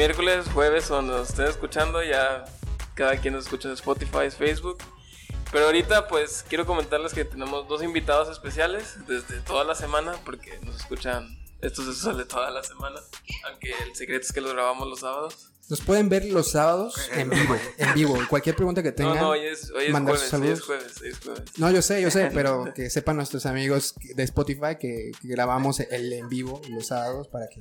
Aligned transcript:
Miércoles, 0.00 0.46
jueves, 0.54 0.86
cuando 0.86 1.18
nos 1.18 1.28
estén 1.28 1.44
escuchando, 1.44 2.02
ya 2.02 2.46
cada 2.94 3.18
quien 3.18 3.34
nos 3.34 3.44
escucha 3.44 3.68
en 3.68 3.74
Spotify, 3.74 4.30
Facebook. 4.30 4.78
Pero 5.52 5.66
ahorita 5.66 6.08
pues 6.08 6.42
quiero 6.48 6.64
comentarles 6.64 7.12
que 7.12 7.26
tenemos 7.26 7.68
dos 7.68 7.82
invitados 7.82 8.30
especiales 8.30 8.94
desde 9.06 9.40
toda 9.40 9.62
la 9.62 9.74
semana, 9.74 10.14
porque 10.24 10.58
nos 10.62 10.76
escuchan, 10.76 11.28
esto 11.60 11.84
se 11.84 11.92
sale 11.92 12.24
toda 12.24 12.50
la 12.50 12.62
semana, 12.62 12.98
aunque 13.50 13.74
el 13.86 13.94
secreto 13.94 14.24
es 14.24 14.32
que 14.32 14.40
lo 14.40 14.48
grabamos 14.54 14.88
los 14.88 15.00
sábados. 15.00 15.52
Nos 15.68 15.82
pueden 15.82 16.08
ver 16.08 16.24
los 16.24 16.50
sábados 16.52 17.10
en 17.12 17.28
vivo, 17.28 17.56
en 17.76 17.92
vivo. 17.92 18.18
Cualquier 18.30 18.56
pregunta 18.56 18.82
que 18.82 18.92
tengan. 18.92 19.16
No, 19.16 19.20
no, 19.20 19.28
hoy 19.32 19.40
es, 19.40 19.70
hoy 19.70 19.84
es 19.84 19.92
jueves, 19.92 20.32
hoy 20.32 20.48
es 20.48 20.60
jueves, 20.62 21.02
hoy 21.02 21.08
es 21.10 21.18
jueves. 21.18 21.42
No, 21.58 21.70
yo 21.70 21.82
sé, 21.82 22.00
yo 22.00 22.10
sé, 22.10 22.30
pero 22.34 22.72
que 22.74 22.88
sepan 22.88 23.16
nuestros 23.16 23.44
amigos 23.44 23.94
de 24.14 24.22
Spotify 24.22 24.76
que, 24.80 25.12
que 25.20 25.28
grabamos 25.28 25.78
el 25.78 26.10
en 26.10 26.30
vivo 26.30 26.62
los 26.70 26.86
sábados 26.86 27.28
para 27.28 27.48
que 27.48 27.60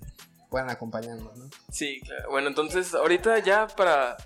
puedan 0.49 0.69
acompañarnos, 0.69 1.37
¿no? 1.37 1.49
Sí, 1.71 2.01
claro. 2.01 2.29
Bueno, 2.31 2.47
entonces 2.47 2.93
ahorita 2.93 3.39
ya 3.39 3.67
para, 3.67 4.17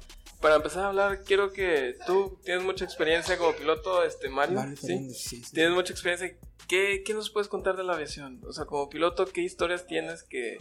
para 0.41 0.55
empezar 0.55 0.85
a 0.85 0.88
hablar, 0.88 1.23
quiero 1.23 1.52
que 1.52 1.97
tú 2.07 2.39
tienes 2.43 2.63
mucha 2.63 2.85
experiencia 2.85 3.38
como 3.38 3.55
piloto, 3.55 4.03
este 4.03 4.30
Mario. 4.30 4.55
Mario 4.55 4.77
¿sí? 4.77 4.88
Fernández, 4.88 5.17
sí, 5.17 5.43
sí. 5.43 5.53
Tienes 5.53 5.73
mucha 5.73 5.91
experiencia. 5.91 6.38
¿Qué, 6.67 7.03
¿Qué 7.05 7.13
nos 7.13 7.30
puedes 7.30 7.49
contar 7.49 7.75
de 7.75 7.83
la 7.83 7.93
aviación? 7.93 8.41
O 8.47 8.53
sea, 8.53 8.65
como 8.65 8.89
piloto, 8.89 9.25
¿qué 9.25 9.41
historias 9.41 9.85
tienes 9.85 10.23
que, 10.23 10.57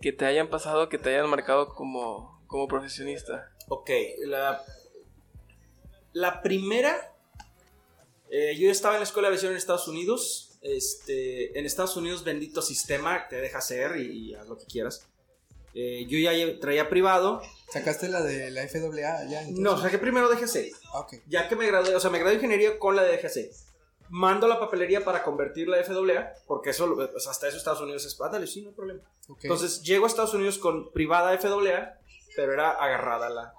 que 0.00 0.12
te 0.12 0.26
hayan 0.26 0.48
pasado, 0.48 0.88
que 0.88 0.98
te 0.98 1.10
hayan 1.10 1.30
marcado 1.30 1.68
como, 1.68 2.42
como 2.48 2.66
profesionista? 2.66 3.48
Ok, 3.68 3.90
la, 4.26 4.62
la 6.12 6.42
primera, 6.42 7.14
eh, 8.30 8.56
yo 8.58 8.70
estaba 8.70 8.94
en 8.94 9.00
la 9.00 9.04
escuela 9.04 9.28
de 9.28 9.34
aviación 9.34 9.52
en 9.52 9.58
Estados 9.58 9.86
Unidos. 9.86 10.47
Este, 10.60 11.58
en 11.58 11.66
Estados 11.66 11.96
Unidos, 11.96 12.24
bendito 12.24 12.62
sistema, 12.62 13.28
te 13.28 13.36
deja 13.36 13.58
hacer 13.58 13.96
y, 13.96 14.30
y 14.30 14.34
haz 14.34 14.48
lo 14.48 14.58
que 14.58 14.66
quieras. 14.66 15.06
Eh, 15.74 16.06
yo 16.08 16.18
ya 16.18 16.32
traía 16.60 16.88
privado. 16.88 17.42
¿Sacaste 17.70 18.08
la 18.08 18.22
de 18.22 18.50
la 18.50 18.66
FAA 18.66 19.24
ya? 19.26 19.40
entonces? 19.42 19.58
No, 19.58 19.78
saqué 19.78 19.98
primero 19.98 20.28
DGC. 20.28 20.72
Ah. 20.94 21.06
Ya 21.28 21.48
que 21.48 21.56
me 21.56 21.66
gradué, 21.66 21.94
o 21.94 22.00
sea, 22.00 22.10
me 22.10 22.18
gradué 22.18 22.36
de 22.36 22.44
ingeniería 22.44 22.78
con 22.78 22.96
la 22.96 23.02
de 23.02 23.16
DGC. 23.16 23.52
Mando 24.10 24.48
la 24.48 24.58
papelería 24.58 25.04
para 25.04 25.22
convertir 25.22 25.68
la 25.68 25.84
FAA, 25.84 26.32
porque 26.46 26.70
eso, 26.70 26.96
pues, 26.96 27.26
hasta 27.26 27.46
eso 27.46 27.58
Estados 27.58 27.82
Unidos 27.82 28.06
es, 28.06 28.18
ah, 28.20 28.28
dale, 28.28 28.46
sí, 28.46 28.62
no 28.62 28.70
hay 28.70 28.74
problema. 28.74 29.02
ok. 29.28 29.38
Entonces 29.42 29.82
llego 29.82 30.06
a 30.06 30.08
Estados 30.08 30.34
Unidos 30.34 30.58
con 30.58 30.90
privada 30.92 31.36
FAA, 31.38 31.98
pero 32.34 32.54
era 32.54 32.70
agarrada 32.70 33.28
la, 33.28 33.54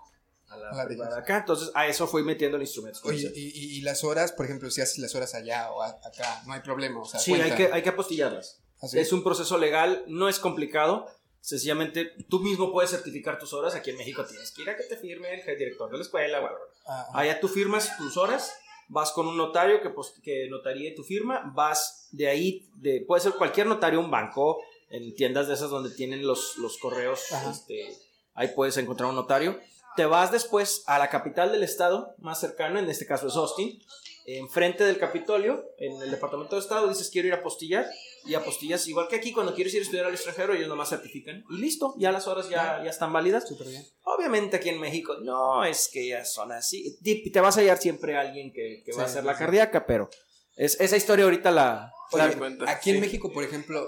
a 0.49 0.57
la 0.57 0.69
A 0.69 0.75
la 0.75 0.85
privada 0.85 1.11
DGC. 1.15 1.19
acá. 1.23 1.37
Entonces 1.39 1.71
a 1.73 1.87
eso 1.87 2.07
fui 2.07 2.23
metiendo 2.23 2.57
el 2.57 2.63
instrumento. 2.63 2.99
Oye, 3.03 3.31
y, 3.35 3.47
y- 3.47 3.77
y 3.77 3.81
las 3.81 4.03
horas, 4.03 4.31
por 4.31 4.45
ejemplo, 4.45 4.69
si 4.71 4.81
haces 4.81 4.97
las 4.99 5.13
horas 5.15 5.35
allá 5.35 5.71
o 5.71 5.81
a- 5.81 5.89
acá, 6.03 6.41
no 6.45 6.53
hay 6.53 6.61
problema, 6.61 7.01
o 7.01 7.05
sea, 7.05 7.19
sí, 7.19 7.33
hay 7.33 7.51
que, 7.55 7.71
hay 7.71 7.81
que 7.81 7.89
apostillarlas. 7.89 8.61
Así. 8.81 8.97
Es 8.99 9.11
un 9.13 9.23
proceso 9.23 9.57
legal, 9.57 10.03
no 10.07 10.29
es 10.29 10.39
complicado. 10.39 11.07
Sencillamente 11.41 12.11
tú 12.29 12.39
mismo 12.41 12.71
puedes 12.71 12.91
certificar 12.91 13.39
tus 13.39 13.53
horas. 13.53 13.73
Aquí 13.75 13.89
en 13.91 13.97
México 13.97 14.25
tienes 14.25 14.51
que 14.51 14.61
ir 14.63 14.69
a 14.69 14.75
que 14.77 14.83
te 14.83 14.97
firme 14.97 15.33
el 15.45 15.57
director 15.57 15.89
de 15.89 15.97
la 15.97 16.03
escuela. 16.03 16.39
bla, 16.39 16.49
bla, 16.49 16.57
bla. 16.57 16.65
Ah, 16.87 17.07
ah. 17.13 17.19
Allá 17.19 17.39
tú 17.39 17.47
firmas 17.47 17.95
tus 17.97 18.17
horas, 18.17 18.51
vas 18.89 19.11
con 19.11 19.27
un 19.27 19.37
notario 19.37 19.81
que, 19.81 19.89
post- 19.89 20.19
que 20.21 20.47
notaríe 20.49 20.91
tu 20.95 21.03
firma, 21.03 21.51
vas 21.55 22.07
de 22.11 22.27
ahí, 22.27 22.69
de, 22.75 23.03
puede 23.07 23.21
ser 23.21 23.33
cualquier 23.33 23.67
notario, 23.67 23.99
un 23.99 24.11
banco, 24.11 24.59
en 24.89 25.13
tiendas 25.15 25.47
de 25.47 25.53
esas 25.53 25.69
donde 25.69 25.91
tienen 25.91 26.25
los, 26.25 26.57
los 26.57 26.77
correos, 26.77 27.21
este, 27.51 27.95
ahí 28.33 28.47
puedes 28.55 28.75
encontrar 28.77 29.09
un 29.09 29.15
notario. 29.15 29.59
Te 29.99 30.05
vas 30.05 30.31
después 30.31 30.83
a 30.85 30.97
la 30.97 31.09
capital 31.09 31.51
del 31.51 31.61
estado 31.61 32.15
más 32.19 32.39
cercana, 32.39 32.79
en 32.79 32.89
este 32.89 33.05
caso 33.05 33.27
es 33.27 33.35
Austin, 33.35 33.77
enfrente 34.25 34.85
del 34.85 34.97
Capitolio, 34.97 35.65
en 35.77 36.01
el 36.01 36.09
Departamento 36.09 36.55
de 36.55 36.61
Estado, 36.61 36.87
dices 36.87 37.09
quiero 37.11 37.27
ir 37.27 37.33
a 37.33 37.39
apostillar 37.39 37.85
y 38.23 38.33
apostillas 38.35 38.87
igual 38.87 39.09
que 39.09 39.17
aquí 39.17 39.33
cuando 39.33 39.53
quieres 39.53 39.73
ir 39.73 39.81
a 39.81 39.83
estudiar 39.83 40.05
al 40.05 40.13
extranjero 40.13 40.53
ellos 40.53 40.69
nomás 40.69 40.87
certifican 40.87 41.43
y 41.49 41.57
listo, 41.57 41.95
ya 41.97 42.13
las 42.13 42.29
horas 42.29 42.47
ya, 42.47 42.81
ya 42.81 42.89
están 42.89 43.11
válidas. 43.11 43.45
Súper 43.45 43.67
bien. 43.67 43.83
Obviamente 44.05 44.55
aquí 44.55 44.69
en 44.69 44.79
México 44.79 45.17
no 45.21 45.65
es 45.65 45.89
que 45.91 46.07
ya 46.07 46.23
son 46.23 46.53
así. 46.53 46.97
Te 47.33 47.41
vas 47.41 47.57
a 47.57 47.59
hallar 47.59 47.77
siempre 47.79 48.15
a 48.15 48.21
alguien 48.21 48.53
que, 48.53 48.81
que 48.85 48.93
va 48.93 49.01
a 49.01 49.05
hacer 49.05 49.23
sí, 49.23 49.27
la 49.27 49.33
sí. 49.33 49.39
cardíaca, 49.39 49.85
pero 49.85 50.09
es, 50.55 50.79
esa 50.79 50.95
historia 50.95 51.25
ahorita 51.25 51.51
la... 51.51 51.91
Oye, 52.13 52.23
la- 52.25 52.37
cuenta, 52.37 52.71
Aquí 52.71 52.91
en 52.91 52.95
sí. 52.95 53.01
México, 53.01 53.33
por 53.33 53.43
ejemplo, 53.43 53.85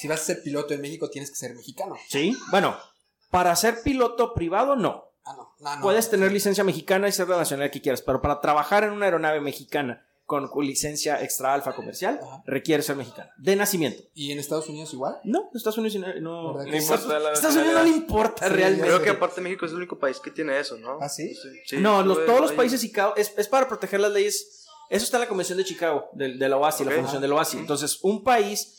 si 0.00 0.08
vas 0.08 0.22
a 0.22 0.24
ser 0.24 0.42
piloto 0.42 0.72
en 0.72 0.80
México, 0.80 1.10
tienes 1.10 1.28
que 1.28 1.36
ser 1.36 1.54
mexicano. 1.54 1.94
sí, 2.08 2.34
bueno, 2.50 2.74
para 3.30 3.54
ser 3.54 3.82
piloto 3.82 4.32
privado 4.32 4.76
no. 4.76 5.11
No. 5.62 5.70
no, 5.70 5.76
no. 5.76 5.82
Puedes 5.82 6.10
tener 6.10 6.28
Sí. 6.28 6.34
licencia 6.34 6.64
mexicana 6.64 7.08
y 7.08 7.12
ser 7.12 7.26
de 7.26 7.32
la 7.32 7.38
nacionalidad 7.38 7.72
que 7.72 7.80
quieras, 7.80 8.02
pero 8.02 8.20
para 8.20 8.40
trabajar 8.40 8.84
en 8.84 8.90
una 8.92 9.06
aeronave 9.06 9.40
mexicana 9.40 10.04
con, 10.26 10.48
licencia 10.64 11.22
extra 11.22 11.52
alfa 11.52 11.74
comercial, 11.74 12.18
Ajá. 12.22 12.42
requiere 12.46 12.82
ser 12.82 12.96
mexicano. 12.96 13.28
De 13.36 13.54
nacimiento. 13.54 14.02
¿Y 14.14 14.32
en 14.32 14.38
Estados 14.38 14.66
Unidos 14.68 14.92
igual? 14.94 15.20
No, 15.24 15.50
Estados 15.52 15.76
Unidos 15.76 15.96
no... 15.96 16.20
no 16.20 16.54
¿Verdad 16.54 16.70
No 16.70 16.76
importa 16.78 17.18
la 17.18 17.32
Estados 17.32 17.56
Unidos 17.56 17.74
no 17.74 17.82
le 17.82 17.88
importa 17.90 18.48
Sí, 18.48 18.54
realmente. 18.54 18.86
Creo 18.86 19.02
que 19.02 19.10
aparte 19.10 19.40
México 19.42 19.66
es 19.66 19.72
el 19.72 19.78
único 19.78 19.98
país 19.98 20.18
que 20.20 20.30
tiene 20.30 20.58
eso, 20.58 20.78
¿no? 20.78 20.98
¿Ah, 21.02 21.08
sí? 21.10 21.34
sí 21.66 21.76
no, 21.78 22.02
los- 22.02 22.24
todos 22.24 22.40
los 22.40 22.50
ahí. 22.52 22.56
países 22.56 22.82
ICAO 22.82 23.14
es, 23.16 23.34
es 23.36 23.46
para 23.48 23.68
proteger 23.68 24.00
las 24.00 24.12
leyes. 24.12 24.66
Eso 24.88 25.04
está 25.04 25.18
en 25.18 25.22
la 25.22 25.28
Convención 25.28 25.58
de 25.58 25.64
Chicago, 25.64 26.08
de, 26.12 26.34
de 26.36 26.48
la 26.48 26.56
OASI, 26.56 26.84
la. 26.84 26.92
Fundación 26.92 27.20
de 27.22 27.28
la 27.28 27.34
OASI. 27.34 27.58
Entonces, 27.58 27.98
un 28.02 28.22
país, 28.24 28.78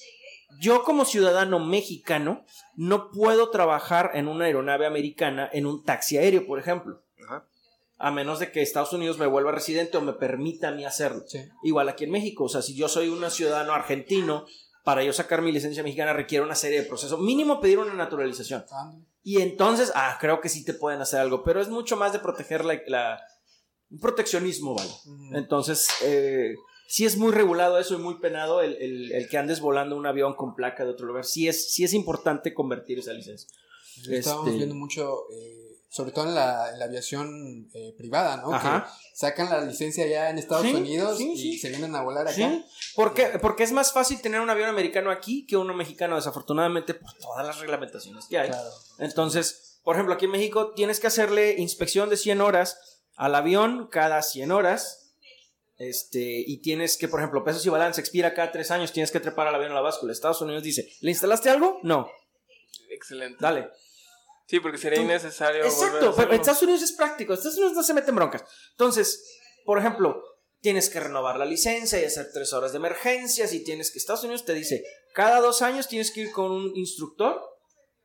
yo 0.60 0.84
como 0.84 1.06
ciudadano 1.06 1.60
mexicano, 1.60 2.46
no 2.76 3.10
puedo 3.12 3.50
trabajar 3.50 4.12
en 4.14 4.28
una 4.28 4.46
aeronave 4.46 4.86
americana 4.86 5.50
en 5.54 5.66
un 5.66 5.84
taxi 5.84 6.18
aéreo, 6.18 6.46
por 6.46 6.60
ejemplo. 6.60 7.04
Ajá. 7.26 7.46
A 7.98 8.12
menos 8.12 8.40
de 8.40 8.52
que 8.52 8.62
Estados 8.62 8.92
Unidos 8.94 9.18
me 9.18 9.28
vuelva 9.28 9.52
residente 9.52 9.98
o 9.98 10.02
me 10.02 10.14
permita 10.14 10.70
a 10.70 10.72
mí 10.72 10.84
hacerlo. 10.84 11.24
Sí. 11.28 11.40
Igual 11.64 11.88
aquí 11.90 12.04
en 12.04 12.12
México. 12.12 12.46
O 12.46 12.50
sea, 12.50 12.62
si 12.62 12.76
yo 12.76 12.88
soy 12.90 13.08
un 13.10 13.30
ciudadano 13.32 13.74
argentino, 13.74 14.46
para 14.84 15.04
yo 15.04 15.14
sacar 15.14 15.42
mi 15.42 15.52
licencia 15.54 15.84
mexicana 15.84 16.12
requiere 16.12 16.44
una 16.44 16.56
serie 16.56 16.82
de 16.82 16.88
procesos. 16.88 17.20
Mínimo 17.20 17.62
pedir 17.62 17.80
una 17.80 17.94
naturalización. 17.94 18.66
Y 19.22 19.42
entonces, 19.42 19.94
ah, 19.96 20.18
creo 20.20 20.42
que 20.42 20.50
sí 20.50 20.66
te 20.66 20.74
pueden 20.74 21.00
hacer 21.02 21.22
algo, 21.22 21.44
pero 21.44 21.62
es 21.62 21.70
mucho 21.70 21.96
más 21.96 22.12
de 22.12 22.20
proteger 22.20 22.66
la, 22.66 22.82
la- 22.88 23.22
un 23.90 24.00
proteccionismo, 24.00 24.76
¿vale? 24.76 24.92
Entonces, 25.34 25.88
eh, 26.04 26.56
sí 26.94 27.06
es 27.06 27.18
muy 27.18 27.32
regulado 27.32 27.80
eso 27.80 27.96
y 27.96 27.98
muy 27.98 28.20
penado 28.20 28.62
el, 28.62 28.74
el- 28.76 29.12
el 29.12 29.28
que 29.28 29.38
andes 29.40 29.62
volando 29.62 29.96
un 29.98 30.06
avión 30.06 30.36
con 30.36 30.54
placa 30.54 30.84
de 30.86 30.92
otro 30.92 31.08
lugar. 31.08 31.26
Sí 31.26 31.48
es, 31.48 31.74
sí 31.74 31.84
es 31.84 31.94
importante 31.94 32.54
convertir 32.54 33.00
esa 33.00 33.14
licencia. 33.14 33.50
Estábamos 34.12 34.46
Este- 34.48 34.58
viendo 34.58 34.76
mucho, 34.76 35.24
eh, 35.32 35.80
sobre 35.90 36.12
todo 36.12 36.28
en 36.28 36.36
la, 36.36 36.72
en 36.72 36.78
la 36.78 36.86
aviación 36.86 37.68
eh, 37.74 37.96
privada, 37.98 38.38
¿no? 38.38 38.54
Ajá. 38.54 38.84
Que 38.86 39.18
sacan 39.18 39.50
la 39.50 39.62
licencia 39.66 40.06
ya 40.06 40.30
en 40.30 40.38
Estados 40.38 40.68
Sí, 40.68 40.74
Unidos 40.76 41.18
sí, 41.18 41.32
y 41.32 41.38
sí. 41.38 41.58
se 41.60 41.70
vienen 41.70 41.96
a 41.96 42.02
volar 42.04 42.28
acá. 42.28 42.64
¿Por 42.96 43.16
qué? 43.16 43.26
Porque 43.42 43.64
es 43.64 43.72
más 43.72 43.92
fácil 43.92 44.22
tener 44.22 44.40
un 44.42 44.50
avión 44.52 44.70
americano 44.70 45.10
aquí 45.10 45.48
que 45.48 45.58
uno 45.58 45.74
mexicano, 45.74 46.16
desafortunadamente, 46.16 46.94
por 46.94 47.12
todas 47.14 47.44
las 47.46 47.60
reglamentaciones 47.60 48.26
que 48.28 48.38
hay. 48.38 48.50
Claro. 48.50 48.70
Entonces, 49.00 49.80
por 49.84 49.96
ejemplo, 49.96 50.14
aquí 50.16 50.26
en 50.26 50.32
México 50.32 50.74
tienes 50.76 51.00
que 51.00 51.08
hacerle 51.08 51.56
inspección 51.58 52.10
de 52.10 52.18
100 52.18 52.42
horas 52.42 52.78
al 53.16 53.34
avión 53.36 53.88
cada 53.92 54.22
100 54.22 54.52
horas. 54.52 55.03
Este, 55.78 56.20
y 56.46 56.62
tienes 56.62 56.98
que, 56.98 57.08
por 57.08 57.20
ejemplo, 57.20 57.44
pesos 57.44 57.66
y 57.66 57.70
balance 57.70 58.00
expira 58.00 58.34
cada 58.34 58.52
3 58.52 58.72
años, 58.72 58.92
tienes 58.94 59.12
que 59.12 59.20
trepar 59.20 59.48
al 59.48 59.56
avión 59.56 59.72
a 59.72 59.76
la 59.76 59.82
báscula. 59.82 60.12
Estados 60.14 60.42
Unidos 60.42 60.64
dice, 60.64 60.88
¿le 61.02 61.12
instalaste 61.12 61.50
algo? 61.50 61.80
No, 61.84 62.08
Excelente. 62.90 63.38
dale. 63.40 63.70
Sí, 64.48 64.60
porque 64.60 64.78
sería 64.78 65.00
Tú- 65.00 65.06
innecesario. 65.06 65.64
a 65.64 65.68
Exacto, 65.68 66.14
pero. 66.16 66.34
Estados 66.34 66.62
Unidos 66.62 66.82
es 66.84 66.92
práctico, 66.92 67.34
Estados 67.34 67.58
Unidos 67.58 67.74
no 67.74 67.84
se 67.84 67.94
mete 67.94 68.10
en 68.10 68.16
broncas. 68.18 68.44
Entonces, 68.72 69.40
por 69.66 69.80
ejemplo, 69.80 70.22
tienes 70.62 70.90
que 70.90 71.00
renovar 71.00 71.38
la 71.38 71.46
licencia 71.46 72.00
y 72.00 72.06
hacer 72.06 72.28
tres 72.34 72.54
horas 72.54 72.72
de 72.72 72.78
emergencias 72.78 73.52
y 73.54 73.64
tienes 73.64 73.92
que, 73.92 73.98
Estados 74.00 74.24
Unidos 74.24 74.46
te 74.46 74.54
dice, 74.54 74.84
cada 75.14 75.40
dos 75.40 75.62
años 75.62 75.88
tienes 75.88 76.12
que 76.12 76.22
ir 76.22 76.32
con 76.32 76.52
un 76.52 76.76
instructor, 76.76 77.42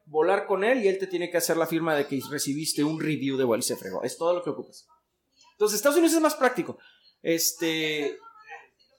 volar 0.06 0.46
con 0.46 0.64
él 0.64 0.82
y 0.82 0.88
él 0.88 0.98
te 0.98 1.06
tiene 1.06 1.30
que 1.30 1.36
hacer 1.36 1.56
la 1.56 1.66
firma 1.66 1.94
de 1.94 2.06
que 2.06 2.18
recibiste 2.30 2.82
un 2.82 2.98
review 3.00 3.36
de 3.36 3.44
vuelo 3.44 3.60
y 3.60 3.64
se 3.66 3.76
fregó. 3.76 4.02
Es 4.02 4.16
todo 4.16 4.32
lo 4.32 4.42
que 4.42 4.50
ocupas. 4.50 4.86
Entonces, 5.52 5.76
Estados 5.76 5.98
Unidos 5.98 6.14
es 6.14 6.20
más 6.22 6.34
práctico. 6.36 6.78
Este. 7.22 8.18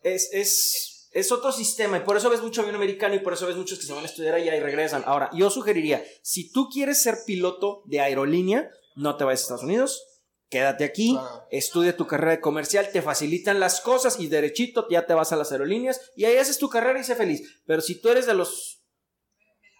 Es, 0.04 0.30
es, 0.32 1.10
es 1.12 1.32
otro 1.32 1.52
sistema 1.52 1.98
y 1.98 2.02
por 2.02 2.16
eso 2.16 2.30
ves 2.30 2.42
mucho 2.42 2.62
avión 2.62 2.76
americano 2.76 3.16
y 3.16 3.20
por 3.20 3.34
eso 3.34 3.48
ves 3.48 3.58
muchos 3.58 3.80
que 3.80 3.86
se 3.86 3.94
van 3.94 4.04
a 4.04 4.08
estudiar 4.08 4.36
allá 4.36 4.56
y 4.56 4.60
regresan. 4.60 5.04
Ahora, 5.06 5.30
yo 5.34 5.50
sugeriría, 5.50 6.04
si 6.22 6.52
tú 6.52 6.70
quieres 6.70 7.02
ser 7.02 7.18
piloto 7.26 7.82
de 7.86 8.00
aerolínea, 8.00 8.70
no 8.96 9.18
te 9.18 9.24
vayas 9.26 9.42
a 9.42 9.44
Estados 9.44 9.64
Unidos, 9.64 10.04
quédate 10.50 10.84
aquí, 10.86 11.14
Claro. 11.14 11.48
estudia 11.52 11.98
tu 11.98 12.08
carrera 12.08 12.32
de 12.32 12.42
comercial, 12.42 12.90
te 12.94 13.02
facilitan 13.02 13.60
las 13.60 13.82
cosas 13.82 14.20
y 14.20 14.28
derechito 14.28 14.88
ya 14.90 15.06
te 15.06 15.14
vas 15.14 15.34
a 15.34 15.36
las 15.36 15.52
aerolíneas 15.52 16.00
y 16.16 16.26
ahí 16.26 16.38
haces 16.38 16.60
tu 16.60 16.70
carrera 16.70 17.00
y 17.00 17.04
sé 17.04 17.16
feliz. 17.16 17.62
Pero 17.66 17.82
si 17.82 18.00
tú 18.00 18.10
eres 18.10 18.26
de 18.26 18.36
los 18.36 18.82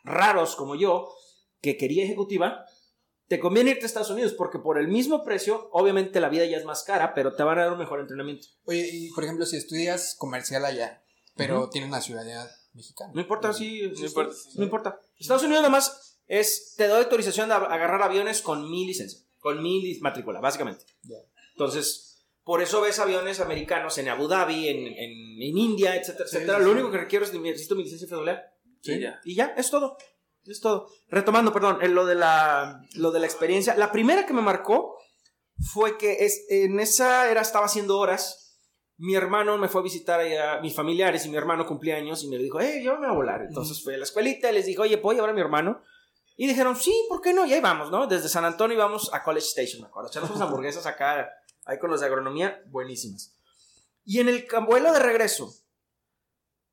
raros 0.04 0.56
como 0.56 0.76
yo, 0.76 1.14
que 1.62 1.78
quería 1.78 2.04
ejecutiva, 2.04 2.66
te 3.30 3.40
conviene 3.40 3.72
irte 3.72 3.84
a 3.84 3.86
Estados 3.86 4.10
Unidos 4.10 4.34
porque 4.34 4.60
por 4.60 4.78
el 4.78 4.90
mismo 4.90 5.24
precio, 5.24 5.70
obviamente 5.72 6.20
la 6.20 6.28
vida 6.30 6.46
ya 6.46 6.58
es 6.58 6.66
más 6.66 6.84
cara, 6.84 7.14
pero 7.14 7.34
te 7.36 7.44
van 7.44 7.58
a 7.60 7.64
dar 7.64 7.72
un 7.74 7.80
mejor 7.80 8.02
entrenamiento. 8.02 8.48
Oye, 8.66 8.90
y 8.92 9.10
por 9.12 9.24
ejemplo, 9.24 9.46
si 9.46 9.56
estudias 9.56 10.16
comercial 10.18 10.66
allá, 10.66 11.02
pero 11.38 11.70
tienes 11.70 11.90
nacionalidad 11.90 12.50
mexicana. 12.74 13.12
No 13.16 13.22
importa 13.22 13.54
si... 13.54 13.84
No 13.84 14.06
importa, 14.06 14.34
sí. 14.34 14.50
No 14.58 14.64
importa. 14.66 15.00
Estados 15.18 15.44
Unidos 15.44 15.62
nada 15.62 15.72
más 15.72 16.20
es, 16.28 16.74
te 16.76 16.88
doy 16.88 17.04
autorización 17.04 17.48
de 17.50 17.56
agarrar 17.56 18.02
aviones 18.04 18.42
con 18.42 18.70
mi 18.70 18.86
licencia, 18.86 19.20
con 19.40 19.62
mi 19.64 19.98
matrícula, 20.02 20.40
básicamente. 20.42 20.84
Ya. 21.04 21.18
Entonces, 21.54 22.26
por 22.44 22.62
eso 22.62 22.82
ves 22.82 23.00
aviones 23.00 23.40
americanos 23.40 23.98
en 24.00 24.10
Abu 24.10 24.28
Dhabi, 24.28 24.70
en, 24.70 24.88
en, 24.88 25.42
en 25.42 25.58
India, 25.58 25.96
etcétera, 25.96 26.28
Sí, 26.28 26.36
etcétera. 26.38 26.58
sí, 26.60 26.64
Lo 26.64 26.70
sí. 26.72 26.74
único 26.74 26.92
que 26.92 26.98
requiero 26.98 27.26
es 27.26 27.34
necesito 27.34 27.76
mi 27.76 27.84
licencia 27.84 28.08
FAA 28.08 28.42
Y 28.84 29.00
ya. 29.00 29.22
y 29.24 29.36
ya, 29.36 29.54
es 29.58 29.70
todo. 29.70 29.98
Es 30.46 30.62
todo. 30.62 30.90
Retomando, 31.10 31.54
perdón, 31.54 31.80
lo 31.94 32.06
de 32.06 32.16
la, 32.16 32.82
lo 32.96 33.12
de 33.12 33.20
la 33.20 33.26
experiencia. 33.26 33.76
La 33.76 33.92
primera 33.92 34.26
que 34.26 34.34
me 34.34 34.42
marcó 34.42 34.98
fue 35.60 35.98
que 35.98 36.26
es, 36.26 36.46
en 36.50 36.80
esa 36.80 37.30
era 37.30 37.42
estaba 37.42 37.66
haciendo 37.66 37.98
horas. 37.98 38.58
Mi 38.98 39.16
hermano 39.16 39.58
me 39.58 39.70
fue 39.70 39.82
a 39.82 39.84
visitar 39.84 40.20
a 40.20 40.62
mis 40.62 40.76
familiares 40.76 41.26
y 41.26 41.30
mi 41.30 41.38
hermano 41.38 41.66
cumplía 41.66 41.96
años 41.96 42.24
y 42.24 42.30
me 42.30 42.38
dijo, 42.38 42.60
hey, 42.60 42.82
yo 42.84 42.94
me 42.94 43.08
voy 43.08 43.10
a 43.10 43.14
volar. 43.14 43.42
Entonces 43.42 43.82
fui 43.84 43.94
a 43.94 43.98
la 43.98 44.04
escuelita 44.04 44.50
y 44.50 44.54
les 44.54 44.66
dije, 44.66 44.80
oye, 44.80 44.98
¿puedo 44.98 45.16
llevar 45.16 45.30
a 45.30 45.34
mi 45.34 45.42
hermano? 45.42 45.82
Y 46.36 46.48
dijeron, 46.48 46.76
sí, 46.76 46.94
¿por 47.10 47.22
qué 47.22 47.34
no? 47.34 47.46
Y 47.46 47.54
ahí 47.54 47.62
vamos, 47.62 47.92
¿no? 47.92 48.08
Desde 48.08 48.30
San 48.30 48.46
Antonio 48.46 48.76
íbamos 48.76 49.14
a 49.14 49.24
College 49.24 49.48
Station, 49.48 49.82
me 49.82 49.88
acuerdo. 49.88 50.10
Echamos 50.10 50.30
unas 50.30 50.42
hamburguesas 50.48 50.86
acá, 50.86 51.30
ahí 51.66 51.78
con 51.80 51.92
los 51.92 52.00
de 52.00 52.08
agronomía, 52.08 52.62
buenísimas. 52.68 53.36
Y 54.06 54.20
en 54.20 54.30
el 54.30 54.48
vuelo 54.66 54.92
de 54.92 55.00
regreso, 55.00 55.54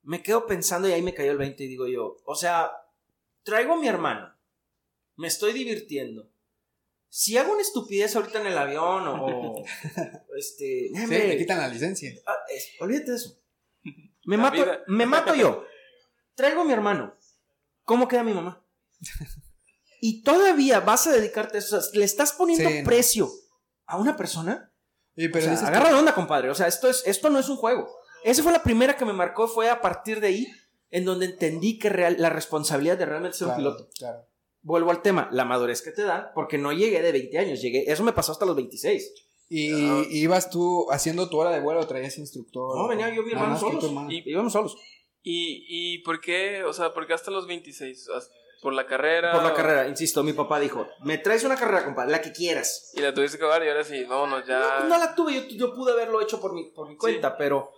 me 0.02 0.22
quedo 0.22 0.46
pensando 0.46 0.88
y 0.88 0.92
ahí 0.92 1.02
me 1.02 1.14
cayó 1.14 1.32
el 1.32 1.38
20 1.38 1.64
y 1.64 1.66
digo 1.66 1.86
yo, 1.88 2.16
o 2.24 2.34
sea, 2.34 2.70
traigo 3.46 3.74
a 3.74 3.76
mi 3.80 3.86
hermano, 3.88 4.34
me 5.16 5.28
estoy 5.28 5.52
divirtiendo. 5.54 6.28
Si 7.08 7.38
hago 7.38 7.52
una 7.52 7.62
estupidez 7.62 8.14
ahorita 8.16 8.40
en 8.40 8.48
el 8.48 8.58
avión 8.58 9.06
o, 9.08 9.14
o, 9.26 9.64
este, 10.36 10.90
Sí, 10.92 11.00
hombre, 11.02 11.20
te 11.28 11.38
quitan 11.38 11.58
la 11.58 11.68
licencia. 11.68 12.10
ah, 12.26 12.34
es- 12.54 12.72
olvídate 12.80 13.12
de 13.12 13.16
eso. 13.16 13.38
Me 14.24 14.36
La 14.36 14.42
mato, 14.42 14.56
vida. 14.56 14.80
me 14.88 15.06
mato 15.06 15.34
yo. 15.36 15.64
Traigo 16.34 16.62
a 16.62 16.64
mi 16.64 16.72
hermano. 16.72 17.14
¿Cómo 17.84 18.08
queda 18.08 18.22
mi 18.24 18.34
mamá? 18.34 18.62
Y 20.00 20.22
todavía 20.22 20.80
vas 20.80 21.06
a 21.06 21.12
dedicarte 21.12 21.56
a 21.56 21.60
eso. 21.60 21.78
O 21.78 21.80
sea, 21.80 21.98
le 21.98 22.04
estás 22.04 22.32
poniendo 22.32 22.68
Sí, 22.68 22.78
no. 22.80 22.84
precio 22.84 23.30
a 23.86 23.96
una 23.96 24.14
persona. 24.16 24.70
O 25.12 25.14
pero 25.16 25.40
sea, 25.40 25.50
dices 25.52 25.66
agarra 25.66 25.88
de 25.88 25.94
onda, 25.94 26.14
compadre. 26.14 26.50
O 26.50 26.54
sea, 26.54 26.66
esto, 26.66 26.88
es, 26.90 27.02
esto 27.06 27.30
no 27.30 27.38
es 27.38 27.48
un 27.48 27.56
juego. 27.56 27.88
Esa 28.22 28.42
fue 28.42 28.52
la 28.52 28.62
primera 28.62 28.94
que 28.96 29.06
me 29.06 29.14
marcó. 29.14 29.48
Fue 29.48 29.70
a 29.70 29.80
partir 29.80 30.20
de 30.20 30.26
ahí 30.26 30.46
en 30.90 31.04
donde 31.04 31.26
entendí 31.26 31.78
que 31.78 31.88
real- 31.88 32.16
la 32.18 32.30
responsabilidad 32.30 32.96
de 32.98 33.06
realmente 33.06 33.36
ser 33.36 33.48
un 33.48 33.54
Claro, 33.54 33.76
piloto. 33.76 33.90
Claro. 33.98 34.26
Vuelvo 34.62 34.90
al 34.90 35.02
tema, 35.02 35.28
la 35.32 35.44
madurez 35.44 35.82
que 35.82 35.92
te 35.92 36.02
dan, 36.02 36.28
porque 36.34 36.58
no 36.58 36.72
llegué 36.72 37.00
de 37.02 37.12
20 37.12 37.38
años, 37.38 37.60
llegué, 37.60 37.84
eso 37.90 38.02
me 38.02 38.12
pasó 38.12 38.32
hasta 38.32 38.46
los 38.46 38.56
26. 38.56 39.12
¿Y 39.48 39.72
y 40.10 40.22
ibas 40.22 40.50
tú 40.50 40.86
haciendo 40.90 41.28
tu 41.28 41.38
hora 41.38 41.50
de 41.50 41.60
vuelo 41.60 41.80
o 41.80 41.86
traías 41.86 42.18
instructor? 42.18 42.76
No, 42.76 42.88
venía 42.88 43.14
yo 43.14 43.22
y 43.22 43.26
mi 43.26 43.32
hermano 43.32 43.56
solos. 43.58 43.84
Y- 44.08 44.28
Íbamos 44.30 44.52
solos. 44.52 44.76
¿Y, 45.22 45.64
¿Y 45.68 45.98
por 46.02 46.20
qué? 46.20 46.64
O 46.64 46.72
sea, 46.72 46.92
¿por 46.92 47.06
qué 47.06 47.12
hasta 47.14 47.30
los 47.30 47.46
26? 47.46 48.08
¿Hasta- 48.10 48.32
¿Por 48.62 48.72
la 48.72 48.86
carrera? 48.86 49.32
Por 49.32 49.42
la 49.44 49.52
o- 49.52 49.54
carrera, 49.54 49.86
insisto, 49.86 50.24
mi 50.24 50.32
papá 50.32 50.58
dijo, 50.58 50.88
me 51.04 51.18
traes 51.18 51.44
una 51.44 51.54
carrera, 51.56 51.84
compadre, 51.84 52.10
la 52.10 52.20
que 52.22 52.32
quieras. 52.32 52.90
Y 52.94 53.00
la 53.00 53.12
tuviste 53.14 53.38
que 53.38 53.44
acabar 53.44 53.64
y 53.64 53.68
ahora 53.68 53.84
sí, 53.84 54.02
vámonos 54.04 54.40
No, 54.40 54.46
ya. 54.48 54.76
pues 54.78 54.88
no 54.88 54.98
la 54.98 55.14
tuve, 55.14 55.34
yo, 55.34 55.42
yo 55.56 55.74
pude 55.74 55.92
haberlo 55.92 56.20
hecho 56.20 56.40
por 56.40 56.52
mi, 56.54 56.70
por 56.72 56.88
mi 56.88 56.96
cuenta, 56.96 57.36
pero 57.36 57.70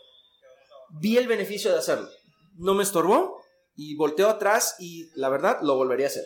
vi 1.00 1.18
el 1.18 1.26
beneficio 1.26 1.70
de 1.72 1.78
hacerlo. 1.78 2.08
No 2.58 2.74
me 2.74 2.82
estorbó 2.82 3.42
y 3.74 3.94
volteo 3.96 4.28
atrás 4.28 4.76
y 4.78 5.08
la 5.14 5.28
verdad 5.28 5.58
lo 5.62 5.76
volvería 5.76 6.06
a 6.06 6.08
hacer. 6.08 6.24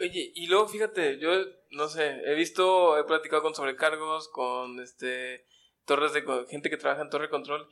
Oye, 0.00 0.32
y 0.34 0.46
luego 0.46 0.68
fíjate, 0.68 1.18
yo 1.18 1.30
no 1.70 1.88
sé, 1.88 2.20
he 2.26 2.34
visto, 2.34 2.98
he 2.98 3.04
platicado 3.04 3.42
con 3.42 3.54
sobrecargos, 3.54 4.28
con 4.28 4.80
este 4.80 5.46
torres 5.84 6.12
de 6.12 6.22
gente 6.50 6.70
que 6.70 6.76
trabaja 6.76 7.02
en 7.02 7.10
torre 7.10 7.30
control. 7.30 7.66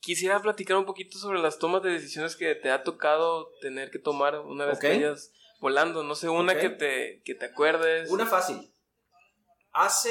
Quisiera 0.00 0.40
platicar 0.40 0.76
un 0.76 0.84
poquito 0.84 1.18
sobre 1.18 1.38
las 1.38 1.58
tomas 1.58 1.82
de 1.82 1.90
decisiones 1.90 2.36
que 2.36 2.54
te 2.54 2.70
ha 2.70 2.82
tocado 2.82 3.50
tener 3.60 3.90
que 3.90 3.98
tomar 3.98 4.40
una 4.40 4.66
vez 4.66 4.78
que 4.78 4.88
Ok. 4.88 4.94
vayas 4.94 5.32
volando. 5.60 6.02
No 6.02 6.14
sé, 6.14 6.28
una 6.28 6.58
que 6.58 6.70
te 6.70 7.22
que 7.24 7.34
te 7.34 7.46
acuerdes. 7.46 8.10
Una 8.10 8.26
fácil. 8.26 8.72
Hace, 9.72 10.10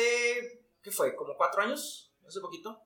¿qué 0.82 0.92
fue? 0.92 1.16
¿Como 1.16 1.36
cuatro 1.36 1.62
años? 1.62 2.14
Hace 2.28 2.40
poquito. 2.40 2.80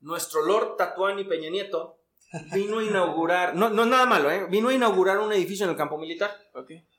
Nuestro 0.00 0.42
Lord 0.44 0.76
Tatuani 0.76 1.24
Peña 1.24 1.50
Nieto 1.50 2.01
vino 2.52 2.78
a 2.78 2.84
inaugurar, 2.84 3.54
no, 3.54 3.68
no 3.70 3.82
es 3.82 3.88
nada 3.88 4.06
malo, 4.06 4.30
¿eh? 4.30 4.46
Vino 4.50 4.68
a 4.68 4.74
inaugurar 4.74 5.18
un 5.18 5.32
edificio 5.32 5.64
en 5.64 5.70
el 5.70 5.76
campo 5.76 5.98
militar. 5.98 6.36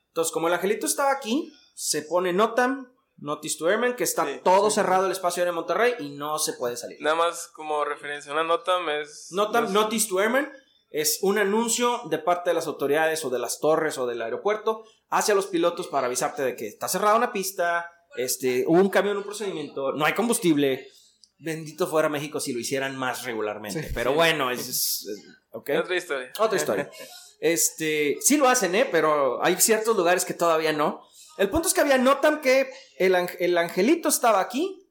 Entonces, 0.08 0.32
como 0.32 0.48
el 0.48 0.54
angelito 0.54 0.86
estaba 0.86 1.10
aquí, 1.12 1.52
se 1.74 2.02
pone 2.02 2.32
NOTAM, 2.32 2.92
Notice 3.16 3.58
to 3.58 3.68
Airmen, 3.68 3.94
que 3.94 4.04
está 4.04 4.24
Sí, 4.26 4.40
todo 4.42 4.70
sí. 4.70 4.76
cerrado 4.76 5.06
el 5.06 5.12
espacio 5.12 5.40
aéreo 5.42 5.52
de 5.52 5.56
Monterrey 5.60 5.94
y 6.00 6.10
no 6.10 6.38
se 6.38 6.54
puede 6.54 6.76
salir. 6.76 6.98
Nada 7.00 7.16
más 7.16 7.48
como 7.54 7.84
referencia, 7.84 8.32
una 8.32 8.42
nota 8.44 8.72
es... 9.00 9.28
NOTAM, 9.30 9.64
no 9.64 9.68
es- 9.68 9.74
Notice 9.74 10.08
to 10.08 10.18
Airmen, 10.18 10.50
es 10.90 11.18
un 11.22 11.38
anuncio 11.38 12.02
de 12.10 12.18
parte 12.18 12.50
de 12.50 12.54
las 12.54 12.66
autoridades 12.66 13.24
o 13.24 13.30
de 13.30 13.38
las 13.40 13.58
torres 13.60 13.98
o 13.98 14.06
del 14.06 14.22
aeropuerto 14.22 14.84
hacia 15.10 15.34
los 15.34 15.46
pilotos 15.46 15.86
para 15.88 16.06
avisarte 16.06 16.42
de 16.42 16.54
que 16.56 16.66
está 16.68 16.88
cerrada 16.88 17.16
una 17.16 17.32
pista, 17.32 17.90
este, 18.16 18.64
hubo 18.66 18.78
un 18.80 18.90
cambio 18.90 19.10
en 19.12 19.18
un 19.18 19.24
procedimiento, 19.24 19.92
no 19.92 20.04
hay 20.04 20.14
combustible. 20.14 20.88
Bendito 21.44 21.86
fuera 21.86 22.08
México 22.08 22.40
si 22.40 22.52
lo 22.52 22.58
hicieran 22.60 22.96
más 22.96 23.24
regularmente. 23.24 23.82
Sí, 23.82 23.88
pero 23.94 24.10
sí. 24.10 24.16
bueno, 24.16 24.50
es, 24.50 24.60
es- 24.68 25.06
otra 25.52 25.94
historia. 25.96 26.32
Otra 26.38 26.56
historia. 26.58 26.90
Este, 27.40 28.16
sí 28.22 28.38
lo 28.38 28.48
hacen, 28.48 28.74
¿eh? 28.74 28.88
Pero 28.90 29.44
hay 29.44 29.56
ciertos 29.60 29.94
lugares 29.94 30.24
que 30.24 30.32
todavía 30.32 30.72
no. 30.72 31.06
El 31.36 31.50
punto 31.50 31.68
es 31.68 31.74
que 31.74 31.82
había 31.82 31.98
notan 31.98 32.40
que 32.40 32.70
el, 32.96 33.14
el 33.38 33.58
angelito 33.58 34.08
estaba 34.08 34.40
aquí, 34.40 34.88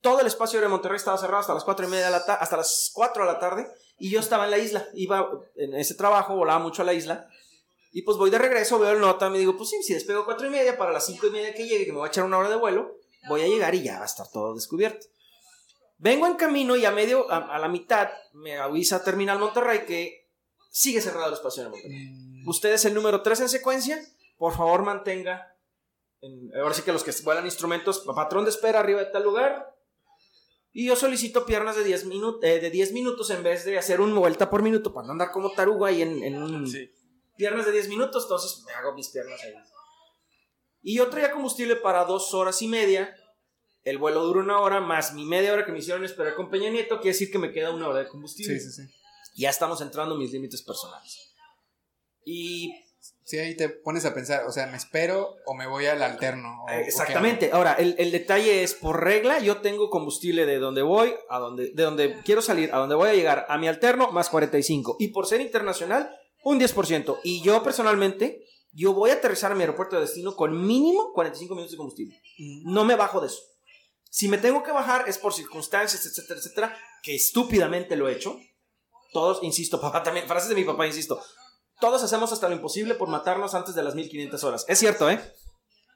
todo 0.00 0.20
el 0.20 0.26
espacio 0.26 0.60
de 0.62 0.68
Monterrey 0.68 0.96
estaba 0.96 1.18
cerrado 1.18 1.40
hasta 1.40 1.52
las 1.52 1.64
cuatro 1.64 1.86
y 1.86 1.90
media 1.90 2.06
de 2.06 2.12
la 2.12 2.24
tarde, 2.24 2.38
hasta 2.40 2.56
las 2.56 2.90
4 2.94 3.26
de 3.26 3.32
la 3.32 3.38
tarde, 3.38 3.66
y 3.98 4.08
yo 4.08 4.20
estaba 4.20 4.44
en 4.46 4.50
la 4.52 4.58
isla, 4.58 4.86
iba 4.94 5.28
en 5.56 5.74
ese 5.74 5.94
trabajo, 5.94 6.36
volaba 6.36 6.58
mucho 6.58 6.80
a 6.80 6.84
la 6.86 6.94
isla, 6.94 7.28
y 7.92 8.00
pues 8.02 8.16
voy 8.16 8.30
de 8.30 8.38
regreso, 8.38 8.78
veo 8.78 8.92
el 8.92 9.00
notam 9.00 9.34
y 9.34 9.40
digo, 9.40 9.58
pues 9.58 9.68
sí, 9.68 9.82
si 9.82 9.92
despego 9.92 10.24
cuatro 10.24 10.46
y 10.46 10.50
media, 10.50 10.78
para 10.78 10.92
las 10.92 11.04
cinco 11.04 11.26
y 11.26 11.30
media 11.32 11.52
que 11.52 11.66
llegue, 11.66 11.84
que 11.84 11.92
me 11.92 11.98
voy 11.98 12.06
a 12.06 12.08
echar 12.08 12.24
una 12.24 12.38
hora 12.38 12.48
de 12.48 12.56
vuelo, 12.56 12.96
voy 13.28 13.42
a 13.42 13.46
llegar 13.48 13.74
y 13.74 13.82
ya 13.82 13.96
va 13.98 14.04
a 14.04 14.06
estar 14.06 14.26
todo 14.30 14.54
descubierto. 14.54 15.06
Vengo 16.02 16.26
en 16.26 16.34
camino 16.34 16.76
y 16.76 16.84
a 16.86 16.90
medio, 16.90 17.30
a, 17.30 17.54
a 17.54 17.58
la 17.58 17.68
mitad, 17.68 18.08
me 18.32 18.56
avisa 18.56 19.04
Terminal 19.04 19.38
Monterrey 19.38 19.84
que 19.86 20.28
sigue 20.70 21.00
cerrado 21.02 21.26
el 21.28 21.34
espacio 21.34 21.62
de 21.64 21.68
Monterrey. 21.68 22.08
Mm, 22.08 22.48
Usted 22.48 22.72
es 22.72 22.84
el 22.86 22.94
número 22.94 23.22
3 23.22 23.40
en 23.40 23.48
secuencia. 23.50 23.98
Por 24.38 24.56
favor, 24.56 24.82
mantenga. 24.82 25.54
en- 26.22 26.50
ahora 26.60 26.74
sí 26.74 26.82
que 26.82 26.92
los 26.92 27.02
que 27.04 27.12
vuelan 27.22 27.44
instrumentos, 27.44 28.00
patrón 28.00 28.44
de 28.44 28.50
espera 28.50 28.80
arriba 28.80 29.00
de 29.00 29.10
tal 29.10 29.22
lugar. 29.24 29.74
Y 30.72 30.86
yo 30.86 30.94
solicito 30.96 31.44
piernas 31.46 31.76
de 31.76 31.84
10, 31.84 32.06
minu- 32.06 32.38
eh, 32.42 32.60
de 32.60 32.70
10 32.70 32.92
minutos 32.92 33.28
en 33.30 33.42
vez 33.42 33.64
de 33.64 33.76
hacer 33.78 34.00
una 34.00 34.18
vuelta 34.18 34.48
por 34.50 34.62
minuto 34.62 34.92
para 34.94 35.06
no 35.06 35.12
andar 35.12 35.32
como 35.32 35.50
tarugo 35.52 35.84
ahí 35.84 36.00
en, 36.02 36.22
en 36.22 36.42
un. 36.42 36.66
Sí. 36.66 36.90
Piernas 37.36 37.66
de 37.66 37.72
10 37.72 37.88
minutos, 37.88 38.22
entonces 38.24 38.62
me 38.66 38.72
hago 38.72 38.94
mis 38.94 39.08
piernas 39.08 39.42
ahí. 39.42 39.52
Y 40.82 40.96
yo 40.96 41.08
traía 41.10 41.32
combustible 41.32 41.76
para 41.76 42.04
dos 42.04 42.32
horas 42.34 42.62
y 42.62 42.68
media. 42.68 43.14
El 43.84 43.98
vuelo 43.98 44.22
dura 44.24 44.40
una 44.40 44.58
hora, 44.60 44.80
más 44.80 45.14
mi 45.14 45.24
media 45.24 45.52
hora 45.52 45.64
que 45.64 45.72
me 45.72 45.78
hicieron 45.78 46.04
esperar 46.04 46.34
con 46.34 46.50
Peña 46.50 46.68
Nieto, 46.70 46.96
quiere 47.00 47.12
decir 47.12 47.30
que 47.30 47.38
me 47.38 47.50
queda 47.52 47.70
una 47.70 47.88
hora 47.88 48.00
de 48.00 48.08
combustible. 48.08 48.58
Sí, 48.60 48.70
sí, 48.70 48.82
sí. 48.86 48.92
Ya 49.36 49.50
estamos 49.50 49.80
entrando 49.80 50.14
a 50.14 50.18
mis 50.18 50.32
límites 50.32 50.62
personales. 50.62 51.32
Y 52.24 52.72
Sí, 53.24 53.38
ahí 53.38 53.56
te 53.56 53.68
pones 53.68 54.04
a 54.06 54.12
pensar, 54.12 54.44
o 54.46 54.50
sea, 54.50 54.66
¿me 54.66 54.76
espero 54.76 55.36
o 55.46 55.54
me 55.54 55.66
voy 55.68 55.86
al 55.86 56.02
alterno? 56.02 56.48
O- 56.62 56.66
o? 56.66 56.68
Exactamente. 56.68 57.50
Ahora, 57.52 57.74
el, 57.74 57.94
el 57.98 58.10
detalle 58.10 58.64
es, 58.64 58.74
por 58.74 59.02
regla, 59.04 59.38
yo 59.38 59.58
tengo 59.58 59.88
combustible 59.88 60.46
de 60.46 60.58
donde 60.58 60.82
voy, 60.82 61.14
a 61.28 61.38
donde, 61.38 61.70
de 61.70 61.82
donde 61.84 62.20
quiero 62.24 62.42
salir, 62.42 62.74
a 62.74 62.78
donde 62.78 62.96
voy 62.96 63.08
a 63.08 63.14
llegar, 63.14 63.46
a 63.48 63.56
mi 63.56 63.68
alterno, 63.68 64.10
más 64.10 64.28
45. 64.30 64.96
Y 64.98 65.08
por 65.08 65.26
ser 65.26 65.40
internacional, 65.40 66.10
un 66.42 66.58
10%. 66.58 67.20
Y 67.22 67.40
yo 67.42 67.62
personalmente, 67.62 68.44
yo 68.72 68.92
voy 68.94 69.10
a 69.10 69.14
aterrizar 69.14 69.52
a 69.52 69.54
mi 69.54 69.60
aeropuerto 69.62 69.94
de 69.94 70.02
destino 70.02 70.34
con 70.34 70.66
mínimo 70.66 71.12
45 71.14 71.54
minutos 71.54 71.70
de 71.72 71.76
combustible. 71.78 72.20
No 72.64 72.84
me 72.84 72.96
bajo 72.96 73.20
de 73.20 73.28
eso. 73.28 73.40
Si 74.10 74.28
me 74.28 74.36
tengo 74.38 74.62
que 74.62 74.72
bajar 74.72 75.08
es 75.08 75.16
por 75.18 75.32
circunstancias, 75.32 76.04
etcétera, 76.04 76.38
etcétera, 76.40 76.78
que 77.02 77.14
estúpidamente 77.14 77.96
lo 77.96 78.08
he 78.08 78.12
hecho. 78.12 78.36
Todos, 79.12 79.42
insisto, 79.42 79.80
papá 79.80 80.02
también, 80.02 80.26
frases 80.26 80.48
de 80.50 80.54
mi 80.56 80.64
papá, 80.64 80.86
insisto. 80.86 81.22
Todos 81.80 82.02
hacemos 82.02 82.30
hasta 82.32 82.48
lo 82.48 82.54
imposible 82.56 82.94
por 82.94 83.08
matarnos 83.08 83.54
antes 83.54 83.74
de 83.74 83.82
las 83.82 83.94
1500 83.94 84.44
horas. 84.44 84.64
Es 84.68 84.78
cierto, 84.78 85.08
¿eh? 85.08 85.18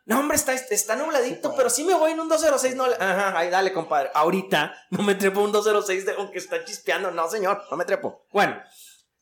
No, 0.07 0.21
hombre, 0.21 0.37
está, 0.37 0.53
está 0.55 0.97
nubladito, 0.97 1.55
pero 1.57 1.69
sí 1.71 1.83
me 1.85 1.95
voy 1.95 2.13
en 2.13 2.21
un 2.21 2.29
206. 2.29 2.75
No, 2.77 2.85
ajá, 2.85 3.39
ahí 3.39 3.51
dale, 3.51 3.73
compadre. 3.73 4.11
Ahorita 4.15 4.75
no 4.91 5.03
me 5.03 5.15
trepo 5.15 5.41
un 5.41 5.51
206 5.53 6.07
de, 6.07 6.13
aunque 6.13 6.39
está 6.39 6.65
chispeando. 6.65 7.11
No, 7.11 7.29
señor, 7.29 7.63
no 7.71 7.77
me 7.77 7.85
trepo. 7.87 8.27
Bueno, 8.33 8.57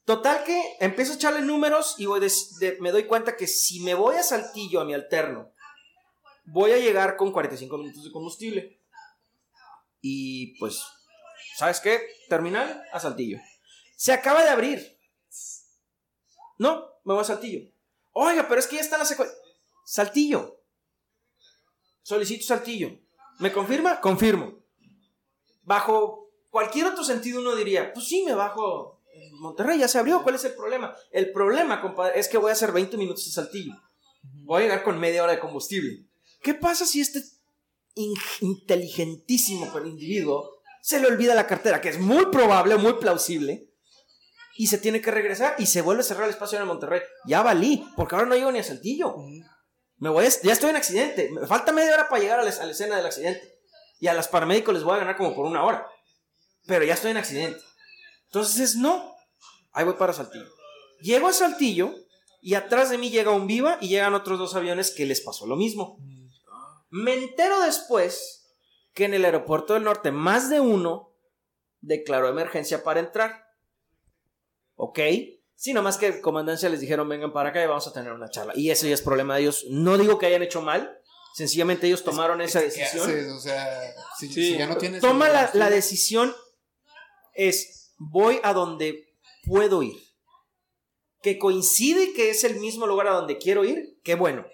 total 0.04 0.42
que 0.44 0.60
empiezo 0.80 1.12
a 1.12 1.16
echarle 1.16 1.40
números 1.42 1.94
y 1.98 2.06
voy 2.06 2.18
des- 2.20 2.56
de- 2.58 2.76
me 2.80 2.90
doy 2.90 3.04
cuenta 3.06 3.36
que 3.36 3.46
si 3.46 3.80
me 3.80 3.94
voy 3.94 4.16
a 4.16 4.22
Saltillo, 4.24 4.80
a 4.80 4.84
mi 4.84 4.92
alterno, 4.94 5.52
voy 6.46 6.72
a 6.72 6.78
llegar 6.78 7.16
con 7.16 7.32
45 7.32 7.78
minutos 7.78 8.04
de 8.04 8.10
combustible. 8.10 8.81
Y 10.02 10.58
pues, 10.58 10.84
¿sabes 11.56 11.80
qué? 11.80 12.02
Terminal 12.28 12.82
a 12.92 13.00
Saltillo. 13.00 13.38
Se 13.96 14.12
acaba 14.12 14.42
de 14.42 14.50
abrir. 14.50 14.98
No, 16.58 16.86
me 17.04 17.14
voy 17.14 17.22
a 17.22 17.24
Saltillo. 17.24 17.70
Oiga, 18.10 18.46
pero 18.48 18.60
es 18.60 18.66
que 18.66 18.76
ya 18.76 18.82
está 18.82 18.98
la 18.98 19.06
secuencia. 19.06 19.36
Saltillo. 19.86 20.60
Solicito 22.02 22.44
Saltillo. 22.44 22.98
¿Me 23.38 23.52
confirma? 23.52 24.00
Confirmo. 24.00 24.58
Bajo 25.62 26.30
cualquier 26.50 26.86
otro 26.86 27.04
sentido 27.04 27.40
uno 27.40 27.54
diría, 27.54 27.92
pues 27.92 28.06
sí, 28.06 28.24
me 28.24 28.34
bajo 28.34 29.02
Monterrey, 29.38 29.78
ya 29.78 29.88
se 29.88 29.98
abrió, 29.98 30.22
¿cuál 30.22 30.34
es 30.34 30.44
el 30.44 30.54
problema? 30.54 30.94
El 31.10 31.32
problema, 31.32 31.80
compadre, 31.80 32.18
es 32.18 32.28
que 32.28 32.38
voy 32.38 32.50
a 32.50 32.52
hacer 32.52 32.72
20 32.72 32.96
minutos 32.96 33.24
de 33.24 33.32
Saltillo. 33.32 33.74
Voy 34.44 34.62
a 34.62 34.64
llegar 34.64 34.82
con 34.82 34.98
media 34.98 35.22
hora 35.22 35.32
de 35.32 35.40
combustible. 35.40 36.06
¿Qué 36.42 36.54
pasa 36.54 36.86
si 36.86 37.00
este 37.00 37.22
in- 37.94 38.14
inteligentísimo 38.40 39.70
individuo 39.84 40.50
se 40.82 41.00
le 41.00 41.06
olvida 41.06 41.34
la 41.34 41.46
cartera, 41.46 41.80
que 41.80 41.90
es 41.90 41.98
muy 41.98 42.26
probable, 42.26 42.76
muy 42.76 42.94
plausible, 42.94 43.68
y 44.56 44.66
se 44.66 44.78
tiene 44.78 45.00
que 45.00 45.10
regresar 45.10 45.54
y 45.58 45.66
se 45.66 45.80
vuelve 45.80 46.00
a 46.00 46.04
cerrar 46.04 46.24
el 46.24 46.30
espacio 46.30 46.58
en 46.58 46.66
Monterrey? 46.66 47.00
Ya 47.26 47.42
valí, 47.42 47.86
porque 47.96 48.14
ahora 48.14 48.26
no 48.28 48.34
llego 48.34 48.50
ni 48.52 48.58
a 48.58 48.64
Saltillo. 48.64 49.14
Me 49.96 50.08
voy 50.10 50.26
a- 50.26 50.42
ya 50.42 50.52
estoy 50.52 50.70
en 50.70 50.76
accidente. 50.76 51.30
Me 51.30 51.46
falta 51.46 51.72
media 51.72 51.94
hora 51.94 52.08
para 52.08 52.20
llegar 52.20 52.40
a 52.40 52.42
la, 52.42 52.50
escena 52.50 52.96
del 52.96 53.06
accidente. 53.06 53.40
Y 54.00 54.08
a 54.08 54.14
los 54.14 54.26
paramédicos 54.26 54.74
les 54.74 54.82
voy 54.82 54.96
a 54.96 54.98
ganar 54.98 55.16
como 55.16 55.34
por 55.34 55.46
una 55.46 55.64
hora. 55.64 55.86
Pero 56.66 56.84
ya 56.84 56.94
estoy 56.94 57.12
en 57.12 57.16
accidente. 57.18 57.60
Entonces, 58.26 58.74
no. 58.76 59.14
Ahí 59.72 59.84
voy 59.84 59.94
para 59.94 60.12
Saltillo. 60.12 60.46
Llego 61.00 61.28
a 61.28 61.32
Saltillo 61.32 61.94
y 62.40 62.54
atrás 62.54 62.90
de 62.90 62.98
mí 62.98 63.10
llega 63.10 63.30
un 63.30 63.46
Viva 63.46 63.78
y 63.80 63.88
llegan 63.88 64.14
otros 64.14 64.38
dos 64.38 64.54
aviones 64.56 64.90
que 64.90 65.06
les 65.06 65.20
pasó 65.20 65.46
lo 65.46 65.56
mismo. 65.56 65.98
Me 66.92 67.14
entero 67.14 67.60
después 67.62 68.54
que 68.94 69.06
en 69.06 69.14
el 69.14 69.24
aeropuerto 69.24 69.72
del 69.74 69.84
norte 69.84 70.12
más 70.12 70.50
de 70.50 70.60
uno 70.60 71.16
declaró 71.80 72.28
emergencia 72.28 72.84
para 72.84 73.00
entrar. 73.00 73.46
¿Ok? 74.76 74.98
Sí, 75.54 75.72
nomás 75.72 75.96
que 75.96 76.20
comandancia 76.20 76.68
les 76.68 76.80
dijeron 76.80 77.08
vengan 77.08 77.32
para 77.32 77.48
acá 77.48 77.62
y 77.62 77.66
vamos 77.66 77.86
a 77.86 77.92
tener 77.92 78.12
una 78.12 78.28
charla. 78.28 78.52
Y 78.56 78.70
eso 78.70 78.86
ya 78.86 78.94
es 78.94 79.00
problema 79.00 79.36
de 79.36 79.42
ellos. 79.42 79.64
No 79.70 79.96
digo 79.96 80.18
que 80.18 80.26
hayan 80.26 80.42
hecho 80.42 80.60
mal, 80.60 80.98
sencillamente 81.34 81.86
ellos 81.86 82.04
tomaron 82.04 82.40
esa 82.42 82.58
¿Qué 82.60 82.66
decisión. 82.66 83.08
haces? 83.08 83.32
O 83.32 83.40
sea, 83.40 83.94
si, 84.18 84.28
Sí. 84.28 84.34
si 84.52 84.58
ya 84.58 84.66
no 84.66 84.76
tienes. 84.76 85.00
Toma 85.00 85.28
la, 85.30 85.50
la 85.54 85.70
decisión 85.70 86.34
es 87.32 87.94
voy 87.96 88.38
a 88.42 88.52
donde 88.52 89.16
puedo 89.46 89.82
ir. 89.82 89.96
Que 91.22 91.38
coincide 91.38 92.12
que 92.12 92.28
es 92.30 92.44
el 92.44 92.56
mismo 92.60 92.86
lugar 92.86 93.06
a 93.06 93.12
donde 93.12 93.38
quiero 93.38 93.64
ir, 93.64 93.98
qué 94.02 94.14
bueno. 94.16 94.44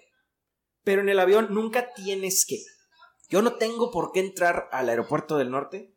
Pero 0.83 1.01
en 1.01 1.09
el 1.09 1.19
avión 1.19 1.47
nunca 1.51 1.93
tienes 1.93 2.45
que. 2.45 2.63
Yo 3.29 3.41
no 3.41 3.55
tengo 3.57 3.91
por 3.91 4.11
qué 4.11 4.19
entrar 4.21 4.69
al 4.71 4.89
aeropuerto 4.89 5.37
del 5.37 5.51
norte. 5.51 5.93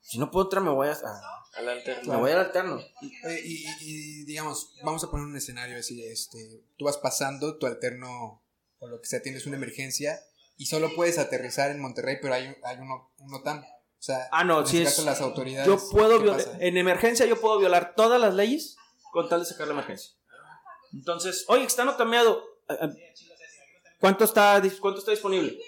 Si 0.00 0.18
no 0.18 0.30
puedo 0.30 0.46
entrar, 0.46 0.62
me 0.62 0.70
voy 0.70 0.88
a, 0.88 0.92
a- 0.92 1.44
Al 1.58 1.68
alterno. 1.68 2.12
me 2.12 2.18
voy 2.20 2.30
al 2.30 2.38
alterno. 2.40 2.80
Y, 3.00 3.06
y- 3.44 3.66
y, 3.80 4.24
digamos, 4.24 4.72
vamos 4.84 5.02
a 5.04 5.10
poner 5.10 5.26
un 5.26 5.36
escenario 5.36 5.78
así, 5.78 6.02
este, 6.04 6.62
tú 6.76 6.84
vas 6.84 6.98
pasando, 6.98 7.58
tu 7.58 7.66
alterno 7.66 8.42
o 8.78 8.86
lo 8.86 9.00
que 9.00 9.06
sea, 9.08 9.20
tienes 9.22 9.44
una 9.46 9.56
emergencia 9.56 10.20
y 10.56 10.66
solo 10.66 10.94
puedes 10.94 11.18
aterrizar 11.18 11.70
en 11.72 11.80
Monterrey, 11.80 12.18
pero 12.22 12.34
hay, 12.34 12.54
hay 12.62 12.76
uno, 12.78 13.10
un 13.18 13.34
OTAN. 13.34 13.58
O 13.60 14.00
sea, 14.02 14.28
Ah, 14.30 14.44
no, 14.44 14.60
en 14.60 14.66
sí 14.68 14.76
este 14.78 14.88
es- 14.90 14.94
caso 14.94 15.04
las 15.04 15.20
autoridades. 15.20 15.66
Yo 15.66 15.78
puedo 15.90 16.18
¿qué 16.18 16.22
violar. 16.22 16.46
En 16.60 16.76
emergencia, 16.76 17.26
yo 17.26 17.40
puedo 17.40 17.58
violar 17.58 17.94
todas 17.96 18.20
las 18.20 18.34
leyes 18.34 18.76
con 19.12 19.28
tal 19.28 19.40
de 19.40 19.46
sacar 19.46 19.66
la 19.66 19.72
emergencia. 19.74 20.12
Entonces, 20.92 21.44
oye, 21.48 21.64
está 21.64 21.84
notameado. 21.84 22.40
¿Cuánto 24.00 24.24
está, 24.24 24.62
¿Cuánto 24.80 25.00
está 25.00 25.10
disponible? 25.10 25.58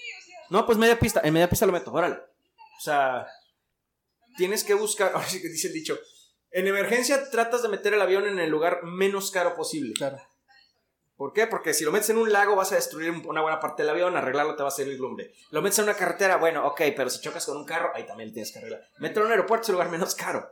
No, 0.51 0.65
pues 0.67 0.79
media 0.79 0.99
pista. 0.99 1.21
En 1.25 1.33
media 1.35 1.49
pista 1.49 1.67
lo 1.67 1.73
meto, 1.73 1.93
órale. 1.93 2.17
O 2.17 2.81
sea, 2.83 3.27
tienes 4.37 4.65
que 4.65 4.75
buscar. 4.75 5.11
Ahora 5.15 5.27
sí 5.29 5.41
que 5.41 5.49
dice 5.49 5.69
el 5.69 5.75
dicho. 5.75 5.99
En 6.53 6.67
emergencia 6.67 7.31
tratas 7.31 7.63
de 7.63 7.69
meter 7.69 7.95
el 7.95 8.01
avión 8.03 8.27
en 8.27 8.39
el 8.41 8.51
lugar 8.51 8.83
menos 8.83 9.31
caro 9.31 9.55
posible. 9.55 9.93
Claro. 9.95 10.19
¿Por 11.17 11.33
qué? 11.35 11.47
Porque 11.47 11.75
si 11.75 11.85
lo 11.85 11.93
metes 11.93 12.09
en 12.11 12.17
un 12.17 12.33
lago 12.33 12.57
vas 12.57 12.73
a 12.73 12.77
destruir 12.77 13.11
un- 13.11 13.25
una 13.27 13.43
buena 13.43 13.61
parte 13.61 13.83
del 13.83 13.91
avión, 13.91 14.17
arreglarlo 14.17 14.57
te 14.57 14.63
va 14.63 14.71
a 14.71 14.73
servir 14.73 14.99
lumbre. 14.99 15.33
Lo 15.51 15.61
metes 15.61 15.79
en 15.79 15.85
una 15.85 15.95
carretera, 15.95 16.37
bueno, 16.39 16.67
ok, 16.67 16.81
pero 16.97 17.11
si 17.11 17.21
chocas 17.21 17.45
con 17.45 17.59
un 17.59 17.67
carro, 17.67 17.93
ahí 17.95 18.07
también 18.07 18.31
lo 18.31 18.33
tienes 18.33 18.51
que 18.53 18.59
arreglar. 18.59 18.81
Meterlo 18.99 19.23
en 19.25 19.27
un 19.27 19.33
aeropuerto 19.33 19.65
es 19.65 19.69
el 19.69 19.75
lugar 19.75 19.91
menos 19.91 20.15
caro. 20.15 20.51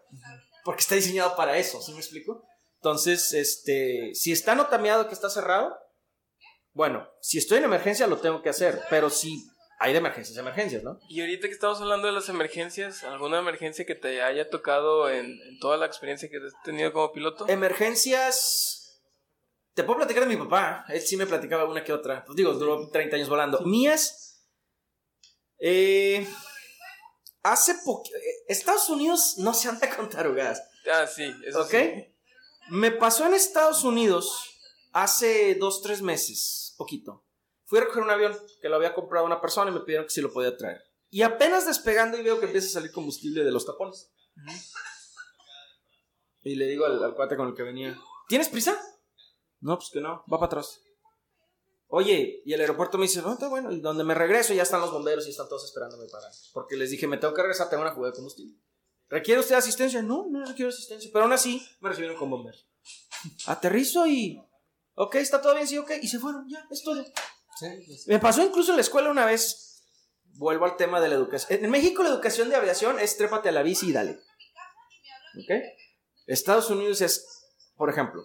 Porque 0.64 0.80
está 0.80 0.94
diseñado 0.94 1.34
para 1.36 1.56
eso, 1.56 1.80
¿sí 1.80 1.92
me 1.92 1.98
explico? 2.00 2.44
Entonces, 2.76 3.32
este, 3.32 4.14
si 4.14 4.30
está 4.30 4.54
notameado 4.54 5.08
que 5.08 5.14
está 5.14 5.30
cerrado, 5.30 5.74
bueno, 6.78 7.08
si 7.20 7.38
estoy 7.38 7.58
en 7.58 7.64
emergencia 7.64 8.06
lo 8.06 8.18
tengo 8.18 8.40
que 8.40 8.50
hacer, 8.50 8.80
pero 8.88 9.10
si 9.10 9.44
hay 9.80 9.90
de 9.90 9.98
emergencias, 9.98 10.38
emergencias, 10.38 10.84
¿no? 10.84 11.00
Y 11.08 11.20
ahorita 11.20 11.48
que 11.48 11.52
estamos 11.52 11.80
hablando 11.80 12.06
de 12.06 12.12
las 12.12 12.28
emergencias, 12.28 13.02
¿alguna 13.02 13.40
emergencia 13.40 13.84
que 13.84 13.96
te 13.96 14.22
haya 14.22 14.48
tocado 14.48 15.10
en, 15.10 15.26
en 15.26 15.58
toda 15.58 15.76
la 15.76 15.86
experiencia 15.86 16.28
que 16.28 16.36
has 16.36 16.52
tenido 16.62 16.92
como 16.92 17.10
piloto? 17.12 17.48
Emergencias. 17.48 19.02
Te 19.74 19.82
puedo 19.82 19.98
platicar 19.98 20.22
de 20.28 20.36
mi 20.36 20.36
papá. 20.36 20.84
Él 20.88 21.00
sí 21.00 21.16
me 21.16 21.26
platicaba 21.26 21.64
una 21.64 21.82
que 21.82 21.92
otra. 21.92 22.24
Pues 22.24 22.36
digo, 22.36 22.52
duró 22.52 22.88
30 22.90 23.16
años 23.16 23.28
volando. 23.28 23.58
Mías. 23.62 24.40
eh, 25.58 26.24
hace 27.42 27.74
poco. 27.84 28.08
Estados 28.46 28.88
Unidos 28.88 29.34
no 29.38 29.52
se 29.52 29.68
anda 29.68 29.88
con 29.96 30.08
tarugadas. 30.08 30.62
Ah, 30.92 31.08
sí, 31.08 31.34
eso 31.44 31.62
¿Ok? 31.62 31.70
sí. 31.70 32.14
Me 32.70 32.92
pasó 32.92 33.26
en 33.26 33.34
Estados 33.34 33.82
Unidos 33.82 34.44
hace 34.92 35.54
dos, 35.54 35.82
tres 35.82 36.02
meses. 36.02 36.67
Poquito. 36.78 37.26
Fui 37.64 37.78
a 37.78 37.82
recoger 37.82 38.02
un 38.02 38.10
avión 38.10 38.34
que 38.62 38.70
lo 38.70 38.76
había 38.76 38.94
comprado 38.94 39.26
una 39.26 39.42
persona 39.42 39.70
y 39.70 39.74
me 39.74 39.80
pidieron 39.80 40.06
que 40.06 40.12
si 40.12 40.22
lo 40.22 40.32
podía 40.32 40.56
traer. 40.56 40.80
Y 41.10 41.20
apenas 41.20 41.66
despegando 41.66 42.16
y 42.16 42.22
veo 42.22 42.40
que 42.40 42.46
empieza 42.46 42.68
a 42.68 42.70
salir 42.70 42.92
combustible 42.92 43.44
de 43.44 43.50
los 43.50 43.66
tapones. 43.66 44.10
Y 46.42 46.54
le 46.54 46.66
digo 46.66 46.86
al, 46.86 47.02
al 47.02 47.14
cuate 47.14 47.36
con 47.36 47.48
el 47.48 47.54
que 47.54 47.62
venía, 47.62 48.00
¿tienes 48.28 48.48
prisa? 48.48 48.80
No, 49.60 49.76
pues 49.76 49.90
que 49.92 50.00
no, 50.00 50.24
va 50.32 50.38
para 50.38 50.46
atrás. 50.46 50.80
Oye, 51.88 52.42
y 52.44 52.52
el 52.52 52.60
aeropuerto 52.60 52.98
me 52.98 53.04
dice, 53.04 53.22
no, 53.22 53.32
está 53.32 53.48
bueno, 53.48 53.72
y 53.72 53.80
donde 53.80 54.04
me 54.04 54.14
regreso 54.14 54.52
ya 54.52 54.62
están 54.62 54.80
los 54.80 54.92
bomberos 54.92 55.26
y 55.26 55.30
están 55.30 55.48
todos 55.48 55.64
esperándome 55.64 56.06
para... 56.08 56.28
Porque 56.52 56.76
les 56.76 56.90
dije, 56.90 57.06
me 57.06 57.16
tengo 57.16 57.34
que 57.34 57.42
regresar, 57.42 57.70
tengo 57.70 57.82
una 57.82 57.92
fuga 57.92 58.08
de 58.08 58.14
combustible. 58.14 58.54
¿Requiere 59.08 59.40
usted 59.40 59.54
asistencia? 59.54 60.02
No, 60.02 60.26
no 60.28 60.44
requiero 60.44 60.68
asistencia, 60.68 61.10
pero 61.12 61.24
aún 61.24 61.32
así 61.32 61.66
me 61.80 61.88
recibieron 61.88 62.18
con 62.18 62.30
bomberos. 62.30 62.68
Aterrizo 63.46 64.06
y... 64.06 64.40
Ok, 65.00 65.14
está 65.14 65.40
todo 65.40 65.54
bien, 65.54 65.66
sí, 65.68 65.78
ok, 65.78 65.92
y 66.02 66.08
se 66.08 66.18
fueron, 66.18 66.48
ya, 66.48 66.66
es 66.72 66.82
todo. 66.82 67.04
Sí, 67.04 67.66
pues, 67.86 68.08
Me 68.08 68.18
pasó 68.18 68.42
incluso 68.42 68.72
en 68.72 68.78
la 68.78 68.82
escuela 68.82 69.10
una 69.10 69.24
vez. 69.24 69.84
Vuelvo 70.34 70.64
al 70.64 70.76
tema 70.76 71.00
de 71.00 71.08
la 71.08 71.14
educación. 71.14 71.64
En 71.64 71.70
México 71.70 72.02
la 72.02 72.08
educación 72.08 72.48
de 72.48 72.56
aviación 72.56 72.98
es 72.98 73.16
trépate 73.16 73.48
a 73.48 73.52
la 73.52 73.62
bici 73.62 73.90
y 73.90 73.92
dale. 73.92 74.18
¿Ok? 75.36 75.52
Estados 76.26 76.68
Unidos 76.70 77.00
es, 77.00 77.28
por 77.76 77.90
ejemplo, 77.90 78.24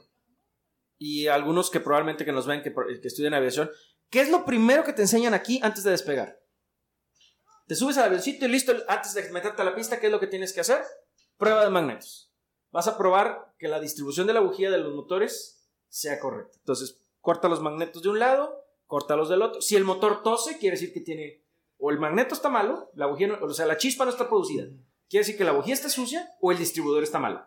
y 0.98 1.28
algunos 1.28 1.70
que 1.70 1.80
probablemente 1.80 2.26
que 2.26 2.32
nos 2.32 2.48
ven 2.48 2.64
que, 2.64 2.74
que 2.74 3.08
estudian 3.08 3.36
aviación, 3.36 3.70
¿qué 4.10 4.22
es 4.22 4.30
lo 4.30 4.44
primero 4.44 4.84
que 4.84 4.94
te 4.94 5.04
enseñan 5.04 5.36
aquí 5.36 5.60
antes 5.62 5.84
de 5.84 5.92
despegar? 5.92 6.40
Te 7.68 7.76
subes 7.76 8.00
al 8.00 8.06
avioncito 8.06 8.46
y 8.46 8.50
listo, 8.50 8.74
antes 8.88 9.14
de 9.14 9.30
meterte 9.30 9.62
a 9.62 9.66
la 9.66 9.76
pista, 9.76 10.00
¿qué 10.00 10.08
es 10.08 10.12
lo 10.12 10.20
que 10.20 10.28
tienes 10.28 10.54
que 10.54 10.62
hacer? 10.62 10.84
Prueba 11.38 11.64
de 11.64 11.70
magnetos. 11.70 12.34
Vas 12.72 12.88
a 12.88 12.98
probar 12.98 13.54
que 13.60 13.68
la 13.68 13.80
distribución 13.80 14.26
de 14.26 14.34
la 14.34 14.40
bujía 14.40 14.72
de 14.72 14.80
los 14.80 14.96
motores 14.96 15.63
sea 15.94 16.20
correcta. 16.20 16.58
Entonces, 16.58 16.98
corta 17.22 17.48
los 17.48 17.62
magnetos 17.62 18.02
de 18.02 18.10
un 18.10 18.18
lado, 18.18 18.66
corta 18.88 19.16
los 19.16 19.30
del 19.30 19.44
otro. 19.44 19.62
Si 19.62 19.76
el 19.76 19.84
motor 19.84 20.24
tose, 20.24 20.58
quiere 20.58 20.76
decir 20.76 20.92
que 20.92 21.02
tiene 21.02 21.44
o 21.78 21.92
el 21.92 22.00
magneto 22.00 22.34
está 22.34 22.50
malo, 22.50 22.90
la 22.96 23.06
bujía 23.06 23.28
no- 23.28 23.38
o 23.46 23.54
sea, 23.54 23.68
la 23.68 23.78
chispa 23.78 24.04
no 24.04 24.10
está 24.10 24.28
producida. 24.28 24.64
Quiere 25.08 25.22
decir 25.24 25.38
que 25.38 25.44
la 25.44 25.52
bujía 25.52 25.76
está 25.76 25.90
sucia 25.90 26.28
o 26.42 26.52
el 26.52 26.58
distribuidor 26.58 27.04
está 27.04 27.20
malo. 27.20 27.46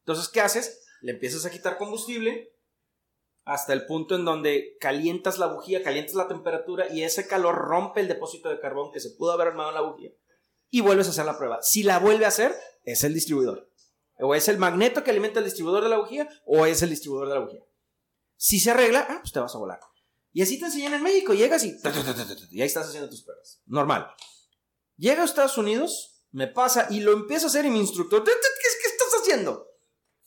Entonces, 0.00 0.28
¿qué 0.28 0.40
haces? 0.40 0.86
Le 1.02 1.12
empiezas 1.12 1.44
a 1.44 1.50
quitar 1.50 1.76
combustible 1.76 2.54
hasta 3.44 3.74
el 3.74 3.84
punto 3.84 4.14
en 4.14 4.24
donde 4.24 4.78
calientas 4.80 5.38
la 5.38 5.48
bujía, 5.48 5.82
calientas 5.82 6.14
la 6.14 6.28
temperatura 6.28 6.90
y 6.90 7.02
ese 7.02 7.26
calor 7.26 7.56
rompe 7.56 8.00
el 8.00 8.08
depósito 8.08 8.48
de 8.48 8.58
carbón 8.58 8.90
que 8.90 9.00
se 9.00 9.10
pudo 9.10 9.32
haber 9.32 9.48
armado 9.48 9.68
en 9.68 9.74
la 9.74 9.82
bujía 9.82 10.12
y 10.70 10.80
vuelves 10.80 11.08
a 11.08 11.10
hacer 11.10 11.26
la 11.26 11.36
prueba. 11.36 11.60
Si 11.60 11.82
la 11.82 11.98
vuelve 11.98 12.24
a 12.24 12.28
hacer, 12.28 12.54
es 12.84 13.04
el 13.04 13.12
distribuidor. 13.12 13.68
O 14.18 14.34
es 14.34 14.48
el 14.48 14.58
magneto 14.58 15.02
que 15.02 15.10
alimenta 15.10 15.40
el 15.40 15.44
distribuidor 15.44 15.82
de 15.82 15.90
la 15.90 15.98
bujía 15.98 16.28
o 16.46 16.66
es 16.66 16.82
el 16.82 16.90
distribuidor 16.90 17.28
de 17.28 17.34
la 17.34 17.40
bujía. 17.40 17.60
Si 18.36 18.60
se 18.60 18.70
arregla, 18.70 19.06
ah, 19.08 19.18
pues 19.20 19.32
te 19.32 19.40
vas 19.40 19.54
a 19.54 19.58
volar. 19.58 19.80
Y 20.32 20.42
así 20.42 20.58
te 20.58 20.66
enseñan 20.66 20.94
en 20.94 21.02
México. 21.02 21.32
Llegas 21.32 21.64
y, 21.64 21.76
y 22.50 22.60
ahí 22.60 22.66
estás 22.66 22.88
haciendo 22.88 23.08
tus 23.08 23.22
pruebas. 23.22 23.62
Normal. 23.66 24.08
Llega 24.96 25.22
a 25.22 25.24
Estados 25.24 25.58
Unidos, 25.58 26.22
me 26.30 26.48
pasa 26.48 26.88
y 26.90 27.00
lo 27.00 27.12
empiezo 27.12 27.46
a 27.46 27.48
hacer 27.48 27.64
y 27.64 27.70
mi 27.70 27.78
instructor, 27.78 28.22
¿qué, 28.24 28.30
estás 28.30 29.20
haciendo? 29.20 29.70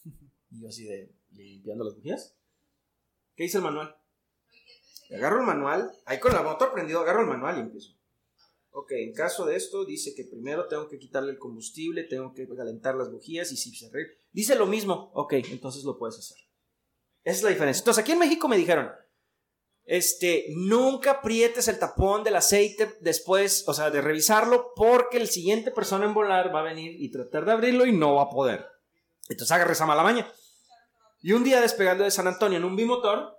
Y 0.49 0.61
yo 0.61 0.69
así 0.69 0.85
de, 0.85 1.13
limpiando 1.31 1.83
las 1.83 1.95
bujías. 1.95 2.35
¿Qué 3.35 3.43
dice 3.43 3.57
el 3.57 3.63
manual? 3.63 3.95
Agarro 5.13 5.41
el 5.41 5.45
manual, 5.45 5.91
ahí 6.05 6.19
con 6.19 6.35
el 6.35 6.43
motor 6.43 6.73
prendido, 6.73 7.01
agarro 7.01 7.21
el 7.21 7.27
manual 7.27 7.57
y 7.57 7.61
empiezo. 7.61 7.96
Ok, 8.79 8.91
en 8.91 9.11
caso 9.11 9.43
de 9.47 9.55
esto, 9.55 9.85
dice 9.85 10.13
que 10.13 10.23
primero 10.23 10.67
tengo 10.67 10.87
que 10.87 10.99
quitarle 10.99 11.31
el 11.31 11.39
combustible, 11.39 12.03
tengo 12.03 12.31
que 12.35 12.47
calentar 12.47 12.93
las 12.93 13.11
bujías 13.11 13.51
y 13.51 13.57
si 13.57 13.75
se 13.75 13.87
arregla. 13.87 14.13
Dice 14.31 14.55
lo 14.55 14.67
mismo, 14.67 15.09
ok, 15.15 15.33
entonces 15.49 15.83
lo 15.83 15.97
puedes 15.97 16.19
hacer. 16.19 16.37
Esa 17.23 17.37
es 17.37 17.43
la 17.43 17.49
diferencia. 17.49 17.81
Entonces, 17.81 18.03
aquí 18.03 18.11
en 18.11 18.19
México 18.19 18.47
me 18.47 18.55
dijeron, 18.55 18.91
este, 19.83 20.45
nunca 20.55 21.09
aprietes 21.09 21.67
el 21.67 21.79
tapón 21.79 22.23
del 22.23 22.35
aceite 22.35 22.93
después, 23.01 23.67
o 23.67 23.73
sea, 23.73 23.89
de 23.89 23.99
revisarlo, 23.99 24.73
porque 24.75 25.17
el 25.17 25.27
siguiente 25.27 25.71
persona 25.71 26.05
en 26.05 26.13
volar 26.13 26.53
va 26.53 26.59
a 26.59 26.71
venir 26.71 27.01
y 27.01 27.09
tratar 27.09 27.45
de 27.45 27.53
abrirlo 27.53 27.83
y 27.87 27.93
no 27.93 28.13
va 28.13 28.25
a 28.25 28.29
poder. 28.29 28.67
Entonces 29.27 29.51
agarre 29.53 29.73
esa 29.73 29.87
mala 29.87 30.03
maña. 30.03 30.31
Y 31.23 31.31
un 31.31 31.43
día 31.43 31.61
despegando 31.61 32.03
de 32.03 32.11
San 32.11 32.27
Antonio 32.27 32.59
en 32.59 32.63
un 32.63 32.75
bimotor, 32.75 33.36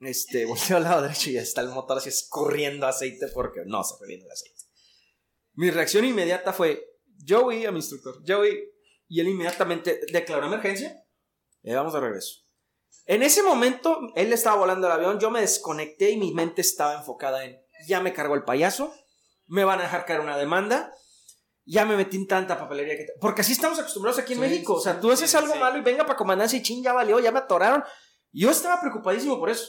este, 0.00 0.44
volteo 0.46 0.76
al 0.76 0.84
lado 0.84 1.02
derecho 1.02 1.30
y 1.30 1.34
ya 1.34 1.42
está 1.42 1.60
el 1.60 1.68
motor 1.68 1.98
así 1.98 2.08
escurriendo 2.08 2.86
aceite 2.86 3.28
porque 3.28 3.62
no 3.66 3.82
se 3.84 3.96
fue 3.96 4.08
bien 4.08 4.22
el 4.22 4.30
aceite. 4.30 4.62
Mi 5.54 5.70
reacción 5.70 6.04
inmediata 6.04 6.52
fue, 6.52 6.84
Joey 7.26 7.64
a 7.66 7.70
mi 7.70 7.78
instructor, 7.78 8.22
Joey, 8.26 8.58
y 9.08 9.20
él 9.20 9.28
inmediatamente 9.28 10.00
declaró 10.12 10.46
emergencia. 10.46 11.04
Y 11.62 11.72
vamos 11.72 11.92
de 11.92 12.00
regreso. 12.00 12.40
En 13.06 13.22
ese 13.22 13.42
momento, 13.42 14.00
él 14.16 14.32
estaba 14.32 14.56
volando 14.56 14.86
el 14.86 14.92
avión, 14.92 15.20
yo 15.20 15.30
me 15.30 15.40
desconecté 15.40 16.10
y 16.10 16.16
mi 16.16 16.32
mente 16.32 16.62
estaba 16.62 16.94
enfocada 16.94 17.44
en, 17.44 17.60
ya 17.86 18.00
me 18.00 18.12
cargó 18.12 18.34
el 18.34 18.44
payaso, 18.44 18.92
me 19.46 19.64
van 19.64 19.80
a 19.80 19.84
dejar 19.84 20.06
caer 20.06 20.20
una 20.20 20.38
demanda, 20.38 20.92
ya 21.66 21.84
me 21.84 21.96
metí 21.96 22.16
en 22.16 22.26
tanta 22.26 22.58
papelería 22.58 22.96
que... 22.96 23.06
Porque 23.20 23.42
así 23.42 23.52
estamos 23.52 23.78
acostumbrados 23.78 24.18
aquí 24.18 24.32
en 24.32 24.40
Sí, 24.40 24.44
México. 24.44 24.74
O 24.74 24.80
sea, 24.80 25.00
tú 25.00 25.10
haces 25.10 25.34
algo 25.34 25.52
sí. 25.52 25.58
malo 25.58 25.78
y 25.78 25.82
venga 25.82 26.04
para 26.04 26.16
comandancia 26.16 26.58
y 26.58 26.62
ching, 26.62 26.82
ya 26.82 26.92
valió, 26.92 27.20
ya 27.20 27.32
me 27.32 27.38
atoraron. 27.38 27.82
Yo 28.32 28.50
estaba 28.50 28.80
preocupadísimo 28.80 29.38
por 29.38 29.50
eso. 29.50 29.66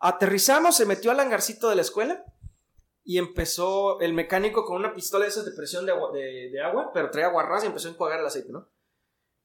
Aterrizamos, 0.00 0.76
se 0.76 0.86
metió 0.86 1.10
al 1.10 1.20
hangarcito 1.20 1.68
de 1.68 1.76
la 1.76 1.82
escuela 1.82 2.24
y 3.04 3.18
empezó 3.18 4.00
el 4.00 4.12
mecánico 4.12 4.64
con 4.64 4.76
una 4.76 4.94
pistola 4.94 5.24
de 5.24 5.30
esas 5.30 5.44
de 5.44 5.52
presión 5.52 5.86
de 5.86 5.92
agua, 5.92 6.10
de, 6.12 6.50
de 6.50 6.62
agua 6.62 6.90
pero 6.92 7.10
traía 7.10 7.28
guarras 7.28 7.64
y 7.64 7.66
empezó 7.66 7.88
a 7.88 7.92
enjuagar 7.92 8.20
el 8.20 8.26
aceite, 8.26 8.52
¿no? 8.52 8.68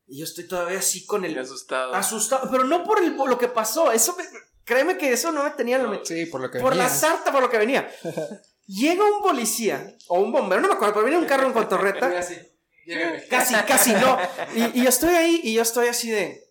Y 0.06 0.20
yo 0.20 0.26
estoy 0.26 0.48
todavía 0.48 0.80
así 0.80 1.06
con 1.06 1.24
el... 1.24 1.34
Me 1.34 1.42
asustado. 1.42 1.94
Asustado, 1.94 2.50
pero 2.52 2.66
no 2.66 2.84
por, 2.84 3.02
el, 3.02 3.16
por 3.16 3.30
lo 3.30 3.38
que 3.38 3.48
pasó. 3.48 3.92
Eso 3.92 4.16
me- 4.18 4.26
créeme 4.66 4.98
que 4.98 5.12
eso 5.14 5.32
no 5.32 5.44
me 5.44 5.52
tenía... 5.52 5.78
lo 5.78 5.88
me- 5.90 6.04
Sí, 6.04 6.26
por 6.26 6.42
lo 6.42 6.52
que 6.52 6.60
por 6.60 6.76
la 6.76 6.84
venía. 6.84 7.00
sarta, 7.00 7.32
por 7.32 7.42
lo 7.42 7.50
que 7.50 7.58
venía. 7.58 7.90
Llega 8.68 9.04
un 9.06 9.22
policía 9.22 9.96
o 10.10 10.20
un 10.20 10.32
bombero, 10.34 10.62
no 10.62 10.68
me 10.68 10.74
acuerdo, 10.74 10.94
pero 10.96 11.06
viene 11.06 11.20
un 11.22 11.26
carro 11.28 11.48
en 11.48 11.54
cotorreta. 11.54 12.10
Casi, 13.30 13.56
casi 13.66 13.94
no. 13.94 14.18
Y, 14.56 14.80
y 14.80 14.84
yo 14.84 14.90
estoy 14.90 15.14
ahí 15.16 15.40
y 15.44 15.54
yo 15.54 15.62
estoy 15.62 15.88
así 15.88 16.12
de. 16.12 16.43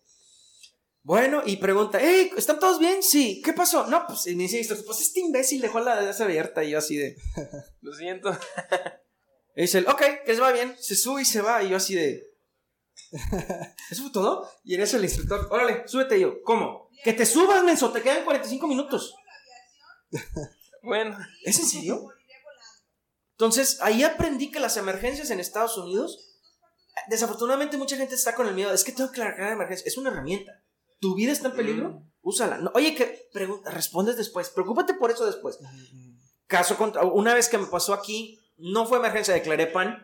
Bueno, 1.03 1.43
y 1.45 1.57
pregunta, 1.57 1.99
hey, 2.01 2.31
¿están 2.37 2.59
todos 2.59 2.79
bien? 2.79 3.03
Sí. 3.03 3.41
¿Qué 3.43 3.51
pasó? 3.51 3.87
No, 3.87 4.07
pues, 4.07 4.25
y 4.27 4.35
me 4.37 4.43
dice, 4.43 4.63
pues 4.85 5.01
este 5.01 5.19
imbécil 5.19 5.61
dejó 5.61 5.81
la 5.81 6.01
llave 6.01 6.23
abierta 6.23 6.63
y 6.63 6.71
yo 6.71 6.77
así 6.77 6.95
de. 6.95 7.17
Lo 7.81 7.93
siento. 7.93 8.31
Y 9.55 9.63
dice 9.63 9.79
él, 9.79 9.87
ok, 9.87 10.01
que 10.25 10.33
se 10.33 10.39
va 10.39 10.53
bien. 10.53 10.75
Se 10.79 10.95
sube 10.95 11.21
y 11.21 11.25
se 11.25 11.41
va 11.41 11.61
y 11.61 11.69
yo 11.69 11.77
así 11.77 11.93
de. 11.95 12.23
¿Eso 13.91 14.03
fue 14.03 14.11
todo? 14.13 14.49
Y 14.63 14.75
en 14.75 14.81
eso 14.81 14.97
el 14.97 15.03
instructor, 15.03 15.47
órale, 15.51 15.87
súbete 15.87 16.17
Y 16.17 16.21
yo. 16.21 16.41
¿Cómo? 16.43 16.89
Que 17.03 17.11
te 17.11 17.25
subas, 17.25 17.63
menso, 17.63 17.91
te 17.91 18.01
quedan 18.01 18.23
45 18.23 18.67
minutos. 18.67 19.13
Bueno, 20.85 21.17
¿Es 21.45 21.59
en 21.59 21.65
serio? 21.65 22.09
Entonces, 23.37 23.79
ahí 23.79 24.03
aprendí 24.03 24.51
que 24.51 24.59
las 24.59 24.75
emergencias 24.75 25.29
en 25.29 25.39
Estados 25.39 25.77
Unidos, 25.77 26.41
desafortunadamente 27.07 27.77
mucha 27.77 27.95
gente 27.95 28.15
está 28.15 28.35
con 28.35 28.47
el 28.47 28.53
miedo, 28.53 28.73
es 28.73 28.83
que 28.83 28.91
tengo 28.91 29.09
que 29.09 29.21
largar 29.21 29.47
la 29.47 29.53
emergencia, 29.53 29.87
es 29.87 29.97
una 29.97 30.09
herramienta. 30.09 30.62
Tu 31.03 31.15
vida 31.15 31.33
está 31.33 31.49
en 31.49 31.55
peligro, 31.55 31.89
Mm. 31.89 32.11
úsala. 32.21 32.57
No, 32.59 32.71
oye, 32.75 32.95
que 32.95 33.27
pregunta, 33.33 33.69
respondes 33.71 34.15
después, 34.15 34.49
preocúpate 34.49 34.93
por 34.93 35.11
eso 35.11 35.25
después. 35.25 35.59
Caso 36.47 36.77
contra, 36.77 37.03
una 37.03 37.33
vez 37.33 37.49
que 37.49 37.57
me 37.57 37.65
pasó 37.67 37.93
aquí, 37.93 38.39
no 38.57 38.85
fue 38.85 38.99
emergencia, 38.99 39.33
declaré 39.33 39.67
pan, 39.67 40.01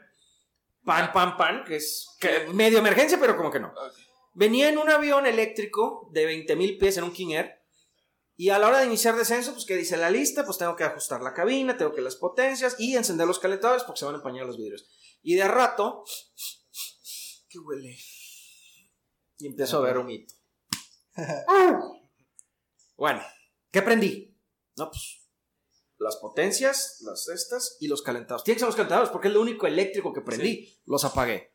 pan, 0.84 1.14
pan, 1.14 1.38
pan, 1.38 1.64
que 1.66 1.78
es 1.78 2.06
que 2.20 2.48
medio 2.54 2.80
emergencia, 2.80 3.18
pero 3.18 3.38
como 3.38 3.50
que 3.50 3.62
no. 3.62 3.72
Venía 4.34 4.68
en 4.68 4.78
un 4.78 4.90
avión 4.90 5.26
eléctrico 5.26 6.10
de 6.12 6.26
20 6.26 6.56
mil 6.58 6.78
pies 6.78 6.98
en 6.98 7.06
un 7.06 7.14
King 7.14 7.30
Air. 7.32 7.56
Y 8.36 8.50
a 8.50 8.60
la 8.60 8.68
hora 8.68 8.80
de 8.80 8.88
iniciar 8.88 9.16
descenso, 9.16 9.54
pues 9.54 9.66
que 9.66 9.78
dice 9.78 9.96
la 9.96 10.10
lista, 10.10 10.44
pues 10.46 10.58
tengo 10.58 10.76
que 10.76 10.84
ajustar 10.84 11.22
la 11.22 11.34
cabina, 11.34 11.78
tengo 11.78 11.94
que 11.94 12.02
las 12.02 12.18
potencias 12.18 12.76
y 12.78 12.98
encender 12.98 13.26
los 13.26 13.40
calentadores 13.40 13.84
porque 13.84 14.00
se 14.00 14.06
van 14.06 14.16
a 14.16 14.18
empañar 14.18 14.46
los 14.46 14.58
vidrios. 14.58 14.86
Y 15.22 15.36
de 15.36 15.48
rato, 15.48 16.04
¿qué 17.50 17.60
huele? 17.60 17.98
Y 19.40 19.48
empiezo 19.48 19.78
a 19.78 19.82
ver 19.82 19.98
humito. 19.98 20.34
Bueno, 22.98 23.22
¿qué 23.72 23.80
aprendí? 23.80 24.38
No, 24.76 24.90
pues 24.90 25.20
las 26.00 26.16
potencias, 26.16 27.02
las 27.02 27.28
estas 27.28 27.78
y 27.80 27.88
los 27.88 28.02
calentadores. 28.02 28.44
Tienen 28.44 28.56
que 28.56 28.60
ser 28.60 28.68
los 28.68 28.76
calentadores 28.76 29.10
porque 29.10 29.28
es 29.28 29.34
lo 29.34 29.42
único 29.42 29.68
eléctrico 29.68 30.14
que 30.14 30.22
prendí. 30.22 30.80
Los 30.86 31.04
apagué. 31.04 31.54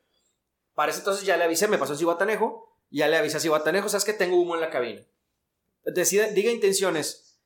Para 0.74 0.90
ese 0.90 1.00
entonces 1.00 1.24
ya 1.24 1.36
le 1.36 1.44
avisé, 1.44 1.66
me 1.66 1.78
pasó 1.78 1.94
a 1.94 1.96
Cihuatanejo, 1.96 2.78
ya 2.90 3.08
le 3.08 3.16
avisé 3.16 3.38
a 3.38 3.40
Cihuatanejo, 3.40 3.88
sabes 3.88 4.04
que 4.04 4.12
tengo 4.12 4.36
humo 4.36 4.54
en 4.54 4.60
la 4.60 4.70
cabina. 4.70 5.02
Decida, 5.82 6.28
diga 6.28 6.50
intenciones. 6.50 7.40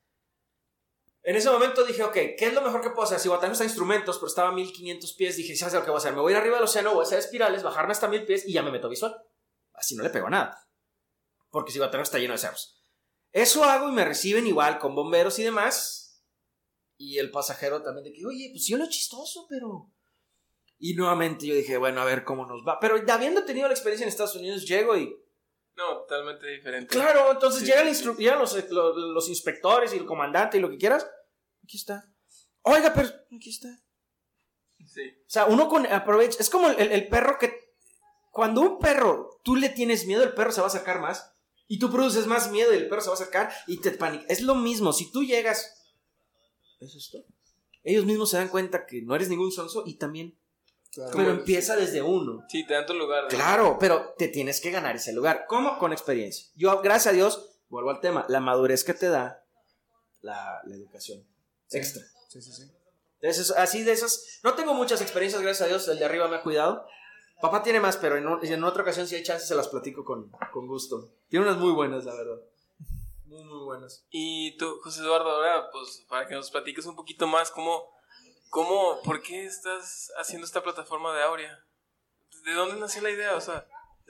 En 1.23 1.35
ese 1.35 1.49
momento 1.49 1.85
dije, 1.85 2.03
ok, 2.03 2.13
¿qué 2.13 2.47
es 2.47 2.53
lo 2.53 2.61
mejor 2.61 2.81
que 2.81 2.89
puedo 2.89 3.03
hacer? 3.03 3.19
Cihuatanejo 3.19 3.53
está 3.53 3.63
en 3.63 3.69
instrumentos, 3.69 4.17
pero 4.17 4.27
estaba 4.27 4.49
a 4.49 4.53
1500 4.53 5.13
pies. 5.13 5.37
Dije, 5.37 5.55
¿sabes 5.55 5.75
lo 5.75 5.83
que 5.83 5.91
voy 5.91 5.97
a 5.97 5.99
hacer? 5.99 6.13
Me 6.13 6.21
voy 6.21 6.33
a 6.33 6.35
ir 6.35 6.41
arriba 6.41 6.55
del 6.55 6.65
océano, 6.65 6.93
voy 6.93 7.01
a 7.01 7.03
hacer 7.03 7.19
espirales, 7.19 7.63
bajarme 7.63 7.91
hasta 7.91 8.07
1000 8.07 8.25
pies 8.25 8.47
y 8.47 8.53
ya 8.53 8.63
me 8.63 8.71
meto 8.71 8.89
visual. 8.89 9.15
Así 9.73 9.95
no 9.95 10.03
le 10.03 10.09
pego 10.09 10.29
nada. 10.29 10.68
Porque 11.49 11.71
Cihuatanejo 11.71 12.03
está 12.03 12.19
lleno 12.19 12.33
de 12.33 12.39
cerros. 12.39 12.83
Eso 13.31 13.63
hago 13.63 13.89
y 13.89 13.91
me 13.91 14.05
reciben 14.05 14.47
igual 14.47 14.79
con 14.79 14.95
bomberos 14.95 15.37
y 15.39 15.43
demás. 15.43 16.23
Y 16.97 17.17
el 17.17 17.31
pasajero 17.31 17.81
también 17.81 18.03
de 18.05 18.13
que, 18.13 18.25
oye, 18.25 18.49
pues 18.51 18.65
yo 18.67 18.77
lo 18.77 18.87
chistoso, 18.89 19.45
pero... 19.49 19.91
Y 20.77 20.95
nuevamente 20.95 21.45
yo 21.45 21.55
dije, 21.55 21.77
bueno, 21.77 22.01
a 22.01 22.05
ver 22.05 22.23
cómo 22.23 22.45
nos 22.45 22.65
va. 22.67 22.79
Pero 22.79 22.95
habiendo 23.11 23.43
tenido 23.45 23.67
la 23.67 23.73
experiencia 23.73 24.03
en 24.05 24.09
Estados 24.09 24.35
Unidos, 24.35 24.65
llego 24.65 24.95
y 24.97 25.13
No, 25.75 25.99
totalmente 25.99 26.47
diferente. 26.47 26.87
Claro, 26.87 27.31
entonces 27.31 27.61
Sí, 27.61 27.67
llega 27.67 27.83
sí, 27.93 27.95
sí. 27.95 28.09
llegan 28.17 28.39
los, 28.39 28.53
los, 28.69 28.95
los 28.95 29.29
inspectores 29.29 29.93
y 29.93 29.97
el 29.97 30.05
comandante 30.05 30.57
y 30.57 30.61
lo 30.61 30.69
que 30.69 30.77
quieras. 30.77 31.05
Aquí 31.63 31.77
está. 31.77 32.09
Oiga, 32.61 32.93
pero 32.93 33.09
aquí 33.35 33.49
está. 33.49 33.69
Sí. 34.85 35.01
O 35.21 35.29
sea, 35.29 35.45
uno 35.45 35.67
con 35.67 35.85
aprovecha. 35.85 36.37
Es 36.39 36.49
como 36.49 36.69
el, 36.69 36.91
el 36.91 37.07
perro 37.09 37.37
que. 37.37 37.75
Cuando 38.31 38.61
un 38.61 38.79
perro 38.79 39.39
tú 39.43 39.55
le 39.55 39.69
tienes 39.69 40.05
miedo, 40.05 40.23
el 40.23 40.33
perro 40.33 40.51
se 40.51 40.61
va 40.61 40.67
a 40.67 40.69
acercar 40.69 40.99
más. 41.01 41.28
Y 41.71 41.77
tú 41.79 41.89
produces 41.91 42.25
más 42.25 42.51
miedo 42.51 42.73
y 42.73 42.77
el 42.77 42.89
perro 42.89 42.99
se 43.01 43.07
va 43.07 43.13
a 43.13 43.15
acercar 43.15 43.49
y 43.67 43.79
te 43.79 43.91
panica. 43.91 44.25
Es 44.27 44.41
lo 44.41 44.55
mismo. 44.55 44.91
Si 44.91 45.11
tú 45.11 45.23
llegas. 45.23 45.85
¿Es 46.81 46.95
esto? 46.95 47.19
Ellos 47.83 48.05
mismos 48.05 48.31
se 48.31 48.37
dan 48.37 48.49
cuenta 48.49 48.85
que 48.85 49.01
no 49.03 49.15
eres 49.15 49.29
ningún 49.29 49.51
sonso 49.51 49.83
y 49.85 49.93
también. 49.97 50.35
Claro. 50.91 51.11
Pero 51.15 51.29
empieza 51.29 51.75
desde 51.75 52.01
uno. 52.01 52.43
Sí, 52.49 52.65
te 52.65 52.73
dan 52.73 52.87
tu 52.87 52.95
lugar. 52.95 53.23
¿no? 53.23 53.29
Claro, 53.29 53.77
pero 53.79 54.15
te 54.17 54.27
tienes 54.29 54.59
que 54.59 54.71
ganar 54.71 54.95
ese 54.95 55.13
lugar. 55.13 55.45
¿Cómo? 55.47 55.77
Con 55.77 55.93
experiencia. 55.93 56.47
Yo, 56.55 56.81
gracias 56.81 57.13
a 57.13 57.15
Dios, 57.15 57.51
vuelvo 57.69 57.91
al 57.91 58.01
tema, 58.01 58.25
la 58.27 58.39
madurez 58.39 58.83
que 58.83 58.95
te 58.95 59.07
da 59.07 59.45
la, 60.21 60.61
la 60.65 60.75
educación 60.75 61.23
Sí. 61.67 61.77
extra. 61.77 62.01
Sí, 62.29 62.41
sí, 62.41 62.51
sí. 62.51 62.63
Entonces, 63.21 63.51
así 63.51 63.83
de 63.83 63.91
esas, 63.91 64.39
no 64.43 64.55
tengo 64.55 64.73
muchas 64.73 65.01
experiencias, 65.01 65.41
gracias 65.43 65.65
a 65.67 65.69
Dios, 65.69 65.87
el 65.87 65.99
de 65.99 66.05
arriba 66.05 66.27
me 66.27 66.37
ha 66.37 66.41
cuidado. 66.41 66.85
Papá 67.41 67.63
tiene 67.63 67.79
más, 67.79 67.97
pero 67.97 68.17
en, 68.17 68.27
un- 68.27 68.45
en 68.45 68.63
otra 68.63 68.81
ocasión 68.83 69.07
si 69.07 69.15
hay 69.15 69.23
chance 69.23 69.45
se 69.45 69.55
las 69.55 69.67
platico 69.69 70.03
con, 70.03 70.29
con 70.51 70.67
gusto. 70.67 71.09
Tiene 71.29 71.45
unas 71.45 71.57
muy 71.57 71.71
buenas, 71.71 72.05
la 72.05 72.13
verdad. 72.15 72.39
Muy, 73.25 73.43
muy 73.43 73.63
buenas. 73.63 74.05
Y 74.09 74.57
tú, 74.57 74.79
José 74.83 75.01
Eduardo, 75.01 75.29
ahora, 75.29 75.69
pues, 75.71 76.05
para 76.09 76.27
que 76.27 76.35
nos 76.35 76.49
platiques 76.51 76.85
un 76.85 76.95
poquito 76.95 77.27
más, 77.27 77.51
¿cómo, 77.51 77.85
cómo, 78.49 79.01
por 79.03 79.21
qué 79.21 79.45
estás 79.45 80.11
haciendo 80.17 80.45
esta 80.45 80.63
plataforma 80.63 81.15
de 81.15 81.23
Aurea? 81.23 81.63
¿De 82.45 82.53
dónde 82.53 82.79
nació 82.79 83.01
la 83.01 83.11
idea? 83.11 83.35
O 83.35 83.41
sea, 83.41 83.65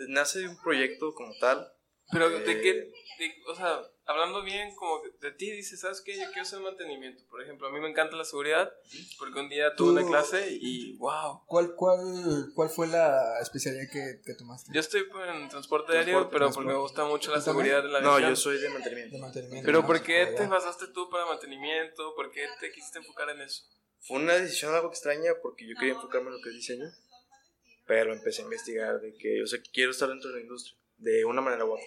Nace 0.07 0.39
de 0.39 0.47
un 0.47 0.57
proyecto 0.61 1.13
como 1.13 1.33
tal. 1.41 1.69
pero 2.11 2.29
de 2.29 2.37
Eh, 2.53 2.61
qué, 2.61 2.73
de- 2.73 3.35
o 3.49 3.55
sea, 3.55 3.81
hablando 4.09 4.41
bien 4.41 4.75
como 4.75 5.03
que 5.03 5.11
de 5.21 5.31
ti, 5.31 5.51
dices, 5.51 5.79
¿sabes 5.79 6.01
qué? 6.01 6.17
Yo 6.17 6.25
quiero 6.27 6.41
hacer 6.41 6.59
mantenimiento. 6.59 7.23
Por 7.29 7.43
ejemplo, 7.43 7.67
a 7.67 7.71
mí 7.71 7.79
me 7.79 7.89
encanta 7.89 8.15
la 8.15 8.25
seguridad, 8.25 8.73
porque 9.19 9.39
un 9.39 9.49
día 9.49 9.75
tuve 9.75 10.01
una 10.01 10.05
clase 10.05 10.47
y, 10.59 10.97
wow. 10.97 11.43
¿Cuál, 11.45 11.75
cuál, 11.75 12.51
¿Cuál 12.55 12.69
fue 12.69 12.87
la 12.87 13.39
especialidad 13.39 13.83
que, 13.91 14.19
que 14.25 14.33
tomaste? 14.33 14.71
Yo 14.73 14.79
estoy 14.79 15.05
en 15.31 15.47
transporte 15.49 15.95
aéreo, 15.95 16.27
pero 16.29 16.45
transporte. 16.45 16.55
porque 16.55 16.67
me 16.73 16.79
gusta 16.81 17.05
mucho 17.05 17.31
la 17.31 17.39
seguridad 17.39 17.83
de 17.83 17.89
la 17.89 18.01
No, 18.01 18.19
yo 18.19 18.35
soy 18.35 18.59
de 18.59 18.69
mantenimiento. 18.69 19.15
De 19.15 19.21
mantenimiento. 19.21 19.65
Pero 19.65 19.81
¿no? 19.81 19.87
¿por 19.87 20.01
qué 20.01 20.27
Ya. 20.31 20.35
te 20.35 20.47
basaste 20.47 20.87
tú 20.87 21.07
para 21.11 21.27
mantenimiento? 21.27 22.15
¿Por 22.15 22.31
qué 22.31 22.47
te 22.59 22.71
quisiste 22.71 22.97
enfocar 22.97 23.29
en 23.29 23.41
eso? 23.41 23.63
Fue 23.99 24.17
una 24.17 24.33
decisión 24.33 24.73
algo 24.73 24.89
extraña 24.89 25.33
porque 25.43 25.67
yo 25.67 25.75
quería 25.75 25.93
enfocarme 25.93 26.29
en 26.29 26.37
lo 26.37 26.41
que 26.41 26.49
es 26.49 26.55
diseño. 26.55 26.87
Pero 27.85 28.13
empecé 28.13 28.41
a 28.41 28.45
investigar 28.45 28.99
de 29.01 29.13
que, 29.15 29.43
o 29.43 29.47
sea, 29.47 29.59
quiero 29.71 29.91
estar 29.91 30.09
dentro 30.09 30.29
de 30.29 30.37
la 30.37 30.41
industria, 30.41 30.75
de 30.97 31.25
una 31.25 31.41
manera 31.41 31.65
u 31.65 31.73
otra. 31.73 31.85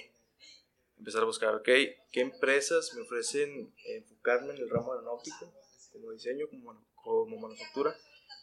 Empezar 1.02 1.22
a 1.22 1.24
buscar, 1.24 1.52
ok, 1.56 1.64
¿qué 1.64 2.20
empresas 2.20 2.94
me 2.94 3.02
ofrecen 3.02 3.74
enfocarme 3.86 4.52
en 4.52 4.58
el 4.58 4.70
ramo 4.70 4.92
aeronáutico, 4.92 5.52
como 5.90 6.12
diseño, 6.12 6.46
como, 6.48 6.80
como 6.94 7.40
manufactura? 7.40 7.92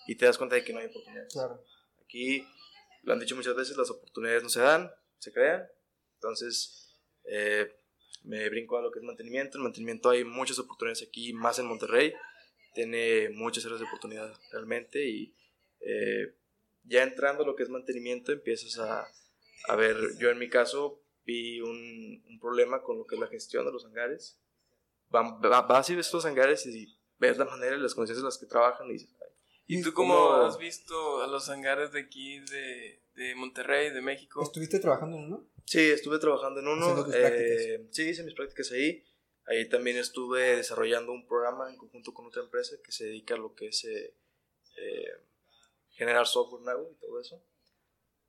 Y 0.07 0.15
te 0.15 0.25
das 0.25 0.37
cuenta 0.37 0.57
de 0.57 0.65
que 0.65 0.73
no 0.73 0.79
hay 0.79 0.87
oportunidades. 0.87 1.31
Claro. 1.31 1.63
Aquí, 2.03 2.45
lo 3.03 3.13
han 3.13 3.19
dicho 3.21 3.37
muchas 3.37 3.55
veces, 3.55 3.77
las 3.77 3.89
oportunidades 3.89 4.43
no 4.43 4.49
se 4.49 4.59
dan, 4.59 4.91
se 5.19 5.31
crean. 5.31 5.69
Entonces, 6.15 6.97
eh, 7.23 7.73
me 8.23 8.49
brinco 8.49 8.77
a 8.77 8.81
lo 8.81 8.91
que 8.91 8.99
es 8.99 9.05
mantenimiento. 9.05 9.57
En 9.57 9.63
mantenimiento 9.63 10.09
hay 10.09 10.25
muchas 10.25 10.59
oportunidades 10.59 11.07
aquí, 11.07 11.31
más 11.31 11.59
en 11.59 11.65
Monterrey. 11.65 12.13
Tiene 12.73 13.29
muchas 13.29 13.63
áreas 13.63 13.79
de 13.79 13.87
oportunidad 13.87 14.37
realmente 14.51 15.07
y 15.07 15.33
eh, 15.79 16.35
ya 16.83 17.03
entrando 17.03 17.43
a 17.43 17.45
lo 17.45 17.55
que 17.55 17.63
es 17.63 17.69
mantenimiento 17.69 18.33
empiezas 18.33 18.77
a, 18.79 19.07
a 19.69 19.75
ver, 19.77 19.95
yo 20.19 20.29
en 20.29 20.39
mi 20.39 20.49
caso 20.49 21.01
vi 21.29 21.61
un, 21.61 22.23
un, 22.27 22.39
problema 22.39 22.81
con 22.81 22.97
lo 22.97 23.05
que 23.05 23.15
es 23.15 23.21
la 23.21 23.27
gestión 23.27 23.65
de 23.65 23.71
los 23.71 23.85
hangares. 23.85 24.39
Vas 25.09 25.89
y 25.89 25.95
ves 25.95 26.13
los 26.13 26.25
hangares 26.25 26.65
y 26.65 26.99
ves 27.17 27.37
la 27.37 27.45
manera 27.45 27.75
y 27.75 27.79
las 27.79 27.93
condiciones 27.93 28.21
en 28.21 28.25
las 28.25 28.37
que 28.37 28.45
trabajan 28.45 28.87
y 28.89 28.93
dices, 28.93 29.09
¿Y 29.71 29.83
tú 29.83 29.93
cómo, 29.93 30.31
has 30.33 30.57
visto 30.57 31.21
a 31.21 31.27
los 31.27 31.47
hangares 31.49 31.91
de 31.91 31.99
aquí, 31.99 32.39
de, 32.39 33.03
de, 33.13 33.35
Monterrey, 33.35 33.91
de 33.91 34.01
México? 34.01 34.41
¿Estuviste 34.41 34.79
trabajando 34.79 35.17
en 35.17 35.25
uno? 35.25 35.47
Sí, 35.63 35.91
estuve 35.91 36.17
trabajando 36.17 36.59
en 36.59 36.67
uno. 36.67 37.05
Eh, 37.13 37.87
sí, 37.91 38.09
hice 38.09 38.23
mis 38.23 38.33
prácticas 38.33 38.71
ahí. 38.71 39.03
Ahí 39.45 39.69
también 39.69 39.97
estuve 39.97 40.55
desarrollando 40.55 41.11
un 41.11 41.27
programa 41.27 41.69
en 41.69 41.77
conjunto 41.77 42.15
con 42.15 42.25
otra 42.25 42.41
empresa 42.41 42.77
que 42.83 42.91
se 42.91 43.05
dedica 43.05 43.35
a 43.35 43.37
lo 43.37 43.53
que 43.53 43.67
es 43.67 43.85
eh, 43.85 44.15
eh 44.77 45.11
generar 45.91 46.25
software 46.25 46.63
nuevo 46.63 46.89
y 46.91 46.95
todo 46.95 47.19
eso. 47.19 47.43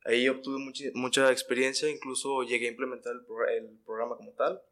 Ahí 0.05 0.29
obtuve 0.29 0.59
mucha, 0.59 0.85
mucha 0.95 1.31
experiencia, 1.31 1.89
incluso 1.91 2.43
llegué 2.43 2.67
a 2.67 2.71
implementar 2.71 3.15
el, 3.15 3.65
el 3.65 3.79
programa 3.85 4.17
como 4.17 4.33
tal. 4.33 4.63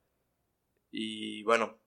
Y 0.90 1.42
bueno, 1.42 1.78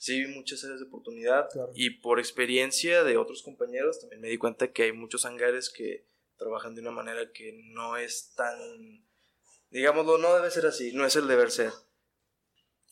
sí 0.00 0.24
vi 0.24 0.34
muchas 0.34 0.64
áreas 0.64 0.80
de 0.80 0.86
oportunidad 0.86 1.48
y 1.74 1.90
por 2.00 2.18
experiencia 2.18 3.04
de 3.04 3.18
otros 3.18 3.42
compañeros 3.42 4.00
también 4.00 4.22
me 4.22 4.28
di 4.28 4.38
cuenta 4.38 4.72
que 4.72 4.84
hay 4.84 4.92
muchos 4.92 5.26
hangares 5.26 5.70
que 5.70 6.08
trabajan 6.36 6.74
de 6.74 6.80
una 6.80 6.90
manera 6.90 7.30
que 7.32 7.60
no 7.74 7.98
es 7.98 8.32
tan, 8.34 9.06
digámoslo, 9.68 10.16
no 10.16 10.34
debe 10.34 10.50
ser 10.50 10.66
así, 10.66 10.92
no 10.92 11.04
es 11.04 11.14
el 11.16 11.28
deber 11.28 11.50
ser. 11.50 11.70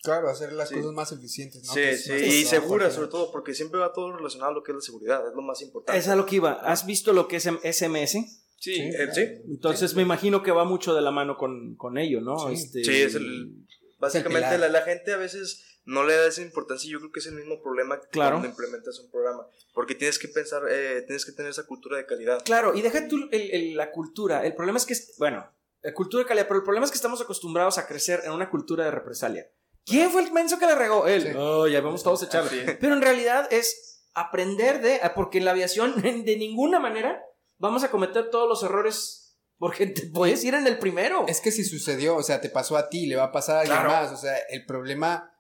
Claro, 0.03 0.29
hacer 0.29 0.53
las 0.53 0.71
cosas 0.71 0.93
más 0.93 1.11
eficientes, 1.11 1.65
¿no? 1.65 1.73
Sí, 1.73 1.97
sí, 1.97 2.13
y 2.13 2.45
seguras 2.45 2.95
sobre 2.95 3.09
todo, 3.09 3.33
porque 3.33 3.55
siempre 3.55 3.81
va 3.81 3.93
todo 3.93 4.17
relacionado 4.17 4.53
a 4.53 4.55
lo 4.55 4.63
que 4.63 4.71
es 4.71 4.77
la 4.77 4.83
seguridad, 4.83 5.27
es 5.27 5.35
lo 5.35 5.43
más 5.43 5.61
importante. 5.63 5.99
Es 5.99 6.07
a 6.09 6.15
lo 6.15 6.25
que 6.25 6.37
iba. 6.37 6.53
¿Has 6.53 6.87
visto 6.87 7.13
lo 7.13 7.27
que 7.27 7.37
es 7.37 7.45
SMS? 7.45 8.17
Sí, 8.59 8.75
sí. 8.75 9.21
Eh, 9.21 9.43
Entonces 9.49 9.95
me 9.95 10.03
imagino 10.03 10.43
que 10.43 10.51
va 10.51 10.65
mucho 10.65 10.95
de 10.95 11.01
la 11.01 11.11
mano 11.11 11.37
con, 11.37 11.77
con 11.77 11.97
ello, 11.97 12.21
¿no? 12.21 12.39
Sí, 12.49 12.55
este, 12.55 12.85
sí 12.85 13.03
es 13.03 13.15
el... 13.15 13.67
Básicamente 13.99 14.59
la, 14.59 14.69
la 14.69 14.83
gente 14.83 15.13
a 15.13 15.17
veces 15.17 15.65
no 15.85 16.05
le 16.05 16.15
da 16.15 16.27
esa 16.27 16.43
importancia 16.43 16.87
y 16.87 16.93
yo 16.93 16.99
creo 16.99 17.11
que 17.11 17.21
es 17.21 17.27
el 17.27 17.35
mismo 17.35 17.63
problema 17.63 17.99
que 17.99 18.07
cuando 18.13 18.47
implementas 18.47 18.99
un 19.01 19.11
programa. 19.11 19.47
Porque 19.73 19.95
tienes 19.95 20.19
que 20.19 20.29
pensar, 20.29 20.63
eh, 20.71 21.03
tienes 21.07 21.25
que 21.25 21.33
tener 21.33 21.51
esa 21.51 21.65
cultura 21.65 21.97
de 21.97 22.05
calidad. 22.05 22.43
Claro, 22.45 22.75
y 22.75 22.83
deja 22.83 23.09
tú 23.09 23.17
la 23.31 23.91
cultura. 23.91 24.45
El 24.45 24.55
problema 24.55 24.77
es 24.79 24.85
que, 24.85 24.95
bueno, 25.19 25.51
la 25.83 25.95
cultura 25.95 26.23
de 26.23 26.29
calidad, 26.29 26.47
pero 26.47 26.59
el 26.59 26.65
problema 26.65 26.85
es 26.85 26.91
que 26.93 26.97
estamos 26.97 27.21
acostumbrados 27.23 27.79
a 27.79 27.87
crecer 27.87 28.21
en 28.25 28.33
una 28.33 28.51
cultura 28.51 28.85
de 28.85 28.91
represalia. 28.91 29.51
¿Quién 29.87 30.11
fue 30.11 30.23
el 30.23 30.33
menso 30.33 30.59
que 30.59 30.67
le 30.67 30.75
regó? 30.75 31.07
Él. 31.07 31.35
Oh, 31.35 31.67
ya 31.67 31.81
vamos 31.81 32.03
todos 32.03 32.23
a 32.23 32.27
echarle. 32.27 32.77
Pero 32.79 32.93
en 32.93 33.01
realidad 33.01 33.49
es 33.51 34.05
aprender 34.13 34.83
de, 34.83 35.01
porque 35.15 35.39
en 35.39 35.47
la 35.47 35.53
aviación 35.53 36.03
de 36.03 36.37
ninguna 36.37 36.81
manera 36.81 37.23
vamos 37.59 37.85
a 37.85 37.91
cometer 37.91 38.31
todos 38.31 38.49
los 38.49 38.63
errores 38.63 39.37
porque 39.59 39.87
te 39.87 40.07
puedes 40.07 40.45
ir 40.45 40.55
en 40.55 40.67
el 40.67 40.79
primero. 40.79 41.27
Es 41.29 41.41
que 41.41 41.51
si 41.51 41.65
sucedió, 41.65 42.17
o 42.17 42.23
sea, 42.23 42.41
te 42.41 42.49
pasó 42.49 42.77
a 42.77 42.89
ti, 42.89 43.07
le 43.07 43.17
va 43.17 43.25
a 43.25 43.33
pasar 43.33 43.57
a 43.57 43.61
alguien 43.61 43.87
más. 43.87 44.13
O 44.13 44.17
sea, 44.17 44.37
el 44.51 44.65
problema 44.65 45.33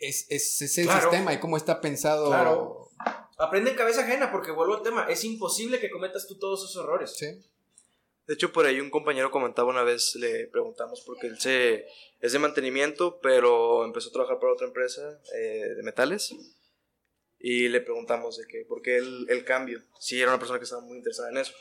es, 0.00 0.26
es, 0.28 0.60
es 0.62 0.78
el 0.78 0.90
sistema 0.90 1.32
y 1.32 1.40
cómo 1.40 1.56
está 1.56 1.80
pensado. 1.80 2.28
Claro. 2.28 2.90
Aprende 3.38 3.70
en 3.70 3.76
cabeza 3.76 4.02
ajena, 4.02 4.30
porque 4.30 4.50
vuelvo 4.50 4.76
al 4.76 4.82
tema. 4.82 5.06
Es 5.08 5.24
imposible 5.24 5.78
que 5.78 5.90
cometas 5.90 6.26
tú 6.26 6.38
todos 6.38 6.68
esos 6.68 6.82
errores. 6.82 7.14
Sí. 7.16 7.26
De 8.26 8.34
hecho, 8.34 8.52
por 8.52 8.66
ahí 8.66 8.80
un 8.80 8.90
compañero 8.90 9.30
comentaba 9.30 9.68
una 9.68 9.84
vez, 9.84 10.16
le 10.16 10.48
preguntamos, 10.48 11.02
porque 11.06 11.28
él 11.28 11.38
se, 11.38 11.86
es 12.20 12.32
de 12.32 12.38
mantenimiento, 12.38 13.20
pero 13.20 13.84
empezó 13.84 14.08
a 14.08 14.12
trabajar 14.12 14.40
para 14.40 14.52
otra 14.52 14.66
empresa 14.66 15.20
eh, 15.34 15.74
de 15.76 15.82
metales. 15.82 16.34
Y 17.38 17.68
le 17.68 17.80
preguntamos 17.80 18.38
de 18.38 18.46
que, 18.46 18.64
por 18.64 18.82
qué 18.82 18.96
el, 18.96 19.26
el, 19.28 19.44
cambio. 19.44 19.82
Si 20.00 20.20
era 20.20 20.30
una 20.30 20.38
persona 20.38 20.58
que 20.58 20.64
estaba 20.64 20.82
muy 20.82 20.96
interesada 20.96 21.30
en 21.30 21.38
eso. 21.38 21.52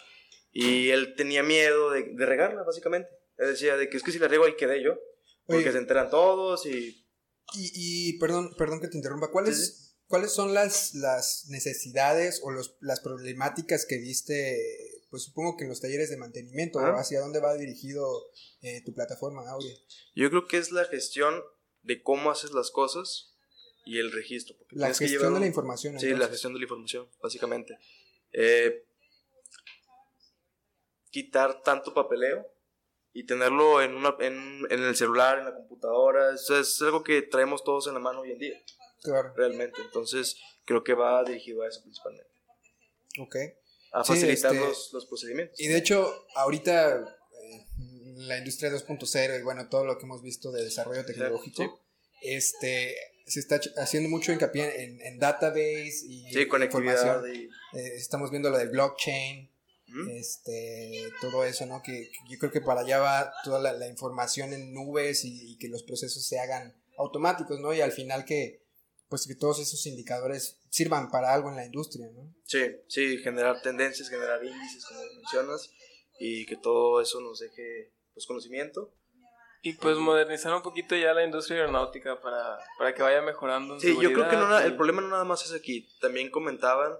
Y 0.51 0.89
él 0.89 1.15
tenía 1.15 1.43
miedo 1.43 1.91
de, 1.91 2.03
de 2.03 2.25
regarla, 2.25 2.63
básicamente. 2.63 3.09
Él 3.37 3.49
decía 3.49 3.75
de 3.75 3.89
que 3.89 3.97
es 3.97 4.03
que 4.03 4.11
si 4.11 4.19
la 4.19 4.27
riego 4.27 4.45
ahí 4.45 4.55
quedé 4.55 4.81
yo. 4.81 4.97
Porque 5.45 5.71
se 5.71 5.77
enteran 5.77 6.09
todos 6.09 6.65
y 6.65 7.05
y, 7.53 7.71
y, 7.73 8.19
perdón, 8.19 8.53
perdón 8.57 8.81
que 8.81 8.87
te 8.87 8.97
interrumpa, 8.97 9.31
¿cuáles, 9.31 9.95
¿cuáles 10.07 10.31
son 10.31 10.53
las, 10.53 10.93
las 10.95 11.45
necesidades 11.49 12.41
o 12.43 12.51
los, 12.51 12.77
las 12.81 12.99
problemáticas 12.99 13.85
que 13.85 13.97
viste, 13.97 15.03
pues 15.09 15.23
supongo 15.23 15.55
que 15.55 15.63
en 15.63 15.69
los 15.69 15.81
talleres 15.81 16.09
de 16.09 16.17
mantenimiento, 16.17 16.79
hacia 16.79 17.19
dónde 17.19 17.39
va 17.39 17.55
dirigido 17.55 18.25
eh, 18.61 18.81
tu 18.83 18.93
plataforma, 18.93 19.49
Aurea? 19.49 19.75
Yo 20.15 20.29
creo 20.29 20.47
que 20.47 20.57
es 20.57 20.71
la 20.71 20.85
gestión 20.85 21.41
de 21.83 22.01
cómo 22.01 22.31
haces 22.31 22.51
las 22.51 22.71
cosas 22.71 23.34
y 23.85 23.99
el 23.99 24.11
registro. 24.11 24.55
la 24.71 24.93
gestión 24.93 25.33
de 25.35 25.39
la 25.39 25.45
información. 25.45 25.99
Sí, 25.99 26.09
la 26.09 26.27
gestión 26.27 26.53
de 26.53 26.59
la 26.59 26.65
información, 26.65 27.07
básicamente. 27.21 27.77
Eh, 28.31 28.85
quitar 31.11 31.61
tanto 31.61 31.93
papeleo 31.93 32.51
y 33.13 33.25
tenerlo 33.25 33.81
en, 33.81 33.95
una, 33.95 34.15
en, 34.19 34.67
en, 34.69 34.83
el 34.83 34.95
celular, 34.95 35.39
en 35.39 35.45
la 35.45 35.53
computadora, 35.53 36.33
eso 36.33 36.59
es 36.59 36.81
algo 36.81 37.03
que 37.03 37.21
traemos 37.21 37.63
todos 37.63 37.87
en 37.87 37.93
la 37.93 37.99
mano 37.99 38.21
hoy 38.21 38.31
en 38.31 38.39
día. 38.39 38.61
Claro. 39.01 39.33
Realmente. 39.35 39.81
Entonces, 39.81 40.35
creo 40.65 40.83
que 40.83 40.93
va 40.93 41.23
dirigido 41.23 41.61
a 41.61 41.67
eso 41.67 41.81
principalmente. 41.81 42.29
Ok. 43.19 43.35
A 43.93 44.03
facilitar 44.03 44.53
este, 44.53 44.67
los, 44.67 44.91
los, 44.91 45.05
procedimientos. 45.05 45.57
Y 45.59 45.67
de 45.67 45.77
hecho, 45.77 46.25
ahorita 46.35 47.17
eh, 47.41 47.65
la 48.17 48.37
industria 48.37 48.71
2.0 48.71 49.39
y 49.39 49.43
bueno, 49.43 49.69
todo 49.69 49.85
lo 49.85 49.97
que 49.97 50.03
hemos 50.03 50.21
visto 50.21 50.51
de 50.51 50.63
desarrollo 50.63 51.05
tecnológico, 51.05 51.81
este 52.21 52.97
se 53.25 53.39
está 53.39 53.59
haciendo 53.77 54.09
mucho 54.09 54.31
hincapié 54.31 54.83
en, 54.83 55.01
en 55.01 55.17
database 55.17 56.05
y 56.07 56.31
sí, 56.31 56.47
conectividad 56.47 57.25
y... 57.25 57.49
Eh, 57.77 57.95
estamos 57.95 58.31
viendo 58.31 58.49
lo 58.49 58.57
del 58.57 58.69
blockchain 58.69 59.49
este, 60.11 61.11
todo 61.21 61.43
eso, 61.43 61.65
¿no? 61.65 61.81
Que, 61.81 62.11
yo 62.29 62.37
creo 62.39 62.51
que 62.51 62.61
para 62.61 62.81
allá 62.81 62.99
va 62.99 63.33
toda 63.43 63.73
la, 63.73 63.87
información 63.87 64.53
en 64.53 64.73
nubes 64.73 65.23
y, 65.23 65.57
que 65.57 65.69
los 65.69 65.83
procesos 65.83 66.25
se 66.25 66.39
hagan 66.39 66.75
automáticos, 66.97 67.59
¿no? 67.59 67.73
Y 67.73 67.81
al 67.81 67.91
final 67.91 68.25
que, 68.25 68.63
pues 69.07 69.27
que 69.27 69.35
todos 69.35 69.59
esos 69.59 69.85
indicadores 69.85 70.59
sirvan 70.69 71.09
para 71.09 71.33
algo 71.33 71.49
en 71.49 71.55
la 71.55 71.65
industria, 71.65 72.09
¿no? 72.11 72.33
Sí, 72.43 72.65
sí, 72.87 73.17
generar 73.19 73.61
tendencias, 73.61 74.09
generar 74.09 74.43
índices, 74.43 74.85
como 74.85 75.01
mencionas, 75.15 75.69
y 76.19 76.45
que 76.45 76.57
todo 76.57 77.01
eso 77.01 77.21
nos 77.21 77.39
deje, 77.39 77.93
pues, 78.13 78.25
conocimiento. 78.25 78.93
Y 79.65 79.73
pues 79.73 79.97
modernizar 79.97 80.53
un 80.53 80.61
poquito 80.61 80.95
ya 80.95 81.11
la 81.15 81.23
industria 81.23 81.61
aeronáutica 81.61 82.21
para, 82.21 82.59
para 82.77 82.93
que 82.93 83.01
vaya 83.01 83.23
mejorando. 83.23 83.79
sí, 83.79 83.97
yo 83.99 84.13
creo 84.13 84.29
que 84.29 84.35
no, 84.35 84.59
el 84.59 84.75
problema 84.75 85.01
no 85.01 85.07
nada 85.07 85.23
más 85.23 85.43
es 85.43 85.53
aquí. 85.53 85.89
También 85.99 86.29
comentaban 86.29 86.93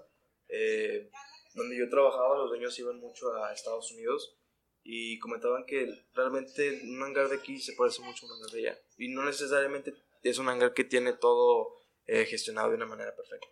eh, 0.47 1.11
donde 1.53 1.77
yo 1.77 1.87
trabajaba, 1.91 2.39
los 2.39 2.49
dueños 2.49 2.79
iban 2.79 2.99
mucho 2.99 3.35
a 3.35 3.53
Estados 3.53 3.91
Unidos 3.91 4.35
y 4.81 5.19
comentaban 5.19 5.67
que 5.67 6.07
realmente 6.15 6.81
un 6.85 7.03
hangar 7.03 7.29
de 7.29 7.35
aquí 7.35 7.59
se 7.59 7.73
parece 7.73 8.01
mucho 8.01 8.25
a 8.25 8.29
un 8.29 8.35
hangar 8.35 8.49
de 8.49 8.59
allá. 8.61 8.79
Y 8.97 9.09
no 9.09 9.23
necesariamente 9.23 9.93
es 10.23 10.39
un 10.39 10.49
hangar 10.49 10.73
que 10.73 10.85
tiene 10.85 11.13
todo 11.13 11.67
eh, 12.07 12.25
gestionado 12.25 12.71
de 12.71 12.77
una 12.77 12.87
manera 12.87 13.15
perfecta. 13.15 13.47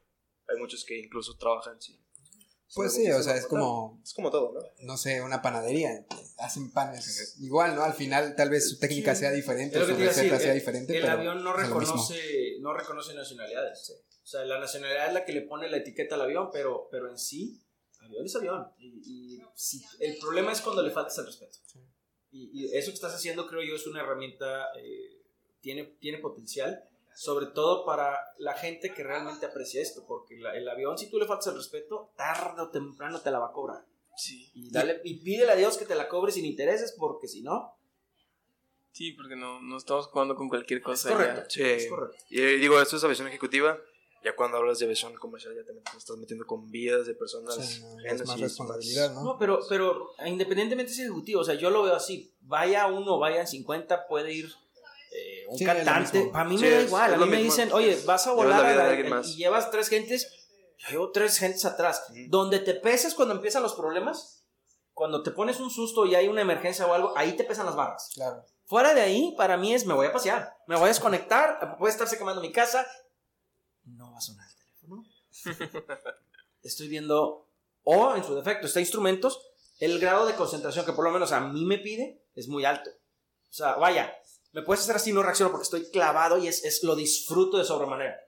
Hay 0.47 0.58
muchos 0.58 0.84
que 0.86 0.97
incluso 0.97 1.38
trabajan 1.38 1.80
sin. 1.80 2.02
Pues 2.75 2.93
sí, 2.93 3.09
o 3.12 3.21
sea, 3.21 3.36
es 3.36 3.45
como. 3.45 4.01
Es 4.03 4.13
como 4.13 4.31
todo, 4.31 4.53
¿no? 4.53 4.62
No 4.79 4.97
sé, 4.97 5.21
una 5.21 5.41
panadería. 5.41 6.05
Hacen 6.38 6.71
panes 6.71 7.36
igual, 7.39 7.75
¿no? 7.75 7.83
Al 7.83 7.93
final, 7.93 8.36
tal 8.36 8.49
vez 8.49 8.69
su 8.69 8.79
técnica 8.79 9.15
sea 9.15 9.31
diferente, 9.31 9.79
su 9.79 9.95
receta 9.95 10.39
sea 10.39 10.53
diferente. 10.53 10.97
El 10.97 11.07
avión 11.07 11.43
no 11.43 11.53
reconoce, 11.53 12.57
no 12.59 12.73
reconoce 12.73 13.13
nacionalidades. 13.13 14.03
O 14.23 14.25
sea, 14.25 14.45
la 14.45 14.59
nacionalidad 14.59 15.07
es 15.07 15.13
la 15.13 15.25
que 15.25 15.33
le 15.33 15.41
pone 15.41 15.69
la 15.69 15.77
etiqueta 15.77 16.15
al 16.15 16.21
avión, 16.21 16.49
pero, 16.51 16.88
pero 16.91 17.09
en 17.09 17.17
sí 17.17 17.63
avión 18.05 18.25
es 18.25 18.36
avión. 18.36 18.67
Y, 18.77 19.41
si, 19.55 19.81
el 19.99 20.17
problema 20.17 20.51
es 20.51 20.62
cuando 20.62 20.81
le 20.81 20.91
faltas 20.91 21.17
el 21.17 21.25
respeto. 21.25 21.57
Y, 22.31 22.65
eso 22.75 22.89
que 22.89 22.95
estás 22.95 23.13
haciendo, 23.13 23.47
creo 23.47 23.62
yo, 23.62 23.75
es 23.75 23.88
una 23.88 24.01
herramienta, 24.01 24.67
eh, 24.77 25.21
tiene, 25.62 25.83
tiene 25.99 26.17
potencial, 26.17 26.83
sobre 27.15 27.47
todo 27.47 27.86
para 27.86 28.17
la 28.38 28.54
gente 28.54 28.93
que 28.93 29.04
realmente 29.04 29.45
aprecia 29.45 29.82
esto, 29.82 30.06
porque 30.08 30.36
el 30.36 30.69
avión, 30.69 30.97
si 30.97 31.10
tú 31.10 31.17
le 31.17 31.26
faltas 31.26 31.47
el 31.47 31.56
respeto, 31.56 32.12
tarde 32.15 32.62
o 32.62 32.69
temprano 32.69 33.19
te 33.21 33.32
la 33.32 33.39
va 33.39 33.47
a 33.47 33.52
cobrar. 33.52 33.86
Sí. 34.15 34.52
Y, 34.54 34.71
dale, 34.71 35.02
y 35.04 35.23
pídele 35.23 35.52
a 35.52 35.56
Dios 35.56 35.78
que 35.78 35.86
te 35.86 35.95
la 35.95 36.08
cobre 36.08 36.32
sin 36.32 36.45
intereses, 36.45 36.95
porque 36.97 37.28
si 37.28 37.41
no... 37.41 37.78
Sí, 38.91 39.12
porque 39.13 39.36
no, 39.36 39.60
no 39.60 39.78
estamos 39.78 40.06
jugando 40.08 40.36
con 40.36 40.49
cualquier 40.49 40.82
cosa. 40.82 41.10
Es 41.10 41.15
correcto. 41.15 41.49
Sí. 41.49 41.63
Es 41.63 41.88
correcto. 41.88 42.17
Y 42.30 42.41
digo, 42.58 42.80
esto 42.80 42.97
es 42.97 43.04
aviación 43.04 43.28
ejecutiva 43.28 43.80
ya 44.23 44.36
cuando 44.36 44.58
hablas 44.58 44.80
de 44.80 44.86
aviación 44.86 45.13
comercial 45.15 45.54
ya 45.56 45.63
te 45.65 45.97
estás 45.97 46.17
metiendo 46.17 46.45
con 46.45 46.71
vidas 46.71 47.06
de 47.06 47.13
personas. 47.13 47.84
es 48.06 48.26
más 48.26 48.39
responsabilidad, 48.39 49.13
¿no? 49.13 49.23
No, 49.23 49.38
pero, 49.38 49.60
pero 49.67 50.12
independientemente 50.26 50.93
de 50.93 51.04
ejecutivo, 51.04 51.41
o 51.41 51.43
sea, 51.43 51.56
yo 51.56 51.69
lo 51.69 51.84
veo 51.84 51.95
así. 51.95 52.34
Vaya 52.41 52.88
uno, 52.88 53.19
vayan 53.19 53.45
50, 53.45 54.08
puede 54.08 54.34
ir 54.34 54.54
un 55.53 55.65
cantante. 55.65 56.31
A 56.33 56.43
mí 56.43 56.57
me 56.57 56.69
da 56.69 56.81
igual. 56.81 57.13
a 57.13 57.17
mí 57.17 57.25
me 57.25 57.37
dicen, 57.37 57.71
oye, 57.73 58.01
vas 58.05 58.27
a 58.27 58.33
volar 58.33 58.65
a 58.65 59.21
y 59.21 59.35
llevas 59.35 59.71
tres 59.71 59.89
gentes. 59.89 60.27
Yo 60.77 60.89
llevo 60.89 61.11
tres 61.11 61.37
gentes 61.37 61.65
atrás. 61.65 62.03
Donde 62.27 62.59
te 62.59 62.73
pesas 62.73 63.13
cuando 63.13 63.33
empiezan 63.33 63.63
los 63.63 63.73
problemas, 63.73 64.43
cuando 64.93 65.23
te 65.23 65.31
pones 65.31 65.59
un 65.59 65.69
susto 65.69 66.05
y 66.05 66.15
hay 66.15 66.27
una 66.27 66.41
emergencia 66.41 66.85
o 66.85 66.93
algo, 66.93 67.13
ahí 67.17 67.33
te 67.33 67.43
pesan 67.43 67.65
las 67.65 67.75
barras. 67.75 68.11
Claro. 68.13 68.45
Fuera 68.65 68.93
de 68.93 69.01
ahí, 69.01 69.33
para 69.37 69.57
mí 69.57 69.73
es 69.73 69.85
me 69.85 69.93
voy 69.93 70.07
a 70.07 70.13
pasear, 70.13 70.55
me 70.67 70.75
voy 70.75 70.85
a 70.85 70.87
desconectar, 70.87 71.77
puede 71.77 71.91
estarse 71.91 72.17
quemando 72.17 72.41
mi 72.41 72.51
casa, 72.51 72.85
no 73.83 74.11
va 74.11 74.17
a 74.17 74.21
sonar 74.21 74.47
el 74.47 74.55
teléfono. 74.55 75.03
Estoy 76.63 76.87
viendo, 76.87 77.49
o 77.83 78.15
en 78.15 78.23
su 78.23 78.35
defecto, 78.35 78.67
está 78.67 78.79
instrumentos, 78.79 79.41
el 79.79 79.99
grado 79.99 80.25
de 80.25 80.35
concentración 80.35 80.85
que 80.85 80.93
por 80.93 81.03
lo 81.03 81.11
menos 81.11 81.31
a 81.33 81.41
mí 81.41 81.65
me 81.65 81.77
pide 81.77 82.23
es 82.35 82.47
muy 82.47 82.63
alto. 82.63 82.89
O 83.49 83.53
sea, 83.53 83.75
vaya, 83.75 84.13
me 84.53 84.61
puedes 84.61 84.83
hacer 84.83 84.95
así, 84.95 85.11
no 85.13 85.21
reacciono 85.23 85.51
porque 85.51 85.63
estoy 85.63 85.85
clavado 85.91 86.37
y 86.37 86.47
es, 86.47 86.63
es 86.63 86.83
lo 86.83 86.95
disfruto 86.95 87.57
de 87.57 87.65
sobremanera. 87.65 88.19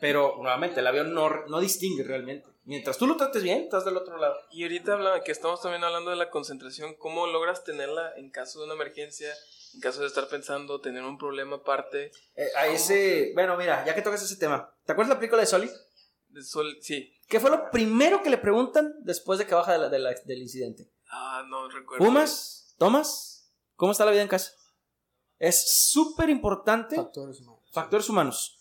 Pero 0.00 0.36
nuevamente, 0.38 0.80
el 0.80 0.86
avión 0.86 1.14
no, 1.14 1.46
no 1.46 1.60
distingue 1.60 2.02
realmente. 2.02 2.48
Mientras 2.64 2.96
tú 2.98 3.06
lo 3.06 3.16
trates 3.16 3.42
bien, 3.42 3.62
estás 3.62 3.84
del 3.84 3.96
otro 3.96 4.16
lado. 4.16 4.34
Y 4.50 4.62
ahorita 4.62 4.94
habla, 4.94 5.22
que 5.22 5.32
estamos 5.32 5.60
también 5.60 5.84
hablando 5.84 6.10
de 6.10 6.16
la 6.16 6.30
concentración, 6.30 6.94
¿cómo 6.94 7.26
logras 7.26 7.62
tenerla 7.64 8.12
en 8.16 8.30
caso 8.30 8.58
de 8.60 8.64
una 8.66 8.74
emergencia? 8.74 9.32
En 9.74 9.80
caso 9.80 10.00
de 10.00 10.06
estar 10.06 10.28
pensando, 10.28 10.80
tener 10.80 11.02
un 11.02 11.18
problema 11.18 11.56
aparte. 11.56 12.10
Eh, 12.36 12.48
a 12.56 12.66
ese, 12.68 13.32
bueno, 13.34 13.56
mira, 13.56 13.84
ya 13.84 13.94
que 13.94 14.02
tocas 14.02 14.22
ese 14.22 14.36
tema, 14.36 14.72
¿te 14.86 14.92
acuerdas 14.92 15.14
la 15.14 15.18
película 15.20 15.40
de 15.42 15.46
Soli? 15.46 15.70
De 16.28 16.42
sol, 16.42 16.78
sí. 16.80 17.12
¿Qué 17.28 17.40
fue 17.40 17.50
lo 17.50 17.70
primero 17.70 18.22
que 18.22 18.30
le 18.30 18.38
preguntan 18.38 18.94
después 19.00 19.38
de 19.38 19.46
que 19.46 19.54
baja 19.54 19.72
de 19.72 19.78
la- 19.78 19.88
de 19.88 19.98
la- 19.98 20.14
del 20.24 20.38
incidente? 20.42 20.90
Ah, 21.10 21.44
no 21.48 21.68
recuerdo. 21.68 22.04
¿Fumas? 22.04 22.74
¿Tomas? 22.78 23.52
¿Cómo 23.76 23.92
está 23.92 24.04
la 24.04 24.10
vida 24.10 24.22
en 24.22 24.28
casa? 24.28 24.52
Es 25.38 25.90
súper 25.90 26.30
importante. 26.30 26.96
Factores 26.96 27.40
humanos. 27.40 27.62
Factores 27.72 28.08
humanos. 28.08 28.58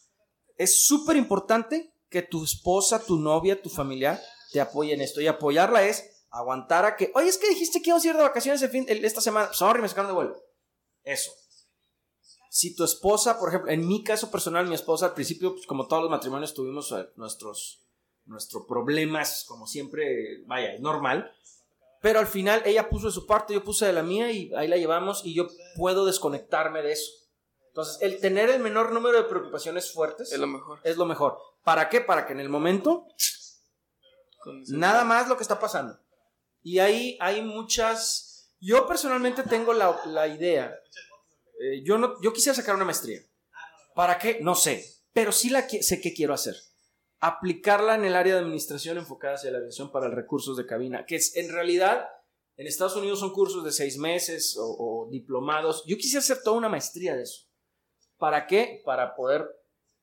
Es 0.58 0.86
súper 0.86 1.16
importante 1.18 1.94
que 2.10 2.22
tu 2.22 2.44
esposa, 2.44 3.04
tu 3.04 3.18
novia, 3.18 3.62
tu 3.62 3.70
familiar 3.70 4.22
te 4.52 4.62
apoyen 4.62 4.96
en 4.96 5.02
esto. 5.02 5.22
Y 5.22 5.28
apoyarla 5.28 5.84
es 5.86 6.26
aguantar 6.30 6.86
a 6.86 6.96
que, 6.96 7.12
oye, 7.16 7.30
es 7.30 7.38
que 7.38 7.50
dijiste 7.50 7.82
que 7.82 7.90
íbamos 7.90 8.04
a 8.06 8.10
ir 8.10 8.16
de 8.16 8.22
vacaciones 8.24 8.62
el 8.62 8.70
fin, 8.70 8.86
el- 8.88 9.04
esta 9.06 9.22
semana. 9.22 9.54
Sorry, 9.54 9.82
me 9.82 9.90
sacaron 9.90 10.10
de 10.12 10.16
vuelo. 10.16 10.44
Eso. 11.04 11.32
Si 12.50 12.76
tu 12.76 12.84
esposa, 12.84 13.40
por 13.40 13.50
ejemplo, 13.50 13.72
en 13.72 13.88
mi 13.88 14.04
caso 14.04 14.30
personal, 14.30 14.68
mi 14.68 14.76
esposa 14.76 15.08
al 15.08 15.14
principio, 15.16 15.54
pues, 15.56 15.66
como 15.66 15.88
todos 15.88 16.04
los 16.04 16.12
matrimonios, 16.12 16.54
tuvimos 16.54 16.92
eh, 16.92 17.08
nuestros, 17.16 17.82
nuestros 18.26 18.66
problemas, 18.68 19.44
como 19.48 19.66
siempre, 19.66 20.44
vaya, 20.46 20.74
es 20.74 20.80
normal. 20.82 21.32
Pero 22.04 22.20
al 22.20 22.28
final 22.28 22.62
ella 22.66 22.89
puso 22.89 23.08
de 23.08 23.13
su 23.13 23.26
parte, 23.26 23.54
yo 23.54 23.63
puse 23.63 23.86
de 23.86 23.94
la 23.94 24.04
mía 24.04 24.30
y 24.30 24.54
ahí 24.56 24.68
la 24.68 24.76
llevamos 24.76 25.22
y 25.24 25.34
yo 25.34 25.48
puedo 25.78 26.06
desconectarme 26.06 26.82
de 26.82 26.92
eso. 26.92 27.10
Entonces, 27.70 27.98
el 28.02 28.20
tener 28.20 28.50
el 28.50 28.60
menor 28.60 28.92
número 28.92 29.18
de 29.18 29.24
preocupaciones 29.24 29.89
fuertes 29.94 30.34
Es 30.34 30.38
lo 30.38 30.46
mejor. 30.48 30.82
es 30.84 30.98
lo 30.98 31.06
mejor. 31.06 31.38
¿Para 31.63 31.88
qué? 31.88 32.02
Para 32.02 32.28
que 32.28 32.34
en 32.34 32.42
el 32.42 32.50
momento 32.50 33.08
nada 34.68 35.06
más 35.06 35.30
lo 35.30 35.38
que 35.38 35.44
está 35.44 35.62
pasando. 35.62 35.98
Y 36.62 36.80
ahí 36.80 37.18
hay 37.22 37.42
muchas... 37.42 38.52
Yo 38.60 38.86
personalmente 38.86 39.44
tengo 39.44 39.72
la, 39.74 39.98
la 40.06 40.28
idea. 40.28 40.76
eh, 41.62 41.84
yo, 41.86 41.98
no, 41.98 42.22
yo 42.22 42.34
quisiera 42.34 42.54
sacar 42.54 42.76
una 42.76 42.86
maestría. 42.86 43.22
¿Para 43.96 44.18
qué? 44.18 44.39
No 44.42 44.56
sé. 44.56 44.86
Pero 45.13 45.32
sí 45.32 45.50
la 45.50 45.68
sé 45.70 46.02
qué 46.02 46.13
quiero 46.13 46.34
hacer. 46.34 46.56
Aplicarla 47.26 47.96
en 47.96 48.06
el 48.06 48.16
área 48.16 48.34
de 48.34 48.42
administración 48.42 48.98
enfocada 48.98 49.36
hacia 49.36 49.52
la 49.52 49.60
aviación 49.60 49.92
para 49.92 50.10
recursos 50.10 50.58
de 50.58 50.66
cabina. 50.66 51.06
Que 51.06 51.16
es, 51.16 51.36
en 51.36 51.52
realidad, 51.52 52.08
en 52.58 52.68
Estados 52.68 52.96
Unidos 52.96 53.20
son 53.20 53.32
cursos 53.32 53.64
de 53.64 53.72
seis 53.72 53.98
meses 53.98 54.58
o, 54.58 54.66
o 54.66 55.10
diplomados. 55.10 55.84
Yo 55.86 55.96
quisiera 55.96 56.20
hacer 56.20 56.44
toda 56.44 56.58
una 56.58 56.70
maestría 56.70 57.16
de 57.16 57.24
eso. 57.24 57.48
¿Para 58.18 58.46
qué? 58.48 58.82
Para 58.86 59.16
poder 59.16 59.48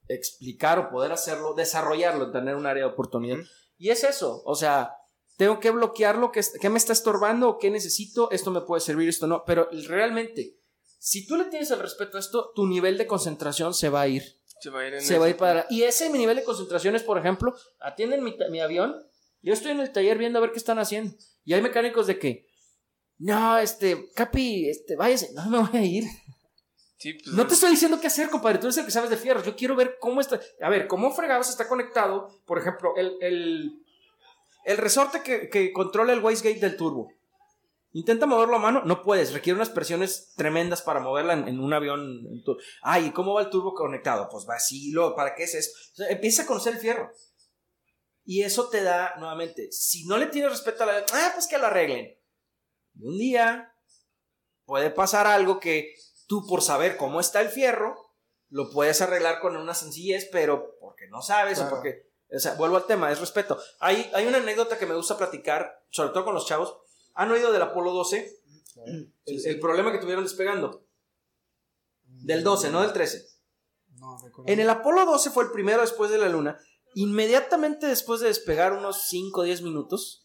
explicar 0.08 0.78
o 0.78 0.90
poder 0.90 1.12
hacerlo, 1.12 1.54
desarrollarlo, 1.54 2.30
tener 2.30 2.56
un 2.56 2.66
área 2.66 2.84
de 2.84 2.90
oportunidad. 2.90 3.38
Y 3.78 3.90
es 3.90 4.04
eso, 4.04 4.42
o 4.44 4.54
sea, 4.54 4.94
tengo 5.36 5.60
que 5.60 5.70
bloquear 5.70 6.18
lo 6.18 6.32
que, 6.32 6.42
que 6.60 6.68
me 6.68 6.78
está 6.78 6.92
estorbando 6.92 7.48
o 7.48 7.58
qué 7.58 7.70
necesito, 7.70 8.30
esto 8.30 8.50
me 8.50 8.60
puede 8.60 8.80
servir, 8.80 9.08
esto 9.08 9.26
no, 9.26 9.44
pero 9.46 9.68
realmente, 9.88 10.58
si 10.98 11.26
tú 11.26 11.36
le 11.36 11.46
tienes 11.46 11.70
el 11.70 11.78
respeto 11.78 12.16
a 12.16 12.20
esto, 12.20 12.52
tu 12.54 12.66
nivel 12.66 12.98
de 12.98 13.06
concentración 13.06 13.72
se 13.72 13.88
va 13.88 14.02
a 14.02 14.08
ir, 14.08 14.39
Se 14.60 14.70
va 14.70 14.80
a 14.80 14.86
ir 14.86 14.94
en 14.94 15.00
se 15.00 15.18
va 15.18 15.26
a 15.26 15.28
ir 15.28 15.36
para... 15.36 15.66
Y 15.70 15.82
ese 15.82 16.10
mi 16.10 16.18
nivel 16.18 16.36
de 16.36 16.44
concentración 16.44 16.94
es, 16.94 17.02
por 17.02 17.18
ejemplo, 17.18 17.54
atienden 17.80 18.22
mi, 18.22 18.36
mi 18.50 18.60
avión, 18.60 19.04
yo 19.42 19.52
estoy 19.52 19.72
en 19.72 19.80
el 19.80 19.92
taller 19.92 20.18
viendo 20.18 20.38
a 20.38 20.42
ver 20.42 20.52
qué 20.52 20.58
están 20.58 20.78
haciendo, 20.78 21.16
y 21.44 21.54
hay 21.54 21.62
mecánicos 21.62 22.06
de 22.06 22.18
que, 22.18 22.46
no, 23.18 23.58
este, 23.58 24.10
Capi, 24.14 24.68
este, 24.68 24.96
váyase, 24.96 25.32
no 25.34 25.50
me 25.50 25.58
voy 25.58 25.78
a 25.78 25.84
ir. 25.84 26.04
Sí, 27.00 27.14
pues, 27.14 27.34
No 27.34 27.46
te 27.46 27.54
estoy 27.54 27.70
diciendo 27.70 27.98
qué 27.98 28.08
hacer, 28.08 28.28
compadre. 28.28 28.58
Tú 28.58 28.66
eres 28.66 28.76
el 28.76 28.84
que 28.84 28.90
sabes 28.90 29.08
de 29.08 29.16
fierros. 29.16 29.44
Yo 29.44 29.56
quiero 29.56 29.74
ver 29.74 29.96
cómo 29.98 30.20
está. 30.20 30.38
A 30.60 30.68
ver, 30.68 30.86
cómo 30.86 31.10
fregados 31.12 31.48
está 31.48 31.66
conectado. 31.66 32.42
Por 32.44 32.58
ejemplo, 32.58 32.94
el, 32.96 33.16
el, 33.22 33.82
el 34.64 34.76
resorte 34.76 35.22
que, 35.22 35.48
que 35.48 35.72
controla 35.72 36.12
el 36.12 36.20
wastegate 36.20 36.60
del 36.60 36.76
turbo. 36.76 37.10
Intenta 37.92 38.26
moverlo 38.26 38.56
a 38.56 38.60
mano. 38.60 38.82
No 38.84 39.02
puedes. 39.02 39.32
Requiere 39.32 39.56
unas 39.56 39.70
presiones 39.70 40.32
tremendas 40.36 40.80
para 40.82 41.00
moverla 41.00 41.32
en, 41.32 41.48
en 41.48 41.58
un 41.60 41.72
avión. 41.72 42.00
en 42.30 42.44
tu- 42.44 42.56
Ay, 42.82 43.06
¿y 43.06 43.10
¿cómo 43.12 43.34
va 43.34 43.42
el 43.42 43.50
turbo 43.50 43.74
conectado? 43.74 44.28
Pues 44.30 44.46
vacilo. 44.46 45.16
¿Para 45.16 45.34
qué 45.34 45.42
es 45.44 45.54
esto? 45.54 45.76
O 45.92 45.96
sea, 45.96 46.08
empieza 46.08 46.42
a 46.42 46.46
conocer 46.46 46.74
el 46.74 46.80
fierro. 46.80 47.10
Y 48.24 48.42
eso 48.42 48.68
te 48.68 48.82
da, 48.82 49.14
nuevamente, 49.18 49.72
si 49.72 50.06
no 50.06 50.16
le 50.18 50.26
tienes 50.26 50.52
respeto 50.52 50.84
a 50.84 50.86
la. 50.86 51.04
Ah, 51.12 51.30
pues 51.34 51.48
que 51.48 51.58
lo 51.58 51.66
arreglen. 51.66 52.16
Y 52.94 53.06
un 53.06 53.18
día 53.18 53.74
puede 54.66 54.90
pasar 54.90 55.26
algo 55.26 55.58
que 55.58 55.94
tú 56.28 56.46
por 56.46 56.62
saber 56.62 56.96
cómo 56.96 57.18
está 57.18 57.40
el 57.40 57.48
fierro, 57.48 57.96
lo 58.50 58.70
puedes 58.70 59.00
arreglar 59.00 59.40
con 59.40 59.56
una 59.56 59.74
sencillez, 59.74 60.28
pero 60.30 60.76
porque 60.80 61.08
no 61.08 61.22
sabes 61.22 61.58
Claro. 61.58 61.70
o 61.72 61.74
porque... 61.76 62.08
O 62.32 62.38
sea, 62.38 62.54
vuelvo 62.54 62.76
al 62.76 62.86
tema, 62.86 63.10
es 63.10 63.18
respeto. 63.18 63.58
Hay, 63.80 64.08
hay 64.14 64.26
una 64.28 64.38
anécdota 64.38 64.78
que 64.78 64.86
me 64.86 64.94
gusta 64.94 65.18
platicar, 65.18 65.82
sobre 65.90 66.10
todo 66.10 66.24
con 66.24 66.34
los 66.34 66.46
chavos. 66.46 66.76
¿Han 67.14 67.30
oído 67.30 67.52
del 67.52 67.62
Apolo 67.62 67.92
12? 67.92 68.38
El, 68.86 69.12
el 69.46 69.60
problema 69.60 69.92
que 69.92 69.98
tuvieron 69.98 70.24
despegando. 70.24 70.86
Del 72.04 72.42
12, 72.44 72.70
no 72.70 72.82
del 72.82 72.92
13. 72.92 73.22
No, 73.96 74.16
recuerdo. 74.22 74.50
En 74.52 74.60
el 74.60 74.70
Apolo 74.70 75.04
12 75.04 75.30
fue 75.30 75.44
el 75.44 75.50
primero 75.50 75.80
después 75.80 76.10
de 76.10 76.18
la 76.18 76.28
Luna. 76.28 76.58
Inmediatamente 76.94 77.86
después 77.86 78.20
de 78.20 78.28
despegar 78.28 78.72
unos 78.72 79.06
5 79.08 79.40
o 79.40 79.44
10 79.44 79.62
minutos, 79.62 80.24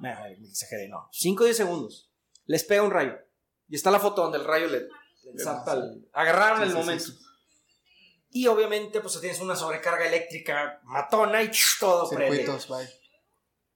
me, 0.00 0.10
exageré, 0.48 0.88
no, 0.88 1.08
5 1.12 1.42
o 1.42 1.46
10 1.46 1.56
segundos, 1.56 2.10
les 2.46 2.64
pega 2.64 2.82
un 2.82 2.90
rayo. 2.90 3.14
Y 3.68 3.76
está 3.76 3.90
la 3.90 4.00
foto 4.00 4.22
donde 4.22 4.38
el 4.38 4.44
rayo 4.44 4.66
le, 4.68 4.80
le 4.80 5.42
zapta 5.42 5.72
el- 5.74 6.08
Agarraron 6.12 6.58
Sí, 6.58 6.62
el 6.64 6.68
sí, 6.70 6.74
sí, 6.74 6.80
momento. 6.80 7.04
sí. 7.04 7.18
Y 8.36 8.46
obviamente, 8.48 9.00
pues 9.00 9.18
tienes 9.20 9.40
una 9.40 9.54
sobrecarga 9.56 10.06
eléctrica 10.06 10.80
matona 10.84 11.42
y 11.42 11.50
todo 11.80 12.08
prende. 12.10 12.38
Circuitos, 12.38 12.68
bye. 12.68 12.88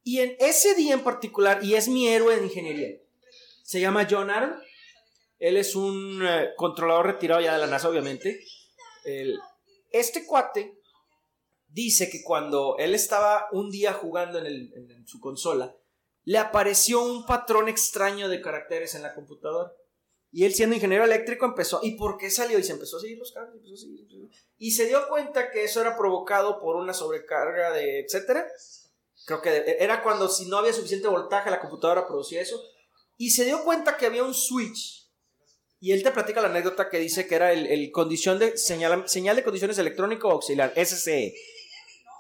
Y 0.08 0.20
en 0.20 0.36
ese 0.40 0.74
día 0.74 0.94
en 0.94 1.04
particular, 1.04 1.62
y 1.62 1.74
es 1.74 1.86
mi 1.86 2.08
héroe 2.08 2.34
de 2.34 2.46
ingeniería, 2.46 2.96
se 3.62 3.78
llama 3.78 4.08
John 4.10 4.30
Aaron. 4.30 4.58
Él 5.38 5.58
es 5.58 5.76
un 5.76 6.26
eh, 6.26 6.48
controlador 6.56 7.04
retirado 7.08 7.42
ya 7.42 7.52
de 7.52 7.58
la 7.58 7.66
NASA, 7.66 7.90
obviamente. 7.90 8.42
El- 9.04 9.38
este 9.90 10.24
cuate 10.24 10.78
dice 11.68 12.08
que 12.08 12.22
cuando 12.22 12.76
él 12.78 12.94
estaba 12.94 13.48
un 13.52 13.70
día 13.70 13.92
jugando 13.92 14.38
en, 14.38 15.06
su 15.06 15.20
consola, 15.20 15.76
le 16.24 16.38
apareció 16.38 17.02
un 17.02 17.26
patrón 17.26 17.68
extraño 17.68 18.30
de 18.30 18.40
caracteres 18.40 18.94
en 18.94 19.02
la 19.02 19.14
computadora. 19.14 19.74
Y 20.32 20.46
él 20.46 20.54
siendo 20.54 20.74
ingeniero 20.74 21.04
eléctrico 21.04 21.44
empezó, 21.44 21.80
¿y 21.82 21.96
por 21.98 22.16
qué 22.16 22.30
salió? 22.30 22.58
Y 22.58 22.62
se 22.64 22.72
empezó 22.72 22.96
a 22.96 23.00
seguir 23.00 23.18
los 23.18 23.32
cables, 23.32 23.60
y 24.56 24.70
se 24.70 24.86
dio 24.86 25.06
cuenta 25.06 25.50
que 25.50 25.64
eso 25.64 25.82
era 25.82 25.98
provocado 25.98 26.60
por 26.62 26.76
una 26.76 26.94
sobrecarga 26.94 27.72
de 27.72 28.00
etcétera. 28.00 28.46
Creo 29.26 29.42
que 29.42 29.50
de- 29.50 29.76
era 29.80 30.02
cuando 30.02 30.28
si 30.28 30.46
no 30.46 30.58
había 30.58 30.72
suficiente 30.72 31.08
voltaje 31.08 31.50
la 31.50 31.60
computadora 31.60 32.06
producía 32.06 32.40
eso. 32.40 32.60
Y 33.16 33.30
se 33.30 33.44
dio 33.44 33.64
cuenta 33.64 33.96
que 33.96 34.06
había 34.06 34.22
un 34.24 34.34
switch. 34.34 35.08
Y 35.80 35.92
él 35.92 36.02
te 36.02 36.10
platica 36.10 36.40
la 36.40 36.48
anécdota 36.48 36.88
que 36.88 36.98
dice 36.98 37.26
que 37.26 37.34
era 37.36 37.52
el, 37.52 37.66
el 37.66 37.90
condición 37.92 38.38
de 38.38 38.56
señal, 38.56 39.08
señal 39.08 39.36
de 39.36 39.44
condiciones 39.44 39.78
electrónico 39.78 40.30
auxiliar, 40.30 40.72
SCE. 40.76 41.34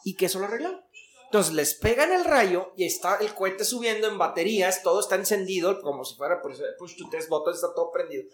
Y 0.04 0.14
que 0.14 0.26
eso 0.26 0.38
lo 0.38 0.46
arreglaron. 0.46 0.80
Entonces 1.24 1.52
les 1.52 1.74
pegan 1.74 2.12
el 2.12 2.24
rayo 2.24 2.72
y 2.76 2.84
está 2.84 3.16
el 3.16 3.34
cohete 3.34 3.64
subiendo 3.64 4.06
en 4.08 4.16
baterías, 4.16 4.82
todo 4.82 5.00
está 5.00 5.16
encendido, 5.16 5.82
como 5.82 6.04
si 6.04 6.14
fuera 6.16 6.40
pues, 6.40 6.58
push 6.78 6.96
to 6.96 7.08
test 7.10 7.28
button, 7.28 7.52
está 7.52 7.74
todo 7.74 7.90
prendido. 7.92 8.24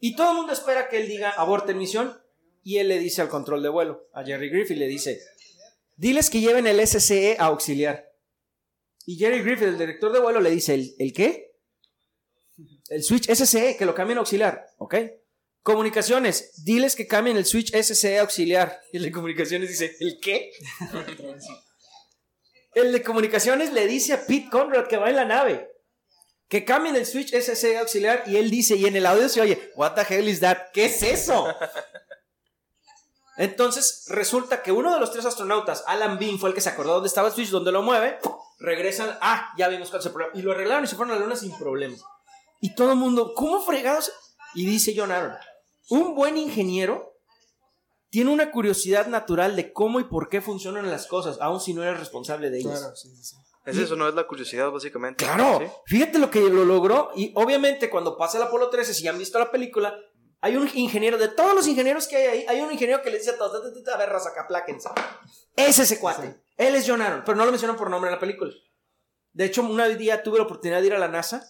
Y 0.00 0.16
todo 0.16 0.30
el 0.32 0.36
mundo 0.38 0.52
espera 0.52 0.88
que 0.88 0.98
él 0.98 1.08
diga 1.08 1.30
aborten 1.30 1.78
misión. 1.78 2.20
Y 2.64 2.78
él 2.78 2.88
le 2.88 2.98
dice 2.98 3.22
al 3.22 3.28
control 3.28 3.62
de 3.62 3.68
vuelo, 3.68 4.08
a 4.12 4.24
Jerry 4.24 4.50
Griffith, 4.50 4.76
le 4.76 4.88
dice, 4.88 5.20
diles 5.98 6.30
que 6.30 6.40
lleven 6.40 6.66
el 6.66 6.80
SCE 6.86 7.36
a 7.38 7.46
auxiliar. 7.46 8.08
Y 9.04 9.16
Jerry 9.16 9.42
Griffith, 9.42 9.68
el 9.68 9.78
director 9.78 10.12
de 10.12 10.20
vuelo, 10.20 10.40
le 10.40 10.50
dice, 10.50 10.74
¿el, 10.74 10.94
¿el 10.98 11.12
qué? 11.12 11.52
El 12.88 13.02
switch 13.02 13.30
SCE, 13.30 13.76
que 13.76 13.84
lo 13.84 13.94
cambien 13.94 14.16
a 14.16 14.20
auxiliar, 14.20 14.64
¿ok? 14.78 14.94
Comunicaciones, 15.62 16.64
diles 16.64 16.96
que 16.96 17.06
cambien 17.06 17.36
el 17.36 17.44
switch 17.44 17.74
SCE 17.74 18.18
a 18.18 18.22
auxiliar. 18.22 18.80
Y 18.92 18.96
el 18.96 19.02
de 19.02 19.12
comunicaciones 19.12 19.68
dice, 19.68 19.94
¿el 20.00 20.18
qué? 20.20 20.52
el 22.74 22.92
de 22.92 23.02
comunicaciones 23.02 23.72
le 23.72 23.86
dice 23.86 24.14
a 24.14 24.26
Pete 24.26 24.48
Conrad 24.50 24.86
que 24.86 24.96
va 24.96 25.10
en 25.10 25.16
la 25.16 25.24
nave 25.24 25.68
que 26.48 26.64
cambien 26.64 26.96
el 26.96 27.04
switch 27.04 27.34
SCE 27.34 27.76
a 27.76 27.80
auxiliar 27.80 28.24
y 28.26 28.36
él 28.36 28.50
dice, 28.50 28.74
y 28.76 28.86
en 28.86 28.96
el 28.96 29.04
audio 29.04 29.28
se 29.28 29.40
oye, 29.40 29.70
what 29.76 29.94
the 29.94 30.14
hell 30.14 30.26
is 30.26 30.40
that? 30.40 30.70
¿Qué 30.72 30.86
es 30.86 31.02
eso? 31.02 31.46
Entonces 33.38 34.04
resulta 34.08 34.62
que 34.62 34.72
uno 34.72 34.92
de 34.92 34.98
los 34.98 35.12
tres 35.12 35.24
astronautas, 35.24 35.84
Alan 35.86 36.18
Bean, 36.18 36.38
fue 36.38 36.50
el 36.50 36.54
que 36.54 36.60
se 36.60 36.68
acordó 36.68 36.94
dónde 36.94 37.06
estaba 37.06 37.28
el 37.28 37.34
switch, 37.34 37.50
dónde 37.50 37.70
lo 37.70 37.82
mueve. 37.82 38.18
Regresan, 38.58 39.16
ah, 39.20 39.54
ya 39.56 39.68
vimos 39.68 39.90
cuál 39.90 40.00
es 40.00 40.06
el 40.06 40.12
problema. 40.12 40.36
Y 40.36 40.42
lo 40.42 40.50
arreglaron 40.50 40.84
y 40.84 40.88
se 40.88 40.96
fueron 40.96 41.14
a 41.14 41.18
la 41.18 41.24
luna 41.24 41.36
sin 41.36 41.56
problemas. 41.56 42.02
Y 42.60 42.74
todo 42.74 42.92
el 42.92 42.98
mundo, 42.98 43.32
¿cómo 43.34 43.60
fregados? 43.60 44.12
Y 44.54 44.66
dice 44.66 44.92
John 44.96 45.12
Aaron, 45.12 45.36
un 45.88 46.16
buen 46.16 46.36
ingeniero 46.36 47.14
tiene 48.10 48.32
una 48.32 48.50
curiosidad 48.50 49.06
natural 49.06 49.54
de 49.54 49.72
cómo 49.72 50.00
y 50.00 50.04
por 50.04 50.28
qué 50.28 50.40
funcionan 50.40 50.90
las 50.90 51.06
cosas, 51.06 51.38
aun 51.40 51.60
si 51.60 51.74
no 51.74 51.84
eres 51.84 52.00
responsable 52.00 52.50
de 52.50 52.58
ellas. 52.58 52.80
Claro, 52.80 52.96
sí, 52.96 53.08
sí, 53.14 53.22
sí. 53.22 53.36
Es 53.66 53.76
eso, 53.76 53.96
no 53.96 54.08
es 54.08 54.14
la 54.14 54.26
curiosidad, 54.26 54.70
básicamente. 54.70 55.24
Claro, 55.24 55.58
¿Sí? 55.60 55.66
fíjate 55.84 56.18
lo 56.18 56.30
que 56.30 56.40
lo 56.40 56.64
logró. 56.64 57.10
Y 57.14 57.32
obviamente, 57.36 57.90
cuando 57.90 58.16
pasa 58.16 58.38
el 58.38 58.44
Apolo 58.44 58.70
13, 58.70 58.94
si 58.94 59.06
han 59.06 59.18
visto 59.18 59.38
la 59.38 59.50
película, 59.50 59.94
hay 60.40 60.56
un 60.56 60.70
ingeniero, 60.74 61.18
de 61.18 61.28
todos 61.28 61.54
los 61.54 61.66
ingenieros 61.66 62.06
que 62.06 62.16
hay 62.16 62.26
ahí, 62.26 62.46
hay 62.48 62.60
un 62.60 62.70
ingeniero 62.72 63.02
que 63.02 63.10
le 63.10 63.18
dice 63.18 63.30
a 63.30 63.38
todos: 63.38 63.52
"Ta, 63.52 63.72
ta, 63.72 63.82
ta, 63.84 63.94
A 63.94 63.98
ver, 63.98 64.08
raza, 64.08 64.30
acá, 64.30 64.42
apláquense". 64.42 64.88
Es 65.56 65.78
ese 65.78 65.98
cuate. 65.98 66.40
Él 66.56 66.74
es 66.74 66.84
John 66.86 67.02
Aaron, 67.02 67.22
pero 67.24 67.36
no 67.36 67.44
lo 67.44 67.50
mencionan 67.50 67.76
por 67.76 67.90
nombre 67.90 68.08
en 68.08 68.14
la 68.14 68.20
película. 68.20 68.52
De 69.32 69.44
hecho, 69.44 69.62
una 69.62 69.86
día 69.88 70.22
tuve 70.22 70.38
la 70.38 70.44
oportunidad 70.44 70.80
de 70.80 70.86
ir 70.86 70.94
a 70.94 70.98
la 70.98 71.08
NASA 71.08 71.44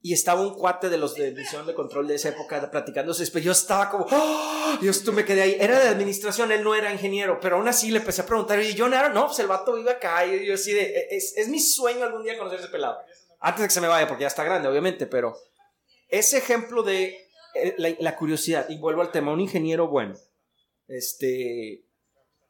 y 0.00 0.12
estaba 0.12 0.42
un 0.42 0.54
cuate 0.54 0.90
de 0.90 0.98
los 0.98 1.14
de 1.14 1.32
misión 1.32 1.66
de 1.66 1.72
control 1.72 2.06
de 2.06 2.16
esa 2.16 2.28
época 2.28 2.70
platicándose. 2.70 3.26
Pero 3.32 3.46
yo 3.46 3.52
estaba 3.52 3.90
como, 3.90 4.06
¡Oh! 4.10 4.76
Dios, 4.80 5.02
tú 5.02 5.12
me 5.12 5.24
quedé 5.24 5.42
ahí. 5.42 5.56
Era 5.58 5.80
de 5.80 5.88
administración, 5.88 6.52
él 6.52 6.62
no 6.62 6.74
era 6.74 6.92
ingeniero, 6.92 7.40
pero 7.40 7.56
aún 7.56 7.68
así 7.68 7.90
le 7.90 8.00
empecé 8.00 8.22
a 8.22 8.26
preguntar. 8.26 8.60
Y 8.60 8.76
John 8.76 8.92
Aaron, 8.92 9.14
no, 9.14 9.26
pues 9.26 9.38
el 9.38 9.46
vato 9.46 9.74
vive 9.74 9.90
acá. 9.90 10.26
Y 10.26 10.44
yo 10.44 10.54
así 10.54 10.72
de, 10.72 11.08
es, 11.10 11.34
es 11.36 11.48
mi 11.48 11.60
sueño 11.60 12.04
algún 12.04 12.22
día 12.22 12.36
conocer 12.36 12.60
ese 12.60 12.68
pelado. 12.68 12.98
Antes 13.40 13.62
de 13.62 13.68
que 13.68 13.74
se 13.74 13.80
me 13.80 13.88
vaya, 13.88 14.06
porque 14.06 14.22
ya 14.22 14.28
está 14.28 14.44
grande, 14.44 14.68
obviamente, 14.68 15.06
pero 15.06 15.34
ese 16.08 16.38
ejemplo 16.38 16.82
de 16.82 17.23
la, 17.78 17.94
la 17.98 18.16
curiosidad, 18.16 18.68
y 18.68 18.78
vuelvo 18.78 19.02
al 19.02 19.10
tema, 19.10 19.32
un 19.32 19.40
ingeniero 19.40 19.88
bueno, 19.88 20.14
este, 20.88 21.84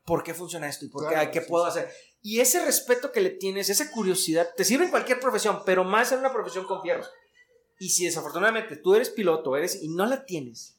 ¿por 0.04 0.22
qué 0.22 0.34
funciona 0.34 0.68
esto? 0.68 0.84
¿Y 0.84 0.88
por 0.88 1.08
qué, 1.08 1.14
Claro, 1.14 1.30
qué 1.30 1.40
sí, 1.40 1.46
puedo 1.48 1.64
hacer? 1.66 1.88
Y 2.22 2.40
ese 2.40 2.64
respeto 2.64 3.12
que 3.12 3.20
le 3.20 3.30
tienes, 3.30 3.68
esa 3.68 3.90
curiosidad, 3.90 4.48
te 4.56 4.64
sirve 4.64 4.84
en 4.84 4.90
cualquier 4.90 5.20
profesión, 5.20 5.60
pero 5.66 5.84
más 5.84 6.12
en 6.12 6.20
una 6.20 6.32
profesión 6.32 6.64
con 6.66 6.82
fierros. 6.82 7.10
Y 7.78 7.90
si 7.90 8.04
desafortunadamente 8.04 8.76
tú 8.76 8.94
eres 8.94 9.10
piloto, 9.10 9.56
eres 9.56 9.82
y 9.82 9.88
no 9.88 10.06
la 10.06 10.24
tienes, 10.24 10.76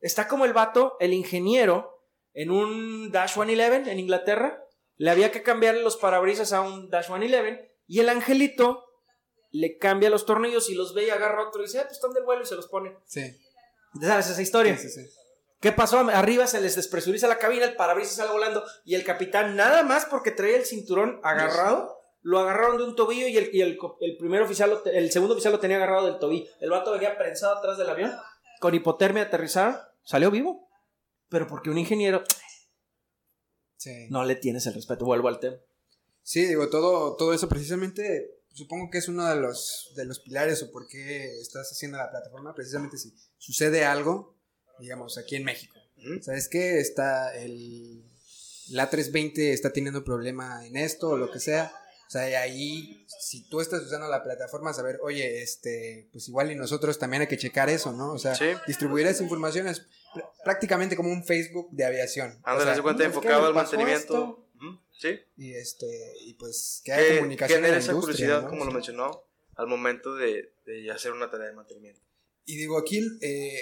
está 0.00 0.28
como 0.28 0.44
el 0.44 0.52
vato, 0.52 0.96
el 1.00 1.14
ingeniero, 1.14 2.04
en 2.34 2.50
un 2.50 3.10
Dash 3.12 3.34
111 3.34 3.90
en 3.90 3.98
Inglaterra, 3.98 4.64
le 4.96 5.10
había 5.10 5.32
que 5.32 5.42
cambiarle 5.42 5.82
los 5.82 5.96
parabrisas 5.96 6.52
a 6.52 6.60
un 6.60 6.90
Dash 6.90 7.06
111 7.06 7.70
y 7.86 8.00
el 8.00 8.08
angelito 8.08 8.84
le 9.52 9.78
cambia 9.78 10.10
los 10.10 10.26
tornillos 10.26 10.68
y 10.70 10.74
los 10.74 10.94
ve 10.94 11.06
y 11.06 11.10
agarra 11.10 11.46
otro 11.46 11.62
y 11.62 11.66
dice, 11.66 11.78
ah, 11.78 11.82
pues 11.84 11.94
están 11.94 12.12
del 12.12 12.24
vuelo 12.24 12.42
y 12.42 12.46
se 12.46 12.56
los 12.56 12.66
pone. 12.68 12.96
Sí, 13.06 13.22
¿Sabes 14.00 14.28
esa 14.30 14.42
historia? 14.42 14.76
sí, 14.76 14.88
sí, 14.88 15.02
sí. 15.04 15.10
¿Qué 15.60 15.70
pasó? 15.70 15.98
Arriba 16.00 16.46
se 16.48 16.60
les 16.60 16.74
despresuriza 16.74 17.28
la 17.28 17.38
cabina, 17.38 17.64
el 17.64 17.76
parabrisas 17.76 18.16
sale 18.16 18.32
volando 18.32 18.64
y 18.84 18.96
el 18.96 19.04
capitán, 19.04 19.54
nada 19.54 19.84
más 19.84 20.06
porque 20.06 20.32
traía 20.32 20.56
el 20.56 20.64
cinturón 20.66 21.20
agarrado, 21.22 22.00
lo 22.22 22.40
agarraron 22.40 22.78
de 22.78 22.84
un 22.84 22.96
tobillo 22.96 23.28
y 23.28 23.36
el, 23.36 23.50
y 23.54 23.60
el, 23.60 23.78
el 24.00 24.16
primer 24.16 24.42
oficial, 24.42 24.70
lo 24.70 24.84
el 24.86 25.12
segundo 25.12 25.34
oficial 25.34 25.52
lo 25.52 25.60
tenía 25.60 25.76
agarrado 25.76 26.06
del 26.06 26.18
tobillo. 26.18 26.50
El 26.58 26.70
vato 26.70 26.90
venía 26.90 27.16
prensado 27.16 27.56
atrás 27.58 27.78
del 27.78 27.88
avión, 27.90 28.12
con 28.60 28.74
hipotermia 28.74 29.22
aterrizaron, 29.24 29.76
salió 30.02 30.30
vivo. 30.32 30.68
Pero 31.28 31.46
porque 31.46 31.70
un 31.70 31.78
ingeniero 31.78 32.24
Sí. 33.76 34.06
no 34.10 34.24
le 34.24 34.36
tienes 34.36 34.66
el 34.66 34.74
respeto, 34.74 35.04
vuelvo 35.04 35.28
al 35.28 35.38
tema. 35.40 35.56
Sí, 36.22 36.44
digo, 36.46 36.68
todo, 36.70 37.16
todo 37.16 37.32
eso 37.34 37.48
precisamente 37.48 38.41
supongo 38.54 38.90
que 38.90 38.98
es 38.98 39.08
uno 39.08 39.26
de 39.28 39.36
los, 39.36 39.92
de 39.96 40.04
los 40.04 40.20
pilares 40.20 40.62
o 40.62 40.70
por 40.70 40.86
qué 40.88 41.40
estás 41.40 41.70
haciendo 41.72 41.98
la 41.98 42.10
plataforma, 42.10 42.54
precisamente 42.54 42.96
si 42.98 43.14
sucede 43.38 43.84
algo, 43.84 44.36
digamos, 44.78 45.18
aquí 45.18 45.36
en 45.36 45.44
México. 45.44 45.74
¿Sabes 46.22 46.48
qué? 46.48 46.78
Está 46.80 47.34
el... 47.36 48.04
La 48.70 48.88
320 48.90 49.52
está 49.52 49.72
teniendo 49.72 50.04
problema 50.04 50.64
en 50.66 50.76
esto 50.76 51.10
o 51.10 51.16
lo 51.16 51.30
que 51.30 51.40
sea. 51.40 51.72
O 52.06 52.10
sea, 52.12 52.28
y 52.30 52.34
ahí, 52.34 53.06
si 53.20 53.48
tú 53.48 53.60
estás 53.60 53.82
usando 53.82 54.06
la 54.08 54.22
plataforma, 54.22 54.72
saber, 54.74 54.98
oye, 55.02 55.42
este, 55.42 56.08
pues 56.12 56.28
igual 56.28 56.50
y 56.52 56.54
nosotros 56.54 56.98
también 56.98 57.22
hay 57.22 57.26
que 57.28 57.38
checar 57.38 57.70
eso, 57.70 57.92
¿no? 57.92 58.12
O 58.12 58.18
sea, 58.18 58.34
Sí. 58.34 58.46
distribuir 58.66 59.06
esa 59.06 59.22
información 59.22 59.66
es 59.66 59.82
pr- 60.14 60.28
prácticamente 60.44 60.94
como 60.94 61.10
un 61.10 61.24
Facebook 61.24 61.68
de 61.72 61.84
aviación. 61.86 62.32
O 62.44 62.48
Ándale, 62.48 62.64
sea, 62.70 62.74
se 62.76 62.82
cuenta 62.82 63.02
es 63.04 63.10
que 63.10 63.16
enfocado 63.16 63.46
al 63.46 63.54
mantenimiento. 63.54 64.00
esto, 64.02 64.41
Sí. 64.98 65.18
y 65.36 65.54
este 65.54 65.86
y 66.20 66.34
pues 66.34 66.80
que 66.84 66.92
haya 66.92 67.16
comunicación 67.16 67.62
la 67.62 67.76
esa 67.76 67.92
curiosidad, 67.94 68.42
¿no? 68.42 68.48
como 68.48 68.64
lo 68.64 68.72
mencionó, 68.72 69.24
al 69.56 69.66
momento 69.66 70.14
de, 70.14 70.54
de 70.66 70.90
hacer 70.90 71.12
una 71.12 71.30
tarea 71.30 71.48
de 71.48 71.54
mantenimiento. 71.54 72.00
y 72.44 72.56
digo 72.56 72.78
aquí 72.78 73.00
eh, 73.20 73.60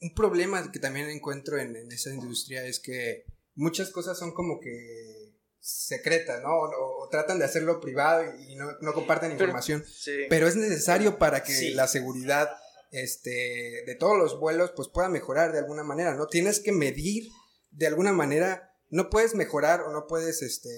un 0.00 0.14
problema 0.14 0.70
que 0.72 0.78
también 0.78 1.08
encuentro 1.10 1.58
en, 1.58 1.76
en 1.76 1.90
esa 1.92 2.10
industria 2.12 2.64
es 2.66 2.80
que 2.80 3.24
muchas 3.54 3.90
cosas 3.90 4.18
son 4.18 4.32
como 4.32 4.58
que 4.60 5.34
secretas 5.60 6.42
no 6.42 6.48
o, 6.48 7.04
o 7.04 7.08
tratan 7.10 7.38
de 7.38 7.44
hacerlo 7.44 7.80
privado 7.80 8.24
y 8.48 8.54
no, 8.56 8.66
no 8.80 8.92
comparten 8.94 9.30
Pero- 9.32 9.44
información 9.44 9.84
Sí. 9.86 10.12
pero 10.30 10.48
es 10.48 10.56
necesario 10.56 11.18
para 11.18 11.42
que 11.42 11.52
Sí. 11.52 11.74
la 11.74 11.86
seguridad 11.86 12.50
este 12.92 13.84
de 13.86 13.94
todos 13.98 14.18
los 14.18 14.40
vuelos 14.40 14.72
pues 14.74 14.88
pueda 14.88 15.08
mejorar 15.08 15.52
de 15.52 15.58
alguna 15.58 15.84
manera 15.84 16.14
no 16.14 16.26
tienes 16.26 16.60
que 16.60 16.72
medir 16.72 17.28
de 17.70 17.86
alguna 17.86 18.12
manera 18.12 18.69
no 18.90 19.08
puedes 19.10 19.34
mejorar 19.34 19.82
o 19.82 19.92
no 19.92 20.06
puedes 20.06 20.42
este 20.42 20.68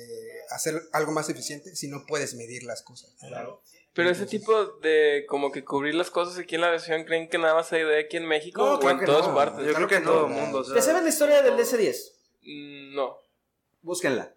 hacer 0.51 0.83
algo 0.93 1.13
más 1.13 1.29
eficiente 1.29 1.75
si 1.75 1.89
no 1.89 2.05
puedes 2.07 2.35
medir 2.35 2.63
las 2.65 2.83
cosas 2.83 3.15
Pero 3.95 4.11
ese 4.11 4.27
tipo 4.27 4.65
de 4.81 5.25
como 5.29 5.51
que 5.53 5.65
cubrir 5.65 5.95
las 5.95 6.11
cosas 6.11 6.39
aquí 6.39 6.55
en 6.55 6.61
la 6.63 6.69
aviación, 6.69 7.05
¿creen 7.05 7.29
que 7.29 7.39
nada 7.39 7.55
más 7.55 7.73
hay 7.73 7.85
de 7.85 8.01
aquí 8.01 8.17
en 8.19 8.27
México 8.27 8.65
No, 8.65 8.75
o 8.75 8.79
claro 8.79 8.99
en 9.01 9.05
todas 9.07 9.29
no. 9.29 9.35
partes? 9.35 9.67
Yo 9.67 9.75
creo 9.75 9.89
que 9.89 9.97
en 9.97 10.05
todo 10.05 10.27
el 10.27 10.33
no. 10.33 10.39
mundo. 10.41 10.59
o 10.61 10.65
sea, 10.65 10.75
¿Te 10.75 10.83
sabes 10.83 11.03
la 11.03 11.09
historia 11.09 11.43
del 11.43 11.57
DC-10? 11.57 12.13
Mm, 12.43 12.95
No. 12.95 13.19
Búsquenla. 13.83 14.33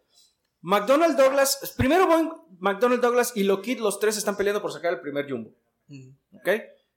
McDonnell 0.62 1.16
Douglas, 1.16 1.74
primero 1.78 2.08
Boeing, 2.08 2.32
McDonnell 2.60 3.00
Douglas 3.00 3.34
y 3.36 3.44
Lockheed, 3.44 3.80
los 3.80 4.00
tres 4.00 4.18
están 4.18 4.36
peleando 4.36 4.62
por 4.62 4.74
sacar 4.74 4.94
el 4.94 5.00
primer 5.00 5.30
Jumbo. 5.30 5.52
¿Ok? 6.34 6.50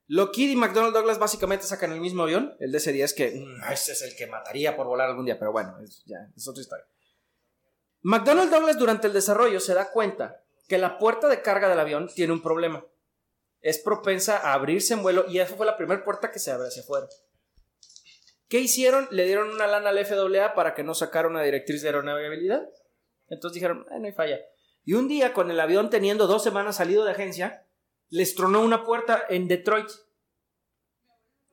Lockheed 0.08 0.50
y 0.50 0.56
McDonnell 0.56 0.92
Douglas 0.92 1.18
básicamente 1.18 1.66
sacan 1.66 1.92
el 1.92 2.00
mismo 2.00 2.22
avión, 2.22 2.56
el 2.60 2.72
DC-10, 2.72 3.14
que 3.14 3.30
mm, 3.30 3.72
ese 3.72 3.92
es 3.92 4.02
el 4.02 4.16
que 4.16 4.26
mataría 4.26 4.74
por 4.74 4.86
volar 4.86 5.10
algún 5.10 5.26
día, 5.26 5.38
pero 5.38 5.52
bueno, 5.52 5.78
es, 5.84 6.02
ya, 6.06 6.30
es 6.34 6.48
otra 6.48 6.62
historia. 6.62 6.86
McDonnell 8.02 8.50
Douglas 8.50 8.78
durante 8.78 9.06
el 9.06 9.12
desarrollo 9.12 9.60
se 9.60 9.74
da 9.74 9.90
cuenta 9.90 10.42
que 10.66 10.78
la 10.78 10.98
puerta 10.98 11.28
de 11.28 11.42
carga 11.42 11.68
del 11.68 11.78
avión 11.78 12.08
tiene 12.14 12.32
un 12.32 12.42
problema. 12.42 12.84
Es 13.60 13.78
propensa 13.78 14.38
a 14.38 14.54
abrirse 14.54 14.94
en 14.94 15.02
vuelo 15.02 15.26
y 15.28 15.40
esa 15.40 15.56
fue 15.56 15.66
la 15.66 15.76
primera 15.76 16.02
puerta 16.04 16.30
que 16.30 16.38
se 16.38 16.52
abre 16.52 16.68
hacia 16.68 16.82
afuera. 16.82 17.06
¿Qué 18.48 18.60
hicieron? 18.60 19.08
Le 19.10 19.26
dieron 19.26 19.50
una 19.50 19.66
lana 19.66 19.90
al 19.90 20.06
FAA 20.06 20.54
para 20.54 20.74
que 20.74 20.84
no 20.84 20.94
sacara 20.94 21.28
una 21.28 21.42
directriz 21.42 21.82
de 21.82 21.88
aeronavegabilidad. 21.88 22.66
Entonces 23.28 23.54
dijeron, 23.54 23.84
"Ah, 23.90 23.98
no 23.98 24.06
hay 24.06 24.12
falla. 24.12 24.38
Y 24.84 24.94
un 24.94 25.06
día, 25.06 25.34
con 25.34 25.50
el 25.50 25.60
avión 25.60 25.90
teniendo 25.90 26.26
dos 26.26 26.42
semanas 26.42 26.76
salido 26.76 27.04
de 27.04 27.10
agencia, 27.10 27.67
les 28.10 28.34
tronó 28.34 28.60
una 28.60 28.84
puerta 28.84 29.24
en 29.28 29.48
Detroit. 29.48 29.88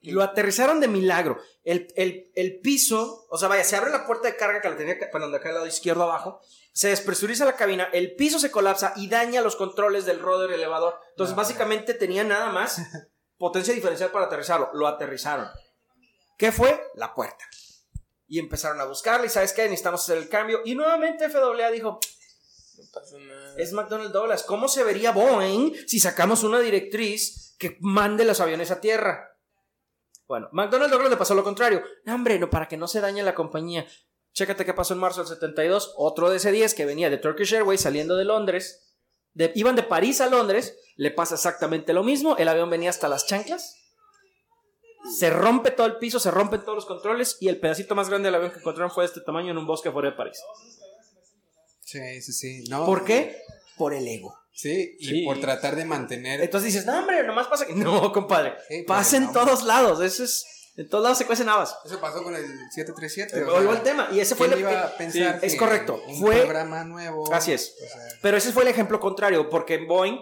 Y 0.02 0.12
lo 0.12 0.22
aterrizaron 0.22 0.80
de 0.80 0.88
milagro. 0.88 1.40
El, 1.64 1.88
el- 1.96 2.32
el 2.36 2.60
piso, 2.60 3.26
o 3.30 3.38
sea, 3.40 3.48
vaya, 3.48 3.64
se 3.64 3.76
abre 3.76 3.90
la 3.92 4.06
puerta 4.06 4.28
de 4.28 4.36
carga 4.38 4.62
que 4.62 4.70
la 4.70 4.78
tenía, 4.78 4.98
bueno, 5.12 5.30
de 5.30 5.38
acá 5.38 5.50
al 5.50 5.56
lado 5.56 5.68
izquierdo 5.68 6.04
abajo, 6.04 6.40
se 6.74 6.90
despresuriza 6.90 7.44
la 7.46 7.56
cabina, 7.56 7.90
el 7.92 8.16
piso 8.16 8.38
se 8.38 8.52
colapsa 8.52 8.94
y 8.98 9.08
daña 9.10 9.42
los 9.42 9.56
controles 9.56 10.06
del 10.06 10.20
roder 10.20 10.52
elevador. 10.52 11.00
Entonces, 11.12 11.36
No. 11.36 11.42
básicamente 11.42 11.96
tenía 11.96 12.24
nada 12.24 12.52
más 12.52 12.78
potencia 13.38 13.74
diferencial 13.74 14.12
para 14.12 14.26
aterrizarlo. 14.28 14.70
Lo 14.74 14.86
aterrizaron. 14.88 15.48
¿Qué 16.38 16.52
fue? 16.52 16.80
La 16.96 17.16
puerta. 17.16 17.44
Y 18.28 18.38
empezaron 18.40 18.80
a 18.82 18.86
buscarla 18.86 19.26
y 19.26 19.30
¿sabes 19.30 19.54
qué? 19.54 19.64
Necesitamos 19.64 20.02
hacer 20.02 20.18
el 20.18 20.30
cambio. 20.30 20.62
Y 20.66 20.76
nuevamente 20.76 21.30
FAA 21.30 21.72
dijo, 21.72 22.00
Es 23.58 23.74
McDonnell 23.74 24.12
Douglas. 24.12 24.44
¿Cómo 24.44 24.68
se 24.68 24.84
vería 24.84 25.12
Boeing 25.12 25.74
si 25.88 26.00
sacamos 26.00 26.44
una 26.44 26.60
directriz 26.60 27.56
que 27.58 27.78
mande 27.82 28.26
los 28.26 28.40
aviones 28.40 28.72
a 28.72 28.82
tierra? 28.82 29.32
Bueno, 30.28 30.50
McDonnell 30.52 30.90
Douglas 30.90 31.10
le 31.12 31.18
pasó 31.18 31.36
lo 31.36 31.44
contrario. 31.44 31.84
Hombre, 32.08 32.40
no, 32.40 32.50
para 32.50 32.68
que 32.68 32.78
no 32.78 32.88
se 32.88 33.00
dañe 33.02 33.22
la 33.24 33.36
compañía. 33.36 33.86
Chécate 34.34 34.66
qué 34.66 34.74
pasó 34.74 34.94
en 34.94 35.00
marzo 35.00 35.22
del 35.22 35.30
72. 35.30 35.94
Otro 35.98 36.34
DC-10 36.34 36.74
que 36.76 36.86
venía 36.86 37.10
de 37.10 37.18
Turkish 37.18 37.54
Airways 37.54 37.82
saliendo 37.82 38.16
de 38.18 38.26
Londres. 38.26 38.98
De- 39.34 39.52
iban 39.56 39.76
de 39.76 39.84
París 39.84 40.20
a 40.22 40.28
Londres. 40.30 40.78
Le 40.96 41.12
pasa 41.12 41.36
exactamente 41.36 41.94
lo 41.94 42.04
mismo. 42.04 42.36
El 42.38 42.48
avión 42.48 42.70
venía 42.70 42.90
hasta 42.90 43.08
las 43.08 43.28
chanclas. 43.28 43.76
Se 45.20 45.30
rompe 45.30 45.70
todo 45.72 45.86
el 45.86 45.98
piso, 45.98 46.20
se 46.20 46.32
rompen 46.32 46.62
todos 46.62 46.76
los 46.76 46.86
controles. 46.86 47.38
Y 47.40 47.48
el 47.48 47.60
pedacito 47.60 47.94
más 47.96 48.10
grande 48.10 48.28
del 48.28 48.36
avión 48.36 48.52
que 48.52 48.60
encontraron 48.60 48.92
fue 48.92 49.04
de 49.04 49.10
este 49.10 49.22
tamaño 49.22 49.52
en 49.52 49.58
un 49.60 49.68
bosque 49.68 49.92
fuera 49.92 50.10
de 50.10 50.16
París. 50.18 50.42
Sí 51.86 52.22
sí 52.22 52.34
sí 52.34 52.64
no 52.70 52.86
¿Por 52.86 53.06
qué? 53.06 53.38
Por 53.78 53.94
el 53.94 54.08
ego. 54.08 54.36
sí 54.54 54.96
y 55.00 55.06
Sí. 55.08 55.26
por 55.26 55.40
tratar 55.40 55.76
de 55.76 55.86
mantener 55.86 56.42
Entonces 56.42 56.74
dices, 56.74 56.86
no, 56.86 57.00
hombre, 57.00 57.24
nomás 57.24 57.48
pasa. 57.48 57.66
que-". 57.66 57.74
No, 57.76 58.12
compadre. 58.12 58.54
Sí, 58.68 58.84
pasa 58.84 59.18
en 59.18 59.26
no, 59.26 59.32
todos 59.32 59.64
lados. 59.64 60.02
Eso 60.02 60.24
es. 60.24 60.46
En 60.78 60.90
todos 60.90 61.04
lados 61.04 61.18
se 61.18 61.26
cuecen 61.26 61.48
habas. 61.48 61.74
Eso 61.86 62.02
pasó 62.02 62.22
con 62.22 62.36
el 62.36 62.44
737. 62.72 63.44
o 63.44 63.46
Vuelvo 63.52 63.70
sea, 63.72 63.80
al 63.80 63.84
tema. 63.84 64.10
Y 64.12 64.20
ese 64.20 64.36
fue 64.36 64.48
¿quién 64.48 64.60
el. 64.60 64.66
iba 64.66 64.82
a 64.84 64.98
pensar 64.98 65.40
es 65.42 65.56
correcto, 65.56 66.02
Un 66.08 66.20
fue- 66.20 66.36
programa 66.42 66.84
nuevo. 66.84 67.34
Así 67.34 67.54
es. 67.54 67.76
o 67.82 67.88
sea, 67.88 68.02
Pero 68.22 68.36
ese 68.36 68.52
fue 68.52 68.64
el 68.64 68.70
ejemplo 68.70 69.00
contrario, 69.00 69.50
porque 69.50 69.76
en 69.76 69.88
Boeing 69.88 70.18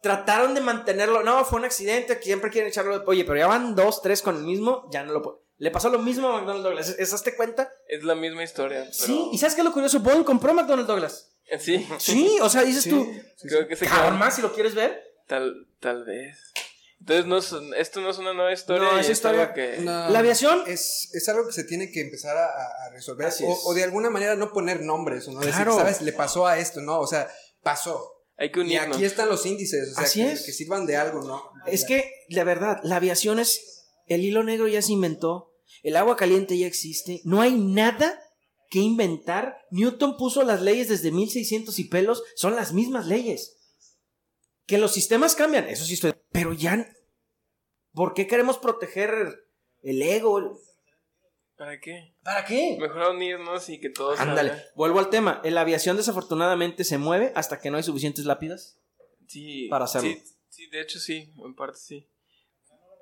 trataron 0.00 0.54
de 0.54 0.60
mantenerlo. 0.60 1.22
No, 1.22 1.44
fue 1.44 1.60
un 1.60 1.64
accidente, 1.66 2.20
siempre 2.20 2.50
quieren 2.50 2.68
echarlo. 2.70 3.04
Oye, 3.06 3.24
pero 3.24 3.38
ya 3.38 3.46
van 3.46 3.76
dos, 3.76 4.02
tres 4.02 4.22
con 4.22 4.36
el 4.36 4.42
mismo, 4.42 4.88
ya 4.92 5.04
no 5.04 5.12
lo 5.12 5.22
puedo. 5.22 5.41
Le 5.58 5.70
pasó 5.70 5.88
lo 5.90 5.98
mismo 5.98 6.28
a 6.28 6.38
McDonnell 6.40 6.62
Douglas. 6.62 6.88
¿Es- 6.88 6.98
¿Es 6.98 7.12
hazte 7.12 7.36
cuenta? 7.36 7.70
Es 7.88 8.02
la 8.02 8.14
misma 8.14 8.42
historia. 8.42 8.80
Pero... 8.82 8.92
Sí. 8.92 9.28
¿Y 9.32 9.38
sabes 9.38 9.54
qué 9.54 9.60
es 9.60 9.64
lo 9.64 9.72
curioso? 9.72 10.00
Boeing 10.00 10.24
compró 10.24 10.52
McDonnell 10.54 10.86
Douglas. 10.86 11.28
Eh, 11.46 11.58
Sí. 11.58 11.86
Sí, 11.98 12.38
o 12.40 12.48
sea, 12.48 12.62
dices 12.62 12.84
sí, 12.84 12.90
tú, 12.90 13.04
sí, 13.36 13.48
Creo 13.48 13.62
sí. 13.62 13.68
que 13.68 13.76
se 13.76 13.86
cabrón 13.86 14.18
más 14.18 14.34
si 14.36 14.42
lo 14.42 14.52
quieres 14.54 14.74
ver. 14.74 15.00
Tal, 15.28 15.66
tal 15.80 16.04
vez. 16.04 16.38
Entonces, 17.00 17.26
no 17.26 17.36
es- 17.38 17.78
esto 17.80 18.00
no 18.00 18.10
es 18.10 18.18
una 18.18 18.32
nueva 18.32 18.52
historia. 18.52 18.88
No, 18.90 18.96
y 18.96 19.00
es 19.00 19.10
historia- 19.10 19.52
que... 19.52 19.78
No, 19.78 20.08
La 20.08 20.18
aviación- 20.20 20.62
es, 20.66 21.10
es 21.12 21.28
algo 21.28 21.46
que 21.46 21.52
se 21.52 21.64
tiene 21.64 21.90
que 21.90 22.00
empezar 22.00 22.36
a, 22.36 22.46
a 22.46 22.90
resolver. 22.92 23.26
Así 23.26 23.44
O, 23.46 23.74
de 23.74 23.82
alguna 23.84 24.08
manera 24.10 24.34
no 24.36 24.52
poner 24.52 24.80
nombres, 24.82 25.26
o 25.28 25.32
no 25.32 25.40
decir, 25.40 25.54
Claro. 25.54 25.76
¿sabes? 25.76 26.00
Le 26.00 26.12
pasó 26.12 26.46
a 26.46 26.58
esto, 26.58 26.80
¿no? 26.80 26.98
O 27.00 27.06
sea, 27.06 27.28
pasó. 27.62 28.08
Hay 28.38 28.50
que 28.50 28.60
Y 28.60 28.62
unirnos. 28.62 28.96
aquí 28.96 29.04
están 29.04 29.28
los 29.28 29.44
índices, 29.46 29.90
o 29.92 29.94
sea, 29.94 30.04
Así 30.04 30.20
que, 30.24 30.32
es. 30.32 30.42
que 30.46 30.52
sirvan 30.52 30.86
de 30.86 30.96
algo, 30.96 31.22
¿no? 31.22 31.42
Es 31.66 31.84
que, 31.84 32.10
la 32.28 32.44
verdad, 32.44 32.78
la 32.82 32.96
aviación 32.96 33.38
es. 33.38 33.71
El 34.14 34.24
hilo 34.24 34.42
negro 34.42 34.68
ya 34.68 34.82
se 34.82 34.92
inventó. 34.92 35.54
El 35.82 35.96
agua 35.96 36.16
caliente 36.16 36.58
ya 36.58 36.66
existe. 36.66 37.20
No 37.24 37.40
hay 37.40 37.52
nada 37.52 38.20
que 38.68 38.80
inventar. 38.80 39.58
Newton 39.70 40.16
puso 40.16 40.42
las 40.42 40.62
leyes 40.62 40.88
desde 40.88 41.10
1600 41.10 41.78
y 41.78 41.84
pelos. 41.84 42.22
Son 42.36 42.54
las 42.54 42.72
mismas 42.72 43.06
leyes. 43.06 43.58
Que 44.66 44.78
los 44.78 44.92
sistemas 44.92 45.34
cambian. 45.34 45.68
Eso 45.68 45.84
sí 45.84 45.94
estoy. 45.94 46.12
Pero 46.30 46.52
ya. 46.52 46.86
¿Por 47.92 48.14
qué 48.14 48.26
queremos 48.26 48.58
proteger 48.58 49.10
el 49.82 50.02
ego? 50.02 50.60
¿Para 51.56 51.80
qué? 51.80 52.16
¿Para 52.22 52.44
qué? 52.44 52.76
Mejor 52.80 53.14
unirnos 53.14 53.68
y 53.68 53.80
que 53.80 53.90
todos... 53.90 54.18
Ándale. 54.18 54.52
Vuelvo 54.74 54.98
al 54.98 55.10
tema. 55.10 55.40
La 55.44 55.60
aviación 55.60 55.96
desafortunadamente 55.96 56.84
se 56.84 56.98
mueve 56.98 57.32
hasta 57.34 57.60
que 57.60 57.70
no 57.70 57.76
hay 57.76 57.82
suficientes 57.82 58.24
lápidas. 58.24 58.80
Sí. 59.28 59.68
Para 59.68 59.84
hacerlo. 59.84 60.10
Sí, 60.10 60.22
sí, 60.48 60.66
de 60.70 60.80
hecho 60.80 60.98
sí, 60.98 61.32
en 61.44 61.54
parte 61.54 61.78
sí. 61.78 62.11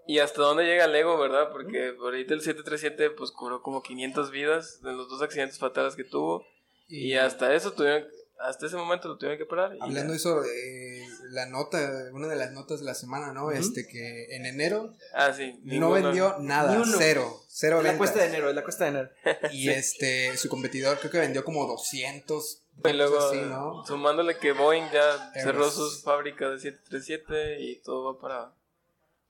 Y 0.07 0.19
hasta 0.19 0.43
dónde 0.43 0.65
llega 0.65 0.87
el 0.87 0.95
ego, 0.97 1.19
¿verdad? 1.19 1.51
Porque 1.53 1.95
ahorita 2.01 2.35
el 2.35 2.41
737 2.41 3.11
pues 3.11 3.31
cobró 3.31 3.63
como 3.63 3.83
500 3.83 4.31
vidas 4.31 4.81
de 4.83 4.93
los 4.93 5.09
dos 5.09 5.23
accidentes 5.23 5.59
fatales 5.59 5.95
que 5.97 6.05
tuvo. 6.05 6.45
Y 6.89 7.15
hasta 7.15 7.55
eso 7.55 7.73
tuvieron, 7.73 8.05
hasta 8.41 8.67
ese 8.67 8.77
momento 8.77 9.07
lo 9.07 9.17
tuvieron 9.17 9.39
que 9.39 9.45
parar. 9.47 9.77
Hablando 9.81 10.13
de 10.13 10.17
eso, 10.17 10.43
eh, 10.45 11.07
la 11.31 11.47
nota, 11.47 11.79
una 12.13 12.27
de 12.27 12.35
las 12.35 12.51
notas 12.51 12.81
de 12.81 12.87
la 12.87 12.95
semana, 12.95 13.33
¿no? 13.33 13.53
Este 13.53 13.87
que 13.87 14.35
en 14.35 14.47
enero 14.47 14.95
Ah, 15.15 15.33
sí. 15.33 15.61
no 15.63 15.93
vendió 15.93 16.37
nada, 16.41 16.83
cero, 16.99 17.33
cero 17.47 17.81
la 17.83 17.97
cuesta 17.97 18.19
de 18.19 18.27
enero, 18.27 18.49
es 18.49 18.57
la 18.57 18.65
cuesta 18.65 18.85
de 18.87 18.91
enero. 18.91 19.11
Y 19.53 19.69
este, 19.69 20.37
su 20.37 20.49
competidor 20.49 20.99
creo 20.99 21.13
que 21.13 21.19
vendió 21.19 21.45
como 21.45 21.67
200. 21.69 22.63
Y 22.83 22.93
luego, 22.95 23.15
cosas 23.17 23.31
así, 23.33 23.41
¿no? 23.43 23.85
sumándole 23.87 24.39
que 24.39 24.53
Boeing 24.53 24.91
ya 24.91 25.13
Airbus. 25.35 25.43
cerró 25.45 25.71
sus 25.71 26.03
fábricas 26.03 26.51
de 26.53 26.59
737 26.59 27.61
y 27.61 27.81
todo 27.83 28.15
va 28.15 28.21
para. 28.21 28.55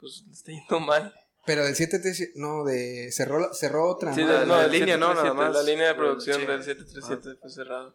Pues 0.01 0.25
le 0.27 0.33
está 0.33 0.53
yendo 0.53 0.81
mal. 0.81 1.15
Pero 1.47 1.65
del 1.65 1.75
737, 1.75 2.33
no, 2.37 2.65
de 2.65 3.11
cerró, 3.13 3.39
la- 3.41 3.53
cerró 3.55 3.89
otra, 3.89 4.15
Sí, 4.15 4.21
¿no? 4.23 4.29
de- 4.29 4.33
la- 4.41 4.45
no, 4.45 4.57
la 4.57 4.65
el 4.67 4.71
línea, 4.73 4.97
¿no? 4.99 5.15
Nada 5.15 5.23
737, 5.23 5.45
La 5.53 5.59
más. 5.59 5.65
línea 5.67 5.89
de 5.89 5.95
producción 5.95 6.47
del 6.47 6.63
737 6.63 7.39
fue 7.41 7.51
cerrada. 7.51 7.95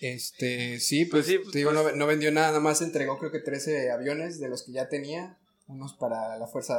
Este, 0.00 0.80
sí, 0.80 1.04
Pues 1.06 1.24
pues, 1.24 1.26
sí, 1.26 1.38
pues, 1.38 1.52
te 1.52 1.58
digo, 1.58 1.70
pues- 1.72 1.84
no, 1.84 1.96
no 1.96 2.06
vendió 2.06 2.30
nada, 2.32 2.48
nada 2.48 2.60
más 2.60 2.82
entregó 2.82 3.18
creo 3.18 3.30
que 3.30 3.38
13 3.40 3.90
aviones 3.90 4.40
de 4.40 4.48
los 4.48 4.62
que 4.64 4.72
ya 4.72 4.88
tenía, 4.88 5.38
unos 5.68 5.94
para 5.94 6.36
la 6.38 6.46
Fuerza 6.48 6.76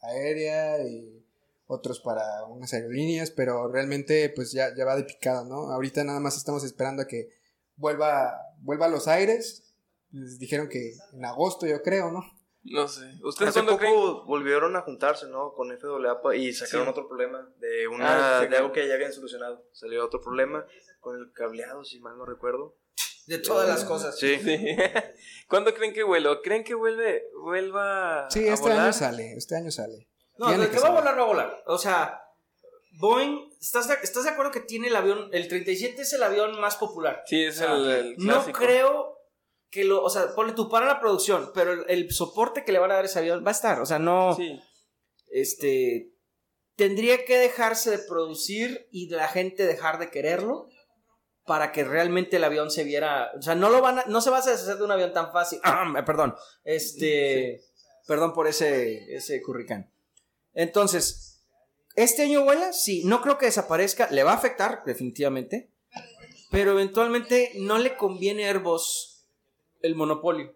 Aérea 0.00 0.82
y 0.82 1.22
otros 1.66 2.00
para 2.00 2.44
unas 2.44 2.72
aerolíneas, 2.74 3.30
pero 3.30 3.70
realmente 3.70 4.28
pues 4.34 4.52
ya, 4.52 4.74
ya 4.74 4.84
va 4.84 4.96
de 4.96 5.04
picada, 5.04 5.44
¿no? 5.44 5.70
Ahorita 5.70 6.02
nada 6.04 6.18
más 6.20 6.36
estamos 6.36 6.64
esperando 6.64 7.02
a 7.02 7.06
que 7.06 7.28
vuelva, 7.76 8.36
vuelva 8.60 8.86
a 8.86 8.90
los 8.90 9.06
aires, 9.06 9.74
les 10.10 10.38
dijeron 10.38 10.68
que 10.68 10.94
en 11.12 11.24
agosto 11.24 11.66
yo 11.66 11.82
creo, 11.82 12.10
¿no? 12.10 12.22
No 12.64 12.86
sé. 12.86 13.10
¿Ustedes 13.22 13.50
Hace 13.56 13.62
poco 13.64 13.78
creen? 13.78 13.94
volvieron 14.26 14.76
a 14.76 14.82
juntarse, 14.82 15.26
¿no? 15.26 15.52
Con 15.52 15.76
FAA 15.76 16.36
y 16.36 16.52
sacaron 16.52 16.86
Sí. 16.86 16.90
otro 16.90 17.08
problema 17.08 17.48
de 17.58 17.88
una 17.88 18.38
Ah, 18.38 18.42
sí, 18.42 18.48
de 18.48 18.56
algo 18.56 18.72
que 18.72 18.86
ya 18.86 18.94
habían 18.94 19.12
solucionado. 19.12 19.64
Salió 19.72 20.04
otro 20.04 20.20
problema 20.20 20.64
con 21.00 21.18
el 21.18 21.32
cableado, 21.32 21.84
si 21.84 21.98
mal 22.00 22.16
no 22.16 22.24
recuerdo. 22.24 22.76
De 23.26 23.38
todas 23.38 23.68
las 23.68 23.84
cosas. 23.84 24.16
Sí. 24.18 24.36
Sí. 24.38 24.58
¿Cuándo 25.48 25.74
creen 25.74 25.92
que 25.92 26.02
vuelva? 26.04 26.40
¿Creen 26.42 26.62
que 26.64 26.74
vuelve, 26.74 27.24
vuelva 27.42 28.28
Sí, 28.30 28.48
a 28.48 28.54
este 28.54 28.68
volar? 28.68 28.84
año 28.84 28.92
sale, 28.92 29.32
este 29.36 29.56
año 29.56 29.70
sale. 29.70 30.08
No, 30.38 30.50
el 30.52 30.70
que 30.70 30.78
va 30.78 30.88
a 30.88 30.92
volar, 30.92 31.18
va 31.18 31.22
a 31.22 31.26
volar. 31.26 31.62
O 31.66 31.78
sea, 31.78 32.20
Boeing, 32.98 33.50
¿estás 33.60 33.88
de, 33.88 33.94
¿estás 34.02 34.24
de 34.24 34.30
acuerdo 34.30 34.50
que 34.52 34.60
tiene 34.60 34.88
el 34.88 34.96
avión? 34.96 35.30
El 35.32 35.48
37 35.48 36.02
es 36.02 36.12
el 36.12 36.22
avión 36.22 36.60
más 36.60 36.76
popular. 36.76 37.22
Sí, 37.26 37.44
es 37.44 37.56
O 37.56 37.58
sea, 37.58 37.74
el, 37.74 37.86
el 37.90 38.14
No 38.18 38.44
creo 38.52 39.11
que 39.72 39.84
lo. 39.84 40.04
O 40.04 40.10
sea, 40.10 40.34
ponle 40.36 40.52
tú 40.52 40.68
para 40.68 40.86
la 40.86 41.00
producción, 41.00 41.50
pero 41.54 41.72
el, 41.72 41.84
el 41.88 42.12
soporte 42.12 42.62
que 42.62 42.72
le 42.72 42.78
van 42.78 42.92
a 42.92 42.96
dar 42.96 43.06
ese 43.06 43.18
avión 43.18 43.42
va 43.44 43.48
a 43.48 43.52
estar. 43.52 43.80
O 43.80 43.86
sea, 43.86 43.98
no. 43.98 44.36
Sí. 44.36 44.60
Este. 45.32 46.12
Tendría 46.76 47.24
que 47.24 47.38
dejarse 47.38 47.90
de 47.90 47.98
producir 47.98 48.86
y 48.92 49.08
la 49.08 49.28
gente 49.28 49.66
dejar 49.66 49.98
de 49.98 50.10
quererlo 50.10 50.68
para 51.44 51.72
que 51.72 51.84
realmente 51.84 52.36
el 52.36 52.44
avión 52.44 52.70
se 52.70 52.84
viera. 52.84 53.30
O 53.36 53.42
sea, 53.42 53.54
no 53.54 53.70
lo 53.70 53.80
van 53.80 54.00
a, 54.00 54.04
no 54.06 54.20
se 54.20 54.30
va 54.30 54.38
a 54.38 54.42
deshacer 54.42 54.76
de 54.76 54.84
un 54.84 54.92
avión 54.92 55.12
tan 55.12 55.32
fácil. 55.32 55.58
Ah, 55.64 55.90
perdón. 56.06 56.34
Este. 56.64 57.62
Perdón 58.06 58.34
por 58.34 58.46
ese, 58.46 59.14
ese 59.14 59.40
curricán. 59.40 59.90
Entonces, 60.52 61.40
¿este 61.94 62.22
año 62.22 62.44
vuela? 62.44 62.72
Sí, 62.72 63.04
no 63.04 63.22
creo 63.22 63.38
que 63.38 63.46
desaparezca. 63.46 64.10
Le 64.10 64.22
va 64.22 64.32
a 64.32 64.36
afectar, 64.36 64.82
definitivamente. 64.84 65.70
Pero 66.50 66.72
eventualmente 66.72 67.52
no 67.56 67.78
le 67.78 67.96
conviene 67.96 68.46
Airbus 68.46 69.11
el 69.82 69.94
monopolio. 69.94 70.52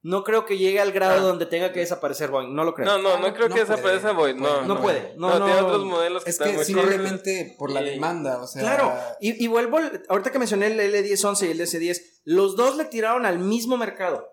No 0.00 0.22
creo 0.22 0.46
que 0.46 0.56
llegue 0.56 0.78
al 0.80 0.92
grado 0.92 1.26
donde 1.26 1.44
tenga 1.44 1.72
que 1.72 1.80
desaparecer 1.80 2.30
Boeing. 2.30 2.54
No 2.54 2.62
lo 2.62 2.72
creo. 2.72 2.86
No, 2.86 2.98
no, 2.98 3.18
no 3.18 3.34
creo 3.34 3.48
No 3.48 3.54
que 3.56 3.62
desaparezca 3.62 4.12
Boeing. 4.12 4.36
No, 4.40 4.62
no 4.62 4.80
puede. 4.80 5.14
No, 5.16 5.28
No, 5.30 5.38
no. 5.40 5.44
tiene 5.46 5.60
otros 5.60 5.84
modelos 5.84 6.22
que 6.24 6.30
Es 6.30 6.38
que 6.38 6.64
simplemente 6.64 7.56
por 7.58 7.72
la 7.72 7.82
demanda, 7.82 8.40
o 8.40 8.46
sea... 8.46 8.62
Claro, 8.62 8.94
y, 9.20 9.42
y 9.44 9.48
vuelvo, 9.48 9.78
ahorita 10.08 10.30
que 10.30 10.38
mencioné 10.38 10.68
el 10.68 10.78
L1011 10.78 11.48
y 11.48 11.50
el 11.50 11.60
DS10, 11.60 12.00
los 12.24 12.54
dos 12.56 12.76
le 12.76 12.84
tiraron 12.84 13.26
al 13.26 13.40
mismo 13.40 13.76
mercado. 13.76 14.24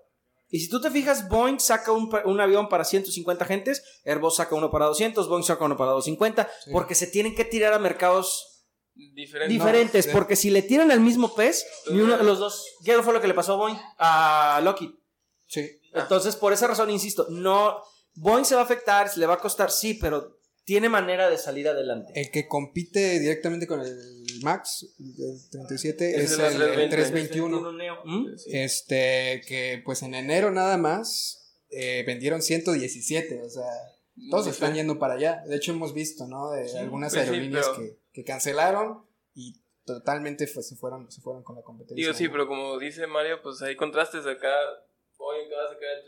Y 0.49 0.59
si 0.59 0.69
tú 0.69 0.79
te 0.79 0.91
fijas, 0.91 1.27
Boeing 1.29 1.59
saca 1.59 1.91
un 1.91 2.39
avión 2.39 2.69
para 2.69 2.85
150 2.85 3.43
gentes, 3.45 3.83
Airbus 4.05 4.35
saca 4.35 4.53
uno 4.53 4.69
para 4.69 4.85
200, 4.85 5.27
Boeing 5.27 5.43
saca 5.43 5.65
uno 5.65 5.75
para 5.75 5.91
250, 5.91 6.47
Sí. 6.63 6.71
porque 6.71 6.93
se 6.93 7.07
tienen 7.07 7.33
que 7.35 7.43
tirar 7.43 7.73
a 7.73 7.79
mercados 7.79 8.54
diferentes. 8.95 9.49
diferentes, 9.49 10.07
porque 10.07 10.35
si 10.35 10.49
le 10.49 10.61
tiran 10.61 10.91
al 10.91 10.99
mismo 10.99 11.35
pez, 11.35 11.65
ni 11.91 11.99
uno 12.01 12.17
de 12.17 12.23
los 12.23 12.39
dos, 12.39 12.65
no 12.85 13.03
fue 13.03 13.13
lo 13.13 13.21
que 13.21 13.27
le 13.27 13.33
pasó 13.33 13.53
a 13.53 13.57
Boeing, 13.57 13.77
a 13.97 14.61
Lockheed. 14.63 14.91
Sí. 15.47 15.79
Entonces, 15.93 16.35
por 16.35 16.53
esa 16.53 16.67
razón, 16.67 16.89
insisto, 16.89 17.27
no, 17.29 17.81
Boeing 18.15 18.45
se 18.45 18.55
va 18.55 18.61
a 18.61 18.65
afectar, 18.65 19.09
se 19.09 19.19
le 19.19 19.25
va 19.25 19.35
a 19.35 19.39
costar, 19.39 19.71
sí, 19.71 19.93
pero 19.95 20.35
tiene 20.63 20.89
manera 20.89 21.29
de 21.29 21.37
salir 21.37 21.67
adelante. 21.67 22.11
El 22.15 22.31
que 22.31 22.47
compite 22.47 23.19
directamente 23.19 23.67
con 23.67 23.81
el 23.81 24.39
Max, 24.41 24.87
el 24.99 25.49
37, 25.51 26.15
Es 26.15 26.31
es, 26.31 26.39
el 26.39 26.61
el, 26.61 26.79
el 26.79 26.89
320. 26.89 26.89
321. 26.89 27.71
Neo. 27.73 27.95
¿Mm? 28.03 28.27
Este, 28.47 29.41
que 29.47 29.81
pues 29.85 30.01
en 30.01 30.15
enero 30.15 30.51
nada 30.51 30.77
más 30.77 31.53
eh, 31.69 32.03
vendieron 32.05 32.41
117, 32.41 33.41
o 33.43 33.49
sea, 33.49 33.63
todos 34.31 34.47
están 34.47 34.71
sí. 34.71 34.77
yendo 34.77 34.97
para 34.97 35.15
allá. 35.15 35.43
De 35.47 35.55
hecho, 35.55 35.71
hemos 35.71 35.93
visto, 35.93 36.27
¿no? 36.27 36.51
De 36.51 36.77
algunas 36.79 37.13
pues 37.13 37.25
sí, 37.25 37.29
aerolíneas 37.29 37.67
pero- 37.67 37.79
que, 37.79 38.04
que 38.15 38.23
cancelaron 38.23 39.05
y 39.35 39.61
totalmente 39.85 40.47
fue- 40.47 40.63
se, 40.63 40.75
fueron, 40.75 41.11
se 41.11 41.21
fueron 41.21 41.43
con 41.43 41.55
la 41.57 41.61
competencia. 41.61 41.95
Digo, 42.01 42.13
sí, 42.17 42.23
¿no? 42.25 42.31
pero 42.31 42.47
como 42.47 42.79
dice 42.79 43.05
Mario, 43.07 43.41
pues 43.43 43.61
hay 43.61 43.75
contrastes 43.75 44.25
acá. 44.25 44.49
Boeing 45.17 45.47
acaba 45.47 45.63
de 45.63 45.75
sacar 45.75 45.89
el 45.97 46.05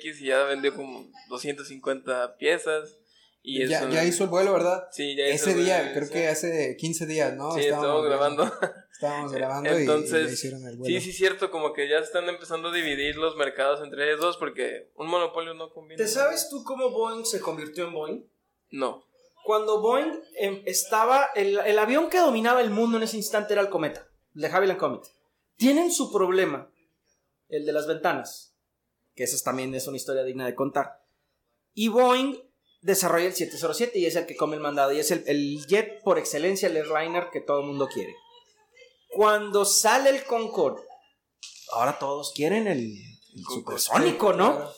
777X 0.00 0.20
y 0.20 0.26
ya 0.26 0.44
vendió 0.44 0.74
como 0.74 1.08
250 1.28 2.36
piezas. 2.36 2.98
Y 3.42 3.64
ya, 3.66 3.78
eso- 3.78 3.88
ya 3.90 4.04
hizo 4.04 4.24
el 4.24 4.30
vuelo, 4.30 4.52
¿verdad? 4.52 4.88
Sí, 4.90 5.14
ya 5.16 5.28
hizo 5.28 5.48
Ese 5.50 5.58
el 5.58 5.64
día, 5.64 5.76
vuelo, 5.78 5.92
creo 5.94 6.06
sí. 6.06 6.12
que 6.12 6.26
hace 6.28 6.76
15 6.76 7.06
días, 7.06 7.34
¿no? 7.36 7.52
Sí, 7.52 7.60
estamos 7.60 7.86
viendo- 7.86 8.02
grabando. 8.02 8.44
Estábamos 8.92 9.32
grabando 9.32 9.70
y- 9.70 9.76
y, 9.76 9.80
Entonces, 9.82 10.26
ya 10.26 10.32
hicieron 10.32 10.66
el 10.66 10.76
vuelo. 10.78 10.86
Sí, 10.94 11.00
sí, 11.00 11.12
cierto, 11.12 11.50
como 11.50 11.72
que 11.72 11.88
ya 11.88 11.98
están 11.98 12.28
empezando 12.28 12.68
a 12.70 12.72
dividir 12.74 13.16
los 13.16 13.36
mercados 13.36 13.80
entre 13.84 14.04
ellos 14.08 14.20
dos 14.20 14.36
porque 14.36 14.90
un 14.96 15.06
monopolio 15.08 15.54
no 15.54 15.70
conviene. 15.70 16.02
¿Te 16.02 16.08
sabes 16.08 16.48
tú 16.50 16.64
cómo 16.64 16.90
Boeing 16.90 17.24
se 17.24 17.40
convirtió 17.40 17.86
en 17.86 17.92
Boeing? 17.92 18.22
No. 18.70 19.04
Cuando 19.46 19.80
Boeing 19.80 20.12
em, 20.34 20.60
estaba, 20.66 21.30
el, 21.36 21.60
el 21.60 21.78
avión 21.78 22.10
que 22.10 22.18
dominaba 22.18 22.60
el 22.60 22.70
mundo 22.70 22.96
en 22.96 23.04
ese 23.04 23.16
instante 23.16 23.52
era 23.52 23.62
el 23.62 23.70
Cometa, 23.70 24.08
el 24.34 24.42
de 24.42 24.48
Havilland 24.48 24.80
Comet. 24.80 25.04
Tienen 25.54 25.92
su 25.92 26.10
problema, 26.10 26.68
el 27.48 27.64
de 27.64 27.72
las 27.72 27.86
ventanas, 27.86 28.56
que 29.14 29.22
esa 29.22 29.42
también 29.44 29.72
es 29.76 29.86
una 29.86 29.98
historia 29.98 30.24
digna 30.24 30.46
de 30.46 30.56
contar. 30.56 31.00
Y 31.74 31.86
Boeing 31.86 32.42
desarrolla 32.80 33.26
el 33.26 33.34
707 33.34 33.96
y 34.00 34.06
es 34.06 34.16
el 34.16 34.26
que 34.26 34.34
come 34.34 34.56
el 34.56 34.62
mandado 34.62 34.90
y 34.90 34.98
es 34.98 35.12
el, 35.12 35.22
el 35.28 35.64
jet 35.68 36.02
por 36.02 36.18
excelencia, 36.18 36.68
el 36.68 36.76
airliner 36.76 37.28
que 37.32 37.40
todo 37.40 37.60
el 37.60 37.66
mundo 37.66 37.86
quiere. 37.86 38.16
Cuando 39.10 39.64
sale 39.64 40.10
el 40.10 40.24
Concorde, 40.24 40.82
ahora 41.70 42.00
todos 42.00 42.32
quieren 42.34 42.66
el, 42.66 42.80
el 42.80 43.44
supersónico, 43.44 44.32
¿no? 44.32 44.72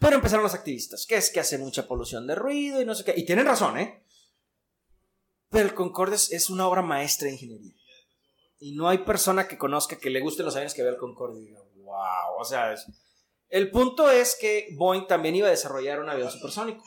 Pero 0.00 0.16
empezaron 0.16 0.42
los 0.42 0.54
activistas, 0.54 1.04
que 1.06 1.16
es 1.16 1.30
que 1.30 1.40
hace 1.40 1.58
mucha 1.58 1.86
polución 1.86 2.26
de 2.26 2.34
ruido 2.34 2.80
y 2.80 2.86
no 2.86 2.94
sé 2.94 3.04
qué. 3.04 3.14
Y 3.16 3.26
tienen 3.26 3.44
razón, 3.46 3.78
¿eh? 3.78 4.02
Pero 5.50 5.66
el 5.68 5.74
Concorde 5.74 6.16
es, 6.16 6.48
una 6.48 6.66
obra 6.66 6.80
maestra 6.80 7.26
de 7.26 7.34
ingeniería. 7.34 7.74
Y 8.58 8.72
no 8.76 8.88
hay 8.88 8.98
persona 8.98 9.46
que 9.46 9.58
conozca 9.58 9.98
que 9.98 10.08
le 10.10 10.20
gusten 10.20 10.46
los 10.46 10.56
aviones 10.56 10.72
que 10.74 10.82
vea 10.82 10.92
el 10.92 10.96
Concorde 10.98 11.40
y 11.40 11.46
diga, 11.48 11.60
wow. 11.76 12.40
O 12.40 12.44
sea, 12.44 12.72
es- 12.72 12.86
el 13.48 13.70
punto 13.70 14.10
es 14.10 14.36
que 14.40 14.68
Boeing 14.78 15.06
también 15.06 15.34
iba 15.36 15.48
a 15.48 15.50
desarrollar 15.50 16.00
un 16.00 16.08
avión 16.08 16.30
supersónico. 16.30 16.82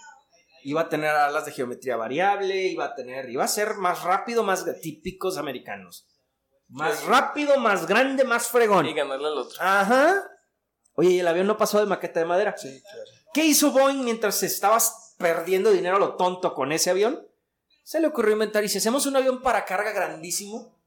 Iba 0.63 0.81
a 0.81 0.89
tener 0.89 1.09
alas 1.09 1.45
de 1.45 1.51
geometría 1.51 1.97
variable, 1.97 2.67
iba 2.67 2.85
a 2.85 2.95
tener, 2.95 3.29
iba 3.29 3.43
a 3.43 3.47
ser 3.49 3.75
más 3.75 4.01
rápido, 4.03 4.43
más 4.43 4.65
típicos 4.81 5.37
americanos. 5.37 6.07
Más 6.69 7.03
rápido, 7.03 7.59
más 7.59 7.85
grande, 7.85 8.23
más 8.23 8.47
fregón. 8.47 8.87
Y 8.87 8.93
ganarle 8.95 9.27
al 9.27 9.37
otro. 9.37 9.61
Ajá. 9.61 10.23
Oye, 10.95 11.09
y 11.11 11.19
el 11.19 11.27
avión 11.27 11.47
no 11.47 11.57
pasó 11.57 11.79
de 11.79 11.85
maqueta 11.85 12.19
de 12.19 12.25
madera. 12.25 12.55
Sí, 12.57 12.81
claro. 12.81 13.09
¿Qué 13.33 13.45
hizo 13.45 13.71
Boeing 13.71 14.03
mientras 14.03 14.43
estabas 14.43 15.15
perdiendo 15.17 15.71
dinero 15.71 15.95
a 15.95 15.99
lo 15.99 16.15
tonto 16.15 16.53
con 16.53 16.71
ese 16.71 16.89
avión? 16.91 17.27
Se 17.83 17.99
le 17.99 18.07
ocurrió 18.07 18.33
inventar, 18.33 18.63
y 18.63 18.69
si 18.69 18.77
hacemos 18.77 19.05
un 19.05 19.15
avión 19.15 19.41
para 19.41 19.65
carga 19.65 19.91
grandísimo, 19.91 20.79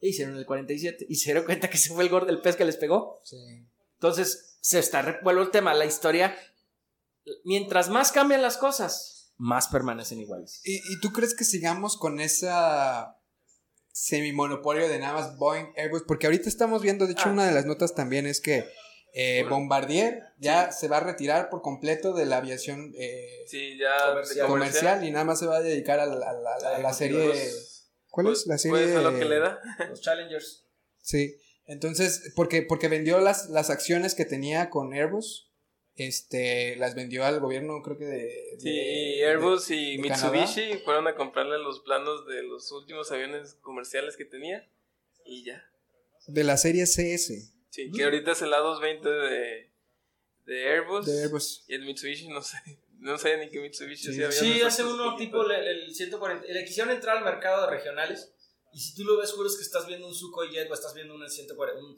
e 0.00 0.08
hicieron 0.10 0.36
el 0.36 0.46
47 0.46 1.06
y 1.08 1.16
se 1.16 1.24
dieron 1.30 1.44
cuenta 1.44 1.68
que 1.68 1.76
ese 1.76 1.92
fue 1.92 2.04
el 2.04 2.10
gordo 2.10 2.26
del 2.26 2.40
pez 2.40 2.54
que 2.54 2.64
les 2.64 2.76
pegó. 2.76 3.20
Sí. 3.24 3.36
Entonces, 3.94 4.58
se 4.60 4.78
está 4.78 5.02
revuelvo 5.02 5.42
el 5.42 5.50
tema, 5.50 5.74
la 5.74 5.86
historia. 5.86 6.36
Mientras 7.44 7.88
más 7.88 8.12
cambian 8.12 8.42
las 8.42 8.56
cosas, 8.58 9.32
más 9.38 9.66
permanecen 9.68 10.20
iguales. 10.20 10.60
¿Y, 10.64 10.76
y 10.76 11.00
tú 11.00 11.12
crees 11.12 11.34
que 11.34 11.44
sigamos 11.44 11.96
con 11.96 12.20
esa 12.20 13.16
semimonopolio 13.92 14.88
de 14.88 14.98
nada 15.00 15.14
más 15.14 15.36
Boeing, 15.36 15.72
Airbus? 15.76 16.04
Porque 16.06 16.26
ahorita 16.26 16.48
estamos 16.48 16.82
viendo, 16.82 17.06
de 17.06 17.12
hecho, 17.12 17.24
Ah. 17.26 17.32
una 17.32 17.46
de 17.46 17.52
las 17.52 17.66
notas 17.66 17.94
también 17.94 18.26
es 18.26 18.40
que 18.40 18.68
eh, 19.20 19.44
Bombardier 19.48 20.22
ya 20.38 20.70
se 20.70 20.86
va 20.86 20.98
a 20.98 21.00
retirar 21.00 21.50
por 21.50 21.60
completo 21.60 22.12
de 22.14 22.24
la 22.24 22.36
aviación 22.36 22.94
eh, 22.96 23.44
Sí, 23.48 23.76
ya. 23.76 23.90
de 24.06 24.10
Comercial. 24.12 24.46
comercial 24.46 25.04
y 25.04 25.10
nada 25.10 25.24
más 25.24 25.40
se 25.40 25.46
va 25.46 25.56
a 25.56 25.60
dedicar 25.60 25.98
a 25.98 26.06
la, 26.06 26.30
a 26.30 26.32
la- 26.34 26.76
a 26.76 26.78
la 26.78 26.92
serie. 26.92 27.24
Pues, 27.26 27.90
¿Cuál 28.10 28.26
pues, 28.26 28.40
es? 28.40 28.46
La 28.46 28.58
serie. 28.58 28.78
Pues 28.84 28.96
a 28.96 29.02
lo 29.02 29.18
que 29.18 29.24
le 29.24 29.38
da. 29.40 29.60
Los 29.88 30.00
Challengers. 30.00 30.64
Sí. 31.02 31.36
Entonces, 31.66 32.32
porque, 32.36 32.62
porque 32.62 32.86
vendió 32.88 33.18
las, 33.20 33.48
las 33.50 33.70
acciones 33.70 34.14
que 34.14 34.24
tenía 34.24 34.70
con 34.70 34.92
Airbus. 34.94 35.46
Este, 35.96 36.76
las 36.76 36.94
vendió 36.94 37.24
al 37.24 37.40
gobierno, 37.40 37.82
creo 37.82 37.98
que 37.98 38.04
de. 38.04 38.56
Sí, 38.60 38.70
y 38.70 39.22
Airbus 39.24 39.68
y 39.72 39.96
de 39.96 40.02
Mitsubishi 40.02 40.78
fueron 40.84 41.08
a 41.08 41.16
comprarle 41.16 41.58
los 41.58 41.80
planos 41.80 42.24
de 42.28 42.44
los 42.44 42.70
últimos 42.70 43.10
aviones 43.10 43.54
comerciales 43.62 44.16
que 44.16 44.24
tenía 44.24 44.64
y 45.26 45.44
ya. 45.44 45.60
de 46.28 46.44
la 46.44 46.56
serie 46.56 46.84
CS 46.86 47.52
Sí, 47.70 47.90
que 47.92 48.04
ahorita 48.04 48.32
es 48.32 48.42
el 48.42 48.52
A220 48.52 49.02
de, 49.02 49.70
de 50.46 50.68
Airbus. 50.72 51.06
de 51.06 51.22
Airbus. 51.22 51.64
Y 51.68 51.74
el 51.74 51.84
Mitsubishi, 51.84 52.28
no 52.28 52.42
sé. 52.42 52.56
No 53.00 53.16
sé 53.16 53.36
ni 53.36 53.48
qué 53.48 53.60
Mitsubishi 53.60 54.06
Sí. 54.08 54.14
sí, 54.14 54.24
había 54.24 54.36
Sí, 54.36 54.60
hace 54.60 54.82
uno 54.82 55.14
tipo 55.14 55.44
el, 55.44 55.52
el 55.52 55.94
140. 55.94 56.44
Le 56.48 56.64
quisieron 56.64 56.92
entrar 56.92 57.18
al 57.18 57.22
mercado 57.24 57.64
de 57.64 57.70
regionales. 57.70 58.34
Y 58.72 58.80
si 58.80 58.96
tú 58.96 59.04
lo 59.04 59.16
ves, 59.16 59.30
juras 59.32 59.54
que 59.54 59.62
estás 59.62 59.86
viendo 59.86 60.08
un 60.08 60.14
Sukhoi 60.14 60.50
Jet 60.50 60.68
o 60.68 60.74
estás 60.74 60.94
viendo 60.94 61.14
un 61.14 61.30
140, 61.30 61.78
un 61.80 61.86
un 61.92 61.96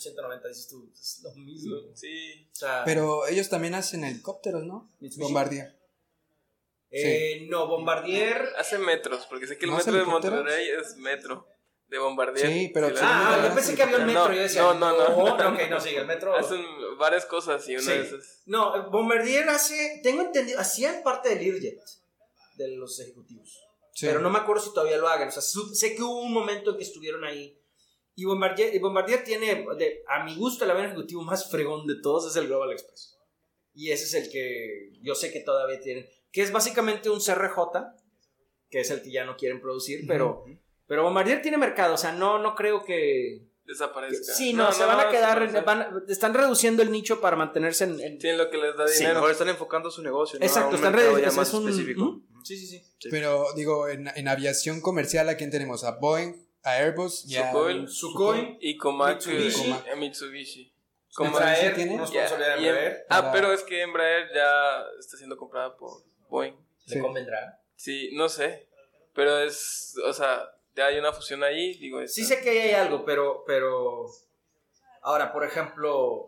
190, 0.00 0.48
dices 0.48 0.68
tú, 0.68 0.92
es 0.92 1.20
lo 1.24 1.32
mismo. 1.32 1.76
Sí. 1.94 2.46
O 2.52 2.56
sea, 2.56 2.82
Pero 2.84 3.26
ellos 3.26 3.48
también 3.48 3.74
hacen 3.74 4.04
helicópteros, 4.04 4.64
¿no? 4.64 4.92
Mitsubishi. 5.00 5.22
Bombardier. 5.32 5.74
eh, 6.90 7.46
no, 7.48 7.66
Bombardier. 7.66 8.46
Hace 8.58 8.76
metros, 8.78 9.24
porque 9.26 9.46
sé 9.46 9.56
que 9.56 9.64
el 9.64 9.70
¿No 9.70 9.78
metro 9.78 9.92
de? 9.94 10.04
Monterrey 10.04 10.68
es 10.78 10.96
metro. 10.98 11.48
De 11.88 11.98
Bombardier. 11.98 12.46
Sí, 12.48 12.70
pero 12.72 12.88
Sí, 12.88 12.96
Ah, 13.00 13.44
yo 13.48 13.54
pensé 13.54 13.74
que 13.76 13.82
había 13.82 13.96
un 13.98 14.02
no, 14.02 14.06
metro. 14.08 14.32
yo 14.32 14.40
decía, 14.40 14.62
no, 14.62 14.74
no, 14.74 14.92
no. 14.96 15.34
ok, 15.52 15.60
no, 15.70 15.80
sí, 15.80 15.90
el 15.94 16.06
metro. 16.06 16.34
Hacen 16.36 16.64
varias 16.98 17.26
cosas 17.26 17.68
y 17.68 17.74
una 17.74 17.82
Sí. 17.82 17.90
de 17.90 18.00
esas. 18.00 18.42
No, 18.46 18.90
Bombardier 18.90 19.48
hace. 19.48 20.00
Tengo 20.02 20.22
entendido, 20.22 20.58
hacían 20.58 21.02
parte 21.02 21.28
del 21.28 21.40
Learjet 21.44 21.78
de 22.56 22.68
los 22.76 22.98
ejecutivos. 23.00 23.60
Sí. 23.92 24.06
Pero 24.06 24.20
no 24.20 24.30
me 24.30 24.38
acuerdo 24.38 24.62
si 24.62 24.72
todavía 24.72 24.96
lo 24.96 25.08
hagan. 25.08 25.28
O 25.28 25.30
sea, 25.30 25.42
sé 25.42 25.94
que 25.94 26.02
hubo 26.02 26.20
un 26.22 26.32
momento 26.32 26.70
en 26.72 26.76
que 26.78 26.82
estuvieron 26.82 27.22
ahí. 27.24 27.56
Y 28.16 28.24
Bombardier, 28.24 28.74
y 28.74 28.78
Bombardier 28.78 29.22
tiene, 29.24 29.66
de- 29.76 30.02
a 30.08 30.24
mi 30.24 30.36
gusto, 30.36 30.64
el 30.64 30.70
avión 30.70 30.86
ejecutivo 30.86 31.22
más 31.22 31.50
fregón 31.50 31.86
de 31.86 31.96
todos 32.00 32.28
es 32.30 32.36
el 32.36 32.46
Global 32.48 32.72
Express. 32.72 33.16
Y 33.74 33.90
ese 33.90 34.04
es 34.04 34.14
el 34.14 34.30
que 34.30 34.90
yo 35.02 35.14
sé 35.16 35.32
que 35.32 35.40
todavía 35.40 35.80
tienen. 35.80 36.08
Que 36.32 36.42
es 36.42 36.52
básicamente 36.52 37.10
un 37.10 37.20
CRJ, 37.20 37.56
que 38.70 38.80
es 38.80 38.90
el 38.90 39.02
que 39.02 39.10
ya 39.12 39.24
no 39.24 39.36
quieren 39.36 39.60
producir, 39.60 40.04
pero, 40.06 40.44
pero 40.86 41.02
Bombardier 41.02 41.42
tiene 41.42 41.56
mercado. 41.58 41.94
O 41.94 41.98
sea, 41.98 42.12
no, 42.12 42.38
no 42.38 42.54
creo 42.54 42.84
que. 42.84 42.94
que- 42.94 43.72
Desaparezca. 43.72 44.34
sí, 44.34 44.52
no, 44.52 44.70
se 44.72 44.84
van 44.84 45.00
a 45.00 45.08
quedar. 45.10 45.64
van- 45.64 46.04
están 46.08 46.34
reduciendo 46.34 46.82
el 46.82 46.90
nicho 46.92 47.20
para 47.22 47.34
mantenerse 47.36 47.84
en. 47.84 47.98
en- 48.00 48.20
Sí, 48.20 48.28
en 48.28 48.36
lo 48.38 48.50
que 48.50 48.58
les 48.58 48.76
da 48.76 48.86
Sí, 48.86 48.98
dinero. 49.00 49.20
Ahora 49.20 49.32
están 49.32 49.48
enfocando 49.48 49.90
su 49.90 50.02
negocio. 50.02 50.38
Exacto, 50.42 50.76
están 50.76 50.92
reduciendo. 50.92 51.32
más 51.34 51.48
Es 51.48 51.54
un. 51.54 51.68
específico. 51.68 52.04
¿Mm? 52.04 52.44
Sí, 52.44 52.56
sí, 52.58 52.66
sí. 52.66 52.84
Sí. 52.98 53.08
Pero 53.10 53.46
digo, 53.56 53.88
en, 53.88 54.08
en 54.14 54.28
aviación 54.28 54.82
comercial, 54.82 55.28
¿a 55.30 55.36
quién 55.38 55.50
tenemos? 55.50 55.82
A 55.84 55.92
Boeing, 55.92 56.34
a 56.62 56.72
Airbus 56.72 57.24
y 57.26 57.36
a 57.36 57.50
Sukhoi. 57.52 57.88
Sukhoi. 57.88 58.58
Y 58.60 58.76
Comac 58.76 59.14
Mitsubishi. 59.26 59.72
a 59.72 59.96
Mitsubishi. 59.96 60.70
¿sí 61.08 61.22
tiene? 61.74 61.94
y 61.94 61.96
em- 61.96 62.68
Embraer. 62.68 63.06
Ah, 63.08 63.20
Para- 63.20 63.32
pero 63.32 63.52
es 63.52 63.62
que 63.62 63.80
Embraer 63.82 64.28
ya 64.34 64.82
está 64.98 65.16
siendo 65.16 65.36
comprada 65.38 65.74
por 65.76 66.02
Boeing. 66.28 66.54
Sí. 66.86 66.96
¿Le 66.96 67.00
convendrá? 67.00 67.62
Sí, 67.76 68.10
no 68.12 68.28
sé. 68.28 68.68
Pero 69.14 69.38
es, 69.38 69.94
o 70.06 70.12
sea, 70.12 70.42
hay 70.76 70.98
una 70.98 71.12
fusión 71.12 71.42
ahí, 71.44 71.74
digo. 71.78 72.06
Sí 72.06 72.24
sé 72.24 72.40
que 72.40 72.50
ahí 72.50 72.58
hay 72.58 72.72
algo, 72.72 73.04
pero, 73.04 73.44
pero... 73.46 74.06
Ahora, 75.02 75.32
por 75.32 75.44
ejemplo... 75.44 76.26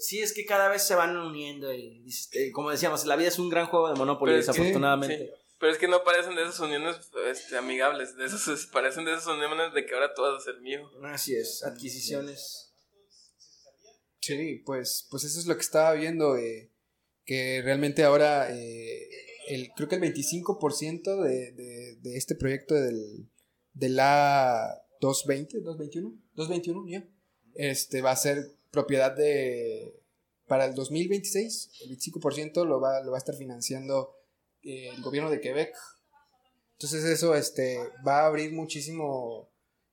Sí, 0.00 0.20
es 0.20 0.32
que 0.34 0.44
cada 0.44 0.68
vez 0.68 0.82
se 0.82 0.94
van 0.94 1.16
uniendo 1.16 1.72
y, 1.72 2.04
eh, 2.32 2.50
como 2.52 2.70
decíamos, 2.70 3.06
la 3.06 3.16
vida 3.16 3.28
es 3.28 3.38
un 3.38 3.48
gran 3.48 3.66
juego 3.66 3.88
de 3.88 3.94
Monopoly, 3.94 4.32
Pero 4.32 4.40
es 4.40 4.46
que- 4.46 4.52
desafortunadamente. 4.52 5.18
sí. 5.18 5.30
Pero 5.58 5.72
es 5.72 5.78
que 5.78 5.88
no 5.88 6.04
parecen 6.04 6.34
de 6.34 6.42
esas 6.42 6.60
uniones 6.60 6.96
este, 7.30 7.56
amigables. 7.56 8.14
De 8.16 8.26
esas, 8.26 8.46
es- 8.48 8.66
parecen 8.66 9.06
de 9.06 9.12
esas 9.14 9.26
uniones 9.28 9.72
de 9.72 9.86
que 9.86 9.94
ahora 9.94 10.12
todo 10.12 10.32
va 10.32 10.38
a 10.38 10.40
ser 10.40 10.60
mío. 10.60 10.90
Así 11.04 11.34
es, 11.34 11.64
adquisiciones. 11.64 12.74
Sí, 14.20 14.62
pues, 14.66 15.06
pues 15.10 15.24
eso 15.24 15.38
es 15.38 15.46
lo 15.46 15.54
que 15.54 15.60
estaba 15.62 15.92
viendo, 15.94 16.36
eh, 16.36 16.70
que 17.24 17.62
realmente 17.64 18.02
ahora 18.04 18.50
eh, 18.54 19.08
el, 19.48 19.70
creo 19.76 19.88
que 19.88 19.94
el 19.96 20.02
25% 20.02 21.22
de, 21.22 21.52
de, 21.52 21.96
de 22.00 22.16
este 22.16 22.34
proyecto 22.34 22.74
del, 22.74 23.30
del 23.76 23.98
A220, 23.98 25.60
221, 25.62 26.12
221, 26.34 26.88
ya, 26.88 27.08
este 27.54 28.02
va 28.02 28.10
a 28.10 28.16
ser 28.16 28.50
propiedad 28.70 29.14
de, 29.14 29.94
para 30.46 30.64
el 30.64 30.74
2026, 30.74 31.70
el 31.82 31.98
25% 31.98 32.64
lo 32.64 32.80
va, 32.80 33.02
lo 33.02 33.12
va 33.12 33.16
a 33.16 33.18
estar 33.18 33.34
financiando 33.34 34.16
eh, 34.62 34.88
el 34.94 35.02
gobierno 35.02 35.30
de 35.30 35.40
Quebec. 35.40 35.74
Entonces 36.72 37.04
eso 37.04 37.34
este, 37.34 37.78
va 38.06 38.20
a 38.20 38.26
abrir 38.26 38.52
muchísimo, 38.52 39.48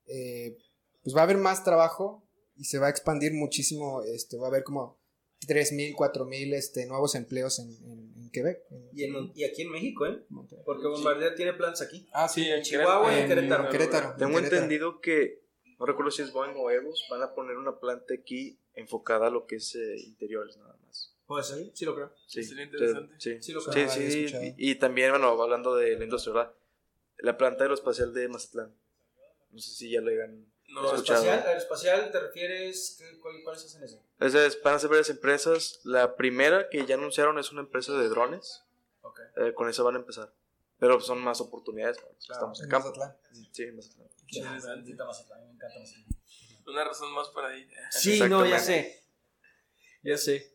eh, 0.08 0.58
pues 1.04 1.16
va 1.16 1.22
a 1.22 1.24
haber 1.24 1.38
más 1.38 1.64
trabajo 1.64 2.24
y 2.56 2.66
se 2.66 2.80
va 2.80 2.88
a 2.88 2.90
expandir 2.90 3.34
muchísimo, 3.34 4.04
este, 4.04 4.38
va 4.38 4.48
a 4.48 4.50
haber 4.50 4.64
como 4.64 4.98
3.000, 5.48 5.96
4.000 5.96 6.54
este, 6.54 6.86
nuevos 6.86 7.16
empleos 7.16 7.60
en, 7.60 7.70
en, 7.86 8.14
en 8.18 8.30
Quebec. 8.32 8.64
en- 8.72 8.90
Y, 8.94 9.04
en- 9.04 9.32
y 9.36 9.44
aquí 9.44 9.62
en 9.64 9.72
México, 9.72 10.06
¿eh? 10.06 10.24
Monterrey. 10.30 10.64
Porque 10.66 10.88
Bombardier 10.88 11.36
tiene 11.36 11.54
planes 11.54 11.82
aquí. 11.82 12.08
Ah, 12.14 12.28
Sí, 12.28 12.48
en 12.50 12.62
Chihuahua 12.62 13.12
y 13.12 13.16
en 13.16 13.22
en 13.24 13.28
Querétaro. 13.30 13.70
Querétaro. 13.70 14.16
Tengo 14.18 14.32
en 14.32 14.36
Querétaro. 14.38 14.56
entendido 14.64 15.02
que, 15.02 15.44
no 15.80 15.86
recuerdo 15.86 16.12
si 16.12 16.22
es 16.22 16.32
Boeing 16.32 16.56
o 16.58 16.70
Airbus, 16.70 17.06
van 17.10 17.22
a 17.22 17.34
poner 17.34 17.58
una 17.58 17.80
planta 17.80 18.14
aquí 18.14 18.60
enfocada 18.76 19.28
a 19.28 19.30
lo 19.30 19.46
que 19.46 19.58
es 19.58 19.76
eh, 19.76 19.96
interiores 20.06 20.58
nada 20.58 20.76
más. 20.86 21.16
¿Puede 21.26 21.44
ser? 21.44 21.72
Sí, 21.74 21.86
lo 21.86 21.96
creo. 21.96 22.12
Sí, 22.28 22.44
Sería 22.44 22.66
interesante. 22.66 23.16
Sí, 23.18 23.38
Sí, 23.42 23.52
lo 23.54 23.64
creo. 23.64 23.90
sí, 23.90 24.26
y, 24.58 24.72
y 24.72 24.76
también, 24.76 25.12
bueno, 25.12 25.30
hablando 25.42 25.76
de 25.76 25.98
la 25.98 26.04
industria, 26.04 26.34
¿verdad? 26.34 26.54
La 27.20 27.38
planta 27.38 27.64
aeroespacial 27.64 28.14
de 28.14 28.28
Mazatlán. 28.28 28.76
No 29.52 29.60
sé 29.60 29.72
si 29.72 29.92
ya 29.92 30.02
le 30.02 30.14
hagan. 30.16 30.46
No, 30.74 30.86
escuchado. 30.94 31.22
Aeroespacial, 31.24 31.48
aeroespacial, 31.48 32.12
¿te 32.12 32.20
refieres? 32.20 32.96
¿Qué- 33.00 33.20
cuál- 33.20 33.42
¿Cuáles 33.44 33.64
hacen 33.66 33.84
eso? 33.84 34.02
Esas 34.20 34.62
van 34.64 34.76
a 34.76 34.80
ser 34.80 34.90
varias 34.90 35.10
empresas. 35.10 35.80
La 35.84 36.16
primera 36.16 36.70
que 36.70 36.86
ya 36.86 36.96
anunciaron 36.96 37.38
es 37.40 37.52
una 37.52 37.62
empresa 37.62 37.94
de 37.94 38.10
drones. 38.10 38.64
Eh, 39.38 39.54
con 39.54 39.68
eso 39.70 39.84
van 39.84 39.96
a 39.96 40.00
empezar. 40.00 40.32
Pero 40.80 41.00
son 41.00 41.20
más 41.24 41.40
oportunidades 41.42 41.98
Claro, 41.98 42.16
estamos 42.20 42.60
en 42.60 42.66
En 42.66 42.70
campo. 42.72 42.90
Mazatlán. 42.90 43.18
Sí, 43.52 43.64
en 43.64 43.76
Mazatlán. 43.76 44.08
Interesante. 44.28 44.76
Me 44.84 44.92
encanta 44.92 45.06
Mazatlán, 45.06 45.48
me 45.48 45.54
encanta 45.54 45.80
Mazatlán. 45.80 46.06
Una 46.68 46.84
razón 46.84 47.14
más 47.14 47.30
para 47.30 47.56
ir. 47.58 47.70
Sí, 47.92 48.20
no, 48.22 48.46
ya 48.46 48.60
sé. 48.60 49.04
Ya 50.04 50.18
sé. 50.18 50.54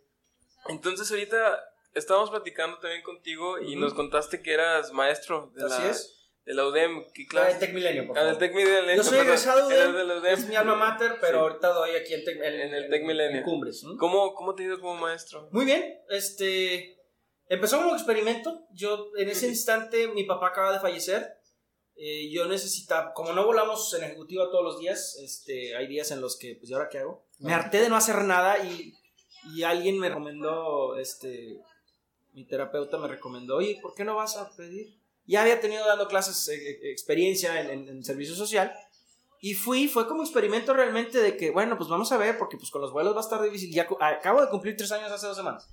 Entonces 0.68 1.10
ahorita 1.10 1.64
estábamos 1.94 2.30
platicando 2.30 2.78
también 2.78 3.02
contigo 3.02 3.58
y 3.58 3.76
nos 3.76 3.94
contaste 3.94 4.42
que 4.42 4.52
eras 4.52 4.92
maestro 4.92 5.50
de, 5.54 5.64
Así 5.64 5.82
la, 5.82 5.90
es. 5.90 6.17
De 6.49 6.55
la 6.55 6.66
UDEM. 6.66 7.05
¿Qué 7.12 7.22
La 7.24 7.28
clase? 7.28 7.51
del 7.51 7.59
Tec 7.61 7.74
Milenio, 7.74 8.07
por 8.07 8.18
Ah, 8.18 8.22
favor. 8.22 8.38
Tec 8.38 8.55
Milenio. 8.55 8.96
Yo 8.96 9.05
soy 9.05 9.18
egresado 9.18 9.68
de, 9.68 9.76
la 10.05 10.16
UDEM. 10.16 10.32
es 10.34 10.49
mi 10.49 10.57
alma 10.57 10.74
mater, 10.76 11.16
pero 11.20 11.38
Sí. 11.38 11.42
ahorita 11.42 11.68
doy 11.68 11.90
aquí 11.96 12.14
en, 12.14 12.24
Tec- 12.24 12.42
en- 12.42 12.61
En 12.61 12.74
el 12.74 12.88
Tec 12.90 13.05
Milenio. 13.05 13.38
en 13.38 13.44
Cumbres. 13.44 13.84
¿Cómo, 13.99 14.34
¿Cómo 14.34 14.55
te 14.55 14.62
ha 14.62 14.66
ido 14.66 14.80
como 14.80 14.94
maestro? 14.96 15.49
Muy 15.53 15.64
bien, 15.66 15.99
este 16.09 16.96
empezó 17.49 17.76
como 17.78 17.94
experimento. 17.94 18.66
Yo 18.72 19.11
en 19.16 19.28
ese 19.28 19.46
instante 19.49 20.09
mi 20.09 20.24
papá 20.24 20.49
acaba 20.49 20.72
de 20.72 20.80
fallecer. 20.80 21.34
Eh, 22.01 22.30
yo 22.30 22.46
necesitaba, 22.46 23.12
como 23.12 23.32
no 23.32 23.44
volamos 23.44 23.92
en 23.94 24.05
ejecutiva 24.05 24.44
todos 24.51 24.62
los 24.64 24.78
días, 24.78 25.18
este, 25.22 25.74
hay 25.76 25.86
días 25.88 26.11
en 26.12 26.20
los 26.20 26.38
que, 26.38 26.55
pues, 26.55 26.70
¿y 26.70 26.72
ahora 26.74 26.88
qué 26.88 26.99
hago? 26.99 27.26
Me 27.40 27.53
harté 27.53 27.80
de 27.80 27.88
no 27.88 27.96
hacer 27.96 28.22
nada 28.22 28.57
y, 28.64 28.94
y 29.55 29.64
alguien 29.64 29.99
me 29.99 30.09
recomendó, 30.09 30.96
este, 30.96 31.59
mi 32.34 32.46
terapeuta 32.46 32.99
me 32.99 33.09
recomendó, 33.09 33.57
oye, 33.57 33.78
¿por 33.82 33.94
qué 33.94 34.05
no 34.05 34.14
vas 34.14 34.36
a 34.36 34.49
pedir? 34.57 34.96
Ya 35.29 35.43
había 35.43 35.61
tenido 35.61 35.87
dando 35.87 36.09
clases, 36.09 36.49
eh, 36.49 36.57
eh, 36.57 36.91
experiencia 36.91 37.61
en, 37.61 37.70
en- 37.70 37.89
en 37.89 38.03
servicio 38.05 38.35
social. 38.35 38.72
Y 39.41 39.55
fui, 39.55 39.87
fue 39.87 40.09
como 40.09 40.22
experimento 40.24 40.74
realmente 40.74 41.18
de 41.20 41.37
que, 41.37 41.51
bueno, 41.53 41.76
pues 41.76 41.89
vamos 41.89 42.11
a 42.11 42.16
ver, 42.16 42.37
porque 42.39 42.57
pues 42.57 42.70
con 42.72 42.81
los 42.83 42.91
vuelos 42.93 43.14
va 43.14 43.20
a 43.20 43.22
estar 43.22 43.41
difícil. 43.41 43.72
Ya 43.72 43.87
acabo 44.01 44.41
de 44.41 44.49
cumplir 44.49 44.76
tres 44.76 44.91
años 44.91 45.12
hace 45.12 45.29
dos 45.29 45.37
semanas. 45.37 45.68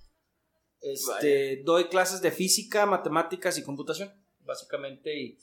Este, 0.82 1.62
doy 1.64 1.86
clases 1.86 2.22
de 2.22 2.30
física, 2.32 2.86
matemáticas 2.86 3.58
y 3.58 3.64
computación, 3.64 4.14
básicamente, 4.42 5.18
y 5.20 5.40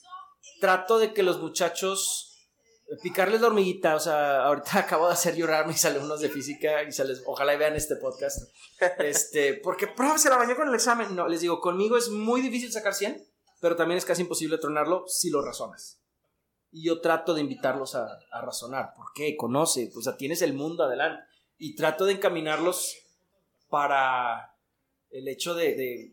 trato 0.60 0.98
de 1.00 1.12
que 1.12 1.24
los 1.24 1.40
muchachos 1.40 2.28
picarles 3.02 3.40
la 3.40 3.46
hormiguita, 3.48 3.96
o 3.96 4.00
sea, 4.00 4.44
ahorita 4.44 4.78
acabo 4.80 5.06
de 5.08 5.14
hacer 5.14 5.34
llorar 5.34 5.66
mis 5.66 5.84
alumnos 5.84 6.20
de 6.20 6.28
física 6.28 6.82
y 6.84 6.92
se 6.92 7.04
les, 7.04 7.22
ojalá 7.26 7.54
y 7.54 7.58
vean 7.58 7.74
este 7.74 7.96
podcast. 7.96 8.50
Este, 8.98 9.54
porque 9.54 9.86
profe 9.86 10.18
se 10.18 10.28
la 10.28 10.36
bañó 10.36 10.54
con 10.56 10.68
el 10.68 10.74
examen. 10.74 11.14
No, 11.16 11.26
les 11.28 11.40
digo, 11.40 11.60
conmigo 11.60 11.96
es 11.96 12.08
muy 12.08 12.40
difícil 12.40 12.70
sacar 12.72 12.94
100, 12.94 13.24
pero 13.62 13.76
también 13.76 13.96
es 13.96 14.04
casi 14.04 14.20
imposible 14.22 14.58
tronarlo 14.58 15.06
si 15.08 15.30
lo 15.30 15.40
razonas. 15.40 15.98
Y 16.72 16.84
yo 16.84 17.00
trato 17.00 17.32
de 17.32 17.40
invitarlos 17.42 17.94
a, 17.94 18.06
a 18.32 18.40
razonar. 18.42 18.92
¿Por 18.94 19.06
qué? 19.14 19.36
Conoce, 19.36 19.90
o 19.96 20.02
sea, 20.02 20.16
tienes 20.16 20.42
el 20.42 20.52
mundo 20.52 20.84
adelante. 20.84 21.22
Y 21.58 21.74
trato 21.76 22.04
de 22.06 22.14
encaminarlos 22.14 22.96
para 23.68 24.54
el 25.10 25.28
hecho 25.28 25.54
de, 25.54 25.74
de 25.74 26.12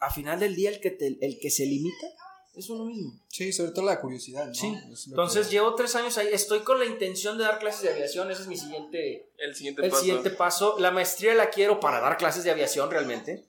a 0.00 0.10
final 0.10 0.38
del 0.40 0.54
día, 0.54 0.70
el 0.70 0.80
que, 0.80 0.90
te- 0.90 1.18
el 1.20 1.38
que 1.40 1.50
se 1.50 1.64
limita 1.66 2.06
es 2.54 2.68
uno 2.70 2.84
mismo. 2.84 3.18
Sí, 3.28 3.52
sobre 3.52 3.72
todo 3.72 3.86
la 3.86 4.00
curiosidad, 4.00 4.52
Entonces 5.06 5.46
que- 5.46 5.52
llevo 5.54 5.74
tres 5.74 5.94
años 5.96 6.16
ahí. 6.18 6.28
Estoy 6.30 6.60
con 6.60 6.78
la 6.78 6.84
intención 6.86 7.36
de 7.38 7.44
dar 7.44 7.58
clases 7.58 7.82
de 7.82 7.90
aviación. 7.92 8.30
Ese 8.30 8.42
es 8.42 8.48
mi 8.48 8.56
siguiente, 8.56 9.30
El 9.38 9.54
siguiente 9.54 9.82
el 9.82 9.90
paso. 9.90 10.02
siguiente 10.02 10.30
paso. 10.30 10.76
La 10.78 10.90
maestría 10.90 11.34
la 11.34 11.50
quiero 11.50 11.80
para 11.80 12.00
dar 12.00 12.16
clases 12.16 12.44
de 12.44 12.50
aviación 12.50 12.90
realmente. 12.90 13.44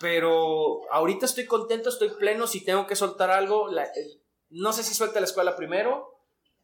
Pero 0.00 0.80
ahorita 0.90 1.26
estoy 1.26 1.46
contento, 1.46 1.88
estoy 1.88 2.10
pleno. 2.10 2.46
Si 2.46 2.64
tengo 2.64 2.86
que 2.86 2.96
soltar 2.96 3.30
algo, 3.30 3.68
la- 3.68 3.84
el- 3.84 4.20
no 4.50 4.72
sé 4.72 4.82
si 4.82 4.94
suelta 4.94 5.20
la 5.20 5.26
escuela 5.26 5.56
primero. 5.56 6.10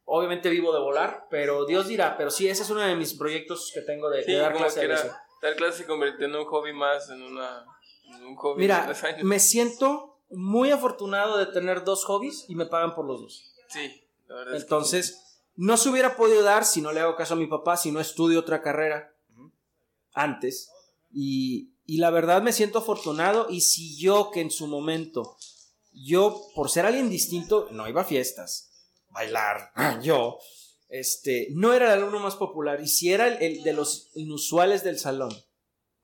Obviamente 0.04 0.48
vivo 0.50 0.72
de 0.72 0.80
volar, 0.80 1.26
pero 1.30 1.64
Dios 1.66 1.86
dirá. 1.86 2.16
Pero 2.16 2.30
sí, 2.30 2.48
ese 2.48 2.62
es 2.64 2.70
uno 2.70 2.80
de 2.80 2.96
mis 2.96 3.14
proyectos 3.14 3.70
que 3.72 3.82
tengo 3.82 4.10
de, 4.10 4.24
Sí, 4.24 4.32
de 4.32 4.38
dar 4.38 4.52
que 4.54 4.80
era-. 4.80 5.22
Dar 5.42 5.56
clases 5.56 5.76
se 5.76 5.86
convirtió 5.86 6.26
en 6.26 6.34
un 6.34 6.44
hobby 6.46 6.72
más, 6.72 7.08
en, 7.10 7.22
una, 7.22 7.64
en 8.14 8.24
un 8.26 8.36
hobby 8.36 8.60
Mira, 8.62 8.84
años. 8.84 9.22
me 9.22 9.38
siento 9.38 10.18
muy 10.28 10.70
afortunado 10.70 11.38
de 11.38 11.46
tener 11.46 11.84
dos 11.84 12.04
hobbies 12.04 12.44
y 12.48 12.54
me 12.56 12.66
pagan 12.66 12.94
por 12.94 13.04
los 13.06 13.20
dos. 13.22 13.52
Sí, 13.68 14.04
la 14.26 14.34
verdad 14.34 14.54
es 14.54 14.60
que 14.60 14.64
Entonces, 14.66 15.42
no 15.56 15.76
se 15.76 15.88
hubiera 15.88 16.16
podido 16.16 16.42
dar 16.42 16.64
si 16.64 16.82
no 16.82 16.92
le 16.92 17.00
hago 17.00 17.16
caso 17.16 17.34
a 17.34 17.36
mi 17.38 17.46
papá, 17.46 17.76
si 17.76 17.90
no 17.92 18.00
estudio 18.00 18.40
otra 18.40 18.60
carrera 18.62 19.14
antes. 20.12 20.70
Y, 21.12 21.70
y 21.90 21.96
la 21.96 22.10
verdad 22.10 22.40
me 22.40 22.52
siento 22.52 22.78
afortunado 22.78 23.48
y 23.50 23.62
si 23.62 23.98
yo 23.98 24.30
que 24.30 24.40
en 24.40 24.52
su 24.52 24.68
momento, 24.68 25.36
yo 25.90 26.40
por 26.54 26.70
ser 26.70 26.86
alguien 26.86 27.10
distinto, 27.10 27.66
no 27.72 27.88
iba 27.88 28.02
a 28.02 28.04
fiestas, 28.04 28.70
bailar, 29.08 29.72
yo, 30.00 30.38
este, 30.88 31.48
no 31.50 31.72
era 31.72 31.86
el 31.86 31.98
alumno 31.98 32.20
más 32.20 32.36
popular 32.36 32.80
y 32.80 32.86
si 32.86 33.12
era 33.12 33.26
el, 33.26 33.64
de 33.64 33.72
los 33.72 34.12
inusuales 34.14 34.84
del 34.84 35.00
salón, 35.00 35.34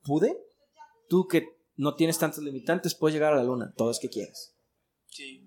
¿pude? 0.03 0.37
Tú 1.09 1.29
que 1.29 1.47
no 1.77 1.95
tienes 1.95 2.19
tantos 2.19 2.43
limitantes, 2.43 2.97
puedes 2.97 3.15
llegar 3.15 3.35
a 3.35 3.37
la 3.37 3.45
luna, 3.45 3.73
todo 3.77 3.93
es 3.93 4.01
que 4.01 4.09
quieras. 4.09 4.57
Sí. 5.07 5.46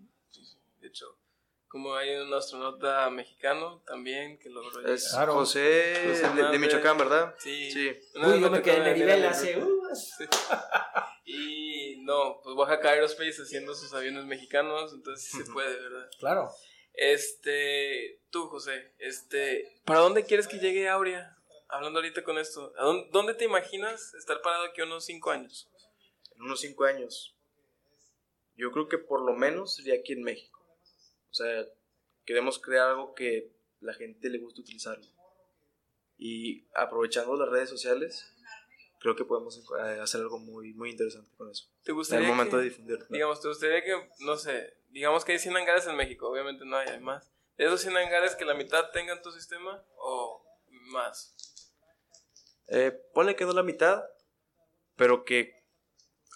Como 1.69 1.95
hay 1.95 2.15
un 2.15 2.33
astronauta 2.33 3.09
mexicano 3.11 3.83
también 3.85 4.39
que 4.39 4.49
logró 4.49 4.71
llegar. 4.79 4.93
Es 4.95 5.11
Claro. 5.13 5.33
José 5.35 6.03
José 6.07 6.27
de-. 6.51 6.57
Michoacán, 6.57 6.97
¿verdad? 6.97 7.35
Sí. 7.37 7.71
Sí. 7.71 7.91
Uy, 8.15 8.41
yo 8.41 8.49
me 8.49 8.61
quedé 8.61 9.13
en 9.13 9.25
hace... 9.25 9.53
Sí. 9.93 10.25
Y 11.31 11.97
no, 12.01 12.41
pues 12.43 12.55
Oaxaca 12.55 12.89
Aerospace 12.89 13.43
haciendo 13.43 13.75
sus 13.75 13.93
aviones 13.93 14.25
mexicanos, 14.25 14.93
entonces 14.93 15.29
sí 15.29 15.37
se 15.37 15.51
puede, 15.51 15.79
¿verdad? 15.79 16.09
Claro. 16.17 16.49
Este, 16.93 18.19
tú, 18.31 18.47
José, 18.47 18.93
este, 18.97 19.79
¿para 19.85 19.99
dónde 19.99 20.25
quieres 20.25 20.47
que 20.47 20.57
llegue 20.57 20.89
Aurea? 20.89 21.37
Hablando 21.67 21.99
ahorita 21.99 22.23
con 22.23 22.39
esto, 22.39 22.73
¿a 22.77 22.83
dónde, 22.83 23.09
dónde 23.11 23.33
te 23.35 23.45
imaginas 23.45 24.15
estar 24.15 24.41
parado 24.41 24.65
aquí 24.65 24.81
unos 24.81 25.05
cinco 25.05 25.29
años? 25.29 25.69
En 26.35 26.41
unos 26.41 26.61
cinco 26.61 26.85
años. 26.85 27.35
Yo 28.55 28.71
creo 28.71 28.87
que 28.87 28.97
por 28.97 29.21
lo 29.21 29.33
menos 29.33 29.75
sería 29.75 29.93
aquí 29.93 30.13
en 30.13 30.23
México. 30.23 30.58
O 31.29 31.33
sea, 31.33 31.65
queremos 32.25 32.59
crear 32.59 32.89
algo 32.89 33.13
que 33.13 33.51
la 33.81 33.93
gente 33.93 34.29
le 34.29 34.39
guste 34.39 34.61
utilizarlo. 34.61 35.05
Y 36.17 36.67
aprovechando 36.75 37.35
las 37.37 37.49
redes 37.49 37.69
sociales, 37.69 38.33
creo 38.99 39.15
que 39.15 39.23
podemos 39.25 39.57
eh, 39.79 39.99
hacer 40.01 40.21
algo 40.21 40.37
muy, 40.39 40.73
muy 40.73 40.89
interesante 40.91 41.31
con 41.37 41.49
eso. 41.49 41.69
¿Te 41.83 41.91
En 41.91 41.97
gustaría 41.97 42.25
el 42.27 42.31
momento 42.33 42.57
que- 42.57 42.63
de 42.63 42.69
difundirlo. 42.69 43.05
Digamos, 43.09 43.41
¿te 43.41 43.47
gustaría 43.47 43.83
que, 43.83 44.09
no 44.19 44.35
sé, 44.37 44.77
digamos 44.89 45.23
que 45.23 45.31
hay 45.33 45.39
100 45.39 45.55
hangares 45.55 45.87
en 45.87 45.95
México, 45.95 46.29
obviamente 46.29 46.65
no 46.65 46.75
hay, 46.75 46.89
hay 46.89 46.99
más. 46.99 47.31
¿De 47.57 47.65
esos 47.65 47.81
100 47.81 47.95
hangares 47.97 48.35
que 48.35 48.45
la 48.45 48.53
mitad 48.53 48.89
tengan 48.91 49.21
tu 49.21 49.31
sistema 49.31 49.83
o 49.97 50.43
más? 50.91 51.35
Eh, 52.67 52.91
ponle 53.13 53.35
que 53.35 53.45
no 53.45 53.53
la 53.53 53.63
mitad, 53.63 54.03
pero 54.95 55.23
que 55.23 55.58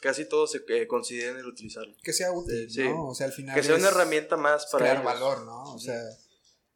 casi 0.04 0.28
todos 0.28 0.52
se 0.52 0.64
eh, 0.68 0.86
consideren 0.88 1.38
el 1.38 1.46
utilizarlo. 1.48 1.96
Que 2.04 2.12
sea 2.14 2.32
útil, 2.32 2.66
Eh, 2.66 2.70
sí. 2.70 2.84
¿no? 2.84 3.08
O 3.08 3.16
sea, 3.16 3.28
al 3.28 3.34
final 3.34 3.56
Que 3.56 3.64
sea 3.64 3.76
una 3.76 3.88
herramienta 3.88 4.36
más 4.38 4.66
para 4.68 4.84
crear 4.84 4.98
ellos. 4.98 5.06
valor, 5.14 5.46
¿no? 5.46 5.74
O 5.74 5.80
sea, 5.80 6.02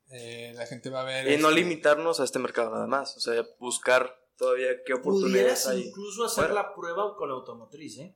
eh, 0.09 0.53
la 0.55 0.65
gente 0.65 0.89
va 0.89 1.01
a 1.01 1.03
ver... 1.03 1.27
Y 1.31 1.37
no 1.37 1.49
este, 1.49 1.61
limitarnos 1.61 2.19
a 2.19 2.23
este 2.23 2.39
mercado 2.39 2.71
nada 2.71 2.87
más. 2.87 3.17
O 3.17 3.19
sea, 3.19 3.45
buscar 3.59 4.15
todavía 4.37 4.69
qué 4.85 4.93
oportunidades 4.93 5.63
Pudieras 5.63 5.67
hay. 5.67 5.87
incluso 5.89 6.23
hacer 6.25 6.51
la 6.51 6.73
prueba 6.73 7.15
con 7.17 7.29
automotriz, 7.29 7.97
¿eh? 7.99 8.15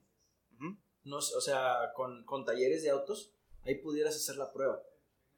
Ujú. 0.56 0.78
No, 1.04 1.18
o 1.18 1.42
sea, 1.42 1.92
con, 1.96 2.24
con 2.26 2.46
talleres 2.46 2.84
de 2.84 2.92
autos, 2.92 3.34
ahí 3.66 3.76
pudieras 3.76 4.16
hacer 4.16 4.38
la 4.38 4.52
prueba. 4.54 4.82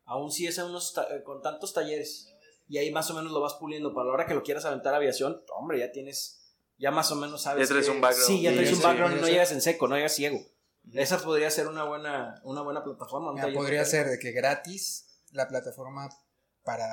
Aún 0.05 0.31
si 0.31 0.45
es 0.47 0.59
a 0.59 0.65
unos 0.65 0.93
ta- 0.93 1.07
eh, 1.15 1.23
con 1.23 1.41
tantos 1.41 1.73
talleres 1.73 2.29
y 2.67 2.77
ahí 2.77 2.91
más 2.91 3.09
o 3.09 3.13
menos 3.13 3.31
lo 3.31 3.39
vas 3.41 3.53
puliendo 3.55 3.93
para 3.93 4.07
la 4.07 4.13
hora 4.13 4.25
que 4.25 4.33
lo 4.33 4.43
quieras 4.43 4.65
aventar 4.65 4.93
a 4.93 4.97
aviación, 4.97 5.41
hombre, 5.55 5.79
ya 5.79 5.91
tienes, 5.91 6.42
ya 6.83 6.91
más 6.91 7.09
o 7.11 7.15
menos 7.15 7.41
sabes. 7.43 7.67
Ya 7.69 7.73
traes 7.73 7.85
que- 7.87 7.91
un 7.91 8.01
background. 8.01 8.27
Sí, 8.27 8.41
ya 8.41 8.49
Sí, 8.51 8.55
traes 8.57 8.69
un 8.71 8.77
sí, 8.77 8.83
background 8.83 9.17
y 9.17 9.21
no 9.21 9.27
llegas 9.27 9.51
en 9.53 9.61
seco, 9.61 9.87
no 9.87 9.95
llegas 9.95 10.13
ciego. 10.15 10.39
Esa 10.93 11.17
podría 11.19 11.49
ser 11.49 11.67
una 11.67 11.85
buena, 11.85 12.41
una 12.43 12.61
buena 12.61 12.83
plataforma. 12.83 13.29
un 13.29 13.35
mira, 13.35 13.53
podría 13.53 13.85
ser 13.85 14.07
de 14.07 14.19
que 14.19 14.31
gratis 14.33 15.21
la 15.31 15.47
plataforma 15.47 16.09
para 16.63 16.87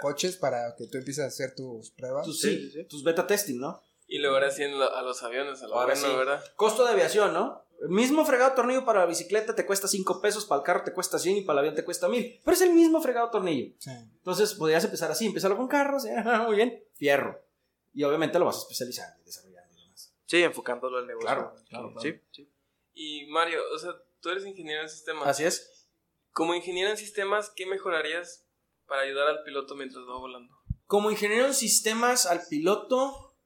coches, 0.00 0.36
para 0.36 0.74
que 0.76 0.86
tú 0.88 0.98
empieces 0.98 1.24
a 1.24 1.28
hacer 1.28 1.54
tus 1.54 1.90
pruebas. 1.92 2.26
Tus, 2.26 2.40
Sí, 2.40 2.50
sí, 2.50 2.70
sí, 2.70 2.78
sí. 2.82 2.84
tus 2.84 3.02
beta 3.02 3.26
testing, 3.26 3.58
¿no? 3.58 3.80
Y 4.06 4.18
luego 4.18 4.36
ahora 4.36 4.50
sí 4.50 4.62
a 4.64 5.02
los 5.02 5.22
aviones, 5.22 5.62
a 5.62 5.68
lo 5.68 5.74
Ahora 5.76 5.94
bueno, 5.94 6.08
sí. 6.10 6.16
¿verdad? 6.16 6.44
Costo 6.56 6.84
de 6.84 6.92
aviación, 6.92 7.32
¿no? 7.32 7.64
El 7.80 7.88
mismo 7.88 8.24
fregado 8.24 8.52
tornillo 8.54 8.84
para 8.84 9.00
la 9.00 9.06
bicicleta 9.06 9.54
te 9.54 9.66
cuesta 9.66 9.88
5 9.88 10.20
pesos, 10.20 10.44
para 10.46 10.60
el 10.60 10.64
carro 10.64 10.84
te 10.84 10.92
cuesta 10.92 11.18
100 11.18 11.38
y 11.38 11.42
para 11.42 11.54
el 11.54 11.58
avión 11.60 11.74
te 11.74 11.84
cuesta 11.84 12.08
1000. 12.08 12.40
Pero 12.44 12.54
es 12.54 12.60
el 12.62 12.72
mismo 12.74 13.00
fregado 13.00 13.30
tornillo. 13.30 13.74
Sí. 13.78 13.90
Entonces 13.90 14.54
podrías 14.54 14.84
empezar 14.84 15.10
así, 15.10 15.26
empezarlo 15.26 15.56
con 15.56 15.68
carros, 15.68 16.04
¿eh? 16.06 16.14
muy 16.46 16.56
bien, 16.56 16.84
fierro. 16.94 17.40
Y 17.94 18.02
obviamente 18.04 18.38
lo 18.38 18.46
vas 18.46 18.56
a 18.56 18.60
especializar 18.60 19.16
y 19.20 19.24
desarrollar 19.24 19.64
y 19.72 19.82
demás. 19.82 20.12
Sí, 20.26 20.42
enfocándolo 20.42 20.98
al 20.98 21.06
negocio. 21.06 21.26
Claro, 21.26 21.54
claro, 21.68 21.92
claro. 21.92 22.00
Sí, 22.00 22.20
sí. 22.32 22.50
Y 22.92 23.26
Mario, 23.26 23.60
o 23.74 23.78
sea, 23.78 23.92
tú 24.20 24.30
eres 24.30 24.44
ingeniero 24.44 24.82
en 24.82 24.88
sistemas. 24.88 25.28
Así 25.28 25.44
es. 25.44 25.88
Como 26.32 26.54
ingeniero 26.54 26.90
en 26.90 26.96
sistemas, 26.96 27.50
¿qué 27.54 27.66
mejorarías 27.66 28.44
para 28.86 29.02
ayudar 29.02 29.28
al 29.28 29.42
piloto 29.44 29.74
mientras 29.76 30.04
va 30.04 30.18
volando? 30.18 30.52
Como 30.86 31.10
ingeniero 31.10 31.46
en 31.46 31.54
sistemas 31.54 32.26
al 32.26 32.42
piloto, 32.48 33.36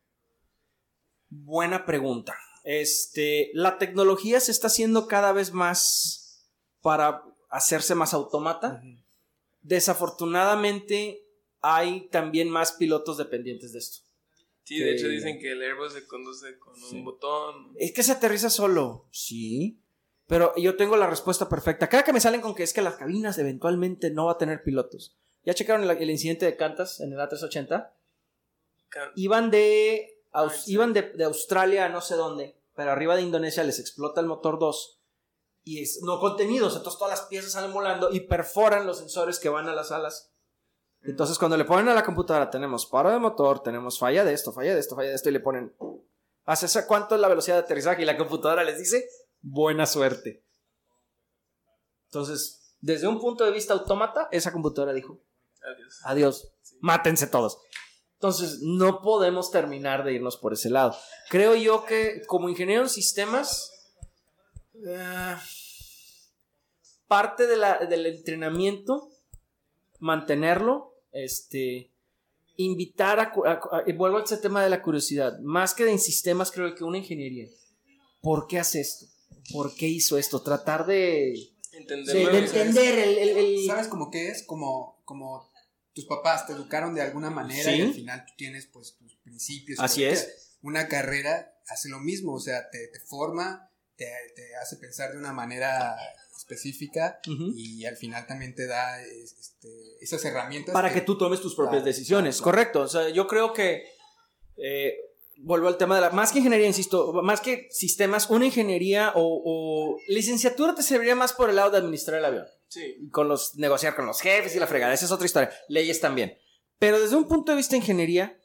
buena 1.28 1.84
pregunta. 1.84 2.36
Este, 2.64 3.51
la 3.55 3.78
tecnología 3.78 4.40
se 4.40 4.51
está 4.51 4.66
haciendo 4.66 5.07
cada 5.07 5.32
vez 5.32 5.53
más 5.53 6.49
para 6.80 7.22
hacerse 7.51 7.94
más 7.94 8.14
automata. 8.14 8.82
Desafortunadamente, 9.61 11.26
hay 11.61 12.09
también 12.09 12.51
más 12.51 12.72
pilotos 12.72 13.16
dependientes 13.16 13.72
de 13.72 13.78
esto. 13.78 14.08
Sí, 14.69 14.79
de 14.81 14.93
hecho 14.93 15.09
dicen 15.09 15.39
que 15.39 15.53
el 15.53 15.62
Airbus 15.62 15.95
se 15.95 16.07
conduce 16.07 16.59
con 16.59 16.77
Sí. 16.77 16.97
un 16.97 17.05
botón. 17.07 17.73
Es 17.77 17.93
que 17.93 18.03
se 18.03 18.12
aterriza 18.12 18.51
solo. 18.51 19.07
Sí. 19.11 19.81
Pero 20.27 20.53
yo 20.57 20.77
tengo 20.77 20.97
la 20.99 21.07
respuesta 21.09 21.49
perfecta. 21.49 21.89
Cada 21.89 22.05
que 22.05 22.12
me 22.12 22.21
salen 22.21 22.43
con 22.43 22.55
que 22.55 22.62
es 22.64 22.75
que 22.75 22.83
las 22.83 22.97
cabinas 22.97 23.39
eventualmente 23.39 24.11
no 24.11 24.27
va 24.27 24.33
a 24.33 24.39
tener 24.39 24.62
pilotos. 24.62 25.16
¿Ya 25.45 25.55
checaron 25.55 25.83
el, 25.89 25.91
el 25.91 26.11
incidente 26.11 26.45
de 26.45 26.57
Cantas 26.57 27.01
en 27.01 27.12
el 27.14 27.19
A380? 27.19 27.91
Ca- 28.91 29.12
Iban 29.16 29.51
de, 29.51 30.21
Aus- 30.33 30.53
Ah, 30.53 30.57
sí. 30.64 30.73
iban 30.75 30.93
de, 30.93 31.03
de 31.03 31.25
Australia 31.25 31.87
a 31.87 31.89
no 31.89 32.03
sé 32.03 32.14
dónde, 32.16 32.55
pero 32.77 32.91
arriba 32.93 33.16
de 33.16 33.23
Indonesia 33.23 33.64
les 33.64 33.79
explota 33.79 34.21
el 34.21 34.27
motor 34.27 34.59
2 34.59 35.01
y 35.64 35.81
es, 35.83 36.01
no 36.03 36.19
contenidos, 36.21 36.77
entonces 36.77 36.99
todas 36.99 37.19
las 37.19 37.29
piezas 37.29 37.53
salen 37.53 37.73
volando 37.73 38.11
y 38.12 38.21
perforan 38.21 38.87
los 38.87 38.99
sensores 38.99 39.39
que 39.39 39.49
van 39.49 39.69
a 39.69 39.75
las 39.75 39.93
alas. 39.93 40.31
Entonces 41.03 41.38
cuando 41.38 41.57
le 41.57 41.64
ponen 41.64 41.88
a 41.88 41.94
la 41.94 42.03
computadora 42.05 42.51
tenemos 42.51 42.86
paro 42.86 43.11
de 43.11 43.18
motor, 43.18 43.62
tenemos 43.62 43.99
falla 43.99 44.24
de 44.24 44.32
esto, 44.34 44.53
falla 44.53 44.74
de 44.74 44.80
esto, 44.80 44.96
falla 44.96 45.11
de 45.11 45.14
esto 45.14 45.28
y 45.28 45.32
le 45.32 45.40
ponen 45.40 45.74
¿hace 46.44 46.86
cuánto 46.86 47.14
es 47.14 47.20
la 47.20 47.28
velocidad 47.28 47.57
de 47.57 47.62
aterrizaje? 47.62 48.03
Y 48.03 48.05
la 48.07 48.16
computadora 48.18 48.64
les 48.64 48.78
dice 48.78 49.09
buena 49.40 49.86
suerte. 49.86 50.44
Entonces, 52.07 52.74
desde 52.80 53.07
un 53.07 53.20
punto 53.20 53.44
de 53.44 53.51
vista 53.53 53.74
autómata, 53.74 54.28
esa 54.32 54.53
computadora 54.53 54.92
dijo 54.92 55.20
Adiós. 55.62 56.01
Adiós. 56.05 56.53
Mátense 56.80 57.26
todos. 57.26 57.59
Entonces, 58.14 58.61
no 58.62 59.01
podemos 59.01 59.51
terminar 59.51 60.05
de 60.05 60.14
irnos 60.14 60.36
por 60.36 60.53
ese 60.53 60.70
lado. 60.70 60.96
Creo 61.30 61.55
yo 61.55 61.84
que 61.84 62.22
como 62.26 62.49
ingeniero 62.49 62.82
en 62.82 62.88
sistemas, 62.88 63.70
eh, 64.86 65.36
parte 67.07 67.46
de 67.46 67.57
la- 67.57 67.78
del 67.86 68.07
entrenamiento, 68.07 69.11
mantenerlo, 70.01 70.94
este, 71.12 71.90
invitar 72.57 73.20
a, 73.20 73.32
a- 73.46 73.78
a- 73.78 73.82
y 73.86 73.92
vuelvo 73.92 74.18
a 74.18 74.24
ese 74.24 74.36
tema 74.38 74.62
de 74.62 74.70
la 74.70 74.82
curiosidad, 74.82 75.38
más 75.40 75.74
que 75.74 75.84
de 75.84 75.92
en 75.92 75.99
sistemas, 75.99 76.51
creo 76.51 76.74
que 76.74 76.84
una 76.84 76.99
ingeniería. 76.99 77.49
¿Por 78.20 78.46
qué 78.46 78.59
hace 78.59 78.80
esto? 78.80 79.07
¿Por 79.53 79.74
qué 79.74 79.86
hizo 79.86 80.18
esto? 80.18 80.42
Tratar 80.42 80.84
de, 80.86 81.34
Entender 81.72 82.14
de- 82.14 82.18
de 82.20 82.24
nuevos- 82.24 82.55
entender 82.55 82.99
el- 82.99 83.18
el- 83.18 83.36
el, 83.38 83.66
¿Sabes 83.66 83.86
cómo 83.88 84.11
qué 84.11 84.28
es? 84.28 84.42
Como, 84.44 85.01
como 85.05 85.51
tus 85.94 86.05
papás 86.07 86.46
te 86.46 86.53
educaron 86.53 86.94
de 86.94 87.03
alguna 87.03 87.30
manera 87.30 87.70
Sí. 87.72 87.78
y 87.78 87.82
al 87.82 87.94
final 87.94 88.24
tú 88.26 88.32
tienes 88.36 88.66
pues 88.66 88.96
tus 88.96 89.16
principios. 89.16 89.78
Así 89.80 90.05
es. 90.05 90.57
Una 90.62 90.88
carrera 90.88 91.55
hace 91.68 91.88
lo 91.88 92.01
mismo, 92.01 92.34
o 92.34 92.40
sea, 92.40 92.68
te, 92.70 92.88
te 92.88 93.01
forma, 93.01 93.70
te, 93.96 94.07
te 94.34 94.57
hace 94.57 94.76
pensar 94.76 95.12
de 95.12 95.18
una 95.18 95.32
manera 95.32 95.96
específica 96.39 97.18
y 97.57 97.84
al 97.84 97.97
final 97.97 98.26
también 98.26 98.55
te 98.55 98.66
da 98.66 99.03
es- 99.03 99.32
este, 99.39 99.68
esas 100.01 100.24
herramientas. 100.24 100.72
para 100.72 100.93
que 100.93 101.01
tú 101.01 101.18
tomes 101.18 101.41
tus 101.41 101.55
propias 101.55 101.82
Claro, 101.82 101.86
decisiones, 101.86 102.36
claro. 102.36 102.45
correcto. 102.45 102.80
O 102.82 102.89
sea, 102.89 103.09
yo 103.09 103.26
creo 103.26 103.53
que 103.53 103.82
eh, 104.57 104.95
vuelvo 105.39 105.68
al 105.68 105.76
tema 105.76 105.95
de 105.97 106.01
la 106.01 106.11
más 106.11 106.32
que 106.32 106.39
ingeniería, 106.39 106.66
insisto, 106.66 107.12
más 107.22 107.41
que 107.41 107.66
sistemas, 107.70 108.30
una 108.30 108.47
ingeniería 108.47 109.12
o, 109.14 109.22
o 109.45 109.99
licenciatura 110.09 110.74
te 110.74 110.82
serviría 110.82 111.14
más 111.14 111.32
por 111.32 111.51
el 111.51 111.57
lado 111.57 111.70
de 111.70 111.78
administrar 111.78 112.18
el 112.18 112.24
avión, 112.24 112.47
Sí. 112.68 113.09
con 113.12 113.28
los 113.28 113.57
negociar 113.57 113.95
con 113.97 114.07
los 114.07 114.20
jefes 114.20 114.55
y 114.55 114.59
la 114.59 114.66
fregada, 114.66 114.95
esa 114.95 115.05
es 115.07 115.12
otra 115.12 115.26
historia. 115.26 115.51
Leyes 115.68 116.01
también, 116.01 116.36
pero 116.78 117.01
desde 117.01 117.16
un 117.16 117.26
punto 117.28 117.53
de 117.53 117.57
vista 117.57 117.72
de 117.72 117.78
ingeniería, 117.78 118.39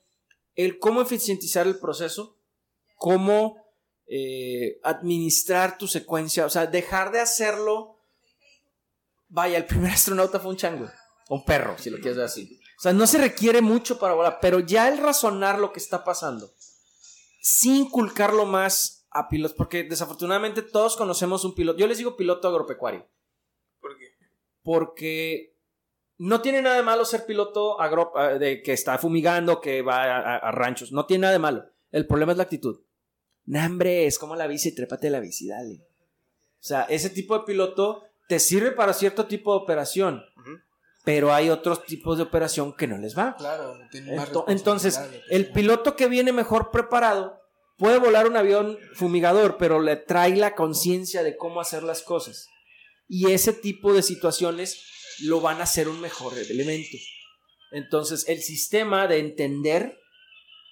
el 0.56 0.78
cómo 0.80 1.02
eficientizar 1.02 1.66
el 1.68 1.80
proceso, 1.80 2.38
cómo 2.96 3.63
eh, 4.08 4.80
administrar 4.84 5.78
tu 5.78 5.88
secuencia, 5.88 6.46
o 6.46 6.50
sea, 6.50 6.68
dejar 6.68 7.12
de 7.12 7.20
hacerlo. 7.22 8.00
Vaya, 9.30 9.58
el 9.58 9.66
primer 9.66 9.92
astronauta 9.94 10.40
fue 10.40 10.52
un 10.52 10.58
chango. 10.58 10.90
O 11.30 11.36
un 11.36 11.46
perro, 11.46 11.78
si 11.78 11.90
lo 11.90 11.98
quieres 11.98 12.18
ver 12.18 12.26
así. 12.26 12.60
O 12.78 12.82
sea, 12.82 12.94
no 12.94 13.08
se 13.08 13.18
requiere 13.18 13.62
mucho 13.62 13.98
para 13.98 14.14
volar, 14.14 14.40
pero 14.42 14.60
ya 14.60 14.90
el 14.90 14.98
razonar 14.98 15.58
lo 15.60 15.72
que 15.72 15.80
está 15.80 16.04
pasando, 16.04 16.52
sin 17.42 17.76
inculcarlo 17.78 18.46
más 18.46 19.06
a 19.10 19.30
pilotos, 19.30 19.56
porque 19.56 19.84
desafortunadamente 19.84 20.62
todos 20.64 20.98
conocemos 20.98 21.46
un 21.46 21.56
piloto. 21.56 21.80
Yo 21.80 21.88
les 21.88 21.98
digo 22.00 22.18
piloto 22.18 22.48
agropecuario, 22.50 23.08
¿Por 23.80 23.98
qué? 23.98 24.08
porque 24.64 25.56
no 26.18 26.42
tiene 26.42 26.62
nada 26.62 26.76
de 26.76 26.84
malo 26.84 27.06
ser 27.06 27.26
piloto 27.26 27.80
agro, 27.80 28.12
eh, 28.18 28.40
de, 28.40 28.62
que 28.64 28.74
está 28.74 28.98
fumigando, 28.98 29.62
que 29.62 29.82
va 29.82 30.04
a, 30.04 30.18
a- 30.18 30.38
a 30.38 30.52
ranchos. 30.52 30.92
No 30.92 31.06
tiene 31.06 31.22
nada 31.22 31.34
de 31.34 31.40
malo. 31.40 31.66
El 31.92 32.06
problema 32.08 32.32
es 32.34 32.38
la 32.38 32.44
actitud. 32.44 32.82
Hombre, 33.52 34.06
es 34.06 34.18
como 34.20 34.36
la 34.36 34.48
bici, 34.48 34.74
trépate 34.74 35.10
la 35.10 35.20
bici, 35.20 35.48
dale. 35.48 35.76
O 35.76 36.66
sea, 36.66 36.84
ese 36.84 37.10
tipo 37.10 37.38
de 37.38 37.46
piloto 37.46 38.04
te 38.30 38.40
sirve 38.40 38.72
para 38.72 38.94
cierto 38.94 39.26
tipo 39.26 39.52
de 39.54 39.64
operación, 39.64 40.24
pero 41.04 41.34
hay 41.34 41.50
otros 41.50 41.86
tipos 41.86 42.16
de 42.18 42.24
operación 42.24 42.74
que 42.74 42.88
no 42.88 42.98
les 42.98 43.18
va. 43.18 43.36
Claro, 43.38 43.78
tiene 43.92 44.16
más 44.16 44.30
Ento- 44.30 44.46
Entonces, 44.48 44.98
el 45.30 45.52
piloto 45.52 45.96
que 45.98 46.08
viene 46.08 46.32
mejor 46.32 46.72
preparado 46.72 47.38
puede 47.78 47.98
volar 47.98 48.28
un 48.28 48.38
avión 48.38 48.78
fumigador, 48.94 49.58
pero 49.58 49.82
le 49.82 49.98
trae 49.98 50.36
la 50.38 50.56
conciencia 50.56 51.22
de 51.24 51.36
cómo 51.36 51.60
hacer 51.60 51.84
las 51.84 52.02
cosas. 52.02 52.48
Y 53.10 53.32
ese 53.32 53.52
tipo 53.52 53.94
de 53.94 54.02
situaciones 54.02 54.82
lo 55.24 55.42
van 55.42 55.60
a 55.60 55.64
hacer 55.64 55.90
un 55.90 56.00
mejor 56.00 56.38
elemento. 56.38 56.98
Entonces, 57.72 58.26
el 58.30 58.42
sistema 58.42 59.08
de 59.08 59.20
entender, 59.20 59.98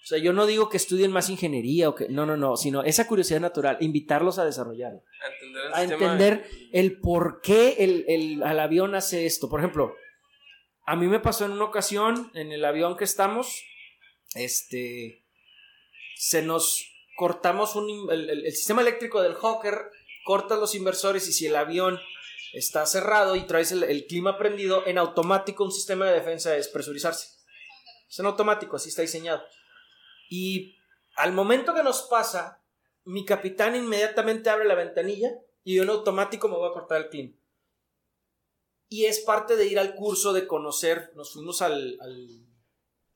o 0.04 0.06
sea, 0.06 0.18
yo 0.18 0.34
no 0.34 0.46
digo 0.48 0.68
que 0.70 0.78
estudien 0.78 1.12
más 1.12 1.30
ingeniería 1.30 1.88
o 1.90 1.96
que, 1.96 2.10
no, 2.10 2.26
no, 2.26 2.36
no, 2.36 2.58
sino 2.58 2.82
esa 2.84 3.08
curiosidad 3.08 3.40
natural, 3.40 3.78
invitarlos 3.82 4.40
a 4.40 4.46
desarrollarlo 4.46 5.04
A 5.24 5.30
entender 5.34 5.64
el 5.66 5.74
a 5.74 5.84
entender 5.84 6.50
el 6.74 7.00
por 7.00 7.42
qué 7.42 7.76
el, 7.80 8.06
el- 8.08 8.44
al 8.44 8.60
avión 8.60 8.96
hace 8.96 9.26
esto. 9.28 9.48
Por 9.50 9.60
ejemplo, 9.60 9.96
a 10.86 10.96
mí 10.96 11.08
me 11.08 11.20
pasó 11.20 11.46
en 11.46 11.52
una 11.52 11.66
ocasión, 11.66 12.32
en 12.34 12.52
el 12.52 12.66
avión 12.66 12.98
que 12.98 13.04
estamos, 13.04 13.64
este, 14.36 15.24
se 16.16 16.42
nos 16.42 16.84
cortamos 17.16 17.76
un, 17.76 18.12
el, 18.12 18.30
el- 18.30 18.46
el 18.46 18.52
sistema 18.54 18.82
eléctrico 18.82 19.22
del 19.22 19.36
Hawker, 19.36 19.78
corta 20.26 20.56
los 20.56 20.76
inversores 20.76 21.28
y 21.28 21.34
si 21.34 21.46
el 21.48 21.56
avión 21.56 22.00
está 22.54 22.86
cerrado 22.86 23.36
y 23.36 23.42
traes 23.42 23.72
el, 23.72 23.84
el 23.84 24.06
clima 24.08 24.38
prendido, 24.38 24.86
en 24.88 24.98
automático 24.98 25.64
un 25.64 25.72
sistema 25.72 26.06
de 26.08 26.14
defensa 26.14 26.56
es 26.58 26.68
presurizarse. 26.68 27.28
Es 28.10 28.20
en 28.20 28.26
automático, 28.26 28.76
así 28.76 28.90
está 28.90 29.02
diseñado. 29.04 29.42
Y 30.32 30.78
al 31.18 31.34
momento 31.34 31.74
que 31.74 31.84
nos 31.84 32.04
pasa, 32.04 32.64
mi 33.04 33.26
capitán 33.26 33.76
inmediatamente 33.76 34.50
abre 34.50 34.64
la 34.64 34.76
ventanilla 34.76 35.30
y 35.62 35.76
yo 35.76 35.84
en 35.84 35.90
automático 35.90 36.48
me 36.48 36.56
voy 36.56 36.70
a 36.70 36.74
cortar 36.74 37.02
el 37.02 37.10
clima. 37.10 37.36
Y 38.88 39.08
es 39.08 39.20
parte 39.20 39.58
de 39.58 39.66
ir 39.66 39.78
al 39.78 39.94
curso 39.94 40.32
de 40.32 40.48
conocer, 40.48 41.12
nos 41.18 41.34
fuimos 41.34 41.62
al, 41.62 42.00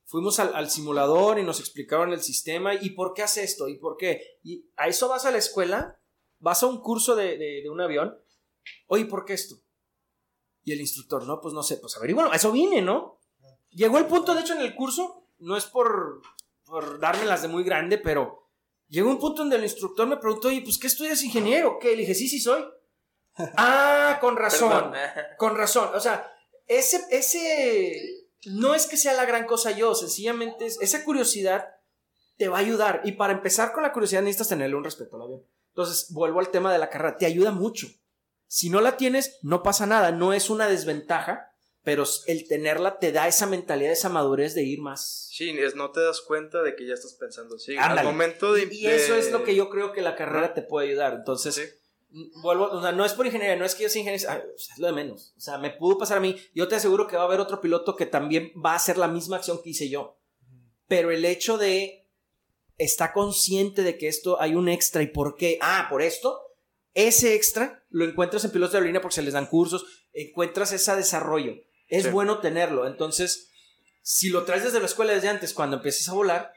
fuimos 0.04 0.40
al, 0.40 0.70
simulador 0.70 1.40
y 1.40 1.44
nos 1.44 1.62
explicaron 1.62 2.12
el 2.12 2.22
sistema 2.22 2.76
y 2.76 2.90
por 2.90 3.14
qué 3.14 3.24
hace 3.24 3.46
esto 3.46 3.70
y 3.70 3.78
por 3.78 3.96
qué. 3.96 4.38
Y 4.44 4.70
a 4.76 4.90
eso 4.90 5.08
vas 5.08 5.24
a 5.24 5.32
la 5.32 5.38
escuela, 5.38 5.98
vas 6.40 6.64
a 6.64 6.68
un 6.68 6.82
curso 6.82 7.16
de, 7.16 7.64
un 7.72 7.80
avión, 7.80 8.20
oye, 8.88 9.06
¿por 9.06 9.24
qué 9.24 9.36
esto? 9.36 9.56
Y 10.66 10.74
el 10.74 10.82
instructor, 10.82 11.26
no, 11.26 11.40
pues 11.40 11.54
no 11.54 11.64
sé, 11.64 11.78
pues 11.78 11.96
averigualo, 11.96 12.34
a 12.34 12.36
eso 12.36 12.52
vine, 12.52 12.82
¿no? 12.82 13.22
Llegó 13.70 14.00
el 14.00 14.08
punto, 14.08 14.36
de 14.36 14.42
hecho, 14.42 14.54
en 14.54 14.62
el 14.62 14.76
curso, 14.76 15.30
no 15.38 15.56
es 15.56 15.66
por, 15.66 16.22
por 16.76 17.00
dármelas 17.00 17.42
de 17.42 17.48
muy 17.48 17.64
grande, 17.64 17.98
pero 17.98 18.50
llegó 18.90 19.10
un 19.10 19.18
punto 19.18 19.44
donde 19.44 19.56
el 19.56 19.64
instructor 19.64 20.06
me 20.06 20.18
preguntó, 20.18 20.50
oye, 20.50 20.62
pues 20.62 20.78
¿qué 20.78 20.88
estudias 20.88 21.24
ingeniero? 21.24 21.80
¿Qué? 21.80 21.92
Le 21.92 22.02
dije, 22.02 22.14
sí, 22.14 22.28
sí 22.28 22.38
soy. 22.38 22.66
ah, 23.56 24.18
con 24.20 24.36
razón. 24.36 24.92
Con 25.38 25.56
razón. 25.56 25.92
O 25.96 26.02
sea, 26.02 26.30
ese, 26.68 27.02
ese 27.12 28.28
no 28.48 28.76
es 28.76 28.88
que 28.88 28.98
sea 28.98 29.14
la 29.14 29.24
gran 29.24 29.46
cosa 29.46 29.72
yo, 29.72 29.96
sencillamente 29.96 30.66
es, 30.66 30.78
esa 30.82 31.06
curiosidad 31.06 31.66
te 32.36 32.50
va 32.50 32.58
a 32.58 32.60
ayudar. 32.62 33.00
Y 33.06 33.14
para 33.14 33.32
empezar 33.32 33.72
con 33.72 33.84
la 33.84 33.94
curiosidad 33.94 34.24
necesitas 34.24 34.50
tenerle 34.50 34.76
un 34.76 34.84
respeto 34.84 35.16
al 35.16 35.22
avión. 35.22 35.46
Entonces, 35.70 36.12
vuelvo 36.12 36.42
al 36.42 36.50
tema 36.50 36.74
de 36.74 36.80
la 36.80 36.90
carrera, 36.90 37.16
te 37.18 37.26
ayuda 37.26 37.52
mucho. 37.52 37.88
Si 38.48 38.70
no 38.70 38.82
la 38.82 38.98
tienes, 38.98 39.40
no 39.44 39.64
pasa 39.64 39.86
nada, 39.86 40.12
no 40.12 40.34
es 40.34 40.50
una 40.50 40.68
desventaja, 40.68 41.55
pero 41.86 42.04
el 42.28 42.48
tenerla 42.50 43.00
te 43.00 43.14
da 43.14 43.28
esa 43.30 43.46
mentalidad, 43.46 43.94
esa 43.94 44.10
madurez 44.10 44.54
de 44.56 44.64
ir 44.64 44.82
más. 44.82 45.30
Sí, 45.32 45.52
es, 45.52 45.76
no 45.76 45.92
te 45.92 46.02
das 46.02 46.20
cuenta 46.20 46.62
de 46.64 46.76
que 46.76 46.86
ya 46.86 46.96
estás 46.96 47.14
pensando 47.14 47.56
así. 47.56 47.78
Al 47.78 48.04
momento 48.04 48.52
de. 48.52 48.68
Y 48.70 48.88
eso 48.88 49.14
de- 49.14 49.20
es 49.20 49.32
lo 49.32 49.46
que 49.46 49.56
yo 49.56 49.70
creo 49.70 49.94
que 49.94 50.02
la 50.02 50.16
carrera 50.18 50.54
te 50.54 50.62
puede 50.64 50.90
ayudar. 50.90 51.14
Entonces, 51.14 51.56
Sí. 51.56 51.62
vuelvo, 52.42 52.66
o 52.72 52.82
sea, 52.82 52.92
no 52.92 53.06
es 53.06 53.14
por 53.14 53.26
ingeniería, 53.28 53.56
no 53.56 53.64
es 53.66 53.76
que 53.76 53.84
yo 53.84 53.90
sea 53.90 54.00
ingeniero, 54.02 54.28
ah, 54.30 54.42
o 54.54 54.58
sea, 54.58 54.74
es 54.74 54.80
lo 54.80 54.88
de 54.88 54.94
menos. 54.94 55.34
O 55.38 55.40
sea, 55.40 55.58
me 55.60 55.70
pudo 55.70 55.98
pasar 55.98 56.18
a 56.18 56.22
mí. 56.22 56.36
Yo 56.54 56.68
te 56.68 56.76
aseguro 56.76 57.08
que 57.08 57.16
va 57.18 57.22
a 57.22 57.26
haber 57.26 57.40
otro 57.40 57.62
piloto 57.62 57.96
que 57.96 58.06
también 58.08 58.52
va 58.66 58.72
a 58.74 58.78
hacer 58.78 58.98
la 58.98 59.08
misma 59.08 59.38
acción 59.38 59.62
que 59.64 59.70
hice 59.70 59.88
yo. 59.90 60.18
Pero 60.88 61.12
el 61.12 61.24
hecho 61.24 61.58
de 61.58 62.08
está 62.78 63.14
consciente 63.14 63.84
de 63.84 63.98
que 63.98 64.08
esto 64.08 64.42
hay 64.42 64.56
un 64.56 64.70
extra 64.70 65.02
y 65.02 65.08
por 65.08 65.36
qué, 65.36 65.58
ah, 65.62 65.88
por 65.90 66.02
esto, 66.02 66.42
ese 66.94 67.36
extra 67.36 67.84
lo 67.90 68.06
encuentras 68.06 68.44
en 68.46 68.52
pilotos 68.52 68.72
de 68.74 68.78
aerolínea 68.80 69.02
porque 69.02 69.16
se 69.16 69.22
les 69.22 69.34
dan 69.34 69.46
cursos, 69.48 69.86
encuentras 70.14 70.72
ese 70.74 70.96
desarrollo. 70.96 71.54
Es 71.88 72.04
Sí. 72.06 72.10
bueno 72.10 72.40
tenerlo. 72.40 72.88
Entonces, 72.88 73.52
si 74.02 74.30
lo 74.30 74.44
traes 74.46 74.64
desde 74.64 74.80
la 74.80 74.86
escuela 74.86 75.14
desde 75.14 75.30
antes, 75.30 75.54
cuando 75.54 75.78
empieces 75.78 76.08
a 76.10 76.14
volar, 76.14 76.52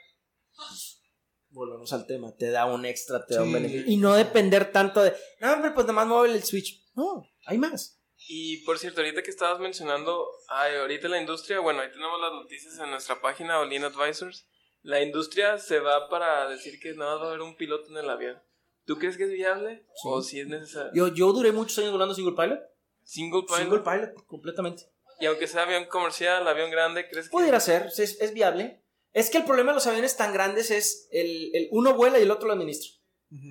volvemos 1.50 1.92
al 1.92 2.06
tema, 2.06 2.34
te 2.36 2.50
da 2.50 2.66
un 2.66 2.84
extra, 2.84 3.24
te 3.26 3.34
da 3.34 3.42
un 3.42 3.52
beneficio. 3.52 3.84
Y 3.86 3.96
no 3.96 4.14
depender 4.14 4.70
tanto 4.72 5.02
de, 5.02 5.14
no, 5.40 5.52
hombre, 5.52 5.70
pues 5.72 5.86
nada 5.86 5.94
más 5.94 6.06
mueve 6.06 6.34
el 6.34 6.42
switch. 6.44 6.84
No, 6.94 7.26
hay 7.46 7.58
más. 7.58 8.00
Y 8.28 8.58
por 8.64 8.78
cierto, 8.78 9.00
ahorita 9.00 9.22
que 9.22 9.30
estabas 9.30 9.60
mencionando, 9.60 10.26
ay, 10.48 10.76
ahorita 10.76 11.08
la 11.08 11.20
industria, 11.20 11.60
bueno, 11.60 11.80
ahí 11.80 11.90
tenemos 11.90 12.20
las 12.20 12.32
noticias 12.32 12.78
en 12.78 12.90
nuestra 12.90 13.20
página 13.20 13.60
Olin 13.60 13.84
Advisors. 13.84 14.46
La 14.82 15.02
industria 15.02 15.58
se 15.58 15.80
va 15.80 16.08
para 16.08 16.48
decir 16.48 16.78
que 16.80 16.94
nada 16.94 17.12
más 17.14 17.22
va 17.22 17.26
a 17.26 17.28
haber 17.30 17.40
un 17.42 17.56
piloto 17.56 17.88
en 17.90 17.96
el 17.96 18.10
avión. 18.10 18.40
¿Tú 18.84 18.98
crees 18.98 19.16
que 19.16 19.24
es 19.24 19.30
viable? 19.30 19.86
¿O 20.04 20.22
si 20.22 20.40
es 20.40 20.46
necesario? 20.46 20.90
Yo, 20.94 21.08
yo 21.14 21.32
duré 21.32 21.52
muchos 21.52 21.78
años 21.78 21.92
volando 21.92 22.14
single 22.14 22.34
pilot. 22.36 22.60
Single 23.04 23.42
pilot. 23.42 23.58
Single 23.60 23.80
pilot, 23.80 24.26
completamente. 24.26 24.84
Y 25.20 25.26
aunque 25.26 25.46
sea 25.46 25.62
avión 25.62 25.86
comercial, 25.86 26.46
avión 26.46 26.70
grande, 26.70 27.08
¿crees 27.08 27.26
que 27.26 27.32
Pudiera 27.32 27.60
ser, 27.60 27.86
es, 27.86 28.20
es 28.20 28.34
viable. 28.34 28.82
Es 29.12 29.30
que 29.30 29.38
el 29.38 29.44
problema 29.44 29.72
de 29.72 29.76
los 29.76 29.86
aviones 29.86 30.16
tan 30.16 30.32
grandes 30.32 30.70
es 30.70 31.08
el, 31.10 31.50
el 31.54 31.68
uno 31.72 31.94
vuela 31.94 32.18
y 32.18 32.22
el 32.22 32.30
otro 32.30 32.46
lo 32.46 32.54
administra. 32.54 32.92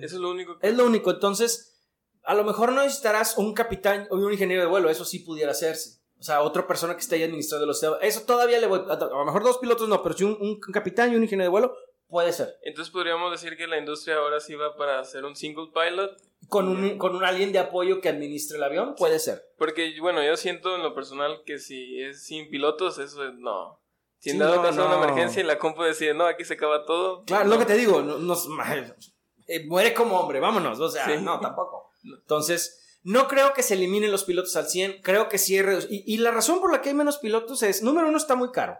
Eso 0.00 0.16
es 0.16 0.20
lo 0.20 0.30
único 0.30 0.58
que... 0.58 0.68
Es 0.68 0.74
lo 0.74 0.86
único. 0.86 1.10
Entonces, 1.10 1.78
a 2.22 2.34
lo 2.34 2.44
mejor 2.44 2.72
no 2.72 2.82
necesitarás 2.82 3.36
un 3.38 3.54
capitán 3.54 4.06
o 4.10 4.16
un 4.16 4.32
ingeniero 4.32 4.62
de 4.62 4.68
vuelo. 4.68 4.90
Eso 4.90 5.04
sí 5.04 5.20
pudiera 5.20 5.52
hacerse. 5.52 6.00
O 6.18 6.22
sea, 6.22 6.42
otra 6.42 6.66
persona 6.66 6.94
que 6.94 7.00
esté 7.00 7.16
ahí 7.16 7.22
administrando 7.22 7.66
los 7.66 7.84
Eso 8.02 8.22
todavía 8.22 8.58
le 8.58 8.66
voy. 8.66 8.80
A, 8.88 8.94
a 8.94 9.08
lo 9.08 9.24
mejor 9.24 9.44
dos 9.44 9.58
pilotos 9.58 9.88
no, 9.88 10.02
pero 10.02 10.16
si 10.16 10.24
un, 10.24 10.36
un 10.40 10.58
capitán 10.58 11.12
y 11.12 11.16
un 11.16 11.22
ingeniero 11.22 11.44
de 11.44 11.50
vuelo, 11.50 11.76
puede 12.08 12.32
ser. 12.32 12.56
Entonces 12.62 12.92
podríamos 12.92 13.30
decir 13.30 13.56
que 13.56 13.66
la 13.66 13.78
industria 13.78 14.16
ahora 14.16 14.40
sí 14.40 14.54
va 14.54 14.76
para 14.76 14.98
hacer 15.00 15.24
un 15.24 15.36
single 15.36 15.70
pilot. 15.72 16.16
Con 16.48 16.68
un, 16.68 16.96
con 16.98 17.14
un 17.14 17.24
alguien 17.24 17.52
de 17.52 17.58
apoyo 17.58 18.00
que 18.00 18.08
administre 18.08 18.56
el 18.56 18.64
avión, 18.64 18.94
puede 18.96 19.18
ser. 19.18 19.42
Porque, 19.58 19.94
bueno, 20.00 20.22
yo 20.24 20.36
siento 20.36 20.74
en 20.76 20.82
lo 20.82 20.94
personal 20.94 21.42
que 21.44 21.58
si 21.58 22.00
es 22.02 22.24
sin 22.24 22.48
pilotos, 22.48 22.98
eso 22.98 23.24
es 23.26 23.34
no. 23.34 23.80
Si 24.18 24.30
en 24.30 24.36
Sí, 24.36 24.40
dado 24.40 24.56
no, 24.56 24.62
caso 24.62 24.78
no. 24.80 24.86
una 24.86 25.04
emergencia 25.04 25.42
y 25.42 25.46
la 25.46 25.58
compu 25.58 25.82
decide, 25.82 26.14
no, 26.14 26.26
aquí 26.26 26.44
se 26.44 26.54
acaba 26.54 26.84
todo. 26.86 27.24
Claro, 27.24 27.44
no. 27.44 27.50
lo 27.54 27.58
que 27.58 27.66
te 27.66 27.74
digo, 27.74 28.00
no, 28.02 28.18
nos- 28.18 28.48
eh, 29.48 29.66
muere 29.66 29.92
como 29.94 30.18
hombre, 30.18 30.40
vámonos. 30.40 30.80
O 30.80 30.88
sea, 30.88 31.06
Sí. 31.06 31.22
no, 31.22 31.38
tampoco. 31.40 31.90
Entonces, 32.04 32.98
no 33.02 33.28
creo 33.28 33.52
que 33.52 33.62
se 33.62 33.74
eliminen 33.74 34.10
los 34.12 34.24
pilotos 34.24 34.56
al 34.56 34.68
100, 34.68 35.02
creo 35.02 35.28
que 35.28 35.38
sí 35.38 35.56
hay 35.58 35.64
redu- 35.64 35.86
y, 35.90 36.02
y 36.14 36.18
la 36.18 36.30
razón 36.30 36.60
por 36.60 36.72
la 36.72 36.80
que 36.80 36.88
hay 36.90 36.94
menos 36.94 37.18
pilotos 37.18 37.62
es, 37.62 37.82
número 37.82 38.08
uno, 38.08 38.16
está 38.16 38.34
muy 38.36 38.50
caro. 38.52 38.78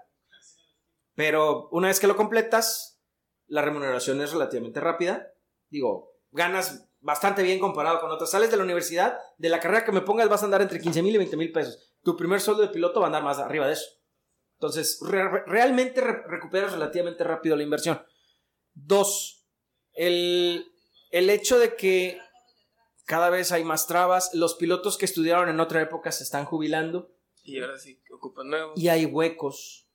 Pero 1.14 1.68
una 1.70 1.88
vez 1.88 1.98
que 2.00 2.06
lo 2.06 2.16
completas, 2.16 2.97
la 3.48 3.62
remuneración 3.62 4.20
es 4.20 4.32
relativamente 4.32 4.80
rápida. 4.80 5.32
Digo, 5.70 6.12
ganas 6.30 6.88
bastante 7.00 7.42
bien 7.42 7.58
comparado 7.58 8.00
con 8.00 8.10
otras. 8.10 8.30
Sales 8.30 8.50
de 8.50 8.56
la 8.56 8.64
universidad, 8.64 9.18
de 9.38 9.48
la 9.48 9.60
carrera 9.60 9.84
que 9.84 9.92
me 9.92 10.00
pongas 10.02 10.28
vas 10.28 10.42
a 10.42 10.46
andar 10.46 10.62
entre 10.62 10.80
15 10.80 11.02
mil 11.02 11.14
y 11.14 11.18
20 11.18 11.36
mil 11.36 11.52
pesos. 11.52 11.94
Tu 12.02 12.16
primer 12.16 12.40
sueldo 12.40 12.62
de 12.62 12.68
piloto 12.68 13.00
va 13.00 13.06
a 13.06 13.08
andar 13.08 13.22
más 13.22 13.38
arriba 13.38 13.66
de 13.66 13.72
eso. 13.74 13.86
Entonces, 14.54 14.98
re- 15.02 15.44
realmente 15.46 16.00
re- 16.00 16.22
recuperas 16.26 16.72
relativamente 16.72 17.22
rápido 17.24 17.56
la 17.56 17.62
inversión. 17.62 18.02
Dos, 18.74 19.46
el, 19.92 20.66
el 21.10 21.30
hecho 21.30 21.58
de 21.58 21.74
que 21.76 22.20
cada 23.04 23.30
vez 23.30 23.52
hay 23.52 23.64
más 23.64 23.86
trabas, 23.86 24.34
los 24.34 24.54
pilotos 24.54 24.98
que 24.98 25.04
estudiaron 25.06 25.48
en 25.48 25.60
otra 25.60 25.80
época 25.80 26.12
se 26.12 26.24
están 26.24 26.44
jubilando 26.44 27.10
Y 27.42 27.60
ahora 27.60 27.78
sí 27.78 28.02
ocupan 28.12 28.48
nuevos. 28.50 28.78
y 28.78 28.88
hay 28.88 29.06
huecos. 29.06 29.87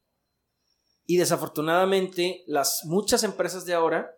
Y 1.06 1.18
desafortunadamente, 1.18 2.43
las 2.47 2.82
muchas 2.86 3.24
empresas 3.24 3.66
de 3.66 3.74
ahora, 3.74 4.16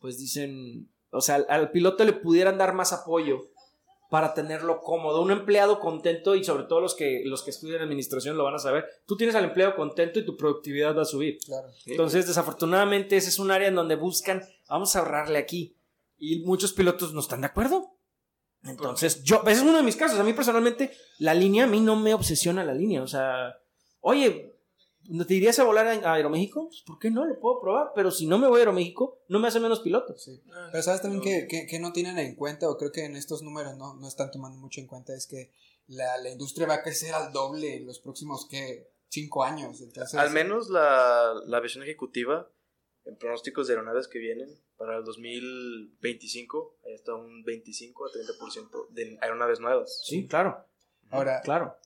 pues 0.00 0.18
dicen, 0.18 0.90
o 1.10 1.20
sea, 1.20 1.36
al, 1.36 1.46
al 1.48 1.70
piloto 1.70 2.04
le 2.04 2.12
pudieran 2.14 2.58
dar 2.58 2.72
más 2.74 2.92
apoyo 2.92 3.52
para 4.12 4.34
tenerlo 4.34 4.82
cómodo. 4.82 5.22
Un 5.22 5.30
empleado 5.30 5.80
contento, 5.80 6.34
y 6.36 6.44
sobre 6.44 6.64
todo 6.64 6.82
los 6.82 6.94
que, 6.94 7.22
los 7.24 7.42
que 7.42 7.48
estudian 7.48 7.80
administración 7.80 8.36
lo 8.36 8.44
van 8.44 8.54
a 8.54 8.58
saber, 8.58 8.84
tú 9.06 9.16
tienes 9.16 9.34
al 9.34 9.44
empleado 9.44 9.74
contento 9.74 10.18
y 10.18 10.26
tu 10.26 10.36
productividad 10.36 10.94
va 10.94 11.00
a 11.00 11.06
subir. 11.06 11.38
Claro. 11.38 11.68
Entonces, 11.86 12.26
desafortunadamente, 12.26 13.16
ese 13.16 13.30
es 13.30 13.38
un 13.38 13.50
área 13.50 13.68
en 13.68 13.74
donde 13.74 13.96
buscan, 13.96 14.42
vamos 14.68 14.94
a 14.94 14.98
ahorrarle 14.98 15.38
aquí. 15.38 15.78
Y 16.18 16.40
muchos 16.40 16.74
pilotos 16.74 17.14
no 17.14 17.20
están 17.20 17.40
de 17.40 17.46
acuerdo. 17.46 17.96
Entonces, 18.64 19.24
yo, 19.24 19.40
ese 19.46 19.52
es 19.52 19.62
uno 19.62 19.78
de 19.78 19.82
mis 19.82 19.96
casos. 19.96 20.20
A 20.20 20.24
mí 20.24 20.34
personalmente, 20.34 20.92
la 21.18 21.32
línea, 21.32 21.64
a 21.64 21.68
mí 21.68 21.80
no 21.80 21.96
me 21.96 22.12
obsesiona 22.12 22.62
la 22.64 22.74
línea. 22.74 23.02
O 23.02 23.06
sea, 23.06 23.56
oye, 24.00 24.51
¿no 25.08 25.26
¿te 25.26 25.34
irías 25.34 25.58
a 25.58 25.64
volar 25.64 25.86
a 25.86 26.12
Aeroméxico? 26.14 26.68
Pues, 26.68 26.82
¿por 26.82 26.98
qué 26.98 27.10
no? 27.10 27.24
Lo 27.24 27.38
puedo 27.40 27.60
probar. 27.60 27.92
Pero 27.94 28.10
si 28.10 28.26
no 28.26 28.38
me 28.38 28.46
voy 28.48 28.56
a 28.56 28.60
Aeroméxico, 28.60 29.18
no 29.28 29.38
me 29.38 29.48
hace 29.48 29.60
menos 29.60 29.80
piloto. 29.80 30.16
Sí. 30.16 30.42
Ah, 30.52 30.68
Pero 30.70 30.82
sabes 30.82 31.02
también 31.02 31.22
que, 31.22 31.46
que, 31.48 31.66
que 31.66 31.78
no 31.78 31.92
tienen 31.92 32.18
en 32.18 32.34
cuenta, 32.36 32.68
o 32.70 32.76
creo 32.76 32.92
que 32.92 33.04
en 33.04 33.16
estos 33.16 33.42
números 33.42 33.76
no, 33.76 33.94
no 33.94 34.08
están 34.08 34.30
tomando 34.30 34.58
mucho 34.58 34.80
en 34.80 34.86
cuenta, 34.86 35.14
es 35.14 35.26
que 35.26 35.52
la, 35.88 36.16
la 36.18 36.30
industria 36.30 36.66
va 36.66 36.74
a 36.74 36.82
crecer 36.82 37.12
al 37.14 37.32
doble 37.32 37.76
en 37.76 37.86
los 37.86 37.98
próximos, 38.00 38.46
¿qué? 38.48 38.88
Cinco 39.08 39.44
años. 39.44 39.80
Entonces, 39.82 40.18
Al 40.18 40.30
menos 40.30 40.70
la, 40.70 41.34
la 41.46 41.60
visión 41.60 41.82
ejecutiva 41.84 42.50
en 43.04 43.16
pronósticos 43.16 43.66
de 43.66 43.74
aeronaves 43.74 44.08
que 44.08 44.18
vienen 44.18 44.48
para 44.76 44.96
el 44.96 45.04
2025, 45.04 46.78
ahí 46.86 46.94
está 46.94 47.14
un 47.14 47.42
25 47.44 48.06
a 48.06 48.08
30% 48.10 48.88
de 48.90 49.18
aeronaves 49.20 49.60
nuevas. 49.60 50.00
Sí, 50.04 50.26
claro. 50.26 50.64
Ahora, 51.10 51.40
Claro. 51.42 51.76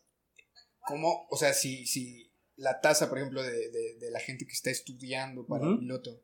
¿cómo? 0.86 1.26
O 1.30 1.36
sea, 1.36 1.52
si, 1.52 1.86
si 1.86 2.25
la 2.56 2.80
tasa, 2.80 3.08
por 3.08 3.18
ejemplo, 3.18 3.42
de, 3.42 3.70
de, 3.70 3.96
de 3.96 4.10
la 4.10 4.20
gente 4.20 4.46
que 4.46 4.52
está 4.52 4.70
estudiando 4.70 5.46
para 5.46 5.68
Ujú. 5.68 5.78
piloto, 5.80 6.22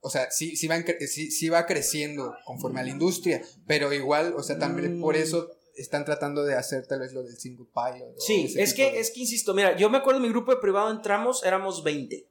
o 0.00 0.10
sea, 0.10 0.30
sí, 0.30 0.56
sí, 0.56 0.66
va, 0.68 0.76
en 0.76 0.84
cre- 0.84 1.06
sí, 1.06 1.30
sí 1.30 1.48
va 1.48 1.66
creciendo 1.66 2.34
conforme 2.44 2.80
a 2.80 2.84
la 2.84 2.90
industria, 2.90 3.42
pero 3.66 3.92
igual, 3.92 4.34
o 4.36 4.42
sea, 4.42 4.58
también 4.58 4.98
Mm. 4.98 5.00
por 5.00 5.16
eso 5.16 5.50
están 5.74 6.04
tratando 6.04 6.44
de 6.44 6.54
hacer 6.54 6.86
tal 6.86 7.00
vez 7.00 7.12
lo 7.12 7.22
del 7.22 7.36
single 7.38 7.66
pilot. 7.66 8.16
o 8.16 8.20
Sí, 8.20 8.54
es 8.56 8.72
que, 8.72 8.92
de- 8.92 9.00
es 9.00 9.10
que 9.10 9.20
insisto, 9.20 9.52
mira, 9.52 9.76
yo 9.76 9.90
me 9.90 9.98
acuerdo 9.98 10.18
en 10.18 10.22
mi 10.22 10.30
grupo 10.30 10.52
de 10.54 10.60
privado 10.60 10.90
entramos, 10.90 11.44
éramos 11.44 11.82
20. 11.84 12.28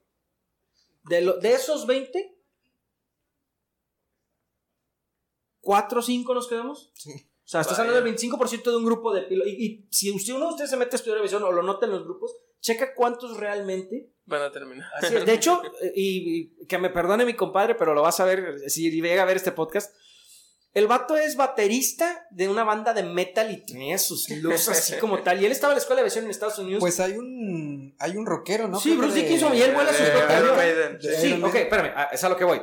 De, 1.04 1.22
lo- 1.22 1.38
de 1.38 1.54
esos 1.54 1.86
20, 1.86 2.34
4 5.62 6.00
o 6.00 6.04
5 6.04 6.34
nos 6.34 6.48
quedamos. 6.48 6.92
Sí. 6.96 7.12
O 7.46 7.48
sea, 7.48 7.62
estás 7.62 7.78
hablando 7.78 8.02
del 8.02 8.16
25% 8.16 8.64
de 8.64 8.76
un 8.76 8.86
grupo 8.86 9.14
de 9.14 9.22
pilotos. 9.22 9.54
Y, 9.54 9.66
y 9.66 9.88
si 9.92 10.12
usted, 10.12 10.34
uno 10.34 10.46
de 10.48 10.52
ustedes 10.52 10.72
se 10.72 10.78
mete 10.78 10.96
a 10.96 10.98
estudiar 10.98 11.20
aviación 11.20 11.44
o 11.44 11.52
lo 11.52 11.62
nota 11.62 11.86
en 11.86 11.92
los 11.92 12.04
grupos, 12.04 12.36
checa 12.60 12.96
cuántos 12.96 13.38
realmente. 13.38 14.10
Van 14.26 14.42
a 14.42 14.52
terminar. 14.52 14.90
Así 14.98 15.16
es. 15.16 15.26
De 15.26 15.34
hecho, 15.34 15.62
y, 15.94 16.56
y 16.62 16.66
que 16.66 16.80
me 16.80 16.90
perdone 16.90 17.24
mi 17.24 17.36
compadre, 17.36 17.76
pero 17.76 17.94
lo 17.94 18.02
vas 18.02 18.20
a 18.20 18.26
ver 18.26 18.60
si 18.68 18.90
llega 18.90 19.22
a 19.22 19.26
ver 19.26 19.38
este 19.38 19.52
podcast. 19.52 19.94
El 20.74 20.88
vato 20.88 21.16
es 21.16 21.38
baterista 21.38 22.26
de 22.32 22.50
una 22.50 22.66
banda 22.66 22.94
de 22.94 23.04
metal 23.04 23.50
y 23.50 23.64
tenía 23.64 23.98
sus 23.98 24.28
looks 24.30 24.68
así 24.68 24.96
como 24.96 25.20
tal. 25.22 25.40
Y 25.42 25.46
él 25.46 25.52
estaba 25.54 25.72
en 25.72 25.76
la 25.76 25.82
escuela 25.82 25.98
de 25.98 26.02
aviación 26.02 26.26
en 26.26 26.32
Estados 26.32 26.58
Unidos. 26.60 26.82
Pues 26.82 27.00
hay 27.00 27.14
un, 27.14 27.96
hay 27.98 28.18
un 28.18 28.26
rockero, 28.26 28.68
¿no? 28.68 28.78
Sí, 28.80 28.94
Bruce 28.96 29.14
de- 29.16 29.22
Dickinson 29.22 29.56
y 29.56 29.62
él 29.62 29.74
vuela 29.74 29.94
sus 29.94 30.06
Sí, 31.22 31.40
ok, 31.42 31.56
espérame, 31.56 31.94
ah, 31.96 32.10
es 32.12 32.24
a 32.24 32.30
lo 32.30 32.36
que 32.36 32.44
voy. 32.44 32.62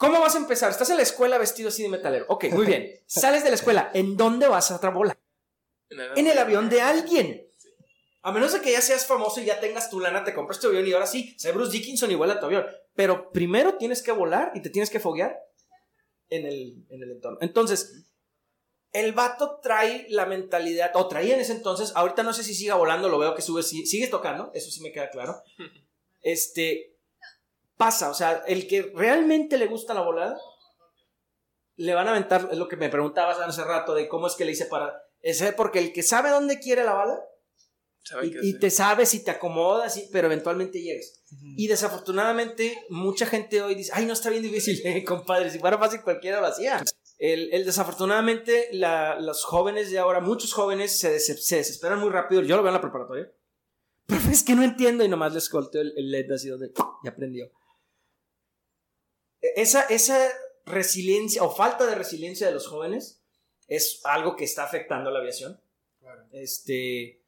¿Cómo 0.00 0.18
vas 0.20 0.34
a 0.34 0.38
empezar? 0.38 0.70
Estás 0.70 0.88
en 0.88 0.96
la 0.96 1.02
escuela 1.02 1.36
vestido 1.36 1.68
así 1.68 1.82
de 1.82 1.90
metalero. 1.90 2.24
Ok, 2.28 2.44
muy 2.52 2.64
bien. 2.66 3.00
Sales 3.06 3.44
de 3.44 3.50
la 3.50 3.56
escuela. 3.56 3.90
¿En 3.92 4.16
dónde 4.16 4.48
vas 4.48 4.70
a 4.70 4.78
volar? 4.90 5.18
En 6.16 6.26
el 6.26 6.38
avión 6.38 6.70
de 6.70 6.80
alguien. 6.80 7.46
A 8.22 8.32
menos 8.32 8.52
de 8.54 8.60
que 8.62 8.72
ya 8.72 8.80
seas 8.80 9.06
famoso 9.06 9.40
y 9.40 9.44
ya 9.44 9.60
tengas 9.60 9.90
tu 9.90 10.00
lana, 10.00 10.24
te 10.24 10.32
compras 10.32 10.58
tu 10.58 10.68
avión 10.68 10.86
y 10.86 10.92
ahora 10.92 11.06
sí, 11.06 11.34
sé 11.38 11.52
Bruce 11.52 11.72
Dickinson 11.72 12.10
y 12.10 12.14
vuela 12.14 12.40
tu 12.40 12.46
avión. 12.46 12.64
Pero 12.94 13.30
primero 13.30 13.74
tienes 13.76 14.02
que 14.02 14.12
volar 14.12 14.52
y 14.54 14.62
te 14.62 14.70
tienes 14.70 14.88
que 14.88 15.00
foguear 15.00 15.38
en 16.30 16.46
el, 16.46 16.86
en 16.88 17.02
el 17.02 17.10
entorno. 17.12 17.36
Entonces, 17.42 18.06
el 18.92 19.12
vato 19.12 19.60
trae 19.62 20.06
la 20.08 20.24
mentalidad, 20.26 20.90
o 20.94 21.08
traía 21.08 21.34
en 21.34 21.40
ese 21.40 21.52
entonces, 21.52 21.92
ahorita 21.94 22.22
no 22.22 22.32
sé 22.32 22.42
si 22.42 22.54
siga 22.54 22.74
volando, 22.74 23.08
lo 23.10 23.18
veo 23.18 23.34
que 23.34 23.42
sube, 23.42 23.62
sí- 23.62 23.84
sigue 23.86 24.06
tocando, 24.08 24.50
eso 24.54 24.70
sí 24.70 24.80
me 24.80 24.92
queda 24.92 25.10
claro. 25.10 25.42
Este, 26.22 26.89
pasa, 27.84 28.10
o 28.10 28.14
sea, 28.14 28.42
el 28.46 28.68
que 28.68 28.92
realmente 28.94 29.56
le 29.58 29.66
gusta 29.66 29.94
la 29.94 30.02
volada, 30.02 30.38
le 31.76 31.94
van 31.94 32.06
a 32.08 32.10
aventar, 32.10 32.48
es 32.52 32.58
lo 32.58 32.68
que 32.68 32.76
me 32.76 32.90
preguntabas 32.90 33.38
hace 33.40 33.64
rato, 33.64 33.94
de 33.94 34.06
cómo 34.06 34.26
es 34.26 34.34
que 34.34 34.44
le 34.44 34.52
hice 34.52 34.66
para... 34.66 35.02
Es 35.22 35.42
porque 35.56 35.78
el 35.78 35.92
que 35.92 36.02
sabe 36.02 36.28
dónde 36.30 36.58
quiere 36.60 36.84
la 36.84 36.92
bala 36.94 37.18
¿Sabe 38.02 38.26
y, 38.28 38.50
y 38.50 38.58
te 38.58 38.70
sabes 38.70 39.12
y 39.14 39.22
te 39.24 39.30
acomodas, 39.30 39.96
y- 39.98 40.08
pero 40.12 40.26
eventualmente 40.26 40.80
llegas. 40.82 41.22
Y 41.56 41.66
desafortunadamente, 41.68 42.84
mucha 42.90 43.26
gente 43.26 43.60
hoy 43.62 43.74
dice, 43.74 43.92
ay, 43.94 44.04
no 44.06 44.12
está 44.14 44.30
bien 44.30 44.42
difícil, 44.42 44.80
eh, 44.84 45.04
compadre, 45.04 45.50
si 45.50 45.58
fuera 45.58 45.78
fácil 45.78 46.02
cualquiera 46.02 46.40
lo 46.40 46.46
hacía. 46.46 46.82
El, 47.18 47.52
el 47.52 47.64
desafortunadamente, 47.66 48.68
la- 48.72 49.18
los 49.20 49.44
jóvenes 49.44 49.90
de 49.90 49.98
ahora, 49.98 50.20
muchos 50.20 50.52
jóvenes 50.52 50.98
se, 50.98 51.10
des- 51.12 51.46
se 51.46 51.56
desesperan 51.56 51.98
muy 52.00 52.10
rápido. 52.10 52.42
Yo 52.42 52.56
lo 52.56 52.62
veo 52.62 52.70
en 52.70 52.74
la 52.74 52.80
preparatoria. 52.80 53.30
Pero 54.06 54.20
es 54.30 54.42
que 54.42 54.54
no 54.54 54.62
entiendo 54.64 55.04
y 55.04 55.08
nomás 55.08 55.32
les 55.34 55.48
corteo 55.48 55.82
el, 55.82 55.92
el 55.96 56.10
LED 56.10 56.32
así 56.32 56.48
donde 56.48 56.72
ya 57.04 57.10
aprendió. 57.10 57.50
Esa, 59.56 59.82
esa 59.82 60.28
resiliencia 60.66 61.42
o 61.42 61.54
falta 61.54 61.86
de 61.86 61.94
resiliencia 61.94 62.46
de 62.46 62.52
los 62.54 62.66
jóvenes 62.66 63.20
es 63.68 64.00
algo 64.04 64.36
que 64.36 64.44
está 64.44 64.64
afectando 64.64 65.10
a 65.10 65.12
la 65.12 65.20
aviación. 65.20 65.60
Claro. 66.00 66.22
Este, 66.32 67.22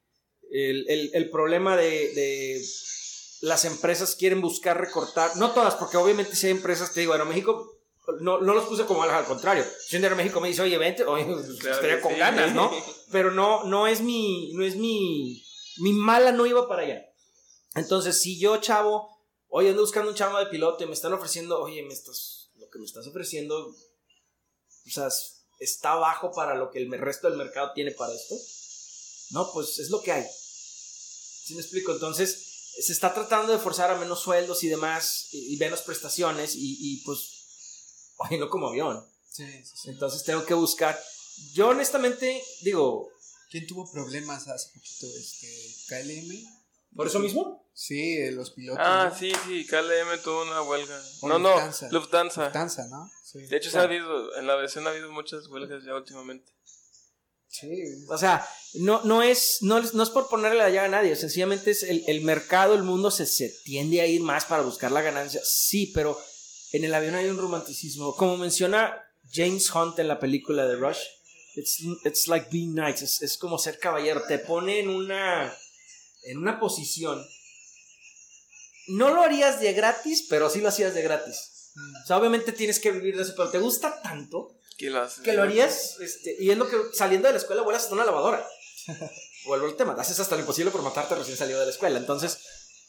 el, 0.50 0.88
el- 0.88 1.10
el 1.14 1.30
problema 1.30 1.76
de, 1.76 2.12
de 2.14 2.62
las 3.42 3.64
empresas 3.64 4.14
quieren 4.16 4.40
buscar 4.40 4.78
recortar, 4.80 5.36
no 5.36 5.52
todas, 5.52 5.74
porque 5.76 5.96
obviamente 5.96 6.36
si 6.36 6.46
hay 6.46 6.52
empresas, 6.52 6.92
te 6.92 7.00
digo, 7.00 7.12
Aeroméxico, 7.12 7.78
no, 8.20 8.40
no 8.40 8.54
los 8.54 8.64
puse 8.66 8.84
como 8.84 9.02
al 9.04 9.24
contrario. 9.24 9.64
Si 9.86 9.96
un 9.96 10.02
Aeroméxico 10.04 10.40
me 10.40 10.48
dice, 10.48 10.62
oye, 10.62 10.76
vente, 10.78 11.04
oye, 11.04 11.24
pues, 11.24 11.46
Claro 11.60 11.74
estaría 11.76 12.00
con 12.00 12.12
sí. 12.12 12.18
ganas, 12.18 12.54
¿no? 12.54 12.70
Pero 13.12 13.30
no, 13.30 13.64
no 13.64 13.86
es 13.86 14.00
mi, 14.00 14.52
no 14.54 14.64
es 14.64 14.76
mi, 14.76 15.42
mi 15.78 15.92
mala 15.92 16.32
no 16.32 16.46
iba 16.46 16.68
para 16.68 16.82
allá. 16.82 17.06
Entonces, 17.74 18.20
si 18.20 18.38
yo, 18.38 18.56
chavo, 18.58 19.11
oye, 19.54 19.70
ando 19.70 19.82
buscando 19.82 20.10
un 20.10 20.16
chavo 20.16 20.38
de 20.38 20.46
piloto 20.46 20.82
y 20.82 20.86
me 20.86 20.94
están 20.94 21.12
ofreciendo, 21.12 21.60
oye, 21.60 21.82
me 21.82 21.92
estás, 21.94 22.50
lo 22.56 22.68
que 22.70 22.78
me 22.78 22.84
estás 22.86 23.06
ofreciendo, 23.06 23.68
o 23.68 24.90
sea, 24.90 25.06
es- 25.08 25.44
está 25.60 25.94
bajo 25.94 26.32
para 26.32 26.54
lo 26.56 26.70
que 26.70 26.80
el 26.80 26.90
resto 26.98 27.28
del 27.28 27.38
mercado 27.38 27.72
tiene 27.74 27.92
para 27.92 28.12
esto. 28.14 28.34
No, 29.30 29.50
pues 29.52 29.78
es 29.78 29.90
lo 29.90 30.02
que 30.02 30.12
hay. 30.12 30.26
¿Sí 31.44 31.54
me 31.54 31.60
explico? 31.60 31.92
Entonces, 31.92 32.72
se 32.80 32.92
está 32.92 33.12
tratando 33.14 33.52
de 33.52 33.58
forzar 33.58 33.90
a 33.90 33.98
menos 33.98 34.20
sueldos 34.20 34.64
y 34.64 34.68
demás, 34.68 35.28
y, 35.32 35.54
y 35.54 35.56
menos 35.58 35.82
prestaciones, 35.82 36.54
y, 36.54 36.76
y, 36.80 37.02
pues, 37.04 37.20
oye, 38.16 38.38
no 38.38 38.48
como 38.48 38.68
avión. 38.68 39.06
Sí, 39.30 39.44
sí, 39.64 39.76
sí. 39.82 39.90
Entonces 39.90 40.24
tengo 40.24 40.44
que 40.44 40.54
buscar. 40.54 41.00
Yo 41.52 41.68
honestamente, 41.68 42.42
digo, 42.62 43.08
¿Quién 43.50 43.66
tuvo 43.66 43.90
problemas 43.92 44.48
hace 44.48 44.70
poquito? 44.72 45.06
Este, 45.14 45.46
¿KLM? 45.88 46.61
¿Por 46.96 47.06
eso 47.06 47.18
mismo? 47.18 47.68
Sí, 47.74 48.18
eh, 48.18 48.32
los 48.32 48.50
pilotos. 48.50 48.82
Ah, 48.86 49.08
¿no? 49.10 49.18
sí, 49.18 49.32
sí, 49.46 49.66
KLM 49.66 50.22
tuvo 50.22 50.42
una 50.42 50.62
huelga. 50.62 51.00
O 51.22 51.28
no, 51.28 51.38
no, 51.38 51.50
Lufthansa. 51.90 51.90
Lufthansa. 52.44 52.86
¿no? 52.88 53.10
Sí. 53.24 53.38
De 53.46 53.56
hecho, 53.56 53.70
se 53.70 53.78
ha 53.78 53.82
habido, 53.82 54.36
en 54.36 54.46
la 54.46 54.52
aviación 54.54 54.86
ha 54.86 54.90
habido 54.90 55.10
muchas 55.10 55.46
huelgas 55.48 55.82
ya 55.84 55.94
últimamente. 55.94 56.52
Sí. 57.48 57.82
O 58.08 58.16
sea, 58.16 58.46
no, 58.74 59.02
no, 59.04 59.22
es, 59.22 59.58
no, 59.60 59.78
es- 59.78 59.92
no 59.94 60.02
es 60.02 60.10
por 60.10 60.28
ponerle 60.28 60.58
la 60.58 60.70
llaga 60.70 60.84
a 60.86 61.02
nadie, 61.02 61.16
sencillamente 61.16 61.70
es 61.70 61.82
el, 61.82 62.02
el 62.06 62.22
mercado, 62.22 62.74
el 62.74 62.82
mundo 62.82 63.10
se, 63.10 63.26
se 63.26 63.50
tiende 63.64 64.00
a 64.00 64.06
ir 64.06 64.22
más 64.22 64.46
para 64.46 64.62
buscar 64.62 64.90
la 64.90 65.02
ganancia. 65.02 65.40
Sí, 65.44 65.92
pero 65.94 66.18
en 66.72 66.84
el 66.84 66.94
avión 66.94 67.14
hay 67.14 67.26
un 67.26 67.36
romanticismo. 67.38 68.14
Como 68.16 68.38
menciona 68.38 69.02
James 69.30 69.70
Hunt 69.74 69.98
en 69.98 70.08
la 70.08 70.18
película 70.18 70.66
de 70.66 70.76
Rush, 70.76 71.00
it's, 71.54 71.78
it's 72.04 72.26
like 72.28 72.48
being 72.50 72.74
nice, 72.74 73.04
es, 73.04 73.20
es 73.20 73.36
como 73.36 73.58
ser 73.58 73.78
caballero, 73.78 74.22
te 74.26 74.38
pone 74.38 74.80
en 74.80 74.88
una, 74.88 75.54
en 76.22 76.38
una 76.38 76.60
posición. 76.60 77.24
No 78.88 79.14
lo 79.14 79.22
harías 79.22 79.60
de 79.60 79.72
gratis, 79.72 80.26
pero 80.28 80.50
sí 80.50 80.60
lo 80.60 80.68
hacías 80.68 80.94
de 80.94 81.02
gratis. 81.02 81.70
Mm. 81.74 81.96
O 82.02 82.06
sea, 82.06 82.18
obviamente 82.18 82.52
tienes 82.52 82.80
que 82.80 82.92
vivir 82.92 83.16
de 83.16 83.22
eso, 83.22 83.34
pero 83.36 83.50
te 83.50 83.58
gusta 83.58 84.02
tanto 84.02 84.58
¿Qué 84.76 84.90
lo 84.90 85.02
haces? 85.02 85.22
que 85.22 85.32
lo 85.32 85.42
harías, 85.42 85.98
este, 86.00 86.36
y 86.38 86.50
es 86.50 86.58
lo 86.58 86.68
que 86.68 86.76
saliendo 86.92 87.28
de 87.28 87.34
la 87.34 87.38
escuela 87.38 87.62
vuelas 87.62 87.82
hasta 87.82 87.94
una 87.94 88.04
lavadora. 88.04 88.46
Vuelvo 89.46 89.66
al 89.66 89.76
tema, 89.76 89.94
haces 89.98 90.18
hasta 90.20 90.36
lo 90.36 90.42
imposible 90.42 90.70
por 90.70 90.82
matarte 90.82 91.14
recién 91.14 91.36
salido 91.36 91.58
de 91.60 91.66
la 91.66 91.72
escuela. 91.72 91.98
Entonces, 91.98 92.38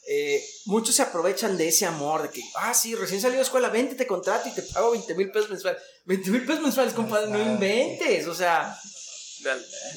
eh, 0.06 0.44
muchos 0.66 0.94
se 0.94 1.02
aprovechan 1.02 1.56
de 1.56 1.68
ese 1.68 1.86
amor, 1.86 2.22
de 2.22 2.30
que, 2.30 2.42
ah, 2.56 2.74
sí, 2.74 2.94
recién 2.94 3.20
salido 3.20 3.38
de 3.38 3.42
la 3.42 3.46
escuela, 3.46 3.68
vente, 3.70 3.94
te 3.94 4.06
contrato 4.06 4.48
y 4.48 4.52
te 4.52 4.62
pago 4.62 4.92
20 4.92 5.14
mil 5.14 5.30
pesos 5.30 5.50
mensuales. 5.50 5.82
20 6.04 6.30
mil 6.30 6.44
pesos 6.44 6.62
mensuales, 6.62 6.92
compadre, 6.92 7.30
no 7.30 7.40
inventes. 7.40 8.26
O 8.26 8.34
sea, 8.34 8.78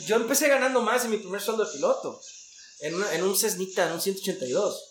yo 0.05 0.15
empecé 0.15 0.47
ganando 0.47 0.81
más 0.81 1.05
en 1.05 1.11
mi 1.11 1.17
primer 1.17 1.41
sueldo 1.41 1.65
de 1.65 1.73
piloto. 1.73 2.19
En, 2.80 2.95
una- 2.95 3.13
en 3.13 3.23
un 3.23 3.38
Cessnita, 3.38 3.88
en 3.88 3.93
un 3.93 4.01
182. 4.01 4.84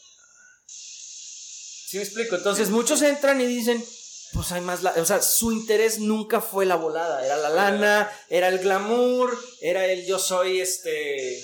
¿Sí 1.89 1.97
me 1.99 2.03
explico? 2.03 2.37
Entonces 2.37 2.71
muchos 2.71 3.01
entran 3.03 3.41
y 3.41 3.47
dicen, 3.47 3.85
pues 4.33 4.51
hay 4.53 4.61
más, 4.61 4.83
la- 4.83 4.95
o 4.97 5.05
sea, 5.07 5.23
su 5.23 5.53
interés 5.53 5.99
nunca 6.01 6.41
fue 6.41 6.67
la 6.67 6.75
volada, 6.77 7.25
era 7.25 7.37
la 7.37 7.49
lana, 7.51 8.11
era 8.29 8.49
el 8.49 8.59
glamour, 8.59 9.39
era 9.61 9.87
el 9.87 10.05
yo 10.07 10.19
soy 10.19 10.61
este, 10.61 11.41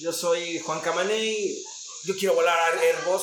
yo 0.00 0.12
soy 0.12 0.58
Juan 0.58 0.80
Camaney, 0.82 1.64
yo 2.04 2.14
quiero 2.16 2.34
volar 2.34 2.58
a 2.58 2.80
Airbus. 2.80 3.22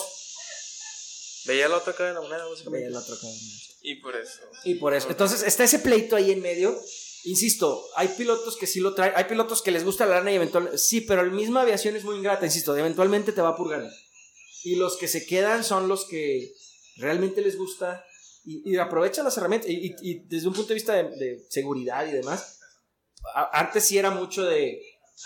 Veía 1.46 1.68
la 1.68 1.78
otra 1.78 1.94
cara 1.94 2.10
de 2.10 2.16
la 2.16 2.22
moneda, 2.22 2.38
Veía 2.40 2.50
básicamente. 2.52 2.90
la 2.90 3.00
otra 3.00 3.16
cara. 3.16 3.34
Y 3.82 3.96
por 3.96 4.16
eso. 4.16 4.40
Y 4.64 4.76
por 4.76 4.94
eso. 4.94 5.10
Entonces 5.10 5.44
está 5.44 5.66
ese 5.66 5.80
pleito 5.80 6.16
ahí 6.16 6.32
en 6.32 6.42
medio. 6.42 6.82
Insisto, 7.26 7.86
hay 7.96 8.10
pilotos 8.10 8.58
que 8.58 8.68
sí 8.68 8.80
lo 8.82 8.94
traen, 8.96 9.14
hay 9.16 9.24
pilotos 9.26 9.62
que 9.62 9.72
les 9.72 9.84
gusta 9.86 10.06
la 10.06 10.16
lana 10.18 10.32
y 10.32 10.36
eventualmente. 10.36 10.78
Sí, 10.78 11.02
pero 11.02 11.24
la 11.24 11.32
misma 11.32 11.62
aviación 11.62 11.96
es 11.96 12.04
muy 12.04 12.18
ingrata, 12.18 12.46
insisto, 12.46 12.76
eventualmente 12.76 13.32
te 13.32 13.42
va 13.42 13.50
a 13.50 13.56
purgar. 13.56 13.90
Y 14.64 14.76
los 14.76 14.98
que 14.98 15.08
se 15.08 15.26
quedan 15.26 15.64
son 15.64 15.88
los 15.88 16.06
que 16.06 16.54
realmente 16.98 17.42
les 17.42 17.58
gusta 17.58 18.06
y, 18.46 18.70
y 18.72 18.78
aprovechan 18.78 19.24
las 19.26 19.38
herramientas. 19.38 19.70
Y, 19.70 19.88
y- 19.88 19.96
y 20.02 20.20
desde 20.28 20.48
un 20.48 20.54
punto 20.54 20.70
de 20.70 20.74
vista 20.76 20.94
de, 20.94 21.04
de 21.16 21.46
seguridad 21.50 22.06
y 22.08 22.12
demás, 22.12 22.60
a- 23.36 23.60
antes 23.60 23.86
sí 23.86 23.98
era 23.98 24.10
mucho 24.12 24.44
de. 24.44 24.82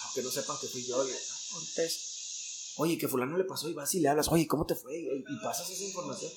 Aunque 0.06 0.22
no 0.22 0.30
sepan 0.32 0.56
que 0.62 0.68
fui 0.68 0.86
yo. 0.86 1.02
"Ah, 1.02 1.06
ahorita 1.54 1.84
es, 1.84 2.74
Oye, 2.80 2.96
que 3.00 3.08
fulano 3.08 3.36
le 3.40 3.44
pasó 3.44 3.68
y 3.70 3.74
vas 3.74 3.92
y 3.96 4.02
le 4.02 4.08
hablas, 4.10 4.28
oye, 4.28 4.46
¿cómo 4.46 4.68
te 4.68 4.76
fue? 4.76 4.96
Y, 4.96 5.08
y 5.08 5.40
pasas 5.42 5.68
esa 5.68 5.84
información 5.84 6.32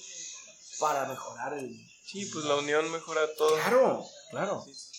para 0.79 1.07
mejorar 1.07 1.53
el. 1.59 1.71
Sí, 2.07 2.25
pues 2.33 2.47
la 2.47 2.57
unión 2.57 2.91
mejora 2.91 3.21
todo. 3.37 3.55
Claro, 3.57 4.07
claro. 4.31 4.63
Sí, 4.67 4.75
sí. 4.75 4.90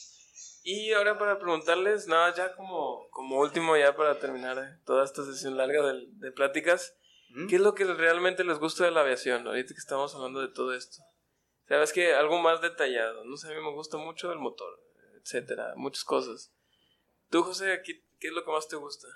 Y 0.63 0.93
ahora 0.93 1.17
para 1.17 1.39
preguntarles, 1.39 2.07
nada, 2.07 2.33
ya 2.35 2.55
como, 2.55 3.09
como 3.09 3.39
último, 3.39 3.75
ya 3.77 3.95
para 3.95 4.19
terminar 4.19 4.57
eh, 4.59 4.79
toda 4.85 5.03
esta 5.03 5.23
sesión 5.23 5.57
larga 5.57 5.81
de, 5.81 6.05
de 6.07 6.31
pláticas, 6.31 6.95
¿Mm? 7.29 7.47
¿qué 7.47 7.55
es 7.55 7.61
lo 7.61 7.73
que 7.73 7.85
realmente 7.85 8.43
les 8.43 8.59
gusta 8.59 8.85
de 8.85 8.91
la 8.91 9.01
aviación? 9.01 9.47
Ahorita 9.47 9.73
que 9.73 9.79
estamos 9.79 10.13
hablando 10.13 10.39
de 10.41 10.49
todo 10.49 10.73
esto. 10.75 10.97
Sabes 11.67 11.93
que 11.93 12.13
algo 12.13 12.39
más 12.39 12.61
detallado, 12.61 13.23
no 13.23 13.37
sé, 13.37 13.47
a 13.47 13.55
mí 13.55 13.63
me 13.63 13.71
gusta 13.71 13.97
mucho 13.97 14.31
el 14.31 14.39
motor, 14.39 14.77
etcétera, 15.21 15.73
muchas 15.77 16.03
cosas. 16.03 16.53
Tú, 17.29 17.43
José, 17.43 17.81
¿qué, 17.85 18.03
qué 18.19 18.27
es 18.27 18.33
lo 18.33 18.43
que 18.43 18.51
más 18.51 18.67
te 18.67 18.75
gusta? 18.75 19.07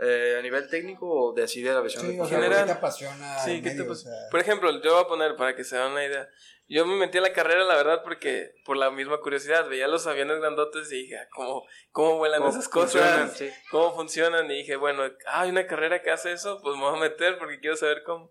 Eh, 0.00 0.36
a 0.38 0.42
nivel 0.42 0.68
técnico 0.68 1.08
o 1.10 1.32
de 1.32 1.42
así 1.42 1.60
de 1.60 1.72
la 1.72 1.80
versión 1.80 2.06
Sí, 2.06 2.14
de 2.14 2.20
o 2.20 2.24
sea, 2.26 2.36
general. 2.38 2.60
¿qué 2.60 2.72
te 2.72 2.78
apasiona? 2.78 3.38
Sí, 3.40 3.60
¿qué 3.62 3.70
te 3.70 3.76
medio? 3.78 3.88
pasa? 3.88 4.08
O 4.08 4.12
sea, 4.12 4.30
Por 4.30 4.38
ejemplo, 4.40 4.70
yo 4.82 4.94
voy 4.94 5.02
a 5.04 5.08
poner 5.08 5.34
para 5.36 5.56
que 5.56 5.64
se 5.64 5.76
den 5.76 5.90
una 5.90 6.04
idea. 6.04 6.28
Yo 6.68 6.86
me 6.86 6.94
metí 6.96 7.18
a 7.18 7.20
la 7.22 7.32
carrera, 7.32 7.64
la 7.64 7.74
verdad, 7.76 8.02
porque 8.04 8.52
por 8.64 8.76
la 8.76 8.90
misma 8.92 9.20
curiosidad. 9.20 9.68
Veía 9.68 9.88
los 9.88 10.06
aviones 10.06 10.38
grandotes 10.38 10.92
y 10.92 11.02
dije, 11.02 11.16
ah, 11.18 11.26
¿cómo, 11.34 11.64
cómo 11.90 12.18
vuelan 12.18 12.40
¿Cómo 12.40 12.52
esas 12.52 12.68
cosas? 12.68 12.92
funcionan? 13.02 13.30
Sí. 13.34 13.50
¿Cómo 13.72 13.94
funcionan? 13.96 14.48
Y 14.50 14.58
dije, 14.58 14.76
bueno, 14.76 15.02
ah, 15.26 15.40
hay 15.40 15.50
una 15.50 15.66
carrera 15.66 16.00
que 16.02 16.10
hace 16.10 16.30
eso, 16.30 16.60
pues 16.62 16.76
me 16.76 16.82
voy 16.82 16.96
a 16.96 17.00
meter 17.00 17.36
porque 17.38 17.58
quiero 17.58 17.74
saber 17.76 18.02
cómo. 18.04 18.30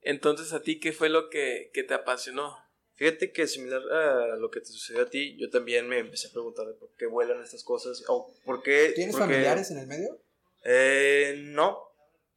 Entonces, 0.00 0.52
¿a 0.54 0.62
ti 0.62 0.80
qué 0.80 0.92
fue 0.92 1.08
lo 1.10 1.28
que, 1.28 1.70
que 1.74 1.82
te 1.82 1.92
apasionó? 1.94 2.56
Fíjate 2.94 3.32
que 3.32 3.46
similar 3.46 3.82
a 3.92 4.36
lo 4.36 4.50
que 4.50 4.60
te 4.60 4.66
sucedió 4.66 5.02
a 5.02 5.10
ti, 5.10 5.36
yo 5.38 5.50
también 5.50 5.88
me 5.88 5.98
empecé 5.98 6.28
a 6.28 6.32
preguntar 6.32 6.66
de 6.66 6.74
por 6.74 6.90
qué 6.96 7.06
vuelan 7.06 7.42
estas 7.42 7.64
cosas 7.64 8.02
o 8.08 8.32
por 8.44 8.62
qué... 8.62 8.92
¿Tienes 8.94 9.14
por 9.14 9.26
qué- 9.26 9.32
familiares 9.34 9.70
en 9.70 9.78
el 9.78 9.86
medio? 9.86 10.18
Eh, 10.64 11.34
no, 11.46 11.78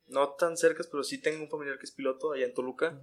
no 0.07 0.34
tan 0.36 0.57
cercas, 0.57 0.88
pero 0.88 1.03
sí 1.03 1.21
tengo 1.21 1.43
un 1.43 1.49
familiar 1.49 1.78
que 1.78 1.86
es 1.86 1.91
piloto 1.91 2.32
allá 2.32 2.45
en 2.45 2.53
Toluca. 2.53 3.01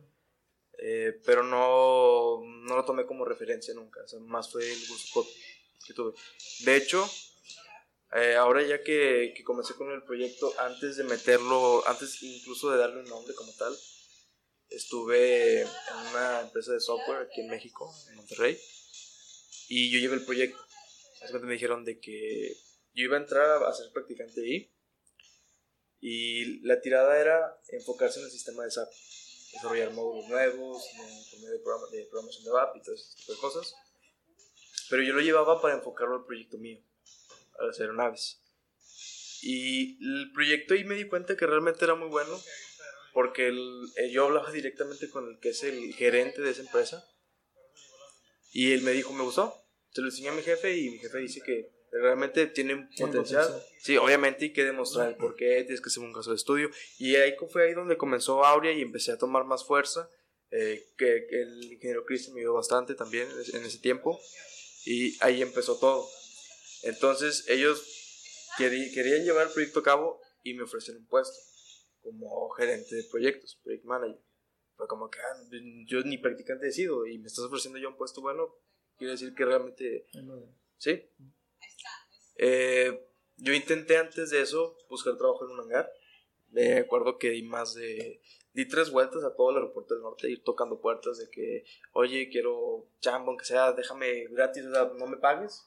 Eh, 0.82 1.20
pero 1.26 1.42
no, 1.42 2.40
no 2.42 2.76
lo 2.76 2.84
tomé 2.86 3.04
como 3.04 3.26
referencia 3.26 3.74
nunca, 3.74 4.02
o 4.02 4.08
sea, 4.08 4.18
más 4.20 4.50
fue 4.50 4.66
el 4.66 4.86
gusto 4.88 5.26
que 5.86 5.92
tuve. 5.92 6.14
De 6.60 6.74
hecho, 6.74 7.06
eh, 8.16 8.34
ahora 8.36 8.62
ya 8.62 8.82
que, 8.82 9.34
que 9.36 9.44
comencé 9.44 9.74
con 9.74 9.90
el 9.90 10.02
proyecto, 10.04 10.50
antes 10.58 10.96
de 10.96 11.04
meterlo, 11.04 11.86
antes 11.86 12.22
incluso 12.22 12.70
de 12.70 12.78
darle 12.78 13.00
un 13.00 13.10
nombre 13.10 13.34
como 13.34 13.52
tal, 13.58 13.76
estuve 14.70 15.60
en 15.62 15.68
una 16.12 16.40
empresa 16.40 16.72
de 16.72 16.80
software 16.80 17.26
aquí 17.26 17.42
en 17.42 17.50
México, 17.50 17.92
en 18.08 18.16
Monterrey, 18.16 18.58
y 19.68 19.90
yo 19.90 19.98
llevé 19.98 20.14
el 20.14 20.24
proyecto. 20.24 20.64
Me 21.42 21.52
dijeron 21.52 21.84
de 21.84 22.00
que 22.00 22.56
yo 22.94 23.04
iba 23.04 23.18
a 23.18 23.20
entrar 23.20 23.62
a 23.62 23.74
ser 23.74 23.92
practicante 23.92 24.40
ahí, 24.40 24.72
y 26.00 26.60
la 26.66 26.80
tirada 26.80 27.18
era 27.20 27.58
enfocarse 27.68 28.18
en 28.20 28.26
el 28.26 28.30
sistema 28.30 28.64
de 28.64 28.70
SAP, 28.70 28.88
desarrollar 29.52 29.92
módulos 29.92 30.28
nuevos, 30.28 30.82
de, 31.40 31.58
programa- 31.58 31.90
de 31.90 32.04
programación 32.06 32.44
de 32.44 32.50
app 32.60 32.76
y 32.76 32.82
todo 32.82 32.94
ese 32.94 33.14
tipo 33.16 33.32
de 33.34 33.38
cosas. 33.38 33.74
Pero 34.88 35.02
yo 35.02 35.12
lo 35.12 35.20
llevaba 35.20 35.60
para 35.60 35.74
enfocarlo 35.74 36.16
al 36.16 36.24
proyecto 36.24 36.58
mío, 36.58 36.80
a 37.58 37.64
las 37.66 37.78
aeronaves. 37.80 38.40
Y 39.42 39.98
el 40.04 40.32
proyecto 40.32 40.74
ahí 40.74 40.84
me 40.84 40.94
di 40.96 41.06
cuenta 41.06 41.36
que 41.36 41.46
realmente 41.46 41.84
era 41.84 41.94
muy 41.94 42.08
bueno, 42.08 42.40
porque 43.12 43.48
el- 43.48 43.84
eh, 43.96 44.10
yo 44.10 44.26
hablaba 44.26 44.50
directamente 44.52 45.08
con 45.10 45.28
el 45.28 45.38
que 45.40 45.50
es 45.50 45.62
el 45.64 45.94
gerente 45.94 46.40
de 46.42 46.50
esa 46.50 46.62
empresa. 46.62 47.06
Y 48.52 48.72
él 48.72 48.82
me 48.82 48.90
dijo, 48.92 49.12
me 49.12 49.22
gustó. 49.22 49.54
Se 49.92 50.00
lo 50.00 50.08
enseñé 50.08 50.28
a 50.28 50.32
mi 50.32 50.42
jefe 50.42 50.76
y 50.76 50.90
mi 50.90 50.98
jefe 50.98 51.18
dice 51.18 51.40
que 51.44 51.72
realmente 51.92 52.46
tiene 52.48 52.74
un 52.74 52.88
Tiene 52.90 53.12
potencial. 53.12 53.44
potencial. 53.46 53.72
Sí, 53.80 53.96
obviamente 53.96 54.44
hay 54.46 54.52
que 54.52 54.64
demostrar 54.64 55.08
el 55.08 55.16
por 55.16 55.34
qué, 55.36 55.62
tienes 55.64 55.80
que 55.80 55.88
hacer 55.88 56.02
un 56.02 56.12
caso 56.12 56.30
de 56.30 56.36
estudio. 56.36 56.70
Y 56.98 57.16
ahí 57.16 57.34
fue 57.50 57.64
ahí 57.68 57.74
donde 57.74 57.96
comenzó 57.96 58.44
Aurea 58.44 58.72
y 58.72 58.82
empecé 58.82 59.12
a 59.12 59.18
tomar 59.18 59.44
más 59.44 59.64
fuerza. 59.64 60.08
eh, 60.52 60.84
que, 60.98 61.26
que 61.30 61.42
el 61.42 61.62
ingeniero 61.74 62.04
Cristian 62.04 62.34
me 62.34 62.40
ayudó 62.40 62.54
bastante 62.54 62.96
también 62.96 63.30
en 63.30 63.40
ese- 63.40 63.56
en 63.56 63.64
ese 63.64 63.78
tiempo. 63.78 64.20
Y 64.84 65.16
ahí 65.22 65.42
empezó 65.42 65.78
todo. 65.78 66.08
Entonces 66.82 67.44
ellos 67.48 67.80
querí- 68.58 68.92
querían 68.92 69.24
llevar 69.24 69.46
el 69.46 69.52
proyecto 69.52 69.78
a 69.78 69.82
cabo 69.84 70.20
y 70.42 70.54
me 70.54 70.64
ofrecieron 70.64 71.02
un 71.02 71.08
puesto 71.08 71.36
como 72.02 72.48
gerente 72.50 72.96
de 72.96 73.04
proyectos, 73.04 73.60
project 73.62 73.84
manager. 73.84 74.18
Fue 74.76 74.88
como 74.88 75.08
que 75.08 75.18
ah, 75.20 75.36
yo 75.86 76.00
ni 76.02 76.18
practicante 76.18 76.66
he 76.68 76.72
sido 76.72 77.06
y 77.06 77.18
me 77.18 77.26
estás 77.28 77.44
ofreciendo 77.44 77.78
ya 77.78 77.86
un 77.88 77.96
puesto 77.96 78.20
bueno, 78.20 78.52
quiere 78.96 79.12
decir 79.12 79.34
que 79.34 79.44
realmente 79.44 80.06
Sí. 80.78 81.00
Eh, 82.42 83.06
yo 83.36 83.52
intenté 83.52 83.98
antes 83.98 84.30
de 84.30 84.40
eso 84.40 84.78
buscar 84.88 85.16
trabajo 85.18 85.44
en 85.44 85.52
un 85.52 85.60
hangar. 85.60 85.92
Me 86.48 86.78
acuerdo 86.78 87.18
que 87.18 87.30
di 87.30 87.42
más 87.42 87.74
de. 87.74 88.22
Di 88.52 88.66
tres 88.66 88.90
vueltas 88.90 89.22
a 89.22 89.34
todo 89.36 89.50
el 89.50 89.56
aeropuerto 89.56 89.94
del 89.94 90.02
norte, 90.02 90.28
ir 90.28 90.42
tocando 90.42 90.80
puertas 90.80 91.18
de 91.18 91.30
que, 91.30 91.64
oye, 91.92 92.28
quiero 92.30 92.88
chamba, 92.98 93.28
aunque 93.28 93.44
sea, 93.44 93.72
déjame 93.72 94.26
gratis, 94.30 94.64
o 94.64 94.72
sea, 94.72 94.90
no 94.96 95.06
me 95.06 95.18
pagues. 95.18 95.62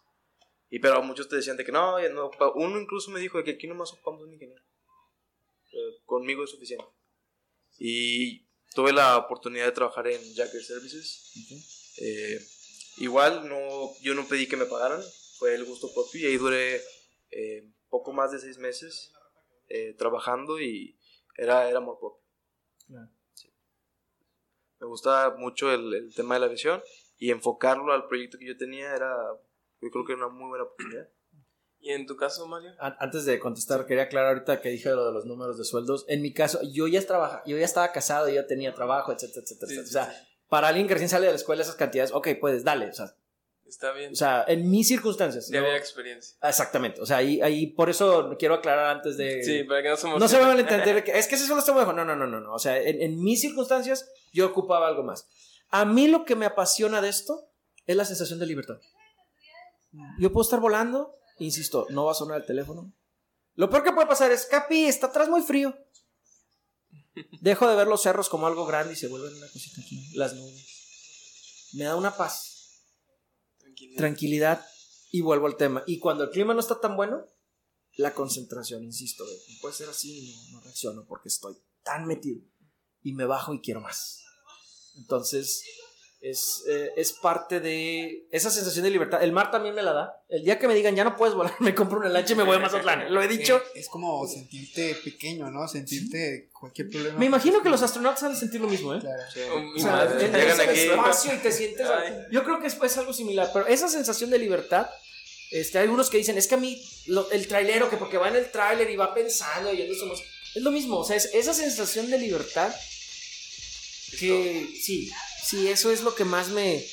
Y 0.69 0.79
pero 0.79 1.01
muchos 1.03 1.29
te 1.29 1.37
decían 1.37 1.55
de 1.55 1.63
que 1.63 1.71
no, 1.71 1.97
no. 2.09 2.31
Uno 2.55 2.81
incluso 2.81 3.11
me 3.11 3.21
dijo 3.21 3.37
de 3.37 3.43
que 3.45 3.51
aquí 3.51 3.67
nomás 3.67 3.93
ocupamos 3.93 4.23
un 4.23 4.33
ingeniero. 4.33 4.61
Eh, 5.71 6.01
conmigo 6.05 6.43
es 6.43 6.49
suficiente. 6.49 6.85
Y 7.77 8.47
tuve 8.73 8.91
la 8.91 9.17
oportunidad 9.17 9.65
de 9.65 9.71
trabajar 9.71 10.07
en 10.07 10.21
Jacker 10.33 10.63
Services. 10.63 11.31
Eh, 11.99 12.39
igual 12.97 13.47
no, 13.47 13.91
yo 14.01 14.13
no 14.15 14.27
pedí 14.27 14.47
que 14.47 14.57
me 14.57 14.65
pagaran, 14.65 15.01
fue 15.43 15.55
el 15.55 15.65
gusto 15.65 15.93
propio 15.93 16.21
y 16.21 16.25
ahí 16.31 16.37
duré 16.37 16.79
eh, 17.31 17.69
poco 17.89 18.13
más 18.13 18.31
de 18.31 18.39
seis 18.39 18.57
meses 18.59 19.11
eh, 19.67 19.93
trabajando 19.97 20.57
y 20.61 20.97
era, 21.37 21.67
era 21.67 21.79
amor 21.79 21.99
propio. 21.99 22.23
Sí. 23.33 23.49
Me 24.79 24.87
gusta 24.87 25.35
mucho 25.37 25.69
el, 25.73 25.93
el 25.93 26.15
tema 26.15 26.35
de 26.35 26.39
la 26.39 26.47
visión 26.47 26.81
y 27.17 27.29
enfocarlo 27.31 27.91
al 27.91 28.07
proyecto 28.07 28.37
que 28.37 28.45
yo 28.47 28.55
tenía 28.55 28.95
era, 28.95 29.13
yo 29.81 29.89
creo 29.91 30.05
que 30.05 30.13
era 30.13 30.25
una 30.27 30.33
muy 30.33 30.47
buena 30.47 30.63
oportunidad. 30.63 31.09
¿Y 31.81 31.89
en 31.91 32.05
tu 32.05 32.15
caso, 32.15 32.47
Mario? 32.47 32.71
An- 32.79 32.95
Antes 32.99 33.25
de 33.25 33.37
contestar, 33.37 33.85
quería 33.85 34.03
aclarar 34.03 34.29
ahorita 34.35 34.61
que 34.61 34.69
dije 34.69 34.91
lo 34.91 35.05
de 35.07 35.11
los 35.11 35.25
números 35.25 35.57
de 35.57 35.65
sueldos. 35.65 36.05
En 36.07 36.21
mi 36.21 36.31
caso, 36.33 36.59
yo 36.71 36.87
ya, 36.87 37.05
trabaja, 37.05 37.43
yo 37.45 37.57
ya 37.57 37.65
estaba 37.65 37.91
casado, 37.91 38.29
yo 38.29 38.45
tenía 38.47 38.73
trabajo, 38.73 39.11
etcétera, 39.11 39.41
etcétera. 39.43 39.67
Sí, 39.69 39.75
etcétera. 39.79 40.05
sí, 40.05 40.11
o 40.11 40.21
sea, 40.21 40.27
para 40.47 40.69
alguien 40.69 40.87
que 40.87 40.93
recién 40.93 41.09
sale 41.09 41.25
de 41.25 41.33
la 41.33 41.37
escuela, 41.37 41.63
esas 41.63 41.75
cantidades, 41.75 42.13
ok, 42.13 42.29
puedes, 42.39 42.63
dale. 42.63 42.87
O 42.87 42.93
sea, 42.93 43.13
Está 43.67 43.91
bien. 43.91 44.11
o 44.11 44.15
sea 44.15 44.45
en 44.47 44.69
mis 44.69 44.87
circunstancias. 44.87 45.49
ya 45.49 45.59
¿no? 45.59 45.65
había 45.65 45.77
experiencia. 45.77 46.37
Exactamente. 46.47 47.01
O 47.01 47.05
sea, 47.05 47.17
ahí, 47.17 47.41
ahí 47.41 47.67
por 47.67 47.89
eso 47.89 48.35
quiero 48.37 48.55
aclarar 48.55 48.95
antes 48.97 49.17
de. 49.17 49.43
Sí, 49.43 49.63
para 49.63 49.81
que 49.81 49.89
no 49.89 49.97
se 49.97 50.07
No 50.07 50.27
se 50.27 50.37
me 50.37 50.45
van 50.45 50.57
a 50.57 50.61
entender 50.61 51.03
que 51.05 51.17
es 51.17 51.27
que 51.27 51.35
ese 51.35 51.47
solo 51.47 51.59
está 51.59 51.73
bajo. 51.73 51.93
No, 51.93 52.05
no, 52.05 52.15
no, 52.15 52.27
no, 52.27 52.39
no. 52.39 52.53
O 52.53 52.59
sea, 52.59 52.77
en, 52.77 53.01
en 53.01 53.21
mis 53.21 53.41
circunstancias 53.41 54.09
yo 54.31 54.47
ocupaba 54.47 54.87
algo 54.87 55.03
más. 55.03 55.27
A 55.69 55.85
mí 55.85 56.07
lo 56.07 56.25
que 56.25 56.35
me 56.35 56.45
apasiona 56.45 57.01
de 57.01 57.09
esto 57.09 57.49
es 57.87 57.95
la 57.95 58.05
sensación 58.05 58.39
de 58.39 58.45
libertad. 58.45 58.79
Yo 60.19 60.31
puedo 60.31 60.43
estar 60.43 60.59
volando, 60.59 61.15
insisto, 61.39 61.87
no 61.89 62.05
va 62.05 62.11
a 62.11 62.15
sonar 62.15 62.37
el 62.41 62.45
teléfono. 62.45 62.93
Lo 63.55 63.69
peor 63.69 63.83
que 63.83 63.91
puede 63.91 64.07
pasar 64.07 64.31
es, 64.31 64.45
Capi, 64.45 64.85
está 64.85 65.07
atrás 65.07 65.29
muy 65.29 65.41
frío. 65.41 65.77
Dejo 67.41 67.67
de 67.67 67.75
ver 67.75 67.87
los 67.87 68.01
cerros 68.01 68.29
como 68.29 68.47
algo 68.47 68.65
grande 68.65 68.93
y 68.93 68.95
se 68.95 69.07
vuelven 69.07 69.35
una 69.35 69.47
cosita 69.47 69.81
aquí, 69.81 70.15
las 70.15 70.33
nubes. 70.33 71.69
Me 71.73 71.83
da 71.83 71.95
una 71.95 72.15
paz, 72.15 72.52
Tranquilidad. 73.97 74.65
y 75.11 75.21
vuelvo 75.21 75.45
al 75.47 75.57
tema. 75.57 75.83
Y 75.85 75.99
cuando 75.99 76.23
el 76.23 76.31
clima 76.31 76.53
no 76.53 76.59
está 76.59 76.79
tan 76.79 76.95
bueno, 76.95 77.27
la 77.97 78.13
concentración, 78.13 78.83
insisto, 78.83 79.23
de, 79.25 79.37
puede 79.61 79.75
ser 79.75 79.89
así, 79.89 80.35
no, 80.51 80.57
no 80.57 80.63
reacciono 80.63 81.05
porque 81.05 81.29
estoy 81.29 81.55
tan 81.83 82.05
metido 82.07 82.41
y 83.03 83.13
me 83.13 83.25
bajo 83.25 83.53
y 83.53 83.61
quiero 83.61 83.81
más. 83.81 84.23
Entonces, 84.97 85.63
Es, 86.25 86.63
eh, 86.69 86.93
es 86.95 87.11
parte 87.11 87.59
de 87.59 88.25
esa 88.31 88.49
sensación 88.49 88.85
de 88.85 88.91
libertad. 88.91 89.21
El 89.21 89.33
mar 89.33 89.51
también 89.51 89.75
me 89.75 89.81
la 89.81 89.91
da. 89.91 90.23
El 90.29 90.45
día 90.45 90.57
que 90.57 90.69
me 90.69 90.73
digan 90.73 90.95
ya 90.95 91.03
no 91.03 91.17
puedes 91.17 91.35
volar, 91.35 91.53
me 91.59 91.75
compro 91.75 91.99
una 91.99 92.07
lancha 92.07 92.31
y 92.31 92.35
me 92.37 92.43
voy 92.43 92.55
a 92.55 92.59
Mazatlán. 92.59 93.13
Lo 93.13 93.21
he 93.21 93.27
dicho. 93.27 93.57
Eh, 93.75 93.79
es 93.81 93.89
como 93.89 94.25
sentirte 94.25 94.95
pequeño, 95.03 95.51
¿no? 95.51 95.67
Sentirte 95.67 96.47
cualquier 96.57 96.89
problema. 96.89 97.19
Me 97.19 97.25
imagino 97.25 97.61
que 97.61 97.67
los 97.69 97.81
astronautas 97.83 98.23
han 98.23 98.33
de 98.35 98.39
sentir 98.39 98.61
lo 98.61 98.69
mismo, 98.69 98.95
¿eh? 98.95 98.99
Claro. 99.01 99.21
Sí. 99.33 99.41
O 99.75 99.79
sea, 99.79 100.17
Llegan 100.17 100.61
aquí. 100.61 100.79
espacio 100.79 101.33
y 101.35 101.37
te 101.39 101.51
sientes. 101.51 101.85
Ay. 101.89 102.13
Yo 102.31 102.45
creo 102.45 102.61
que 102.61 102.67
es, 102.67 102.77
es 102.81 102.97
algo 102.97 103.11
similar, 103.11 103.49
pero 103.51 103.67
esa 103.67 103.89
sensación 103.89 104.29
de 104.29 104.39
libertad. 104.39 104.87
Este, 105.51 105.77
hay 105.77 105.83
algunos 105.83 106.09
que 106.09 106.17
dicen, 106.17 106.37
es 106.37 106.47
que 106.47 106.55
a 106.55 106.57
mí, 106.57 106.81
lo- 107.07 107.29
el 107.31 107.47
trailero, 107.49 107.89
que 107.89 107.97
porque 107.97 108.17
va 108.17 108.29
en 108.29 108.37
el 108.37 108.49
trailer 108.49 108.89
y 108.89 108.95
va 108.95 109.13
pensando 109.13 109.71
y 109.73 109.93
su 109.93 110.05
música", 110.05 110.27
Es 110.55 110.63
lo 110.63 110.71
mismo, 110.71 110.99
o 110.99 111.03
sea, 111.03 111.17
es 111.17 111.29
esa 111.33 111.53
sensación 111.53 112.09
de 112.09 112.17
libertad 112.17 112.73
que 114.19 114.69
sí, 114.81 115.11
sí, 115.45 115.67
eso 115.67 115.91
es 115.91 116.01
lo 116.01 116.15
que 116.15 116.25
más 116.25 116.49
me... 116.49 116.83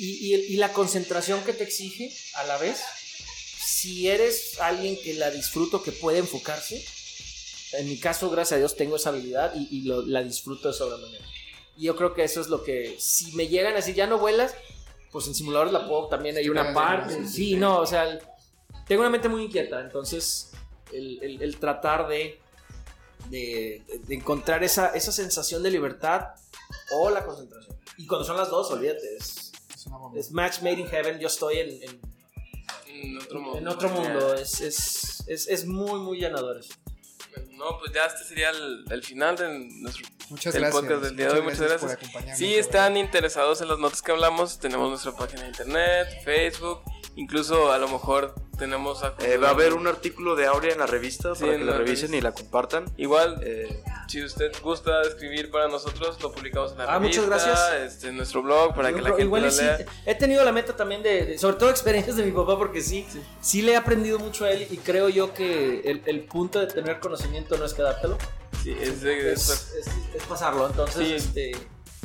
Y, 0.00 0.34
y- 0.34 0.54
y 0.54 0.56
la 0.56 0.72
concentración 0.72 1.42
que 1.44 1.52
te 1.52 1.64
exige 1.64 2.12
a 2.34 2.44
la 2.44 2.56
vez, 2.58 2.78
si 3.64 4.08
eres 4.08 4.60
alguien 4.60 4.96
que 5.02 5.14
la 5.14 5.30
disfruto, 5.30 5.82
que 5.82 5.90
puede 5.92 6.18
enfocarse, 6.18 6.84
en 7.72 7.88
mi 7.88 7.98
caso, 7.98 8.30
gracias 8.30 8.56
a 8.56 8.58
Dios, 8.58 8.76
tengo 8.76 8.96
esa 8.96 9.08
habilidad 9.10 9.52
y, 9.56 9.68
y 9.76 9.82
lo- 9.82 10.02
la 10.06 10.22
disfruto 10.22 10.68
de 10.68 10.74
sobremanera. 10.74 11.24
Y 11.76 11.84
yo 11.84 11.96
creo 11.96 12.14
que 12.14 12.24
eso 12.24 12.40
es 12.40 12.48
lo 12.48 12.62
que, 12.64 12.96
si 13.00 13.32
me 13.32 13.48
llegan 13.48 13.72
a 13.72 13.76
decir, 13.76 13.94
ya 13.94 14.06
no 14.06 14.18
vuelas, 14.18 14.54
pues 15.10 15.26
en 15.26 15.34
simuladores 15.34 15.72
la 15.72 15.86
puedo 15.88 16.08
también, 16.08 16.36
hay 16.36 16.48
una 16.48 16.72
parte. 16.74 17.26
sí, 17.28 17.56
no, 17.56 17.78
o 17.80 17.86
sea, 17.86 18.18
tengo 18.86 19.00
una 19.02 19.10
mente 19.10 19.28
muy 19.28 19.44
inquieta, 19.44 19.80
entonces 19.80 20.50
el, 20.92 21.18
el- 21.22 21.42
el 21.42 21.56
tratar 21.58 22.08
de, 22.08 22.38
de, 23.30 23.82
de 24.06 24.14
encontrar 24.14 24.62
esa, 24.64 24.88
esa 24.94 25.12
sensación 25.12 25.62
de 25.62 25.70
libertad 25.70 26.28
o 26.92 27.10
la 27.10 27.24
concentración. 27.24 27.76
Y 27.96 28.06
cuando 28.06 28.24
son 28.26 28.36
las 28.36 28.50
dos, 28.50 28.70
olvídate, 28.70 29.16
es, 29.16 29.52
Es 29.74 29.86
una 29.86 29.96
bomba. 29.98 30.18
es 30.18 30.30
match 30.30 30.60
made 30.62 30.80
in 30.80 30.86
heaven, 30.86 31.18
yo 31.18 31.26
estoy 31.28 31.58
en, 31.58 31.82
en- 31.82 32.00
En 32.86 33.18
otro 33.18 33.40
mundo. 33.40 33.58
en 33.58 33.68
otro 33.68 33.88
mundo, 33.90 34.34
es, 34.34 34.60
es, 34.60 35.24
es, 35.26 35.48
es 35.48 35.66
muy, 35.66 36.00
muy 36.00 36.18
llenador 36.20 36.58
eso. 36.58 36.74
No, 37.58 37.78
pues 37.78 37.92
ya 37.92 38.04
este 38.06 38.24
sería 38.24 38.50
el, 38.50 38.84
el 38.90 39.02
final 39.02 39.36
de 39.36 39.48
nuestro 39.80 40.06
Muchas 40.30 40.54
el 40.54 40.60
gracias. 40.60 40.82
podcast 40.82 41.02
del 41.02 41.16
día 41.16 41.26
de 41.26 41.32
hoy. 41.32 41.42
Muchas 41.42 41.58
gracias. 41.60 41.80
por 41.80 41.90
acompañarnos. 41.90 42.38
Si 42.38 42.54
están 42.54 42.96
interesados 42.96 43.60
en 43.62 43.68
las 43.68 43.78
notas 43.78 44.00
que 44.02 44.12
hablamos, 44.12 44.58
tenemos 44.60 44.88
nuestra 44.90 45.12
página 45.12 45.42
de 45.42 45.48
internet, 45.48 46.08
Facebook, 46.24 46.82
incluso 47.16 47.72
a 47.72 47.78
lo 47.78 47.88
mejor 47.88 48.34
tenemos... 48.58 49.02
a- 49.04 49.14
Eh, 49.20 49.36
va 49.38 49.48
a 49.48 49.50
haber 49.52 49.72
un 49.72 49.86
artículo 49.86 50.34
de 50.36 50.46
Aurea 50.46 50.72
en 50.72 50.80
la 50.80 50.86
revista 50.86 51.34
Sí, 51.34 51.42
para 51.42 51.52
que 51.56 51.64
la 51.64 51.72
la 51.72 51.78
revisen 51.78 52.08
revista. 52.10 52.16
y 52.16 52.20
la 52.20 52.32
compartan. 52.32 52.84
Igual, 52.96 53.40
Eh, 53.42 53.82
si 54.08 54.22
usted 54.24 54.50
gusta 54.62 55.00
escribir 55.02 55.50
para 55.50 55.68
nosotros, 55.68 56.20
lo 56.22 56.32
publicamos 56.32 56.72
en 56.72 56.78
la 56.78 56.84
Ah, 56.92 56.98
muchas 56.98 57.24
revista, 57.26 57.48
gracias. 57.50 57.92
este, 57.94 58.08
en 58.08 58.16
nuestro 58.16 58.42
blog, 58.42 58.74
para 58.74 58.92
que 58.92 59.00
la 59.00 59.10
gente 59.10 59.22
Igual 59.22 59.42
lo 59.42 59.48
y 59.48 59.52
sí, 59.52 59.62
lea. 59.62 59.78
he 60.06 60.14
tenido 60.16 60.44
la 60.44 60.50
meta 60.52 60.74
también 60.76 61.02
de, 61.04 61.24
de- 61.24 61.38
sobre 61.38 61.56
todo 61.56 61.70
experiencias 61.70 62.16
de 62.16 62.24
mi 62.24 62.32
papá, 62.32 62.58
porque 62.58 62.80
sí, 62.82 63.06
sí, 63.40 63.62
le 63.62 63.72
he 63.72 63.76
aprendido 63.76 64.18
mucho 64.18 64.44
a 64.44 64.50
él 64.50 64.66
y 64.68 64.76
creo 64.78 65.08
yo 65.08 65.32
que 65.32 65.80
el, 65.84 66.02
el 66.06 66.24
punto 66.24 66.58
de 66.58 66.66
tener 66.66 66.98
conocimiento 67.00 67.47
no 67.56 67.64
es 67.64 67.72
quedártelo, 67.74 68.18
Sí, 68.62 68.76
es 68.80 69.02
es, 69.04 69.48
es- 69.48 69.86
es 70.14 70.22
pasarlo. 70.28 70.66
Entonces, 70.66 71.06
Sí. 71.06 71.14
este, 71.14 71.52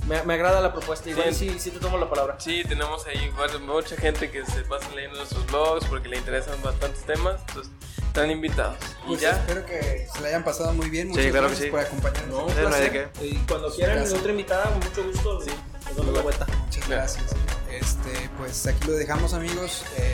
me, 0.07 0.21
me 0.23 0.35
agrada 0.35 0.61
la 0.61 0.71
propuesta. 0.71 1.09
Igual 1.09 1.33
Sí. 1.33 1.49
sí, 1.49 1.59
sí 1.59 1.71
te 1.71 1.79
tomo 1.79 1.97
la 1.97 2.09
palabra. 2.09 2.35
Sí, 2.39 2.63
tenemos 2.67 3.05
ahí 3.07 3.31
mucha 3.61 3.95
gente 3.97 4.29
que 4.29 4.45
se 4.45 4.61
pasa 4.61 4.89
leyendo 4.93 5.17
nuestros 5.17 5.45
blogs 5.47 5.85
porque 5.85 6.09
le 6.09 6.17
interesan 6.17 6.61
bastantes 6.61 7.03
temas. 7.05 7.41
Entonces, 7.47 7.73
están 8.05 8.29
invitados. 8.29 8.75
Y 9.05 9.07
Pues 9.07 9.21
ya. 9.21 9.31
espero 9.31 9.65
que 9.65 10.07
se 10.13 10.21
la 10.21 10.27
hayan 10.27 10.43
pasado 10.43 10.73
muy 10.73 10.89
bien. 10.89 11.07
Muchas 11.09 11.25
claro 11.31 11.47
que 11.47 11.55
gracias 11.55 11.65
sí. 11.65 11.71
por 11.71 11.79
acompañarnos. 11.79 12.29
No, 12.29 12.45
un 12.45 12.49
no 12.55 12.69
placer. 12.69 13.09
Y 13.21 13.35
cuando 13.47 13.73
quieran 13.73 13.97
Gracias. 13.97 14.19
otra 14.19 14.31
invitada, 14.31 14.63
con 14.65 14.79
mucho 14.79 15.03
gusto, 15.03 15.41
sí, 15.41 15.51
nos 15.97 16.05
la 16.07 16.21
vuelta. 16.21 16.45
Muchas 16.65 16.87
gracias. 16.87 17.25
Este, 17.71 18.29
pues 18.37 18.67
aquí 18.67 18.85
lo 18.87 18.93
dejamos, 18.93 19.33
amigos. 19.33 19.83
Eh, 19.97 20.13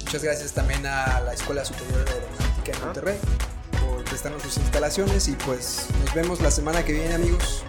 muchas 0.00 0.24
gracias 0.24 0.52
también 0.52 0.84
a 0.86 1.20
la 1.20 1.32
Escuela 1.34 1.64
Superior 1.64 2.04
de 2.04 2.10
Aeronáutica 2.12 2.72
en 2.72 2.80
Monterrey 2.84 3.18
por 3.18 3.57
prestarnos 4.18 4.42
sus 4.42 4.56
instalaciones 4.56 5.28
y 5.28 5.32
pues 5.46 5.86
nos 6.04 6.12
vemos 6.12 6.40
la 6.40 6.50
semana 6.50 6.84
que 6.84 6.92
viene, 6.92 7.14
amigos. 7.14 7.62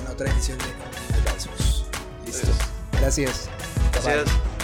En 0.00 0.12
otra 0.12 0.28
edición 0.32 0.58
de 0.58 1.30
Advisors. 1.30 1.84
Listo. 2.26 2.48
Gracias. 3.00 3.48
Gracias. 3.92 4.57